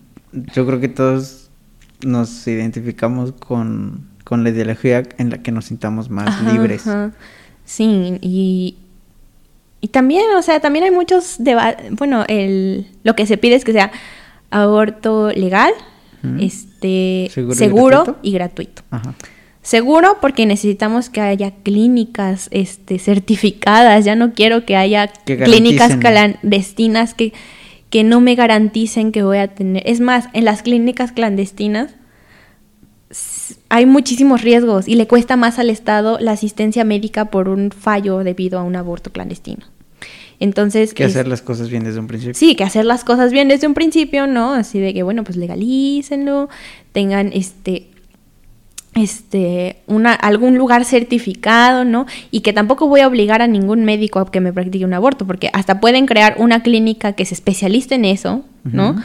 yo 0.55 0.67
creo 0.67 0.81
que 0.81 0.89
todos 0.89 1.51
nos 2.05 2.47
identificamos 2.47 3.33
con, 3.33 4.07
con 4.25 4.45
la 4.45 4.51
ideología 4.51 5.03
en 5.19 5.31
la 5.31 5.39
que 5.39 5.53
nos 5.53 5.67
sintamos 5.67 6.11
más 6.11 6.29
Ajá, 6.29 6.53
libres. 6.53 6.87
ajá. 6.87 7.13
Sí, 7.65 8.19
y, 8.21 8.77
y 9.81 9.89
también, 9.89 10.25
o 10.37 10.43
sea, 10.43 10.61
también 10.61 10.85
hay 10.85 10.91
muchos 10.91 11.37
debates. 11.39 11.91
Bueno, 11.95 12.25
el, 12.29 12.87
lo 13.05 13.15
que 13.15 13.27
se 13.27 13.37
pide 13.39 13.55
es 13.55 13.65
que 13.65 13.73
sea 13.73 13.93
aborto 14.51 15.31
legal, 15.31 15.73
este, 16.39 17.31
¿Seguro 17.33 17.55
y 17.55 17.63
gratuito? 18.03 18.19
y 18.23 18.33
gratuito. 18.33 18.83
Ajá. 18.91 19.15
Seguro 19.71 20.17
porque 20.21 20.47
necesitamos 20.47 21.11
que 21.11 21.21
haya 21.21 21.53
clínicas 21.53 22.49
este, 22.51 22.99
certificadas. 22.99 24.05
Ya 24.05 24.17
no 24.17 24.33
quiero 24.33 24.67
que 24.67 24.75
haya 24.75 25.07
Que 25.07 25.39
clínicas 25.39 25.95
clandestinas 25.95 27.15
que, 27.15 27.33
que 27.89 28.03
no 28.03 28.21
me 28.21 28.35
garanticen 28.35 29.13
que 29.13 29.23
voy 29.23 29.39
a 29.39 29.47
tener. 29.47 29.85
Es 29.89 30.01
más, 30.01 30.25
en 30.33 30.45
las 30.45 30.63
clínicas 30.65 31.13
clandestinas 31.13 31.95
hay 33.69 33.87
muchísimos 33.87 34.43
riesgos 34.43 34.89
y 34.89 34.97
le 34.97 35.07
cuesta 35.07 35.37
más 35.37 35.61
al 35.61 35.71
Estado 35.71 36.19
la 36.19 36.33
asistencia 36.33 36.83
médica 36.83 37.27
por 37.27 37.49
un 37.49 37.71
fallo 37.71 38.25
debido 38.25 38.59
a 38.59 38.65
un 38.65 38.75
aborto 38.75 39.13
clandestino. 39.13 39.67
Entonces, 40.41 40.95
Que 40.95 41.05
es- 41.05 41.11
hacer 41.11 41.29
las 41.29 41.43
cosas 41.43 41.71
bien 41.71 41.85
desde 41.85 42.01
un 42.01 42.09
principio. 42.09 42.35
Sí, 42.35 42.57
que 42.57 42.65
hacer 42.65 42.87
las 42.87 43.05
cosas 43.05 43.31
bien 43.31 43.47
desde 43.47 43.69
un 43.69 43.75
principio, 43.75 44.27
¿no? 44.27 44.53
Así 44.53 44.81
de 44.81 44.93
que, 44.93 45.05
bueno, 45.05 45.23
pues 45.23 45.37
legalícenlo, 45.37 46.49
tengan 46.91 47.31
este 47.33 47.90
este 49.01 49.77
una 49.87 50.13
algún 50.15 50.57
lugar 50.59 50.85
certificado, 50.85 51.85
¿no? 51.85 52.07
Y 52.31 52.41
que 52.41 52.53
tampoco 52.53 52.87
voy 52.87 53.01
a 53.01 53.09
obligar 53.09 53.43
a 53.43 53.47
ningún 53.47 53.85
médico 53.85 54.19
a 54.21 54.31
que 54.31 54.41
me 54.41 54.53
practique 54.53 54.85
un 54.85 54.95
aborto, 54.95 55.27
porque 55.27 55.51
hasta 55.53 55.81
pueden 55.81 56.07
crear 56.07 56.35
una 56.39 56.63
clínica 56.63 57.13
que 57.15 57.25
se 57.25 57.35
especialice 57.35 57.95
en 57.97 58.05
eso, 58.05 58.45
¿no? 58.65 58.97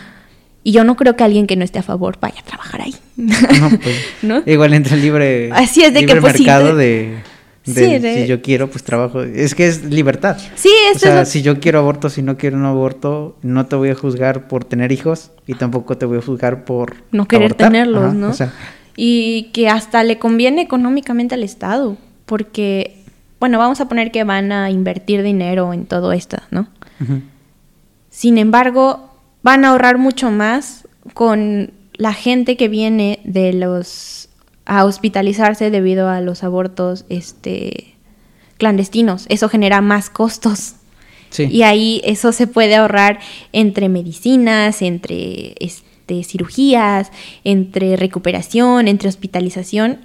Y 0.63 0.71
yo 0.71 0.83
no 0.83 0.95
creo 0.95 1.15
que 1.15 1.23
alguien 1.23 1.45
que 1.47 1.55
no 1.55 1.63
esté 1.63 1.79
a 1.79 1.83
favor 1.83 2.17
vaya 2.19 2.39
a 2.39 2.43
trabajar 2.43 2.81
ahí. 2.81 2.95
No, 3.17 3.69
pues, 3.81 3.95
¿No? 4.23 4.41
Igual 4.45 4.73
entra 4.73 4.97
libre, 4.97 5.49
Así 5.53 5.83
es 5.83 5.93
de 5.93 6.05
que, 6.05 6.15
pues, 6.15 6.33
sí, 6.35 6.43
mercado 6.43 6.75
de- 6.75 7.17
de, 7.65 7.73
de 7.73 7.73
Sí, 7.73 7.99
de- 7.99 8.21
si 8.21 8.27
yo 8.27 8.41
quiero, 8.41 8.69
pues 8.69 8.83
trabajo. 8.83 9.21
Es 9.23 9.55
que 9.55 9.67
es 9.67 9.83
libertad. 9.85 10.37
Sí, 10.55 10.69
O 10.69 10.91
eso 10.91 10.99
sea, 11.01 11.21
es 11.21 11.27
lo- 11.27 11.31
si 11.31 11.41
yo 11.43 11.59
quiero 11.59 11.79
aborto, 11.79 12.09
si 12.09 12.21
no 12.23 12.37
quiero 12.37 12.57
un 12.57 12.65
aborto, 12.65 13.37
no 13.43 13.65
te 13.67 13.75
voy 13.75 13.89
a 13.89 13.95
juzgar 13.95 14.47
por 14.47 14.65
tener 14.65 14.91
hijos 14.91 15.31
y 15.47 15.53
tampoco 15.55 15.97
te 15.97 16.05
voy 16.05 16.17
a 16.17 16.21
juzgar 16.21 16.63
por 16.65 16.95
no 17.11 17.27
querer 17.27 17.45
abortar. 17.51 17.67
tenerlos, 17.71 18.03
Ajá, 18.03 18.13
¿no? 18.13 18.29
O 18.29 18.33
sea, 18.33 18.53
y 18.95 19.49
que 19.53 19.69
hasta 19.69 20.03
le 20.03 20.19
conviene 20.19 20.61
económicamente 20.61 21.35
al 21.35 21.43
Estado, 21.43 21.97
porque, 22.25 23.03
bueno, 23.39 23.57
vamos 23.57 23.81
a 23.81 23.87
poner 23.87 24.11
que 24.11 24.23
van 24.23 24.51
a 24.51 24.71
invertir 24.71 25.21
dinero 25.23 25.73
en 25.73 25.85
todo 25.85 26.13
esto, 26.13 26.37
¿no? 26.51 26.67
Sin 28.09 28.37
embargo, 28.37 29.11
van 29.43 29.65
a 29.65 29.69
ahorrar 29.69 29.97
mucho 29.97 30.31
más 30.31 30.87
con 31.13 31.71
la 31.93 32.13
gente 32.13 32.57
que 32.57 32.67
viene 32.67 33.19
de 33.23 33.53
los 33.53 34.29
a 34.65 34.83
hospitalizarse 34.83 35.69
debido 35.69 36.09
a 36.09 36.21
los 36.21 36.43
abortos 36.43 37.05
este 37.09 37.95
clandestinos. 38.57 39.25
Eso 39.29 39.49
genera 39.49 39.81
más 39.81 40.09
costos. 40.09 40.75
sí. 41.29 41.47
Y 41.51 41.63
ahí 41.63 42.01
eso 42.03 42.31
se 42.31 42.47
puede 42.47 42.75
ahorrar 42.75 43.19
entre 43.51 43.89
medicinas, 43.89 44.81
entre 44.81 45.55
este 45.59 45.84
este, 46.05 46.23
cirugías, 46.23 47.11
entre 47.43 47.95
recuperación, 47.95 48.87
entre 48.87 49.09
hospitalización, 49.09 49.97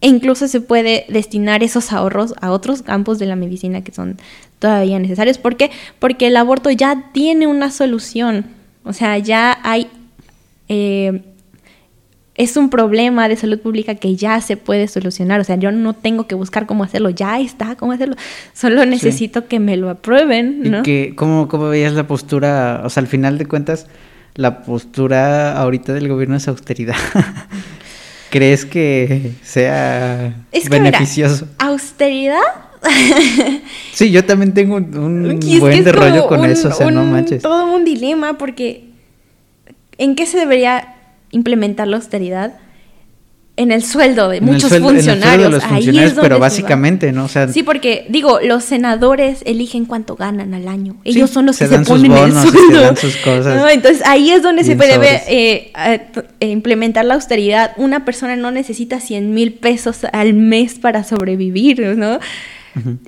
e 0.00 0.06
incluso 0.06 0.46
se 0.46 0.60
puede 0.60 1.04
destinar 1.08 1.64
esos 1.64 1.92
ahorros 1.92 2.34
a 2.40 2.52
otros 2.52 2.82
campos 2.82 3.18
de 3.18 3.26
la 3.26 3.34
medicina 3.34 3.82
que 3.82 3.90
son 3.90 4.18
todavía 4.60 5.00
necesarios. 5.00 5.38
¿Por 5.38 5.56
qué? 5.56 5.72
Porque 5.98 6.28
el 6.28 6.36
aborto 6.36 6.70
ya 6.70 7.10
tiene 7.12 7.48
una 7.48 7.72
solución. 7.72 8.46
O 8.84 8.92
sea, 8.92 9.18
ya 9.18 9.58
hay... 9.64 9.88
Eh, 10.68 11.22
es 12.36 12.56
un 12.56 12.70
problema 12.70 13.28
de 13.28 13.34
salud 13.34 13.58
pública 13.58 13.96
que 13.96 14.14
ya 14.14 14.40
se 14.40 14.56
puede 14.56 14.86
solucionar. 14.86 15.40
O 15.40 15.44
sea, 15.44 15.56
yo 15.56 15.72
no 15.72 15.92
tengo 15.92 16.28
que 16.28 16.36
buscar 16.36 16.66
cómo 16.66 16.84
hacerlo, 16.84 17.10
ya 17.10 17.40
está 17.40 17.74
cómo 17.74 17.90
hacerlo. 17.90 18.14
Solo 18.52 18.86
necesito 18.86 19.48
que 19.48 19.58
me 19.58 19.76
lo 19.76 19.90
aprueben, 19.90 20.62
¿no? 20.62 20.78
¿Y 20.78 20.82
que, 20.82 21.14
cómo, 21.16 21.48
cómo 21.48 21.66
veías 21.66 21.94
la 21.94 22.06
postura? 22.06 22.82
O 22.84 22.90
sea, 22.90 23.00
al 23.00 23.08
final 23.08 23.38
de 23.38 23.46
cuentas, 23.46 23.88
la 24.38 24.62
postura 24.62 25.60
ahorita 25.60 25.92
del 25.92 26.06
gobierno 26.08 26.36
es 26.36 26.46
austeridad. 26.46 26.94
¿Crees 28.30 28.64
que 28.64 29.32
sea 29.42 30.32
beneficioso? 30.70 31.48
austeridad. 31.58 32.38
sí, 33.92 34.12
yo 34.12 34.24
también 34.24 34.54
tengo 34.54 34.76
un, 34.76 35.40
buen 35.58 35.82
de 35.82 35.90
rollo 35.90 36.28
con 36.28 36.44
eso, 36.44 36.68
o 36.68 36.72
sea, 36.72 36.88
no 36.88 37.02
manches. 37.02 37.42
Todo 37.42 37.74
un 37.74 37.84
dilema 37.84 38.38
porque 38.38 38.90
¿en 39.98 40.14
qué 40.14 40.24
se 40.24 40.38
debería 40.38 40.94
implementar 41.32 41.88
la 41.88 41.96
austeridad 41.96 42.58
en 43.58 43.72
el 43.72 43.84
sueldo 43.84 44.28
de 44.28 44.40
muchos 44.40 44.78
funcionarios. 44.78 45.62
pero 46.20 46.38
básicamente, 46.38 47.10
¿no? 47.12 47.28
sí, 47.28 47.64
porque 47.64 48.06
digo, 48.08 48.38
los 48.40 48.64
senadores 48.64 49.42
eligen 49.44 49.84
cuánto 49.84 50.14
ganan 50.14 50.54
al 50.54 50.68
año. 50.68 50.96
Ellos 51.04 51.30
son 51.30 51.46
los 51.46 51.58
que 51.58 51.66
se 51.66 51.78
ponen 51.80 52.12
el 52.12 52.32
sueldo. 52.32 52.96
sus 52.96 53.16
cosas. 53.16 53.72
Entonces 53.72 54.02
ahí 54.06 54.30
es 54.30 54.42
donde 54.42 54.62
se 54.62 54.76
puede 54.76 54.96
ver, 54.98 55.22
eh, 55.28 55.72
eh, 56.40 56.48
implementar 56.48 57.04
la 57.04 57.14
austeridad. 57.14 57.72
Una 57.76 58.04
persona 58.04 58.36
no 58.36 58.52
necesita 58.52 59.00
100 59.00 59.34
mil 59.34 59.52
pesos 59.54 60.04
al 60.12 60.34
mes 60.34 60.78
para 60.78 61.02
sobrevivir, 61.02 61.96
¿no? 61.96 62.20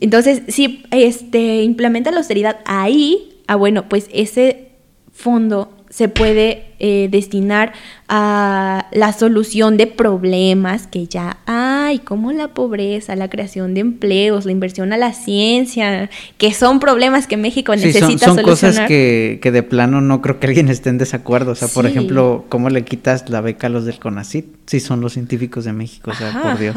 Entonces, 0.00 0.42
si 0.48 0.82
este, 0.90 1.62
implementa 1.62 2.10
la 2.10 2.18
austeridad 2.18 2.56
ahí, 2.64 3.40
ah, 3.46 3.54
bueno, 3.54 3.88
pues 3.88 4.08
ese 4.12 4.70
fondo 5.12 5.79
se 5.90 6.08
puede 6.08 6.66
eh, 6.78 7.08
destinar 7.10 7.72
a 8.08 8.86
la 8.92 9.12
solución 9.12 9.76
de 9.76 9.88
problemas 9.88 10.86
que 10.86 11.08
ya 11.08 11.38
hay, 11.46 11.98
como 11.98 12.30
la 12.30 12.54
pobreza, 12.54 13.16
la 13.16 13.28
creación 13.28 13.74
de 13.74 13.80
empleos, 13.80 14.46
la 14.46 14.52
inversión 14.52 14.92
a 14.92 14.96
la 14.96 15.12
ciencia, 15.12 16.08
que 16.38 16.54
son 16.54 16.78
problemas 16.78 17.26
que 17.26 17.36
México 17.36 17.74
necesita 17.74 18.26
son, 18.26 18.36
son 18.36 18.44
cosas 18.44 18.80
que, 18.86 19.40
que, 19.42 19.50
de 19.50 19.64
plano 19.64 20.00
no 20.00 20.22
creo 20.22 20.38
que 20.38 20.46
alguien 20.46 20.68
esté 20.68 20.90
en 20.90 20.98
desacuerdo. 20.98 21.52
O 21.52 21.56
sea, 21.56 21.66
por 21.66 21.86
ejemplo, 21.86 22.44
¿cómo 22.48 22.70
le 22.70 22.84
quitas 22.84 23.28
la 23.28 23.40
beca 23.40 23.66
a 23.66 23.70
los 23.70 23.84
del 23.84 23.98
CONACYT? 23.98 24.46
Si 24.66 24.78
son 24.78 25.00
los 25.00 25.14
científicos 25.14 25.64
de 25.64 25.72
México, 25.72 26.12
o 26.12 26.14
sea, 26.14 26.40
por 26.40 26.56
Dios. 26.56 26.76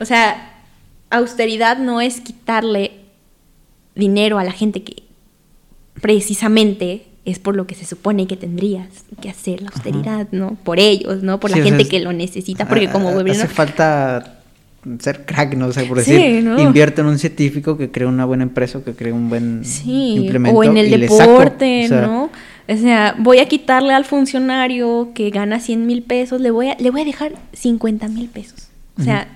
O 0.00 0.04
sea, 0.04 0.62
austeridad 1.10 1.78
no 1.78 2.00
es 2.00 2.20
quitarle 2.20 2.90
dinero 3.94 4.38
a 4.38 4.44
la 4.44 4.52
gente 4.52 4.82
que 4.82 5.04
precisamente 6.00 7.07
es 7.30 7.38
por 7.38 7.56
lo 7.56 7.66
que 7.66 7.74
se 7.74 7.84
supone 7.84 8.26
que 8.26 8.36
tendrías 8.36 8.88
que 9.20 9.28
hacer 9.28 9.62
la 9.62 9.70
austeridad, 9.70 10.28
¿no? 10.32 10.56
Por 10.64 10.78
ellos, 10.80 11.22
¿no? 11.22 11.38
Por 11.40 11.50
la 11.50 11.58
gente 11.58 11.86
que 11.86 12.00
lo 12.00 12.12
necesita, 12.12 12.66
porque 12.66 12.88
como 12.88 13.12
gobierno... 13.12 13.42
Hace 13.42 13.52
falta 13.52 14.40
ser 15.00 15.26
crack, 15.26 15.54
¿no? 15.54 15.66
O 15.66 15.72
sea, 15.72 15.86
por 15.86 15.98
decir, 15.98 16.44
invierte 16.58 17.00
en 17.02 17.08
un 17.08 17.18
científico 17.18 17.76
que 17.76 17.90
cree 17.90 18.06
una 18.06 18.24
buena 18.24 18.44
empresa, 18.44 18.82
que 18.82 18.94
cree 18.94 19.12
un 19.12 19.28
buen 19.28 19.64
sí, 19.64 20.30
O 20.52 20.64
en 20.64 20.76
el 20.76 20.90
deporte, 21.00 21.88
¿no? 21.90 22.30
O 22.68 22.76
sea, 22.76 23.14
voy 23.18 23.38
a 23.38 23.46
quitarle 23.46 23.94
al 23.94 24.04
funcionario 24.04 25.10
que 25.14 25.30
gana 25.30 25.58
100 25.58 25.86
mil 25.86 26.02
pesos, 26.02 26.40
le 26.40 26.50
voy, 26.50 26.68
a, 26.68 26.76
le 26.78 26.90
voy 26.90 27.00
a 27.00 27.04
dejar 27.04 27.32
50 27.54 28.08
mil 28.08 28.28
pesos. 28.28 28.68
O 28.98 29.02
sea, 29.02 29.28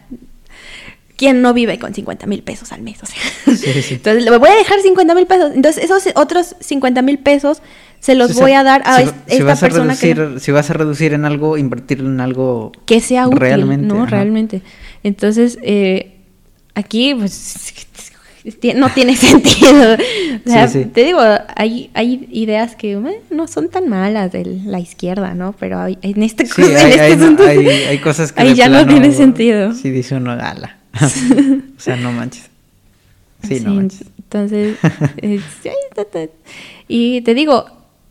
¿quién 1.23 1.41
no 1.41 1.55
vive 1.55 1.79
con 1.79 1.95
50 1.95 2.27
mil 2.27 2.43
pesos 2.43 2.73
al 2.73 2.83
mes? 2.83 2.99
O 3.01 3.07
sea, 3.07 3.23
entonces 3.91 4.25
le 4.25 4.37
voy 4.37 4.49
a 4.49 4.57
dejar 4.57 4.81
50 4.81 5.15
mil 5.15 5.27
pesos. 5.29 5.53
Entonces, 5.55 5.85
esos 5.85 6.09
otros 6.17 6.57
50 6.59 7.01
mil 7.03 7.21
pesos 7.21 7.63
se 8.01 8.17
los 8.17 8.35
voy 8.35 8.55
a 8.55 8.65
dar 8.65 8.83
a 8.85 9.03
esta 9.29 9.55
persona 9.55 9.97
que... 9.97 10.41
Si 10.41 10.51
vas 10.51 10.69
a 10.71 10.73
reducir 10.73 11.13
en 11.13 11.25
algo, 11.25 11.57
invertirlo 11.59 12.09
en 12.09 12.21
algo... 12.21 12.73
Que 12.87 13.01
sea 13.01 13.29
útil, 13.29 13.39
realmente, 13.39 13.87
¿no? 13.87 14.05
Realmente. 14.05 14.63
Entonces, 15.05 15.61
eh, 15.63 16.17
aquí, 16.75 17.15
pues, 17.15 17.73
no 18.75 18.89
tiene 18.89 19.15
sentido. 19.29 19.95
O 20.45 20.51
sea, 20.51 20.67
te 20.67 21.05
digo, 21.05 21.21
hay, 21.55 21.93
hay 21.95 22.29
ideas 22.33 22.75
que 22.75 22.95
eh, 22.95 23.23
no 23.31 23.47
son 23.47 23.69
tan 23.69 23.89
malas 23.89 24.33
de 24.33 24.45
la 24.45 24.81
izquierda, 24.81 25.35
¿no? 25.35 25.55
Pero 25.57 25.79
hay, 25.79 26.01
en 26.03 26.25
este, 26.25 26.47
sí, 26.47 26.63
hay, 26.63 27.13
este 27.13 27.89
hay, 27.89 27.99
cosas 27.99 28.33
que 28.33 28.43
ahí 28.43 28.55
ya 28.55 28.69
no 28.69 28.85
tiene 28.89 29.13
sentido. 29.13 29.73
Sí, 29.73 29.91
dice 29.91 30.17
uno, 30.17 30.33
ala. 30.33 30.82
o 31.77 31.81
sea, 31.81 31.97
no 31.97 32.13
manches. 32.13 32.51
Sí, 33.43 33.61
no 33.61 33.75
manches. 33.75 34.07
Entonces, 34.33 34.79
y 36.89 37.21
te 37.21 37.35
digo, 37.35 37.67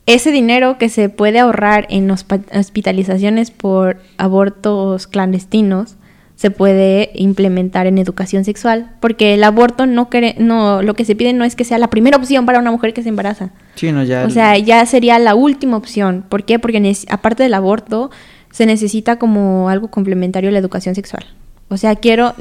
ese 0.06 0.32
dinero 0.32 0.78
que 0.78 0.90
se 0.90 1.10
puede 1.10 1.40
ahorrar 1.40 1.88
en 1.90 2.12
hospitalizaciones 2.12 3.50
por 3.50 3.98
abortos 4.18 5.08
clandestinos 5.08 5.96
se 6.36 6.50
puede 6.52 7.12
implementar 7.14 7.86
en 7.86 7.98
educación 8.00 8.46
sexual, 8.46 8.92
porque 9.00 9.36
el 9.36 9.44
aborto 9.44 9.86
no 9.86 10.10
quiere, 10.10 10.36
no, 10.40 10.82
lo 10.82 10.96
que 10.96 11.06
se 11.06 11.16
pide 11.16 11.34
no 11.34 11.44
es 11.44 11.56
que 11.56 11.64
sea 11.64 11.78
la 11.78 11.90
primera 11.90 12.18
opción 12.18 12.48
para 12.48 12.60
una 12.60 12.72
mujer 12.72 12.94
que 12.94 13.04
se 13.04 13.10
embaraza. 13.10 13.52
Sí, 13.76 13.92
no, 13.92 14.04
ya. 14.04 14.26
O 14.26 14.30
sea, 14.32 14.58
ya 14.58 14.84
sería 14.88 15.20
la 15.20 15.36
última 15.36 15.78
opción. 15.78 16.26
¿Por 16.28 16.44
qué? 16.44 16.58
Porque 16.58 16.96
aparte 17.10 17.44
del 17.44 17.54
aborto 17.54 18.10
se 18.52 18.66
necesita 18.66 19.18
como 19.18 19.70
algo 19.70 19.90
complementario 19.90 20.50
a 20.50 20.54
la 20.54 20.60
educación 20.60 20.96
sexual. 20.96 21.26
O 21.70 21.78
sea, 21.78 21.96
quiero 21.96 22.34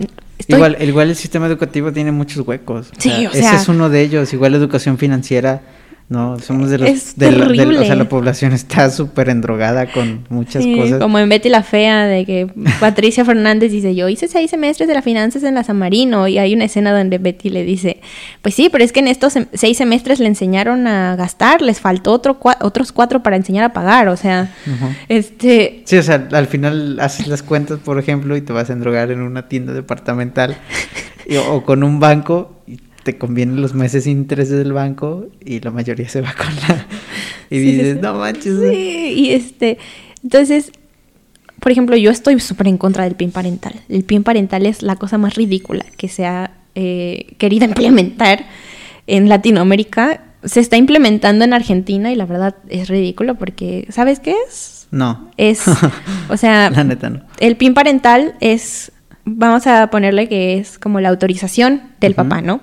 Igual, 0.46 0.76
igual 0.80 1.10
el 1.10 1.16
sistema 1.16 1.46
educativo 1.46 1.92
tiene 1.92 2.12
muchos 2.12 2.46
huecos. 2.46 2.90
sí, 2.98 3.26
o 3.26 3.32
sea, 3.32 3.40
ese 3.40 3.56
es 3.56 3.68
uno 3.68 3.88
de 3.88 4.00
ellos. 4.02 4.32
Igual 4.32 4.52
la 4.52 4.58
educación 4.58 4.98
financiera 4.98 5.62
no, 6.10 6.40
somos 6.40 6.70
de 6.70 6.78
los... 6.78 7.14
de 7.14 7.30
la, 7.30 7.46
o 7.46 7.84
sea, 7.84 7.94
la 7.94 8.08
población 8.08 8.52
está 8.52 8.90
súper 8.90 9.28
endrogada 9.28 9.92
con 9.92 10.26
muchas 10.28 10.66
cosas. 10.66 10.98
Como 10.98 11.20
en 11.20 11.28
Betty 11.28 11.48
la 11.48 11.62
Fea, 11.62 12.06
de 12.06 12.26
que 12.26 12.48
Patricia 12.80 13.24
Fernández 13.24 13.70
dice, 13.70 13.94
yo 13.94 14.08
hice 14.08 14.26
seis 14.26 14.50
semestres 14.50 14.88
de 14.88 14.94
las 14.94 15.04
finanzas 15.04 15.44
en 15.44 15.54
la 15.54 15.62
San 15.62 15.78
Marino, 15.78 16.26
y 16.26 16.38
hay 16.38 16.52
una 16.52 16.64
escena 16.64 16.92
donde 16.92 17.18
Betty 17.18 17.50
le 17.50 17.62
dice, 17.62 18.00
pues 18.42 18.56
sí, 18.56 18.70
pero 18.72 18.82
es 18.82 18.90
que 18.90 18.98
en 18.98 19.06
estos 19.06 19.34
seis 19.52 19.76
semestres 19.76 20.18
le 20.18 20.26
enseñaron 20.26 20.88
a 20.88 21.14
gastar, 21.14 21.62
les 21.62 21.78
faltó 21.78 22.10
otro 22.10 22.40
otros 22.60 22.90
cuatro 22.90 23.22
para 23.22 23.36
enseñar 23.36 23.62
a 23.62 23.72
pagar, 23.72 24.08
o 24.08 24.16
sea, 24.16 24.52
este... 25.08 25.82
Sí, 25.84 25.96
o 25.96 26.02
sea, 26.02 26.26
al 26.32 26.48
final 26.48 26.98
haces 26.98 27.28
las 27.28 27.44
cuentas, 27.44 27.78
por 27.78 28.00
ejemplo, 28.00 28.36
y 28.36 28.40
te 28.40 28.52
vas 28.52 28.68
a 28.68 28.72
endrogar 28.72 29.12
en 29.12 29.20
una 29.20 29.46
tienda 29.46 29.72
departamental 29.72 30.56
o 31.50 31.62
con 31.62 31.84
un 31.84 32.00
banco 32.00 32.56
te 33.02 33.18
convienen 33.18 33.60
los 33.60 33.74
meses 33.74 34.04
sin 34.04 34.18
intereses 34.18 34.58
del 34.58 34.72
banco 34.72 35.26
y 35.44 35.60
la 35.60 35.70
mayoría 35.70 36.08
se 36.08 36.20
va 36.20 36.34
con 36.34 36.54
la... 36.68 36.86
Y 37.50 37.58
dices, 37.58 38.00
no 38.00 38.14
manches. 38.14 38.58
Sí, 38.60 39.12
y 39.16 39.30
este... 39.30 39.78
Entonces, 40.22 40.72
por 41.60 41.72
ejemplo, 41.72 41.96
yo 41.96 42.10
estoy 42.10 42.40
súper 42.40 42.68
en 42.68 42.78
contra 42.78 43.04
del 43.04 43.14
PIN 43.14 43.30
parental. 43.30 43.74
El 43.88 44.04
PIN 44.04 44.22
parental 44.22 44.66
es 44.66 44.82
la 44.82 44.96
cosa 44.96 45.18
más 45.18 45.34
ridícula 45.34 45.84
que 45.96 46.08
se 46.08 46.26
ha 46.26 46.52
eh, 46.74 47.34
querido 47.38 47.66
implementar 47.66 48.46
en 49.06 49.28
Latinoamérica. 49.28 50.22
Se 50.42 50.60
está 50.60 50.78
implementando 50.78 51.44
en 51.44 51.52
Argentina 51.52 52.10
y 52.12 52.16
la 52.16 52.24
verdad 52.24 52.56
es 52.68 52.88
ridículo 52.88 53.34
porque, 53.34 53.86
¿sabes 53.90 54.20
qué 54.20 54.34
es? 54.48 54.88
No. 54.90 55.30
Es, 55.36 55.64
o 56.28 56.36
sea, 56.36 56.70
la 56.74 56.84
neta 56.84 57.10
no. 57.10 57.20
el 57.40 57.56
PIN 57.56 57.74
parental 57.74 58.34
es, 58.40 58.92
vamos 59.24 59.66
a 59.66 59.90
ponerle 59.90 60.28
que 60.28 60.58
es 60.58 60.78
como 60.78 61.00
la 61.00 61.10
autorización 61.10 61.82
del 62.00 62.14
papá, 62.14 62.40
¿no? 62.40 62.60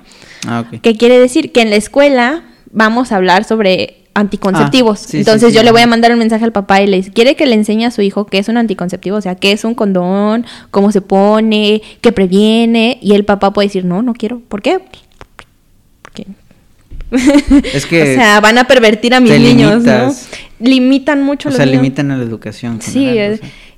Ah, 0.48 0.66
¿Qué 0.82 0.96
quiere 0.96 1.20
decir? 1.20 1.52
Que 1.52 1.62
en 1.62 1.70
la 1.70 1.76
escuela 1.76 2.44
vamos 2.72 3.12
a 3.12 3.18
hablar 3.18 3.44
sobre 3.44 4.08
anticonceptivos. 4.18 5.06
Ah, 5.06 5.18
Entonces 5.18 5.54
yo 5.54 5.62
le 5.62 5.72
voy 5.72 5.82
a 5.82 5.88
mandar 5.88 6.12
un 6.12 6.20
mensaje 6.20 6.44
al 6.44 6.52
papá 6.52 6.82
y 6.82 6.88
le 6.88 6.98
dice, 6.98 7.12
quiere 7.12 7.36
que 7.36 7.46
le 7.46 7.54
enseñe 7.54 7.86
a 7.86 7.92
su 7.92 8.02
hijo 8.02 8.26
qué 8.26 8.40
es 8.40 8.48
un 8.48 8.58
anticonceptivo, 8.58 9.18
o 9.18 9.22
sea, 9.22 9.36
qué 9.36 9.52
es 9.52 9.64
un 9.64 9.76
condón, 9.76 10.46
cómo 10.72 10.92
se 10.92 11.02
pone, 11.02 11.84
qué 12.02 12.12
previene, 12.12 12.98
y 13.02 13.14
el 13.14 13.26
papá 13.26 13.54
puede 13.54 13.68
decir, 13.68 13.86
no, 13.86 14.02
no 14.02 14.14
quiero. 14.14 14.42
¿Por 14.48 14.64
qué? 14.64 14.80
Porque... 16.02 16.26
Es 17.74 17.86
que... 17.86 18.02
o 18.14 18.16
sea, 18.16 18.42
van 18.42 18.58
a 18.58 18.64
pervertir 18.64 19.14
a 19.14 19.20
mis 19.20 19.40
niños, 19.40 19.84
¿no? 19.84 20.14
Limitan 20.60 21.22
mucho 21.22 21.50
o 21.50 21.52
sea, 21.52 21.68
limitan 21.68 22.10
a 22.10 22.18
la 22.18 22.24
educación. 22.24 22.82
Sí, 22.82 23.16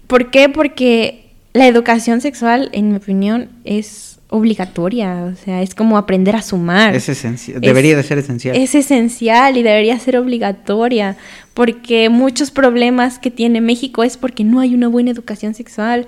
¿por 0.08 0.32
qué? 0.32 0.48
Porque 0.48 1.34
la 1.52 1.68
educación 1.68 2.22
sexual, 2.22 2.70
en 2.72 2.92
mi 2.92 2.96
opinión, 2.96 3.50
es 3.66 4.19
obligatoria, 4.30 5.24
o 5.32 5.36
sea, 5.36 5.62
es 5.62 5.74
como 5.74 5.98
aprender 5.98 6.36
a 6.36 6.42
sumar. 6.42 6.96
Es 6.96 7.10
esencial, 7.10 7.60
debería 7.60 7.98
de 7.98 8.04
ser 8.04 8.20
esencial. 8.20 8.56
Es 8.56 8.76
esencial 8.76 9.58
y 9.58 9.64
debería 9.64 9.98
ser 9.98 10.18
obligatoria, 10.18 11.18
porque 11.56 12.10
muchos 12.10 12.52
problemas 12.52 13.18
que 13.18 13.32
tiene 13.32 13.60
México 13.60 14.04
es 14.04 14.18
porque 14.18 14.44
no 14.44 14.60
hay 14.60 14.76
una 14.76 14.88
buena 14.88 15.10
educación 15.12 15.56
sexual, 15.56 16.08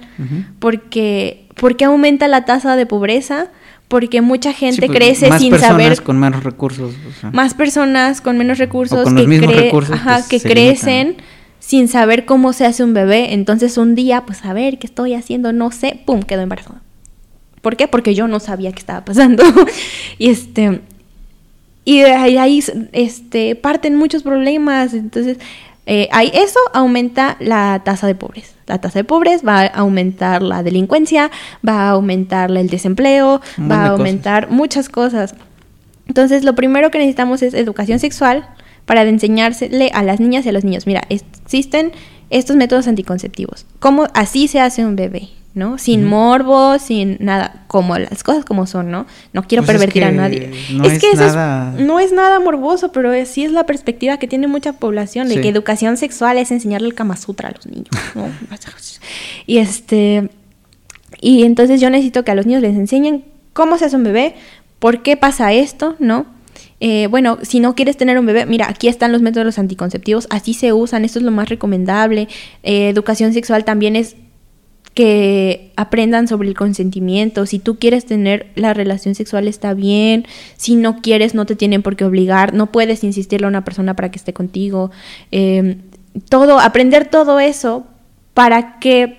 porque, 0.59 1.47
porque 1.55 1.85
aumenta 1.85 2.27
la 2.27 2.45
tasa 2.45 2.75
de 2.75 2.85
pobreza, 2.85 3.47
porque 3.87 4.21
mucha 4.21 4.53
gente 4.53 4.85
pues, 4.85 4.97
crece 4.97 5.31
sin 5.39 5.57
saber... 5.57 5.89
Más 5.89 5.99
personas 5.99 6.01
con 6.01 6.19
menos 6.19 6.43
recursos. 6.43 6.93
Más 7.33 7.53
personas 7.55 8.21
con 8.21 8.37
menos 8.37 8.59
recursos 8.59 9.11
que, 9.11 9.39
recursos, 9.47 9.95
ajá, 9.95 10.21
que 10.29 10.39
crecen 10.39 11.17
sin 11.59 11.87
saber 11.87 12.25
cómo 12.25 12.53
se 12.53 12.65
hace 12.65 12.83
un 12.83 12.93
bebé. 12.93 13.33
Entonces 13.33 13.77
un 13.77 13.95
día, 13.95 14.25
pues 14.27 14.45
a 14.45 14.53
ver 14.53 14.77
qué 14.77 14.85
estoy 14.85 15.15
haciendo, 15.15 15.51
no 15.53 15.71
sé, 15.71 15.99
pum, 16.05 16.21
quedó 16.21 16.41
embarazada. 16.41 16.81
¿Por 17.61 17.77
qué? 17.77 17.87
Porque 17.87 18.15
yo 18.15 18.27
no 18.27 18.39
sabía 18.39 18.71
qué 18.71 18.79
estaba 18.79 19.05
pasando. 19.05 19.43
y 20.17 20.29
este 20.29 20.81
y 21.83 22.01
de 22.01 22.13
ahí, 22.13 22.63
este, 22.91 23.55
parten 23.55 23.95
muchos 23.95 24.23
problemas. 24.23 24.93
Entonces, 24.93 25.37
eh, 25.85 26.09
eso 26.33 26.59
aumenta 26.73 27.37
la 27.39 27.81
tasa 27.83 28.07
de 28.07 28.15
pobres. 28.15 28.53
La 28.67 28.79
tasa 28.79 28.99
de 28.99 29.03
pobres 29.03 29.45
va 29.45 29.61
a 29.61 29.67
aumentar 29.67 30.43
la 30.43 30.63
delincuencia, 30.63 31.31
va 31.67 31.87
a 31.87 31.89
aumentar 31.91 32.51
el 32.51 32.69
desempleo, 32.69 33.41
va 33.59 33.85
a 33.85 33.87
aumentar 33.89 34.49
muchas 34.51 34.89
cosas. 34.89 35.35
Entonces, 36.07 36.43
lo 36.43 36.55
primero 36.55 36.91
que 36.91 36.99
necesitamos 36.99 37.41
es 37.41 37.53
educación 37.53 37.99
sexual 37.99 38.47
para 38.85 39.01
enseñársele 39.03 39.91
a 39.93 40.03
las 40.03 40.19
niñas 40.19 40.45
y 40.45 40.49
a 40.49 40.51
los 40.51 40.63
niños. 40.63 40.85
Mira, 40.85 41.01
existen 41.09 41.91
estos 42.29 42.55
métodos 42.55 42.87
anticonceptivos. 42.87 43.65
¿Cómo 43.79 44.07
así 44.13 44.47
se 44.47 44.59
hace 44.59 44.85
un 44.85 44.95
bebé? 44.95 45.29
¿No? 45.53 45.77
Sin 45.77 46.05
morbo, 46.05 46.79
sin 46.79 47.17
nada, 47.19 47.63
como 47.67 47.97
las 47.97 48.23
cosas 48.23 48.45
como 48.45 48.67
son, 48.67 48.89
¿no? 48.89 49.05
No 49.33 49.43
quiero 49.43 49.63
pues 49.63 49.75
pervertir 49.75 50.03
a 50.05 50.11
nadie. 50.11 50.51
es, 50.83 50.99
que 50.99 51.11
eso 51.11 51.33
no 51.77 51.99
es 51.99 52.13
nada 52.13 52.39
morboso, 52.39 52.91
pero 52.91 53.11
sí 53.25 53.43
es 53.43 53.51
la 53.51 53.65
perspectiva 53.65 54.17
que 54.17 54.27
tiene 54.27 54.47
mucha 54.47 54.73
población 54.73 55.27
de 55.27 55.41
que 55.41 55.49
educación 55.49 55.97
sexual 55.97 56.37
es 56.37 56.51
enseñarle 56.51 56.87
el 56.87 56.93
Kama 56.93 57.17
Sutra 57.17 57.49
a 57.49 57.51
los 57.51 57.65
niños, 57.65 57.89
y 59.45 59.57
este 59.57 60.29
y 61.19 61.43
entonces 61.43 61.81
yo 61.81 61.89
necesito 61.89 62.23
que 62.23 62.31
a 62.31 62.35
los 62.35 62.45
niños 62.45 62.61
les 62.61 62.75
enseñen 62.75 63.25
cómo 63.53 63.77
se 63.77 63.85
hace 63.85 63.95
un 63.95 64.03
bebé, 64.03 64.35
por 64.79 65.03
qué 65.03 65.17
pasa 65.17 65.53
esto, 65.53 65.95
¿no? 65.99 66.25
Eh, 66.79 67.07
bueno, 67.07 67.37
si 67.43 67.59
no 67.59 67.75
quieres 67.75 67.95
tener 67.95 68.17
un 68.17 68.25
bebé, 68.25 68.47
mira, 68.47 68.67
aquí 68.67 68.87
están 68.87 69.11
los 69.11 69.21
métodos 69.21 69.59
anticonceptivos, 69.59 70.25
así 70.31 70.55
se 70.55 70.73
usan, 70.73 71.05
esto 71.05 71.19
es 71.19 71.25
lo 71.25 71.29
más 71.29 71.47
recomendable. 71.47 72.27
Eh, 72.63 72.89
educación 72.89 73.33
sexual 73.33 73.65
también 73.65 73.95
es 73.95 74.15
que 74.93 75.71
aprendan 75.75 76.27
sobre 76.27 76.49
el 76.49 76.55
consentimiento. 76.55 77.45
Si 77.45 77.59
tú 77.59 77.79
quieres 77.79 78.05
tener 78.05 78.47
la 78.55 78.73
relación 78.73 79.15
sexual 79.15 79.47
está 79.47 79.73
bien. 79.73 80.25
Si 80.57 80.75
no 80.75 81.01
quieres 81.01 81.33
no 81.33 81.45
te 81.45 81.55
tienen 81.55 81.81
por 81.81 81.95
qué 81.95 82.05
obligar. 82.05 82.53
No 82.53 82.71
puedes 82.71 83.03
insistirle 83.03 83.45
a 83.45 83.49
una 83.49 83.63
persona 83.63 83.95
para 83.95 84.11
que 84.11 84.17
esté 84.17 84.33
contigo. 84.33 84.91
Em, 85.31 85.81
todo, 86.29 86.59
aprender 86.59 87.09
todo 87.09 87.39
eso 87.39 87.85
para 88.33 88.79
que 88.79 89.17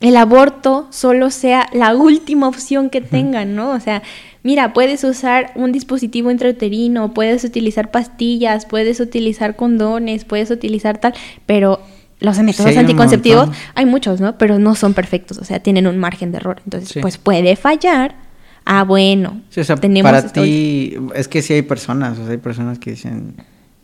el 0.00 0.16
aborto 0.16 0.86
solo 0.90 1.30
sea 1.30 1.68
la 1.72 1.94
última 1.94 2.48
opción 2.48 2.88
que 2.88 3.00
tengan, 3.00 3.56
¿no? 3.56 3.72
O 3.72 3.80
sea, 3.80 4.02
mira, 4.42 4.72
puedes 4.72 5.02
usar 5.04 5.50
un 5.56 5.72
dispositivo 5.72 6.30
intrauterino, 6.30 7.12
puedes 7.12 7.42
utilizar 7.44 7.90
pastillas, 7.90 8.64
puedes 8.64 9.00
utilizar 9.00 9.56
condones, 9.56 10.24
puedes 10.24 10.50
utilizar 10.50 10.98
tal, 10.98 11.14
pero 11.46 11.80
los 12.20 12.38
métodos 12.40 12.76
anticonceptivos, 12.76 13.50
hay 13.74 13.86
muchos, 13.86 14.20
¿no? 14.20 14.36
Pero 14.38 14.58
no 14.58 14.74
son 14.74 14.94
perfectos, 14.94 15.38
o 15.38 15.44
sea, 15.44 15.60
tienen 15.60 15.86
un 15.86 15.98
margen 15.98 16.32
de 16.32 16.38
error. 16.38 16.60
Entonces, 16.64 16.98
pues 17.00 17.18
puede 17.18 17.56
fallar. 17.56 18.16
Ah, 18.64 18.84
bueno. 18.84 19.40
o 19.56 19.64
sea, 19.64 19.76
tenemos 19.76 20.10
para 20.10 20.30
ti, 20.30 20.94
es 21.14 21.26
que 21.28 21.40
sí 21.40 21.54
hay 21.54 21.62
personas, 21.62 22.18
o 22.18 22.24
sea, 22.24 22.32
hay 22.32 22.38
personas 22.38 22.78
que 22.78 22.90
dicen, 22.90 23.34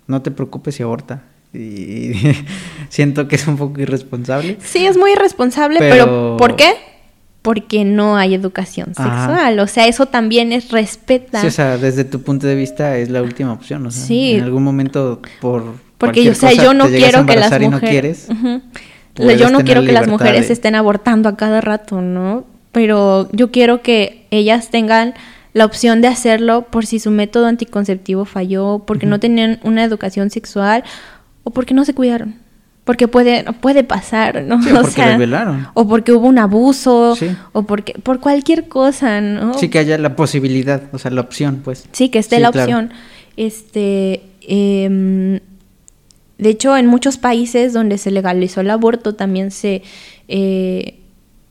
no 0.06 0.20
te 0.20 0.30
preocupes 0.30 0.78
y 0.80 0.82
aborta. 0.82 1.22
Y 1.54 2.12
siento 2.88 3.28
que 3.28 3.36
es 3.36 3.46
un 3.46 3.56
poco 3.56 3.80
irresponsable. 3.80 4.58
Sí, 4.62 4.84
es 4.84 4.96
muy 4.96 5.12
irresponsable, 5.12 5.78
pero, 5.78 6.36
¿por 6.36 6.56
qué? 6.56 6.74
Porque 7.40 7.84
no 7.84 8.16
hay 8.16 8.34
educación 8.34 8.88
sexual. 8.88 9.58
O 9.60 9.66
sea, 9.66 9.86
eso 9.86 10.06
también 10.06 10.52
es 10.52 10.70
respeta. 10.70 11.40
Sí, 11.40 11.46
o 11.46 11.50
sea, 11.50 11.78
desde 11.78 12.04
tu 12.04 12.22
punto 12.22 12.46
de 12.46 12.54
vista 12.54 12.96
es 12.98 13.10
la 13.10 13.22
última 13.22 13.52
opción. 13.52 13.86
O 13.86 13.90
sea, 13.90 14.04
sí. 14.04 14.32
en 14.32 14.44
algún 14.44 14.64
momento 14.64 15.20
por 15.40 15.74
porque, 15.98 16.28
o 16.30 16.34
sea, 16.34 16.52
yo 16.52 16.74
no 16.74 16.86
quiero 16.86 17.26
que 17.26 17.36
las 17.36 17.60
mujeres... 17.60 18.28
yo 19.38 19.50
no 19.50 19.60
quiero 19.60 19.84
que 19.84 19.92
las 19.92 20.08
mujeres 20.08 20.50
estén 20.50 20.74
abortando 20.74 21.28
a 21.28 21.36
cada 21.36 21.60
rato, 21.60 22.00
¿no? 22.00 22.44
Pero 22.72 23.28
yo 23.32 23.50
quiero 23.52 23.82
que 23.82 24.26
ellas 24.30 24.70
tengan 24.70 25.14
la 25.52 25.64
opción 25.64 26.00
de 26.00 26.08
hacerlo 26.08 26.62
por 26.62 26.84
si 26.84 26.98
su 26.98 27.12
método 27.12 27.46
anticonceptivo 27.46 28.24
falló, 28.24 28.82
porque 28.84 29.06
no 29.06 29.20
tenían 29.20 29.60
una 29.62 29.84
educación 29.84 30.30
sexual 30.30 30.82
o 31.44 31.50
porque 31.50 31.74
no 31.74 31.84
se 31.84 31.94
cuidaron. 31.94 32.34
Porque 32.82 33.06
puede, 33.08 33.44
puede 33.60 33.84
pasar, 33.84 34.42
¿no? 34.42 34.56
o, 34.80 34.82
porque 34.82 35.04
revelaron. 35.04 35.68
o 35.74 35.86
porque 35.86 36.12
hubo 36.12 36.26
un 36.26 36.38
abuso, 36.38 37.16
o 37.52 37.62
porque, 37.62 37.94
por 38.02 38.18
cualquier 38.18 38.68
cosa, 38.68 39.20
¿no? 39.20 39.54
Sí, 39.54 39.68
que 39.68 39.78
haya 39.78 39.96
la 39.96 40.16
posibilidad, 40.16 40.82
o 40.92 40.98
sea, 40.98 41.12
la 41.12 41.20
opción, 41.20 41.60
pues. 41.64 41.88
Sí, 41.92 42.08
que 42.08 42.18
esté 42.18 42.40
la 42.40 42.48
opción. 42.48 42.92
Este, 43.36 44.22
eh, 44.42 45.40
de 46.38 46.50
hecho, 46.50 46.76
en 46.76 46.86
muchos 46.86 47.16
países 47.16 47.72
donde 47.72 47.98
se 47.98 48.10
legalizó 48.10 48.60
el 48.60 48.70
aborto 48.70 49.14
también 49.14 49.50
se 49.50 49.82
eh, 50.28 51.00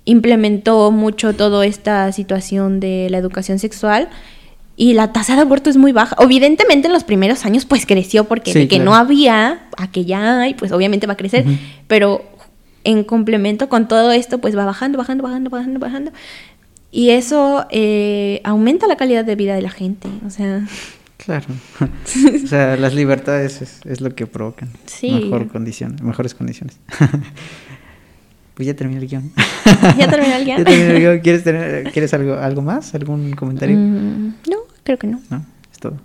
implementó 0.06 0.92
mucho 0.92 1.34
toda 1.34 1.66
esta 1.66 2.12
situación 2.12 2.80
de 2.80 3.08
la 3.10 3.18
educación 3.18 3.60
sexual 3.60 4.10
y 4.76 4.94
la 4.94 5.14
tasa 5.14 5.36
de 5.36 5.42
aborto 5.42 5.70
es 5.70 5.78
muy 5.78 5.92
baja. 5.92 6.16
Evidentemente 6.20 6.88
en 6.88 6.94
los 6.94 7.04
primeros 7.04 7.46
años 7.46 7.66
pues 7.66 7.86
creció 7.86 8.26
porque 8.26 8.54
de 8.54 8.68
que 8.68 8.80
no 8.80 8.96
había, 8.96 9.62
a 9.78 9.92
que 9.92 10.04
ya 10.04 10.42
hay, 10.42 10.54
pues 10.56 10.72
obviamente 10.72 11.08
va 11.08 11.14
a 11.14 11.18
crecer, 11.18 11.46
pero 11.88 12.26
en 12.84 13.06
complemento 13.06 13.70
con 13.70 13.88
todo 13.88 14.12
esto 14.12 14.40
pues 14.40 14.58
va 14.58 14.66
bajando, 14.66 14.98
bajando, 14.98 15.24
bajando, 15.24 15.50
bajando, 15.50 15.80
bajando. 15.80 16.12
Y 16.92 17.12
eso 17.12 17.66
eh, 17.72 18.42
aumenta 18.44 18.86
la 18.88 18.98
calidad 18.98 19.24
de 19.24 19.36
vida 19.36 19.56
de 19.56 19.62
la 19.62 19.72
gente, 19.72 20.10
o 20.26 20.30
sea... 20.30 20.66
Claro. 21.18 21.46
o 22.44 22.48
sea, 22.48 22.76
las 22.76 22.94
libertades 22.94 23.80
es, 23.86 24.02
lo 24.02 24.14
que 24.14 24.28
provocan. 24.28 24.70
Sí. 24.86 25.12
Mejor 25.12 25.48
condición, 25.48 25.96
mejores 26.02 26.34
condiciones. 26.36 26.78
pues 28.54 28.68
ya 28.68 28.76
terminé 28.76 29.02
el 29.02 29.08
guion. 29.08 29.32
¿Ya 29.98 30.10
terminó 30.10 30.36
el 30.36 30.46
guion? 30.46 31.20
¿Quieres, 31.22 31.44
tener, 31.44 31.92
¿quieres 31.92 32.14
algo, 32.14 32.36
algo 32.36 32.62
más? 32.62 32.94
¿Algún 32.96 33.34
comentario? 33.34 33.78
Mm, 33.78 34.34
no, 34.50 34.58
creo 34.84 34.98
que 34.98 35.08
no. 35.08 35.22
No, 35.30 35.46
es 35.72 35.80
todo. 35.80 35.98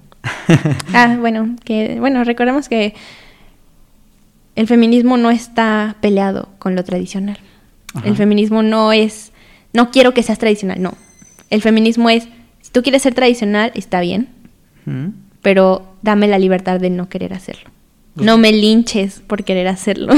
ah, 0.94 1.16
bueno, 1.18 1.56
que 1.64 1.98
bueno, 1.98 2.22
recordemos 2.24 2.68
que 2.68 2.94
el 4.56 4.66
feminismo 4.66 5.16
no 5.16 5.30
está 5.30 5.97
peleado 6.01 6.48
con 6.59 6.74
lo 6.74 6.85
tradicional. 6.85 7.39
El 8.05 8.16
feminismo 8.16 8.62
no 8.62 8.93
es 8.93 9.32
no 9.72 9.90
quiero 9.90 10.14
que 10.14 10.22
seas 10.22 10.39
tradicional, 10.39 10.80
no. 10.80 10.94
El 11.51 11.62
feminismo 11.62 12.10
es 12.10 12.28
si 12.60 12.70
tú 12.70 12.82
quieres 12.82 13.02
ser 13.02 13.14
tradicional, 13.14 13.72
está 13.74 14.01
bien 14.01 14.28
pero 15.43 15.94
dame 16.02 16.28
la 16.28 16.39
libertad 16.39 16.81
de 16.81 16.90
no 16.90 17.09
querer 17.09 17.35
hacerlo. 17.35 17.70
Pues 18.15 18.27
no 18.27 18.39
me 18.39 18.52
linches 18.52 19.20
por 19.27 19.44
querer 19.44 19.69
hacerlo. 19.69 20.12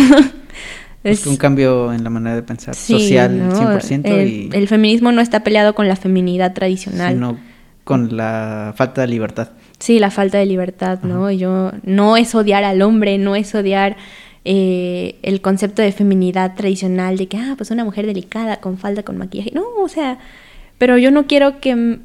es 1.05 1.26
un 1.26 1.36
cambio 1.36 1.92
en 1.92 2.05
la 2.05 2.10
manera 2.10 2.36
de 2.36 2.42
pensar 2.42 2.74
social, 2.74 3.51
100%. 3.52 4.06
El, 4.06 4.51
el, 4.52 4.68
feminismo 4.68 5.12
no 5.12 5.20
está 5.20 5.44
peleado 5.44 5.74
con 5.74 5.88
la 5.88 5.97
feminidad 5.97 6.55
tradicional. 6.55 7.12
Sino 7.14 7.38
con 7.84 8.16
la 8.16 8.72
falta 8.76 9.01
de 9.01 9.09
libertad. 9.09 9.51
Sí, 9.78 9.98
la 9.98 10.10
falta 10.10 10.38
de 10.38 10.47
libertad, 10.47 11.01
¿no? 11.02 11.30
Yo, 11.30 11.72
no 11.82 12.16
es 12.16 12.34
odiar 12.34 12.64
al 12.64 12.82
hombre, 12.82 13.18
no 13.18 13.34
es 13.34 13.55
odiar 13.55 13.97
eh, 14.44 15.18
el 15.22 15.40
concepto 15.40 15.82
de 15.82 15.90
feminidad 15.90 16.55
tradicional, 16.55 17.16
de 17.16 17.28
que, 17.28 17.38
ah, 17.38 17.55
pues 17.56 17.70
una 17.70 17.84
mujer 17.84 18.06
delicada, 18.06 18.59
con 18.59 18.78
falda, 18.78 19.02
con 19.02 19.18
maquillaje. 19.18 19.51
No, 19.55 19.64
o 19.82 19.88
sea, 19.88 20.18
pero 20.78 20.98
yo 20.98 21.10
no 21.10 21.26
quiero 21.26 21.60
que 21.60 21.98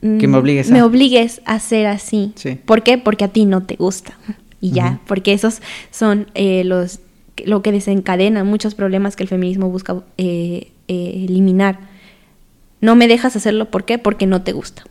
que 0.00 0.28
me 0.28 0.38
obligues 0.38 0.70
a... 0.70 0.72
Me 0.72 0.82
obligues 0.82 1.42
a 1.44 1.58
ser 1.58 1.86
así. 1.86 2.32
¿Por 2.64 2.82
qué? 2.82 2.98
Porque 2.98 3.24
a 3.24 3.28
ti 3.28 3.44
no 3.44 3.62
te 3.62 3.76
gusta. 3.76 4.18
Y 4.60 4.72
ya, 4.72 5.00
porque 5.06 5.32
esos 5.32 5.62
son 5.90 6.26
eh, 6.34 6.64
los 6.64 7.00
lo 7.46 7.62
que 7.62 7.72
desencadena 7.72 8.44
muchos 8.44 8.74
problemas 8.74 9.16
que 9.16 9.22
el 9.22 9.28
feminismo 9.28 9.70
busca 9.70 10.02
eh, 10.18 10.72
eh, 10.88 11.24
eliminar. 11.24 11.78
No 12.82 12.96
me 12.96 13.08
dejas 13.08 13.36
hacerlo, 13.36 13.70
¿por 13.70 13.84
qué? 13.84 13.98
Porque 13.98 14.26
no 14.26 14.42
te 14.42 14.52
gusta. 14.52 14.84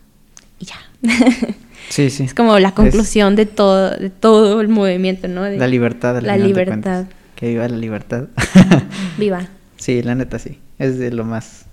Y 0.60 0.66
ya. 0.66 0.78
Sí, 1.90 2.12
sí. 2.12 2.26
Es 2.26 2.36
como 2.36 2.60
la 2.60 2.76
conclusión 2.76 3.36
de 3.36 3.48
todo, 3.48 3.90
de 3.90 4.12
todo 4.12 4.62
el 4.62 4.68
movimiento, 4.68 5.28
¿no? 5.28 5.50
la 5.50 5.68
libertad. 5.68 6.22
La 6.22 6.38
libertad. 6.38 7.08
Que 7.36 7.48
viva 7.48 7.68
la 7.68 7.78
libertad. 7.78 8.28
viva. 9.18 9.48
Sí, 9.78 10.04
la 10.04 10.14
neta 10.14 10.38
sí. 10.38 10.60
Es 10.78 11.00
de 11.00 11.12
lo 11.12 11.26
más... 11.26 11.66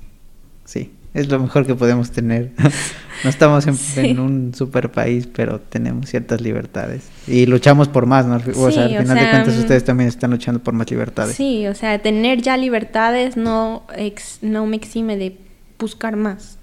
Sí, 0.64 0.90
es 1.12 1.28
lo 1.28 1.38
mejor 1.38 1.66
que 1.66 1.74
podemos 1.74 2.12
tener. 2.12 2.52
no 3.24 3.30
estamos 3.30 3.66
en, 3.96 4.20
un 4.20 4.54
super 4.54 4.90
país, 4.90 5.28
pero 5.32 5.60
tenemos 5.60 6.08
ciertas 6.08 6.40
libertades. 6.40 7.08
Y 7.26 7.46
luchamos 7.46 7.88
por 7.88 8.06
más, 8.06 8.26
¿no? 8.26 8.36
O 8.56 8.70
sea, 8.70 8.84
al 8.84 8.98
final 8.98 9.18
de 9.18 9.30
cuentas 9.30 9.56
mm, 9.56 9.60
ustedes 9.60 9.84
también 9.84 10.08
están 10.08 10.30
luchando 10.30 10.62
por 10.62 10.74
más 10.74 10.90
libertades. 10.90 11.36
Sí, 11.36 11.66
o 11.66 11.74
sea, 11.74 11.98
tener 11.98 12.42
ya 12.42 12.56
libertades 12.56 13.36
no, 13.36 13.86
no 14.42 14.66
me 14.66 14.76
exime 14.76 15.16
de 15.16 15.36
buscar 15.78 16.16
más. 16.16 16.58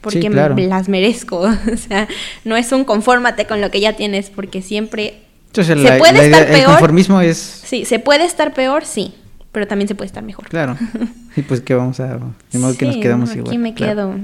Porque 0.00 0.30
las 0.30 0.88
merezco. 0.88 1.40
o 1.72 1.76
sea, 1.76 2.06
no 2.44 2.56
es 2.56 2.70
un 2.72 2.84
confórmate 2.84 3.46
con 3.46 3.60
lo 3.60 3.70
que 3.70 3.80
ya 3.80 3.94
tienes, 3.94 4.30
porque 4.30 4.62
siempre... 4.62 5.22
se 5.52 5.74
puede 5.98 6.26
estar 6.26 6.46
peor. 6.46 6.58
El 6.58 6.64
conformismo 6.64 7.20
es... 7.20 7.36
Sí, 7.36 7.84
se 7.84 7.98
puede 7.98 8.24
estar 8.24 8.54
peor, 8.54 8.84
sí 8.84 9.14
pero 9.56 9.66
también 9.66 9.88
se 9.88 9.94
puede 9.94 10.08
estar 10.08 10.22
mejor. 10.22 10.46
Claro. 10.50 10.76
Y 11.34 11.42
pues 11.42 11.62
que 11.62 11.74
vamos 11.74 11.98
a... 12.00 12.18
De 12.50 12.58
modo 12.58 12.76
que 12.76 12.86
nos 12.86 12.96
quedamos 12.96 13.34
igual. 13.34 13.48
Aquí 13.48 13.58
me 13.58 13.74
quedo. 13.74 14.14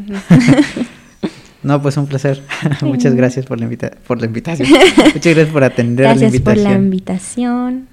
No, 1.62 1.80
pues 1.80 1.96
un 1.96 2.06
placer. 2.06 2.42
Muchas 2.82 3.14
gracias 3.14 3.46
por 3.46 3.60
la, 3.60 3.68
por 4.06 4.20
la 4.20 4.26
invitación. 4.26 4.68
Muchas 4.96 5.34
gracias 5.34 5.48
por 5.48 5.64
atender 5.64 6.06
la 6.06 6.12
invitación. 6.12 6.42
Gracias 6.44 6.64
por 6.64 6.72
la 6.72 6.78
invitación. 6.78 7.88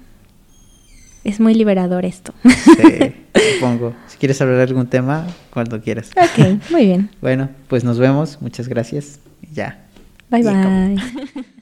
Es 1.22 1.38
muy 1.38 1.54
liberador 1.54 2.04
esto. 2.04 2.32
Sí, 2.42 3.12
supongo. 3.54 3.94
Si 4.08 4.16
quieres 4.16 4.40
hablar 4.40 4.56
de 4.56 4.62
algún 4.62 4.86
tema, 4.86 5.26
cuando 5.50 5.80
quieras. 5.80 6.10
Ok, 6.16 6.70
muy 6.70 6.86
bien. 6.86 7.10
Bueno, 7.20 7.50
pues 7.68 7.84
nos 7.84 7.98
vemos. 7.98 8.38
Muchas 8.40 8.68
gracias. 8.68 9.20
Ya. 9.52 9.84
Bye 10.30 10.42
bye. 10.42 11.54